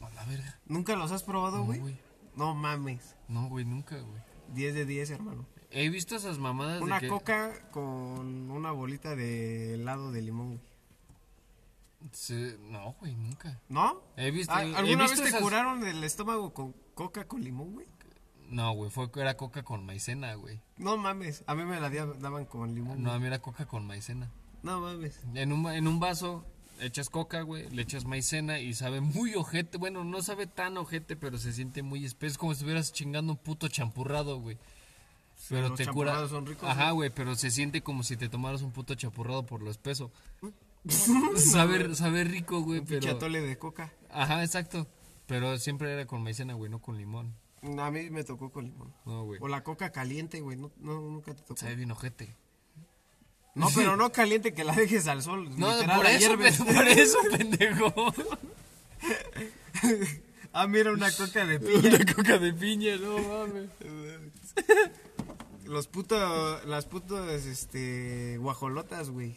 A 0.00 0.10
la 0.14 0.24
verga. 0.24 0.58
¿Nunca 0.66 0.96
los 0.96 1.10
has 1.12 1.22
probado, 1.22 1.58
No, 1.58 1.64
güey? 1.64 1.80
güey. 1.80 1.98
No 2.34 2.54
mames. 2.54 3.16
No, 3.28 3.48
güey, 3.48 3.64
nunca, 3.64 3.98
güey. 3.98 4.20
10 4.54 4.74
de 4.74 4.84
10, 4.86 5.10
hermano. 5.10 5.46
He 5.70 5.88
visto 5.90 6.16
esas 6.16 6.38
mamadas 6.38 6.80
Una 6.80 6.96
de 6.96 7.02
que... 7.02 7.08
coca 7.08 7.70
con 7.70 8.50
una 8.50 8.70
bolita 8.72 9.16
de 9.16 9.74
helado 9.74 10.12
de 10.12 10.22
limón, 10.22 10.48
güey. 10.48 10.60
se- 12.12 12.58
No, 12.70 12.94
güey, 13.00 13.14
nunca. 13.16 13.60
¿No? 13.68 14.02
He 14.16 14.30
visto... 14.30 14.52
Ah, 14.54 14.64
he 14.64 14.74
¿Alguna 14.76 15.04
visto 15.04 15.10
vez 15.16 15.22
te 15.22 15.28
esas- 15.28 15.40
curaron 15.42 15.86
el 15.86 16.02
estómago 16.04 16.52
con 16.54 16.74
coca 16.94 17.26
con 17.26 17.42
limón, 17.42 17.72
güey? 17.72 17.86
No, 18.48 18.72
güey, 18.74 18.90
fue 18.90 19.10
era 19.16 19.36
coca 19.36 19.64
con 19.64 19.84
maicena, 19.84 20.34
güey. 20.34 20.60
No 20.76 20.96
mames, 20.96 21.42
a 21.48 21.54
mí 21.56 21.64
me 21.64 21.80
la 21.80 21.90
daban 21.90 22.44
con 22.44 22.74
limón. 22.74 23.02
No, 23.02 23.08
güey. 23.10 23.16
a 23.16 23.18
mí 23.18 23.26
era 23.26 23.40
coca 23.40 23.66
con 23.66 23.86
maicena. 23.86 24.30
No 24.62 24.80
mames. 24.80 25.20
En 25.34 25.52
un, 25.52 25.66
en 25.72 25.88
un 25.88 25.98
vaso 25.98 26.44
echas 26.80 27.10
coca, 27.10 27.42
güey, 27.42 27.68
le 27.70 27.82
echas 27.82 28.04
maicena 28.04 28.60
y 28.60 28.74
sabe 28.74 29.00
muy 29.00 29.34
ojete. 29.34 29.78
Bueno, 29.78 30.04
no 30.04 30.22
sabe 30.22 30.46
tan 30.46 30.76
ojete, 30.76 31.16
pero 31.16 31.38
se 31.38 31.52
siente 31.52 31.82
muy 31.82 32.04
espeso. 32.04 32.32
Es 32.32 32.38
como 32.38 32.52
si 32.52 32.58
estuvieras 32.58 32.92
chingando 32.92 33.32
un 33.32 33.38
puto 33.38 33.68
champurrado, 33.68 34.40
güey. 34.40 34.58
Pero 35.48 35.68
los 35.68 35.78
te 35.78 35.86
cura. 35.86 36.26
son 36.28 36.46
ricos, 36.46 36.68
Ajá, 36.68 36.90
güey, 36.92 37.10
pero 37.10 37.34
se 37.34 37.50
siente 37.50 37.82
como 37.82 38.02
si 38.02 38.16
te 38.16 38.28
tomaras 38.28 38.62
un 38.62 38.72
puto 38.72 38.94
champurrado 38.94 39.44
por 39.44 39.62
lo 39.62 39.70
espeso. 39.70 40.10
sabe, 41.36 41.94
sabe 41.94 42.24
rico, 42.24 42.60
güey, 42.60 42.80
pero. 42.80 43.00
Chatole 43.00 43.40
de 43.40 43.58
coca. 43.58 43.92
Ajá, 44.10 44.42
exacto. 44.42 44.86
Pero 45.26 45.58
siempre 45.58 45.92
era 45.92 46.06
con 46.06 46.22
maicena, 46.22 46.54
güey, 46.54 46.70
no 46.70 46.80
con 46.80 46.96
limón. 46.96 47.34
A 47.78 47.90
mí 47.90 48.10
me 48.10 48.22
tocó 48.24 48.50
con 48.50 48.64
limón. 48.64 48.94
No, 49.04 49.24
güey. 49.24 49.40
O 49.42 49.48
la 49.48 49.64
coca 49.64 49.90
caliente, 49.90 50.40
güey. 50.40 50.56
No, 50.56 50.70
no, 50.78 51.00
nunca 51.00 51.34
te 51.34 51.42
tocó. 51.42 51.60
Sabe 51.60 51.74
bien 51.74 51.90
ojete. 51.90 52.34
No, 53.56 53.68
pero 53.74 53.96
no 53.96 54.12
caliente 54.12 54.54
que 54.54 54.62
la 54.64 54.74
dejes 54.74 55.08
al 55.08 55.22
sol. 55.22 55.48
No, 55.58 55.72
literal, 55.74 55.96
por 55.96 56.06
eso, 56.06 56.18
hierves. 56.18 56.58
por 56.58 56.86
eso, 56.88 57.18
pendejo. 57.36 58.14
Ah, 60.58 60.66
mira, 60.66 60.90
una 60.90 61.10
coca 61.12 61.44
de 61.44 61.60
piña. 61.60 61.96
Una 61.96 62.14
coca 62.14 62.38
de 62.38 62.52
piña, 62.54 62.96
no 62.96 63.18
mames. 63.18 63.68
Los 65.66 65.86
putos, 65.86 66.64
las 66.64 66.86
putas, 66.86 67.44
este, 67.44 68.38
guajolotas, 68.38 69.10
güey. 69.10 69.36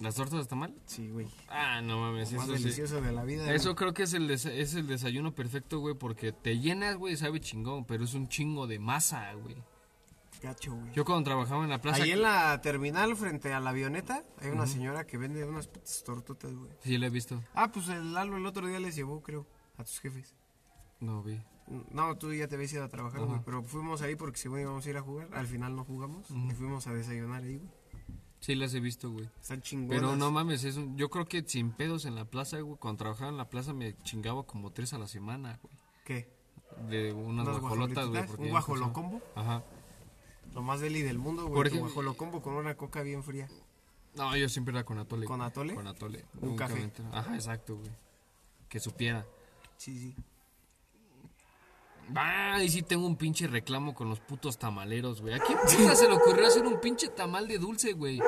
¿Las 0.00 0.14
tortas 0.14 0.38
de 0.40 0.44
tamal? 0.44 0.72
Sí, 0.86 1.08
güey. 1.08 1.26
Ah, 1.48 1.80
no 1.80 1.98
mames, 1.98 2.30
Lo 2.30 2.38
más 2.38 2.48
eso 2.48 2.56
sí. 2.58 2.62
delicioso 2.62 3.00
de 3.00 3.10
la 3.10 3.24
vida. 3.24 3.52
Eso 3.52 3.74
creo 3.74 3.92
que 3.92 4.04
es 4.04 4.12
el, 4.12 4.30
es 4.30 4.44
el 4.46 4.86
desayuno 4.86 5.34
perfecto, 5.34 5.80
güey, 5.80 5.94
porque 5.96 6.30
te 6.30 6.58
llenas, 6.60 6.96
güey, 6.96 7.16
sabe 7.16 7.40
chingón, 7.40 7.84
pero 7.84 8.04
es 8.04 8.14
un 8.14 8.28
chingo 8.28 8.68
de 8.68 8.78
masa, 8.78 9.32
güey. 9.34 9.56
Güey. 10.44 10.54
Gacho, 10.54 10.74
güey. 10.74 10.92
Yo 10.92 11.04
cuando 11.04 11.24
trabajaba 11.30 11.64
en 11.64 11.70
la 11.70 11.80
plaza... 11.80 12.02
Ahí 12.02 12.12
en 12.12 12.22
la 12.22 12.60
terminal, 12.60 13.16
frente 13.16 13.52
a 13.52 13.60
la 13.60 13.70
avioneta, 13.70 14.24
hay 14.40 14.50
una 14.50 14.66
señora 14.66 15.06
que 15.06 15.16
vende 15.18 15.44
unas 15.44 15.68
putas 15.68 16.02
tortotas, 16.04 16.54
güey. 16.54 16.70
Sí, 16.82 16.98
lo 16.98 17.06
he 17.06 17.10
visto. 17.10 17.42
Ah, 17.54 17.70
pues 17.72 17.88
el 17.88 18.12
Lalo 18.12 18.36
el 18.36 18.46
otro 18.46 18.66
día 18.66 18.80
les 18.80 18.94
llevó, 18.94 19.22
creo, 19.22 19.46
a 19.76 19.84
tus 19.84 20.00
jefes. 20.00 20.34
No, 21.00 21.22
vi. 21.22 21.42
No, 21.90 22.16
tú 22.18 22.32
ya 22.34 22.46
te 22.46 22.56
habías 22.56 22.72
ido 22.72 22.84
a 22.84 22.88
trabajar, 22.88 23.24
güey. 23.24 23.40
Pero 23.44 23.62
fuimos 23.62 24.02
ahí 24.02 24.16
porque 24.16 24.38
según 24.38 24.60
íbamos 24.60 24.84
a 24.86 24.90
ir 24.90 24.96
a 24.98 25.02
jugar. 25.02 25.28
Al 25.32 25.46
final 25.46 25.74
no 25.74 25.84
jugamos. 25.84 26.30
Y 26.30 26.50
fuimos 26.52 26.86
a 26.86 26.92
desayunar 26.94 27.42
ahí, 27.42 27.56
güey. 27.56 27.70
Sí, 28.40 28.54
las 28.54 28.74
he 28.74 28.80
visto, 28.80 29.10
güey. 29.10 29.26
Están 29.40 29.62
chingonas. 29.62 29.98
Pero 30.02 30.16
no 30.16 30.30
mames, 30.30 30.64
es 30.64 30.76
un- 30.76 30.98
yo 30.98 31.08
creo 31.08 31.24
que 31.24 31.42
sin 31.46 31.72
pedos 31.72 32.04
en 32.04 32.14
la 32.14 32.26
plaza, 32.26 32.60
güey, 32.60 32.76
cuando 32.78 32.98
trabajaba 32.98 33.30
en 33.30 33.38
la 33.38 33.48
plaza 33.48 33.72
me 33.72 33.96
chingaba 34.02 34.42
como 34.42 34.70
tres 34.70 34.92
a 34.92 34.98
la 34.98 35.06
semana, 35.08 35.58
güey. 35.62 35.74
¿Qué? 36.04 36.28
De 36.90 37.14
unas 37.14 37.46
¿Unas 37.48 37.60
guajolotas, 37.60 38.06
güey. 38.08 38.22
¿Un 38.38 38.50
guajolocombo? 38.50 39.22
Ajá. 39.34 39.64
Lo 40.54 40.62
más 40.62 40.80
deli 40.80 41.02
del 41.02 41.18
mundo, 41.18 41.42
güey. 41.42 41.54
Por 41.54 41.68
Tu 41.68 41.74
ejemplo- 41.74 41.86
guajolocombo 41.92 42.40
con 42.40 42.54
una 42.54 42.74
coca 42.76 43.02
bien 43.02 43.22
fría. 43.22 43.48
No, 44.14 44.36
yo 44.36 44.48
siempre 44.48 44.72
era 44.72 44.84
con 44.84 44.98
atole. 44.98 45.26
¿Con 45.26 45.42
atole? 45.42 45.74
Con 45.74 45.86
atole. 45.88 46.24
Un 46.40 46.50
Nunca 46.50 46.68
café. 46.68 46.90
Ajá, 47.12 47.34
exacto, 47.34 47.76
güey. 47.76 47.90
Que 48.68 48.78
supiera. 48.80 49.26
Sí, 49.76 49.98
sí. 49.98 50.14
Ah, 52.14 52.62
y 52.62 52.68
sí 52.68 52.82
tengo 52.82 53.06
un 53.06 53.16
pinche 53.16 53.46
reclamo 53.46 53.94
con 53.94 54.08
los 54.08 54.20
putos 54.20 54.58
tamaleros, 54.58 55.20
güey. 55.22 55.34
¿A 55.34 55.38
quién 55.40 55.58
puta 55.58 55.96
se 55.96 56.06
le 56.06 56.14
ocurrió 56.14 56.46
hacer 56.46 56.64
un 56.66 56.78
pinche 56.80 57.08
tamal 57.08 57.48
de 57.48 57.58
dulce, 57.58 57.94
güey? 57.94 58.20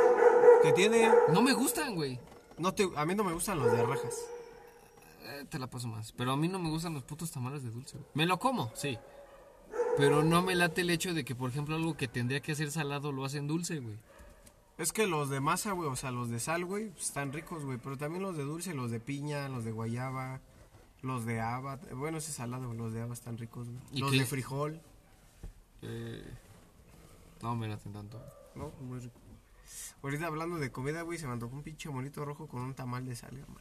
¿Qué 0.62 0.72
tiene? 0.72 1.10
No 1.32 1.42
me 1.42 1.52
gustan, 1.52 1.94
güey. 1.94 2.18
No 2.58 2.72
te, 2.72 2.88
a 2.96 3.04
mí 3.04 3.14
no 3.14 3.22
me 3.22 3.32
gustan 3.34 3.58
los 3.58 3.70
de 3.70 3.82
rajas. 3.84 4.18
Eh, 5.24 5.44
te 5.48 5.58
la 5.58 5.68
paso 5.68 5.88
más. 5.88 6.12
Pero 6.12 6.32
a 6.32 6.36
mí 6.36 6.48
no 6.48 6.58
me 6.58 6.70
gustan 6.70 6.94
los 6.94 7.04
putos 7.04 7.30
tamales 7.30 7.62
de 7.62 7.70
dulce, 7.70 7.98
güey. 7.98 8.08
Me 8.14 8.26
lo 8.26 8.38
como, 8.38 8.72
sí. 8.74 8.98
Pero 9.96 10.22
no 10.22 10.42
me 10.42 10.54
late 10.54 10.82
el 10.82 10.90
hecho 10.90 11.14
de 11.14 11.24
que, 11.24 11.34
por 11.34 11.50
ejemplo, 11.50 11.74
algo 11.74 11.96
que 11.96 12.08
tendría 12.08 12.40
que 12.40 12.52
hacer 12.52 12.70
salado 12.70 13.12
lo 13.12 13.24
hacen 13.24 13.46
dulce, 13.46 13.78
güey. 13.80 13.96
Es 14.78 14.92
que 14.92 15.06
los 15.06 15.30
de 15.30 15.40
masa, 15.40 15.72
güey, 15.72 15.88
o 15.88 15.96
sea, 15.96 16.10
los 16.10 16.28
de 16.28 16.38
sal, 16.38 16.64
güey, 16.66 16.92
están 16.98 17.32
ricos, 17.32 17.64
güey. 17.64 17.78
Pero 17.78 17.96
también 17.96 18.22
los 18.22 18.36
de 18.36 18.42
dulce, 18.44 18.74
los 18.74 18.90
de 18.90 19.00
piña, 19.00 19.48
los 19.48 19.64
de 19.64 19.72
guayaba, 19.72 20.40
los 21.00 21.24
de 21.24 21.40
haba. 21.40 21.76
Bueno, 21.94 22.18
ese 22.18 22.30
salado, 22.32 22.66
güey, 22.66 22.78
los 22.78 22.92
de 22.92 23.00
haba 23.00 23.14
están 23.14 23.38
ricos, 23.38 23.68
güey. 23.68 23.80
¿Y 23.92 24.00
Los 24.00 24.10
qué? 24.12 24.18
de 24.18 24.26
frijol. 24.26 24.80
Eh, 25.80 26.24
no 27.42 27.56
me 27.56 27.68
laten 27.68 27.92
tanto. 27.94 28.22
No, 28.54 28.70
muy 28.82 28.98
rico. 29.00 29.18
Ahorita 30.02 30.26
hablando 30.26 30.56
de 30.58 30.70
comida, 30.70 31.02
güey, 31.02 31.18
se 31.18 31.26
me 31.26 31.32
antojó 31.32 31.54
un 31.56 31.62
pinche 31.62 31.88
monito 31.88 32.22
rojo 32.24 32.46
con 32.46 32.60
un 32.60 32.74
tamal 32.74 33.06
de 33.06 33.16
sal, 33.16 33.34
hermano. 33.36 33.60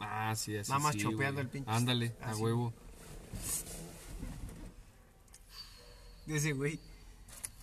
Ah, 0.00 0.34
sí, 0.34 0.56
así 0.56 0.70
Nada 0.70 0.82
más 0.82 0.94
sí, 0.94 1.02
chopeando 1.02 1.34
güey. 1.42 1.44
el 1.44 1.50
pinche- 1.50 1.70
Ándale, 1.70 2.16
a 2.22 2.34
huevo. 2.34 2.72
De 6.26 6.36
ese, 6.36 6.52
güey. 6.52 6.78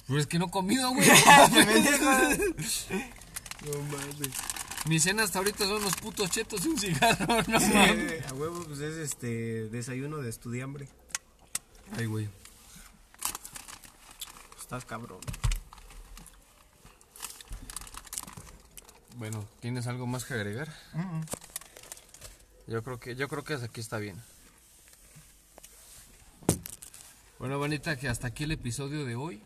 Pero 0.07 0.19
es 0.19 0.27
que 0.27 0.39
no 0.39 0.45
he 0.47 0.51
comido, 0.51 0.89
güey. 0.91 1.07
No 3.63 3.79
mames. 3.83 4.29
Mi 4.87 4.99
cena 4.99 5.21
hasta 5.21 5.37
ahorita 5.37 5.65
son 5.65 5.83
los 5.83 5.95
putos 5.97 6.31
chetos 6.31 6.65
y 6.65 6.69
un 6.69 6.79
cigarro, 6.79 7.43
no 7.47 7.59
mames. 7.59 8.25
a 8.25 8.33
huevo, 8.33 8.63
pues 8.65 8.79
es 8.79 8.95
este 8.97 9.69
desayuno 9.69 10.17
de 10.17 10.29
estudiambre. 10.31 10.89
Ay, 11.95 12.07
güey. 12.07 12.27
Estás 14.59 14.83
cabrón. 14.85 15.19
Bueno, 19.17 19.45
¿tienes 19.59 19.85
algo 19.85 20.07
más 20.07 20.25
que 20.25 20.33
agregar? 20.33 20.73
Yo 22.65 22.81
creo 22.83 22.99
que 22.99 23.15
yo 23.15 23.27
creo 23.27 23.43
que 23.43 23.53
hasta 23.53 23.67
aquí 23.67 23.79
está 23.81 23.97
bien. 23.99 24.19
Bueno, 27.41 27.57
bonita, 27.57 27.97
que 27.97 28.07
hasta 28.07 28.27
aquí 28.27 28.43
el 28.43 28.51
episodio 28.51 29.03
de 29.03 29.15
hoy. 29.15 29.41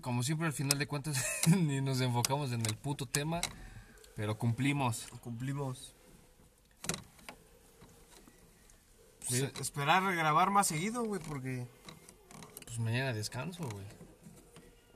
Como 0.00 0.22
siempre, 0.22 0.46
al 0.46 0.52
final 0.52 0.78
de 0.78 0.86
cuentas, 0.86 1.20
ni 1.48 1.80
nos 1.80 2.00
enfocamos 2.00 2.52
en 2.52 2.64
el 2.64 2.76
puto 2.76 3.06
tema, 3.06 3.40
pero 4.14 4.38
cumplimos. 4.38 5.08
Cumplimos. 5.20 5.96
Sí. 9.28 9.40
Pues, 9.52 9.60
esperar 9.62 10.14
grabar 10.14 10.50
más 10.50 10.68
seguido, 10.68 11.02
güey, 11.02 11.20
porque 11.20 11.66
Pues 12.64 12.78
mañana 12.78 13.12
descanso, 13.12 13.68
güey. 13.68 13.84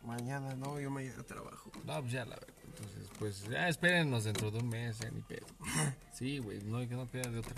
mañana 0.05 0.55
no, 0.55 0.79
yo 0.79 0.93
mañana 0.93 1.25
trabajo. 1.25 1.73
No, 1.85 2.01
pues 2.03 2.13
ya 2.13 2.25
la 2.25 2.37
verdad. 2.37 2.55
Entonces, 2.67 3.11
pues 3.19 3.49
ya 3.49 3.69
espérenos 3.69 4.23
dentro 4.23 4.53
de 4.53 4.61
un 4.61 4.69
mes, 4.69 4.97
ya 5.01 5.11
ni 5.11 5.23
pedo. 5.23 5.47
Sí, 6.15 6.39
güey, 6.39 6.63
no, 6.63 6.79
que 6.89 6.95
no 6.95 7.11
queda 7.11 7.29
de 7.29 7.41
otra. 7.41 7.57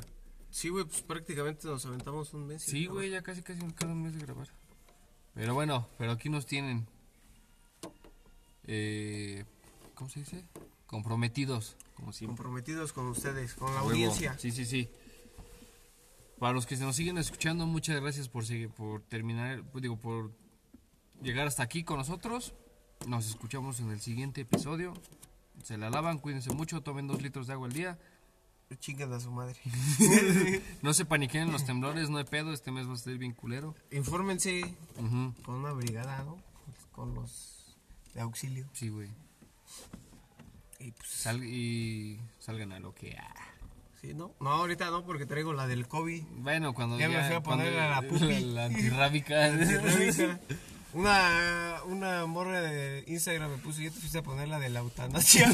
Sí, 0.53 0.69
güey, 0.69 0.85
pues 0.85 1.01
prácticamente 1.01 1.67
nos 1.67 1.85
aventamos 1.87 2.35
un 2.35 2.47
mes. 2.47 2.63
Sí, 2.63 2.87
güey, 2.87 3.11
ya 3.11 3.23
casi 3.23 3.43
casi 3.43 3.61
cada 3.73 3.93
un 3.93 4.03
mes 4.03 4.15
de 4.15 4.21
grabar. 4.21 4.49
Pero 5.35 5.55
bueno, 5.55 5.89
pero 5.97 6.13
aquí 6.13 6.29
nos 6.29 6.45
tienen. 6.45 6.87
Eh, 8.65 9.45
¿Cómo 9.95 10.11
se 10.11 10.21
dice? 10.21 10.45
Comprometidos, 10.87 11.75
como 11.95 12.13
siempre. 12.13 12.37
Comprometidos 12.37 12.93
con 12.93 13.07
ustedes, 13.09 13.55
con 13.55 13.75
la 13.75 13.81
huevo. 13.81 13.91
audiencia. 13.93 14.39
Sí, 14.39 14.51
sí, 14.51 14.67
sí. 14.67 14.91
Para 16.39 16.53
los 16.53 16.67
que 16.67 16.77
se 16.77 16.85
nos 16.85 16.97
siguen 16.97 17.17
escuchando, 17.17 17.67
muchas 17.67 17.99
gracias 17.99 18.29
por 18.29 18.45
seguir, 18.45 18.69
por 18.69 19.01
terminar, 19.01 19.63
pues, 19.73 19.81
digo, 19.81 19.97
por 19.97 20.33
llegar 21.23 21.47
hasta 21.47 21.63
aquí 21.63 21.83
con 21.83 21.97
nosotros. 21.97 22.53
Nos 23.07 23.27
escuchamos 23.27 23.81
en 23.81 23.91
el 23.91 24.03
siguiente 24.03 24.43
episodio. 24.43 24.93
Se 25.65 25.79
la 25.79 25.89
lavan, 25.89 26.19
cuídense 26.19 26.51
mucho, 26.53 26.83
tomen 26.83 27.07
dos 27.07 27.23
litros 27.23 27.47
de 27.47 27.55
agua 27.55 27.69
al 27.69 27.73
día. 27.73 27.99
Chinguen 28.79 29.13
a 29.13 29.21
su 29.21 29.31
madre. 29.31 29.57
No 30.83 30.93
se 30.95 31.05
paniquen 31.05 31.53
los 31.53 31.65
temblores, 31.65 32.11
no 32.11 32.19
hay 32.19 32.25
pedo, 32.25 32.53
este 32.53 32.71
mes 32.73 32.87
va 32.89 32.93
a 32.93 32.97
estar 32.97 33.17
bien 33.19 33.33
culero. 33.33 33.75
Infórmense 33.91 34.63
con 35.45 35.55
una 35.55 35.73
brigada, 35.73 36.23
¿no? 36.25 36.37
Con 36.93 37.15
los 37.15 37.77
de 38.15 38.21
auxilio. 38.21 38.67
Sí, 38.73 38.89
güey. 38.89 39.09
Y 40.79 40.91
pues, 40.93 41.09
Sal- 41.09 41.45
y 41.45 42.21
salgan 42.41 42.73
a 42.73 42.81
lo 42.81 42.93
que... 42.95 43.17
ah. 43.17 43.35
sí, 44.01 44.15
¿no? 44.15 44.35
No, 44.41 44.51
ahorita 44.51 44.91
no, 44.91 45.05
porque 45.05 45.27
traigo 45.27 45.53
la 45.53 45.67
del 45.69 45.87
COVID. 45.87 46.23
Bueno, 46.39 46.75
cuando 46.75 46.99
Ya 46.99 47.09
ya... 47.09 47.19
me 47.21 47.27
fui 47.29 47.37
a 47.37 47.43
poner 47.43 47.79
a 47.79 47.89
la 48.01 48.03
pupi. 48.09 48.41
La 48.47 48.65
antirrábica. 48.67 49.49
Una, 50.95 51.79
una 51.87 52.27
morra 52.27 52.61
de 52.61 53.05
Instagram 53.07 53.53
me 53.53 53.57
puso, 53.59 53.81
yo 53.81 53.91
te 53.91 53.99
fuiste 53.99 54.19
a 54.19 54.23
poner 54.23 54.49
la 54.49 54.59
de 54.59 54.69
la 54.71 54.81
eutanasia. 54.81 55.49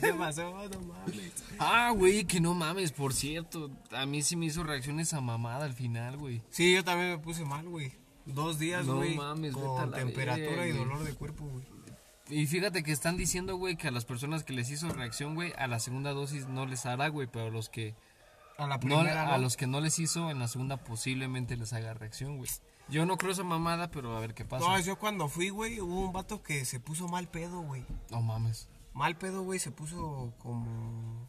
¿Qué 0.00 0.14
pasó? 0.14 0.68
No 0.68 0.80
mames. 0.82 1.32
ah, 1.58 1.92
güey, 1.96 2.24
que 2.24 2.40
no 2.40 2.54
mames, 2.54 2.92
por 2.92 3.12
cierto. 3.12 3.70
A 3.90 4.06
mí 4.06 4.22
sí 4.22 4.36
me 4.36 4.46
hizo 4.46 4.62
reacción 4.62 5.00
esa 5.00 5.20
mamada 5.20 5.64
al 5.64 5.72
final, 5.72 6.16
güey. 6.16 6.42
Sí, 6.50 6.72
yo 6.74 6.84
también 6.84 7.10
me 7.10 7.18
puse 7.18 7.44
mal, 7.44 7.68
güey. 7.68 7.92
Dos 8.24 8.58
días, 8.58 8.86
No 8.86 8.96
güey. 8.96 9.16
mames, 9.16 9.54
vete 9.54 9.66
a 9.66 9.68
con 9.68 9.90
la 9.90 9.96
temperatura 9.96 10.66
y 10.66 10.72
dolor 10.72 11.02
de 11.04 11.14
cuerpo, 11.14 11.44
güey. 11.44 11.64
Y 12.28 12.46
fíjate 12.46 12.82
que 12.82 12.90
están 12.92 13.16
diciendo, 13.16 13.56
güey, 13.56 13.76
que 13.76 13.86
a 13.88 13.92
las 13.92 14.04
personas 14.04 14.42
que 14.42 14.52
les 14.52 14.68
hizo 14.70 14.88
reacción, 14.90 15.34
güey, 15.36 15.52
a 15.58 15.66
la 15.68 15.78
segunda 15.78 16.12
dosis 16.12 16.46
no 16.48 16.66
les 16.66 16.84
hará, 16.86 17.08
güey, 17.08 17.28
pero 17.28 17.46
a 17.46 17.50
los 17.50 17.68
que 17.68 17.94
A 18.58 18.66
la 18.66 18.74
no, 18.76 18.80
primera, 18.80 19.32
a 19.32 19.36
¿no? 19.36 19.42
los 19.44 19.56
que 19.56 19.68
no 19.68 19.80
les 19.80 19.98
hizo 20.00 20.28
en 20.30 20.40
la 20.40 20.48
segunda 20.48 20.76
posiblemente 20.76 21.56
les 21.56 21.72
haga 21.72 21.94
reacción, 21.94 22.36
güey. 22.38 22.50
Yo 22.88 23.04
no 23.04 23.16
creo 23.16 23.32
esa 23.32 23.42
mamada, 23.42 23.90
pero 23.90 24.16
a 24.16 24.20
ver 24.20 24.34
qué 24.34 24.44
pasa. 24.44 24.64
No, 24.64 24.78
yo 24.78 24.96
cuando 24.96 25.28
fui, 25.28 25.48
güey, 25.50 25.80
hubo 25.80 26.06
un 26.06 26.12
vato 26.12 26.42
que 26.42 26.64
se 26.64 26.78
puso 26.78 27.08
mal 27.08 27.28
pedo, 27.28 27.60
güey. 27.60 27.84
No 28.10 28.22
mames. 28.22 28.68
Mal 28.92 29.16
pedo, 29.16 29.42
güey, 29.42 29.58
se 29.58 29.70
puso 29.72 30.32
como... 30.38 31.28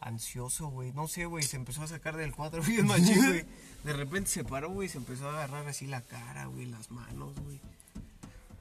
ansioso, 0.00 0.68
güey. 0.68 0.92
No 0.92 1.08
sé, 1.08 1.24
güey, 1.24 1.42
se 1.42 1.56
empezó 1.56 1.82
a 1.82 1.86
sacar 1.86 2.16
del 2.16 2.34
cuadro 2.34 2.62
bien 2.66 2.86
machín, 2.86 3.26
güey. 3.26 3.46
De 3.84 3.92
repente 3.92 4.30
se 4.30 4.44
paró, 4.44 4.70
güey, 4.70 4.88
se 4.88 4.98
empezó 4.98 5.28
a 5.28 5.32
agarrar 5.32 5.66
así 5.66 5.86
la 5.86 6.02
cara, 6.02 6.46
güey, 6.46 6.66
las 6.66 6.90
manos, 6.90 7.34
güey. 7.40 7.60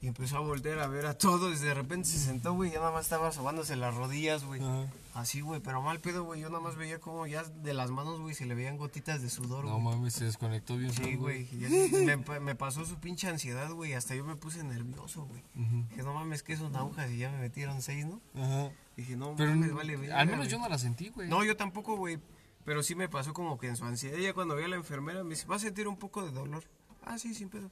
Y 0.04 0.08
empezó 0.08 0.36
a 0.36 0.42
voltear 0.42 0.80
a 0.80 0.88
ver 0.88 1.06
a 1.06 1.18
todos. 1.18 1.62
De 1.62 1.74
repente 1.74 2.10
se 2.10 2.20
sentó, 2.20 2.54
güey, 2.54 2.70
y 2.70 2.74
ya 2.74 2.80
nada 2.80 2.92
más 2.92 3.06
estaba 3.06 3.32
sobándose 3.32 3.78
las 3.78 3.96
rodillas, 3.96 4.44
güey. 4.44 4.62
Ajá. 4.62 4.86
Así, 5.14 5.40
güey, 5.40 5.62
pero 5.62 5.82
mal 5.82 6.02
pedo, 6.02 6.26
güey. 6.26 6.42
Yo 6.42 6.50
nada 6.50 6.60
más 6.60 6.76
veía 6.76 7.00
como 7.00 7.26
ya 7.26 7.44
de 7.44 7.74
las 7.74 7.90
manos, 7.90 8.20
güey, 8.20 8.36
se 8.36 8.46
le 8.46 8.54
veían 8.54 8.76
gotitas 8.76 9.22
de 9.22 9.30
sudor, 9.30 9.64
No 9.64 9.80
güey. 9.80 9.96
mames, 9.96 10.14
se 10.16 10.26
desconectó 10.26 10.76
bien. 10.76 10.92
Sí, 10.92 11.16
güey. 11.16 11.44
y 11.54 11.56
Me, 12.06 12.18
me 12.42 12.54
pasó 12.54 12.84
su 12.86 12.98
pinche 12.98 13.30
ansiedad, 13.30 13.72
güey. 13.72 13.94
Hasta 13.94 14.14
yo 14.14 14.26
me 14.26 14.36
puse 14.36 14.62
nervioso, 14.62 15.24
güey. 15.26 15.42
Ujú. 15.56 15.86
Dije, 15.90 16.04
no 16.04 16.14
mames, 16.14 16.44
que 16.44 16.58
son 16.58 16.76
agujas 16.76 17.10
y 17.10 17.20
ya 17.20 17.32
me 17.32 17.38
metieron 17.40 17.82
seis, 17.82 18.06
¿no? 18.06 18.20
Ajá. 18.36 18.72
Dije, 18.98 19.16
no, 19.16 19.36
Pero 19.38 19.52
mames, 19.52 19.74
vale, 19.74 20.12
al 20.12 20.28
menos 20.28 20.50
yo 20.50 20.60
no 20.60 20.68
la 20.68 20.78
sentí, 20.80 21.08
güey. 21.10 21.30
No, 21.30 21.46
yo 21.46 21.56
tampoco, 21.56 21.96
güey. 21.96 22.20
Pero 22.66 22.84
sí 22.84 22.94
me 22.94 23.08
pasó 23.08 23.34
como 23.34 23.58
que 23.58 23.68
en 23.70 23.78
su 23.78 23.86
ansiedad. 23.86 24.18
Ella 24.20 24.34
cuando 24.34 24.58
vio 24.58 24.66
a 24.66 24.70
la 24.70 24.76
enfermera 24.76 25.24
me 25.24 25.30
dice, 25.30 25.46
¿vas 25.48 25.62
a 25.62 25.66
sentir 25.68 25.88
un 25.88 25.96
poco 25.96 26.26
de 26.26 26.32
dolor? 26.32 26.66
Ah, 27.06 27.18
sí, 27.18 27.34
sin 27.34 27.48
pedo. 27.48 27.70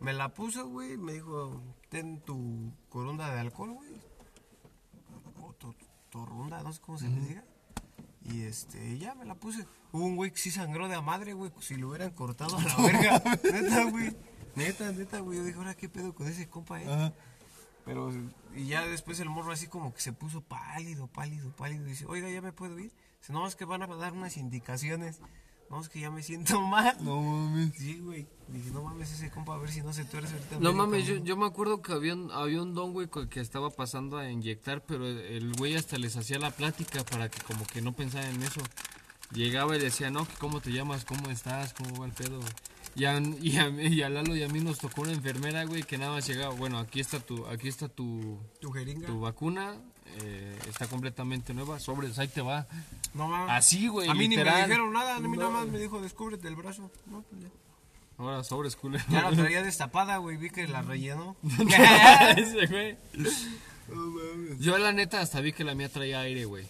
Me 0.00 0.12
la 0.12 0.34
puso, 0.34 0.68
güey. 0.68 0.96
Me 0.96 1.14
dijo, 1.14 1.62
ten 1.88 2.20
tu 2.20 2.72
corunda 2.88 3.32
de 3.32 3.40
alcohol, 3.40 3.72
güey. 3.72 3.90
O 5.42 5.52
tu, 5.54 5.74
torrunda, 6.10 6.62
no 6.62 6.72
sé 6.72 6.80
cómo 6.80 6.98
se 6.98 7.08
le 7.08 7.20
diga. 7.20 7.44
Y 8.24 8.42
este, 8.42 8.98
ya 8.98 9.14
me 9.14 9.24
la 9.24 9.34
puse. 9.34 9.66
Hubo 9.92 10.04
un 10.04 10.16
güey 10.16 10.30
que 10.32 10.38
sí 10.38 10.50
sangró 10.50 10.88
de 10.88 10.96
a 10.96 11.00
madre, 11.00 11.32
güey. 11.32 11.52
Si 11.60 11.76
lo 11.76 11.88
hubieran 11.88 12.10
cortado 12.10 12.56
a 12.58 12.62
la 12.62 12.76
verga. 12.76 13.22
neta, 13.52 13.84
güey. 13.84 14.16
Neta, 14.54 14.92
neta, 14.92 15.20
güey. 15.20 15.38
Yo 15.38 15.44
dije, 15.44 15.58
ahora 15.58 15.74
qué 15.74 15.88
pedo 15.88 16.14
con 16.14 16.26
ese 16.26 16.48
compa, 16.48 16.82
eh. 16.82 16.86
Ajá. 16.92 17.12
Pero, 17.84 18.10
y 18.52 18.66
ya 18.66 18.84
después 18.84 19.20
el 19.20 19.30
morro 19.30 19.52
así 19.52 19.68
como 19.68 19.94
que 19.94 20.00
se 20.00 20.12
puso 20.12 20.40
pálido, 20.40 21.06
pálido, 21.06 21.52
pálido. 21.52 21.84
Dice, 21.84 22.04
oiga, 22.06 22.28
¿ya 22.28 22.42
me 22.42 22.52
puedo 22.52 22.76
ir? 22.80 22.92
Dice, 23.20 23.32
no, 23.32 23.46
es 23.46 23.54
que 23.54 23.64
van 23.64 23.82
a 23.82 23.86
dar 23.86 24.12
unas 24.12 24.36
indicaciones. 24.36 25.20
No, 25.70 25.80
es 25.80 25.88
que 25.88 26.00
ya 26.00 26.10
me 26.10 26.22
siento 26.22 26.60
mal. 26.66 26.96
No 27.00 27.20
mames. 27.20 27.72
Sí, 27.76 27.98
güey. 28.00 28.26
Dije, 28.48 28.70
no 28.70 28.82
mames 28.82 29.10
ese 29.12 29.30
compa, 29.30 29.54
a 29.54 29.58
ver 29.58 29.70
si 29.70 29.80
no 29.82 29.92
se 29.92 30.04
tuerce 30.04 30.32
ahorita. 30.34 30.58
No 30.60 30.72
mames, 30.72 31.04
yo, 31.04 31.14
camino". 31.14 31.26
yo 31.26 31.36
me 31.36 31.46
acuerdo 31.46 31.82
que 31.82 31.92
había 31.92 32.14
un, 32.14 32.30
había 32.30 32.62
un 32.62 32.74
don, 32.74 32.92
güey, 32.92 33.08
que 33.28 33.40
estaba 33.40 33.70
pasando 33.70 34.16
a 34.18 34.30
inyectar, 34.30 34.84
pero 34.86 35.04
el- 35.06 35.52
güey 35.54 35.74
hasta 35.74 35.98
les 35.98 36.16
hacía 36.16 36.38
la 36.38 36.52
plática 36.52 37.02
para 37.04 37.28
que 37.28 37.42
como 37.42 37.66
que 37.66 37.82
no 37.82 37.92
pensaran 37.92 38.34
en 38.36 38.42
eso. 38.44 38.60
Llegaba 39.32 39.76
y 39.76 39.80
decía, 39.80 40.08
no, 40.10 40.24
que 40.26 40.34
cómo 40.38 40.60
te 40.60 40.70
llamas, 40.70 41.04
cómo 41.04 41.28
estás, 41.30 41.74
cómo 41.74 41.98
va 42.00 42.06
el 42.06 42.12
pedo, 42.12 42.38
güey. 42.38 42.52
Y 42.94 43.04
a, 43.06 43.18
y, 43.20 43.56
a, 43.58 43.68
mí- 43.70 43.86
y 43.88 44.02
a 44.02 44.08
Lalo 44.08 44.36
y 44.36 44.42
a 44.44 44.48
mí 44.48 44.60
nos 44.60 44.78
tocó 44.78 45.02
una 45.02 45.12
enfermera, 45.12 45.64
güey, 45.64 45.82
que 45.82 45.98
nada 45.98 46.12
más 46.12 46.26
llegaba, 46.28 46.54
bueno, 46.54 46.78
aquí 46.78 47.00
está 47.00 47.18
tu, 47.18 47.44
aquí 47.48 47.66
está 47.68 47.88
tu, 47.88 48.38
Tu 48.60 48.70
jeringa. 48.70 49.06
tu 49.08 49.18
vacuna, 49.20 49.74
eh, 50.22 50.58
está 50.68 50.86
completamente 50.86 51.52
nueva, 51.54 51.78
sobres, 51.80 52.18
ahí 52.18 52.28
te 52.28 52.40
va. 52.40 52.66
No 53.14 53.28
mames. 53.28 53.50
Así, 53.50 53.88
güey, 53.88 54.08
A 54.08 54.14
mí 54.14 54.28
ni 54.28 54.36
me 54.36 54.44
dijeron 54.44 54.92
nada, 54.92 55.16
a 55.16 55.20
mí 55.20 55.36
nada 55.36 55.50
más 55.50 55.66
me 55.68 55.78
dijo, 55.78 56.00
descúbrete 56.00 56.48
el 56.48 56.56
brazo. 56.56 56.90
No, 57.06 57.22
pues 57.22 57.42
ya. 57.42 57.48
Ahora 58.18 58.42
sobres, 58.44 58.76
culero. 58.76 59.04
Ya 59.08 59.22
la 59.22 59.36
traía 59.36 59.62
destapada, 59.64 60.16
güey, 60.18 60.36
vi 60.36 60.50
que 60.50 60.66
la 60.66 60.82
rellenó. 60.82 61.36
Ese 62.36 62.66
güey. 62.66 62.96
Yo 64.58 64.78
la 64.78 64.92
neta 64.92 65.20
hasta 65.20 65.40
vi 65.40 65.52
que 65.52 65.64
la 65.64 65.74
mía 65.74 65.88
traía 65.88 66.20
aire, 66.20 66.44
güey. 66.44 66.66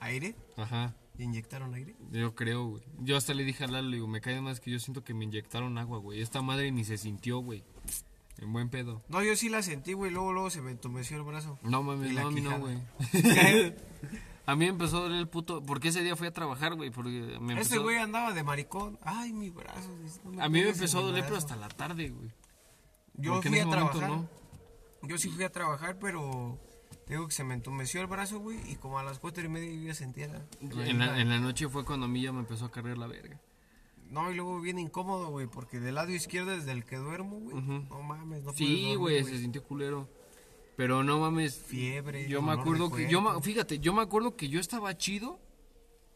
¿Aire? 0.00 0.34
Ajá. 0.56 0.94
¿Y 1.18 1.24
inyectaron 1.24 1.74
aire? 1.74 1.94
Yo 2.12 2.34
creo, 2.34 2.66
güey. 2.66 2.82
Yo 3.00 3.16
hasta 3.16 3.34
le 3.34 3.44
dije 3.44 3.64
a 3.64 3.66
Lalo, 3.66 3.88
le 3.88 3.96
digo, 3.96 4.06
me 4.06 4.20
cae 4.20 4.40
más 4.40 4.60
que 4.60 4.70
yo 4.70 4.78
siento 4.78 5.02
que 5.02 5.14
me 5.14 5.24
inyectaron 5.24 5.76
agua, 5.76 5.98
güey. 5.98 6.22
Esta 6.22 6.42
madre 6.42 6.70
ni 6.70 6.84
se 6.84 6.96
sintió, 6.96 7.38
güey. 7.40 7.64
En 8.38 8.52
buen 8.52 8.70
pedo. 8.70 9.02
No, 9.08 9.22
yo 9.22 9.34
sí 9.36 9.48
la 9.48 9.62
sentí, 9.62 9.94
güey, 9.94 10.12
luego, 10.12 10.32
luego 10.32 10.50
se 10.50 10.62
me 10.62 10.70
entumeció 10.70 11.16
el 11.16 11.24
brazo. 11.24 11.58
No 11.62 11.82
la 11.82 12.22
no, 12.22 12.28
a 12.28 12.30
mí 12.30 12.40
no, 12.40 12.58
güey. 12.58 12.76
a 14.46 14.54
mí 14.54 14.64
me 14.64 14.70
empezó 14.70 14.98
a 14.98 15.00
doler 15.02 15.18
el 15.18 15.28
puto. 15.28 15.62
Porque 15.62 15.88
ese 15.88 16.02
día 16.02 16.14
fui 16.14 16.28
a 16.28 16.32
trabajar, 16.32 16.74
güey. 16.74 16.90
Porque 16.90 17.36
me. 17.40 17.60
Este 17.60 17.78
güey 17.78 17.96
andaba 17.96 18.32
de 18.32 18.44
maricón. 18.44 18.98
Ay, 19.02 19.32
mi 19.32 19.50
brazo. 19.50 19.90
no 20.24 20.42
A 20.42 20.48
mí 20.48 20.62
me 20.62 20.70
empezó 20.70 21.00
a 21.00 21.02
doler, 21.02 21.24
pero 21.24 21.36
hasta 21.36 21.56
la 21.56 21.68
tarde, 21.68 22.10
güey. 22.10 22.30
Yo 23.14 23.34
Porque 23.34 23.48
fui 23.48 23.58
a 23.58 23.66
momento 23.66 23.98
trabajar. 23.98 24.16
no. 24.18 25.08
Yo 25.08 25.18
sí 25.18 25.28
fui 25.30 25.42
a 25.44 25.50
trabajar, 25.50 25.98
pero 25.98 26.58
digo 27.08 27.26
que 27.26 27.34
se 27.34 27.42
me 27.42 27.54
entumeció 27.54 28.00
el 28.00 28.06
brazo, 28.06 28.38
güey, 28.38 28.58
y 28.70 28.76
como 28.76 28.98
a 28.98 29.02
las 29.02 29.18
cuatro 29.18 29.44
y 29.44 29.48
media 29.48 29.72
yo 29.72 29.88
ya 29.88 29.94
sentía 29.94 30.28
la... 30.28 30.44
En 30.60 30.98
la, 30.98 31.20
en 31.20 31.28
la 31.28 31.38
noche 31.38 31.68
fue 31.68 31.84
cuando 31.84 32.06
a 32.06 32.08
mí 32.08 32.20
ya 32.20 32.32
me 32.32 32.40
empezó 32.40 32.66
a 32.66 32.70
cargar 32.70 32.98
la 32.98 33.06
verga. 33.06 33.40
No, 34.10 34.30
y 34.30 34.34
luego 34.34 34.60
bien 34.60 34.78
incómodo, 34.78 35.28
güey, 35.28 35.46
porque 35.46 35.80
del 35.80 35.94
lado 35.96 36.10
izquierdo 36.12 36.50
desde 36.52 36.72
el 36.72 36.84
que 36.84 36.96
duermo, 36.96 37.38
güey, 37.40 37.56
Ujú. 37.56 37.72
no 37.90 38.02
mames, 38.02 38.42
no 38.42 38.52
Sí, 38.54 38.94
güey, 38.94 39.22
se 39.24 39.38
sintió 39.38 39.62
culero. 39.62 40.08
Pero 40.76 41.02
no 41.02 41.18
mames. 41.18 41.56
Fiebre, 41.56 42.28
Yo 42.28 42.40
me 42.40 42.52
acuerdo 42.52 42.90
que. 42.90 43.08
Yo, 43.10 43.40
fíjate, 43.40 43.80
yo 43.80 43.92
me 43.92 44.02
acuerdo 44.02 44.36
que 44.36 44.48
yo 44.48 44.60
estaba 44.60 44.96
chido. 44.96 45.40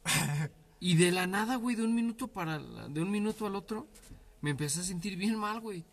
y 0.81 0.97
de 0.97 1.11
la 1.11 1.27
nada, 1.27 1.57
güey, 1.57 1.77
de 1.77 1.83
un 1.85 1.95
minuto 1.95 2.29
para. 2.29 2.59
la- 2.59 2.89
De 2.89 3.03
un 3.03 3.11
minuto 3.11 3.47
al 3.47 3.57
otro, 3.57 3.89
me 4.41 4.51
empecé 4.51 4.81
a 4.81 4.85
sentir 4.85 5.17
bien 5.17 5.37
mal, 5.39 5.61
güey. 5.61 5.85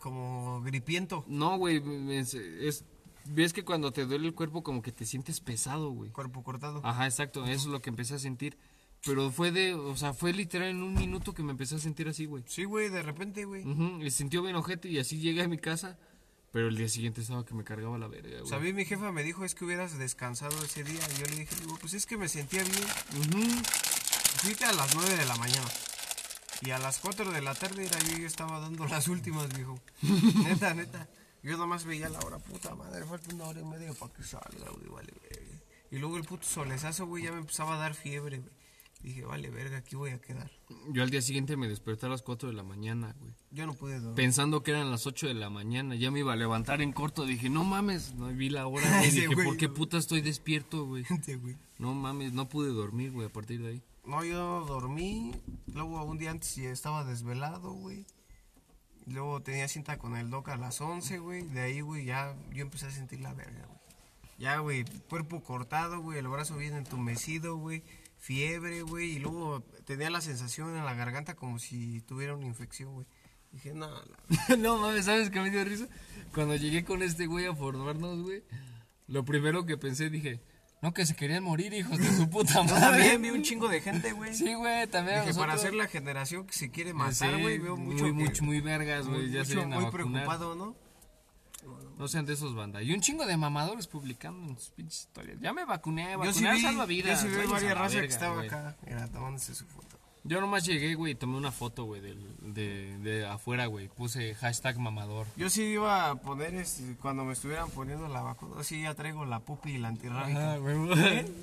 Como 0.00 0.60
gripiento, 0.62 1.24
No, 1.28 1.56
güey, 1.58 1.82
es- 2.10 2.84
Ves 3.26 3.54
que 3.54 3.64
cuando 3.64 3.90
te 3.90 4.04
duele 4.04 4.26
el 4.28 4.34
cuerpo, 4.34 4.62
como 4.62 4.82
que 4.82 4.92
te 4.92 5.06
sientes 5.06 5.40
pesado, 5.40 5.90
güey. 5.90 6.10
cuerpo 6.10 6.42
cortado. 6.42 6.82
Ajá, 6.84 7.06
exacto, 7.06 7.42
eso 7.46 7.52
es 7.52 7.66
lo 7.66 7.80
que 7.80 7.88
empecé 7.88 8.14
a 8.14 8.18
sentir. 8.18 8.58
Pero 9.04 9.30
fue 9.30 9.50
de. 9.52 9.74
O 9.74 9.96
sea, 9.96 10.14
fue 10.14 10.32
literal 10.32 10.68
en 10.68 10.82
un 10.82 10.94
minuto 10.94 11.34
que 11.34 11.42
me 11.42 11.52
empecé 11.52 11.74
a 11.76 11.78
sentir 11.78 12.08
así, 12.08 12.24
güey. 12.26 12.42
Sí, 12.46 12.64
güey, 12.64 12.88
de 12.88 13.02
repente, 13.02 13.44
güey. 13.44 13.62
Ujú, 13.66 14.02
y 14.02 14.10
sintió 14.10 14.42
bien 14.42 14.56
ojete 14.56 14.88
y 14.88 14.98
así 14.98 15.18
llegué 15.18 15.42
a 15.42 15.48
mi 15.48 15.58
casa. 15.58 15.98
Pero 16.52 16.68
el 16.68 16.76
día 16.76 16.88
siguiente 16.88 17.20
estaba 17.20 17.44
que 17.44 17.52
me 17.54 17.64
cargaba 17.64 17.98
la 17.98 18.06
verga, 18.06 18.40
O 18.42 18.46
sea, 18.46 18.56
a 18.56 18.60
güey. 18.60 18.72
mí 18.72 18.78
mi 18.78 18.84
jefa 18.84 19.10
me 19.10 19.24
dijo, 19.24 19.44
es 19.44 19.54
que 19.56 19.64
hubieras 19.64 19.98
descansado 19.98 20.56
ese 20.64 20.84
día. 20.84 21.00
Y 21.16 21.20
yo 21.20 21.26
le 21.26 21.36
dije, 21.36 21.54
digo, 21.60 21.76
pues 21.80 21.94
es 21.94 22.06
que 22.06 22.16
me 22.16 22.28
sentía 22.28 22.62
bien. 22.62 22.84
Ujú. 23.42 23.62
Fuiste 24.38 24.64
a 24.64 24.72
las 24.72 24.94
9 24.94 25.16
de 25.16 25.26
la 25.26 25.36
mañana. 25.36 25.68
Y 26.62 26.70
a 26.70 26.78
las 26.78 26.98
4 27.00 27.32
de 27.32 27.42
la 27.42 27.54
tarde 27.54 27.84
era 27.84 27.98
yo, 28.00 28.18
yo 28.18 28.26
estaba 28.26 28.60
dando 28.60 28.86
las 28.86 29.08
últimas, 29.08 29.52
viejo. 29.54 29.78
neta, 30.44 30.74
neta. 30.74 31.08
Yo 31.42 31.56
nomás 31.58 31.84
veía 31.84 32.08
la 32.08 32.20
hora, 32.20 32.38
puta 32.38 32.74
madre, 32.74 33.04
falta 33.04 33.34
una 33.34 33.44
hora 33.44 33.60
y 33.60 33.64
media 33.64 33.92
para 33.92 34.12
que 34.14 34.22
salga, 34.22 34.70
güey, 34.70 34.86
vale, 34.88 35.12
verga. 35.28 35.58
Y 35.90 35.98
luego 35.98 36.16
el 36.16 36.24
puto 36.24 36.46
solezazo, 36.46 37.06
güey, 37.06 37.24
ya 37.24 37.32
me 37.32 37.38
empezaba 37.38 37.74
a 37.74 37.78
dar 37.78 37.94
fiebre, 37.94 38.38
güey. 38.38 38.52
Dije, 39.04 39.22
vale, 39.22 39.50
verga, 39.50 39.76
aquí 39.76 39.96
voy 39.96 40.12
a 40.12 40.18
quedar. 40.18 40.50
Yo 40.90 41.02
al 41.02 41.10
día 41.10 41.20
siguiente 41.20 41.58
me 41.58 41.68
desperté 41.68 42.06
a 42.06 42.08
las 42.08 42.22
4 42.22 42.48
de 42.48 42.54
la 42.54 42.62
mañana, 42.62 43.14
güey. 43.20 43.34
Yo 43.50 43.66
no 43.66 43.74
pude 43.74 43.96
dormir. 44.00 44.14
Pensando 44.14 44.62
que 44.62 44.70
eran 44.70 44.90
las 44.90 45.06
8 45.06 45.26
de 45.26 45.34
la 45.34 45.50
mañana. 45.50 45.94
Ya 45.94 46.10
me 46.10 46.20
iba 46.20 46.32
a 46.32 46.36
levantar 46.36 46.80
en 46.80 46.92
corto. 46.92 47.26
Dije, 47.26 47.50
no 47.50 47.64
mames. 47.64 48.14
No 48.14 48.28
vi 48.28 48.48
la 48.48 48.66
hora, 48.66 48.88
güey. 49.00 49.10
Dije, 49.10 49.26
güey, 49.26 49.46
¿por 49.46 49.58
qué 49.58 49.68
puta 49.68 49.98
estoy 49.98 50.22
despierto, 50.22 50.86
güey? 50.86 51.04
Güey. 51.42 51.56
No 51.78 51.92
mames, 51.92 52.32
no 52.32 52.48
pude 52.48 52.70
dormir, 52.70 53.12
güey, 53.12 53.26
a 53.26 53.30
partir 53.30 53.60
de 53.60 53.68
ahí. 53.68 53.82
No, 54.06 54.24
yo 54.24 54.64
dormí. 54.64 55.32
Luego 55.66 56.02
un 56.04 56.16
día 56.16 56.30
antes 56.30 56.56
estaba 56.56 57.04
desvelado, 57.04 57.72
güey. 57.72 58.06
Luego 59.06 59.42
tenía 59.42 59.68
cinta 59.68 59.98
con 59.98 60.16
el 60.16 60.30
doc 60.30 60.48
a 60.48 60.56
las 60.56 60.80
11, 60.80 61.18
güey. 61.18 61.42
De 61.42 61.60
ahí, 61.60 61.82
güey, 61.82 62.06
ya 62.06 62.34
yo 62.54 62.62
empecé 62.62 62.86
a 62.86 62.90
sentir 62.90 63.20
la 63.20 63.34
verga, 63.34 63.66
güey. 63.66 63.80
Ya, 64.38 64.58
güey, 64.60 64.84
cuerpo 65.10 65.42
cortado, 65.42 66.00
güey, 66.00 66.18
el 66.18 66.28
brazo 66.28 66.56
bien 66.56 66.74
entumecido, 66.74 67.56
güey. 67.56 67.82
Fiebre, 68.24 68.80
güey. 68.80 69.16
Y 69.16 69.18
luego 69.18 69.62
tenía 69.84 70.08
la 70.08 70.22
sensación 70.22 70.74
en 70.78 70.84
la 70.86 70.94
garganta 70.94 71.34
como 71.34 71.58
si 71.58 72.00
tuviera 72.00 72.34
una 72.34 72.46
infección, 72.46 72.94
güey. 72.94 73.06
Dije, 73.52 73.74
no, 73.74 73.86
la- 73.90 74.56
no 74.56 74.78
mames, 74.78 75.04
¿sabes 75.04 75.28
qué 75.28 75.40
me 75.40 75.50
dio 75.50 75.62
risa? 75.62 75.88
Cuando 76.32 76.56
llegué 76.56 76.84
con 76.86 77.02
este 77.02 77.26
güey 77.26 77.44
a 77.44 77.54
formarnos, 77.54 78.22
güey. 78.22 78.42
Lo 79.08 79.26
primero 79.26 79.66
que 79.66 79.76
pensé, 79.76 80.08
dije, 80.08 80.40
no, 80.80 80.94
que 80.94 81.04
se 81.04 81.14
querían 81.14 81.44
morir, 81.44 81.74
hijos 81.74 81.98
de 81.98 82.10
su 82.16 82.30
puta 82.30 82.66
Yo 82.66 82.74
también 82.80 83.20
vi 83.20 83.28
madre. 83.28 83.32
un 83.32 83.42
chingo 83.42 83.68
de 83.68 83.82
gente, 83.82 84.12
güey. 84.12 84.32
Sí, 84.34 84.54
güey, 84.54 84.86
también 84.86 85.20
Dije, 85.26 85.34
para 85.38 85.58
ser 85.58 85.74
la 85.74 85.86
generación 85.86 86.46
que 86.46 86.54
se 86.54 86.70
quiere 86.70 86.90
Sí, 86.92 86.96
matar, 86.96 87.38
güey, 87.42 87.58
veo 87.58 87.76
mucho 87.76 88.04
muy, 88.04 88.24
que- 88.24 88.30
mucho, 88.30 88.44
muy 88.44 88.60
vergas, 88.62 89.06
güey. 89.06 89.30
Ya 89.30 89.44
se 89.44 89.54
mucho- 89.56 89.68
muy 89.68 89.90
preocupado, 89.90 90.54
¿no? 90.54 90.74
No 91.98 92.08
sean 92.08 92.26
de 92.26 92.32
esos 92.34 92.54
bandas. 92.54 92.82
Y 92.82 92.92
un 92.92 93.00
chingo 93.00 93.24
de 93.26 93.36
mamadores 93.36 93.86
publicando 93.86 94.48
en 94.48 94.58
sus 94.58 94.70
pinches 94.70 95.00
historias. 95.00 95.38
Ya 95.40 95.52
me 95.52 95.64
vacuné, 95.64 96.12
Yo 96.12 96.18
vacunar 96.18 96.34
sí 96.34 96.60
vi, 96.60 96.62
salva 96.62 96.86
vidas. 96.86 97.22
yo 97.22 97.30
sí 97.30 97.36
vi 97.40 97.46
varias 97.46 97.78
razas 97.78 98.00
que 98.00 98.06
estaba 98.06 98.34
güey. 98.36 98.46
acá. 98.48 98.76
Mira, 98.86 99.06
tomándose 99.08 99.54
su 99.54 99.64
foto. 99.66 99.98
Yo 100.26 100.40
nomás 100.40 100.64
llegué, 100.64 100.94
güey, 100.94 101.12
y 101.12 101.14
tomé 101.14 101.36
una 101.36 101.52
foto, 101.52 101.84
güey, 101.84 102.00
del- 102.00 102.54
de, 102.54 102.96
de 102.98 103.26
afuera, 103.26 103.66
güey. 103.66 103.88
Puse 103.88 104.34
hashtag 104.34 104.78
mamador. 104.78 105.26
Yo 105.36 105.50
sí 105.50 105.62
iba 105.64 106.08
a 106.10 106.14
poner, 106.16 106.54
este, 106.54 106.96
cuando 106.96 107.24
me 107.24 107.34
estuvieran 107.34 107.70
poniendo 107.70 108.08
la 108.08 108.22
vacuna, 108.22 108.64
sí 108.64 108.80
ya 108.82 108.94
traigo 108.94 109.24
la 109.26 109.40
pupi 109.40 109.72
y 109.72 109.78
la 109.78 109.88
antirrábica. 109.88 110.56
güey. 110.56 110.76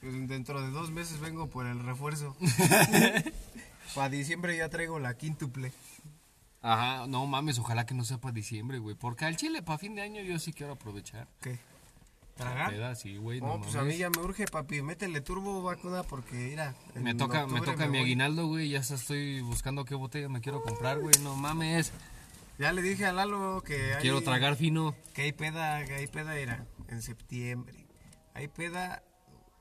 Pues 0.00 0.26
dentro 0.28 0.60
de 0.60 0.70
dos 0.72 0.90
meses 0.90 1.20
vengo 1.20 1.46
por 1.48 1.64
el 1.64 1.78
refuerzo. 1.78 2.34
Para 3.94 4.08
diciembre 4.08 4.56
ya 4.56 4.68
traigo 4.68 4.98
la 4.98 5.16
quíntuple. 5.16 5.72
Ajá, 6.62 7.06
no 7.08 7.26
mames, 7.26 7.58
ojalá 7.58 7.84
que 7.86 7.94
no 7.94 8.04
sea 8.04 8.18
para 8.18 8.32
diciembre, 8.32 8.78
güey. 8.78 8.94
Porque 8.94 9.24
al 9.24 9.36
chile, 9.36 9.62
para 9.62 9.78
fin 9.78 9.94
de 9.96 10.02
año, 10.02 10.22
yo 10.22 10.38
sí 10.38 10.52
quiero 10.52 10.72
aprovechar. 10.74 11.28
¿Qué? 11.40 11.58
¿Tragar? 12.36 12.96
Sí, 12.96 13.16
güey, 13.16 13.40
No, 13.40 13.58
no, 13.58 13.60
pues 13.60 13.76
a 13.76 13.82
mí 13.82 13.96
ya 13.96 14.08
me 14.08 14.18
urge, 14.22 14.46
papi. 14.46 14.80
Métele 14.80 15.20
turbo 15.20 15.62
vacuna 15.62 16.02
porque, 16.02 16.34
mira. 16.34 16.74
Me 16.94 17.14
toca, 17.14 17.46
me 17.46 17.60
toca 17.60 17.86
mi 17.86 17.98
voy. 17.98 18.06
aguinaldo, 18.06 18.46
güey. 18.46 18.70
Ya 18.70 18.78
estoy 18.78 19.40
buscando 19.42 19.84
qué 19.84 19.94
botella 19.94 20.28
me 20.28 20.40
quiero 20.40 20.62
comprar, 20.62 20.98
güey. 20.98 21.14
No 21.22 21.36
mames. 21.36 21.92
Ya 22.58 22.72
le 22.72 22.80
dije 22.80 23.06
a 23.06 23.12
Lalo 23.12 23.62
que 23.62 23.94
hay, 23.94 24.02
Quiero 24.02 24.22
tragar 24.22 24.56
fino. 24.56 24.94
Que 25.14 25.22
hay 25.22 25.32
peda, 25.32 25.84
que 25.84 25.94
hay 25.94 26.06
peda 26.06 26.36
era 26.36 26.66
en 26.88 27.02
septiembre. 27.02 27.86
Hay 28.34 28.48
peda 28.48 29.02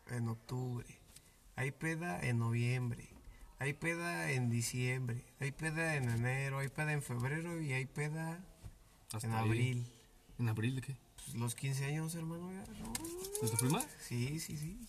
en 0.09 0.29
octubre. 0.29 0.87
Hay 1.55 1.71
peda 1.71 2.19
en 2.21 2.39
noviembre. 2.39 3.09
Hay 3.61 3.73
peda 3.73 4.31
en 4.31 4.49
diciembre. 4.49 5.23
Hay 5.39 5.51
peda 5.51 5.95
en 5.95 6.09
enero. 6.09 6.57
Hay 6.57 6.69
peda 6.69 6.93
en 6.93 7.03
febrero. 7.03 7.61
Y 7.61 7.73
hay 7.73 7.85
peda 7.85 8.39
Hasta 9.13 9.27
en 9.27 9.33
ahí. 9.33 9.45
abril. 9.45 9.85
¿En 10.39 10.49
abril 10.49 10.75
de 10.77 10.81
qué? 10.81 10.95
Pues, 11.17 11.35
los 11.35 11.53
15 11.53 11.85
años, 11.85 12.15
hermano. 12.15 12.51
ya, 12.51 12.65
no. 12.79 12.91
¿De 13.39 13.49
tu 13.49 13.57
prima? 13.57 13.83
Sí, 13.99 14.39
sí, 14.39 14.57
sí. 14.57 14.79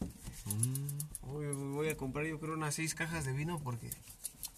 Mm. 0.47 1.27
Voy, 1.31 1.47
voy 1.53 1.89
a 1.91 1.99
comprar 1.99 2.25
yo 2.25 2.41
creo 2.41 2.55
unas 2.55 2.75
seis 2.75 2.95
cajas 2.95 3.27
de 3.27 3.35
vino 3.35 3.59
porque 3.59 3.91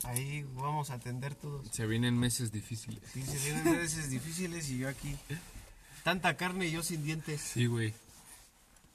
ahí 0.05 0.47
vamos 0.55 0.91
a 0.91 0.95
atender 0.95 1.35
todos. 1.35 1.67
Se 1.73 1.85
vienen 1.85 2.17
meses 2.17 2.53
difíciles. 2.53 3.03
Sí, 3.13 3.21
se 3.25 3.37
vienen 3.39 3.65
veces 3.79 4.11
difíciles 4.11 4.71
y 4.71 4.79
yo 4.79 4.89
aquí. 4.89 5.17
Tanta 6.05 6.37
carne 6.37 6.69
y 6.69 6.71
yo 6.71 6.85
sin 6.85 7.03
dientes. 7.03 7.41
Sí, 7.41 7.67
güey. 7.67 7.93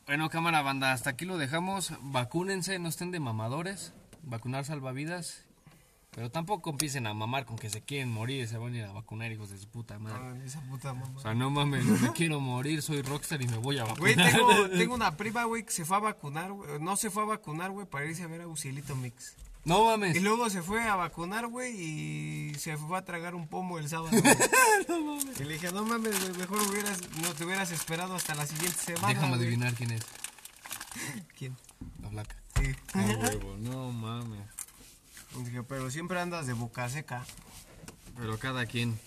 Bueno, 0.06 0.30
cámara 0.30 0.62
banda, 0.62 0.94
hasta 0.94 1.10
aquí 1.10 1.26
lo 1.26 1.38
dejamos. 1.38 1.92
Vacúnense, 2.04 2.80
no 2.80 2.88
estén 2.88 3.12
de 3.12 3.20
mamadores. 3.20 3.92
Vacunar 4.24 4.66
salvavidas. 4.66 5.46
Pero 6.12 6.32
tampoco 6.32 6.72
empiecen 6.72 7.06
a 7.06 7.14
mamar 7.14 7.46
con 7.46 7.56
que 7.58 7.70
se 7.70 7.82
quieren 7.82 8.10
morir. 8.12 8.48
Se 8.48 8.58
van 8.58 8.74
a 8.74 8.78
ir 8.78 8.84
a 8.84 8.92
vacunar, 8.92 9.32
hijos 9.32 9.52
de 9.52 9.60
su 9.60 9.68
puta 9.68 10.00
madre. 10.00 10.18
Ay, 10.42 10.42
esa 10.48 10.60
puta 10.62 10.92
mamá. 10.94 11.14
O 11.16 11.22
sea, 11.22 11.36
no 11.36 11.52
mames, 11.52 11.86
me 11.86 12.12
quiero 12.14 12.40
morir, 12.40 12.82
soy 12.82 13.04
rockstar 13.04 13.42
y 13.44 13.48
me 13.48 13.58
voy 13.58 13.78
a 13.78 13.84
Güey, 13.94 14.16
vacunar. 14.16 14.32
tengo, 14.32 14.70
tengo 14.78 14.96
una 14.96 15.16
prima, 15.16 15.44
güey, 15.44 15.64
que 15.64 15.72
se 15.72 15.86
fue 15.86 15.98
a 15.98 16.00
vacunar, 16.00 16.52
güey. 16.52 16.80
No 16.82 16.98
se 16.98 17.12
fue 17.12 17.22
a 17.24 17.26
vacunar, 17.28 17.70
güey, 17.72 17.86
para 17.86 18.06
irse 18.06 18.24
a 18.24 18.28
ver 18.28 18.42
a 18.42 18.48
Ucielito 18.48 18.96
Mix. 18.96 19.36
No 19.66 19.84
mames. 19.86 20.16
Y 20.16 20.20
luego 20.20 20.50
se 20.50 20.64
fue 20.64 20.82
a 20.84 20.96
vacunar, 20.96 21.46
güey, 21.48 21.76
y 21.80 22.56
se 22.56 22.76
fue 22.76 22.98
a 22.98 23.06
tragar 23.06 23.36
un 23.36 23.48
pomo 23.48 23.78
el 23.78 23.88
sábado. 23.88 24.10
güey. 24.88 25.20
Y 25.40 25.44
le 25.44 25.54
dije, 25.54 25.72
no 25.72 25.86
mames, 25.86 26.20
güey, 26.22 26.38
mejor 26.40 26.58
hubieras, 26.68 27.00
no 27.22 27.34
te 27.36 27.46
hubieras 27.46 27.70
esperado 27.72 28.16
hasta 28.16 28.34
la 28.34 28.48
siguiente 28.48 28.78
semana. 28.80 29.10
Déjame 29.10 29.36
güey". 29.36 29.42
adivinar 29.42 29.74
quién 29.76 29.92
es. 29.92 30.02
¿Quién? 31.38 31.56
La 32.02 32.10
flaca. 32.10 32.36
Sí. 32.60 32.76
huevo, 32.94 33.58
no 33.58 33.92
mames. 33.92 34.46
Dije, 35.44 35.64
pero 35.64 35.90
siempre 35.90 36.20
andas 36.20 36.48
de 36.48 36.54
boca 36.54 36.90
seca. 36.90 37.26
Pero 38.18 38.38
cada 38.38 38.66
quien. 38.66 39.00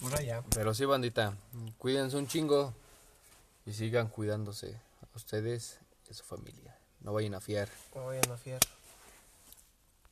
Por 0.00 0.14
allá. 0.16 0.42
Pero 0.54 0.74
sí, 0.74 0.84
bandita, 0.84 1.34
cuídense 1.78 2.16
un 2.16 2.26
chingo 2.26 2.74
y 3.64 3.72
sigan 3.72 4.08
cuidándose 4.08 4.80
a 5.02 5.16
ustedes 5.16 5.78
y 6.08 6.10
a 6.10 6.14
su 6.14 6.24
familia. 6.24 6.76
No 7.00 7.12
vayan 7.12 7.34
a 7.34 7.40
fiar. 7.40 7.68
No 7.94 8.06
vayan 8.06 8.30
a 8.30 8.36
fiar. 8.36 8.60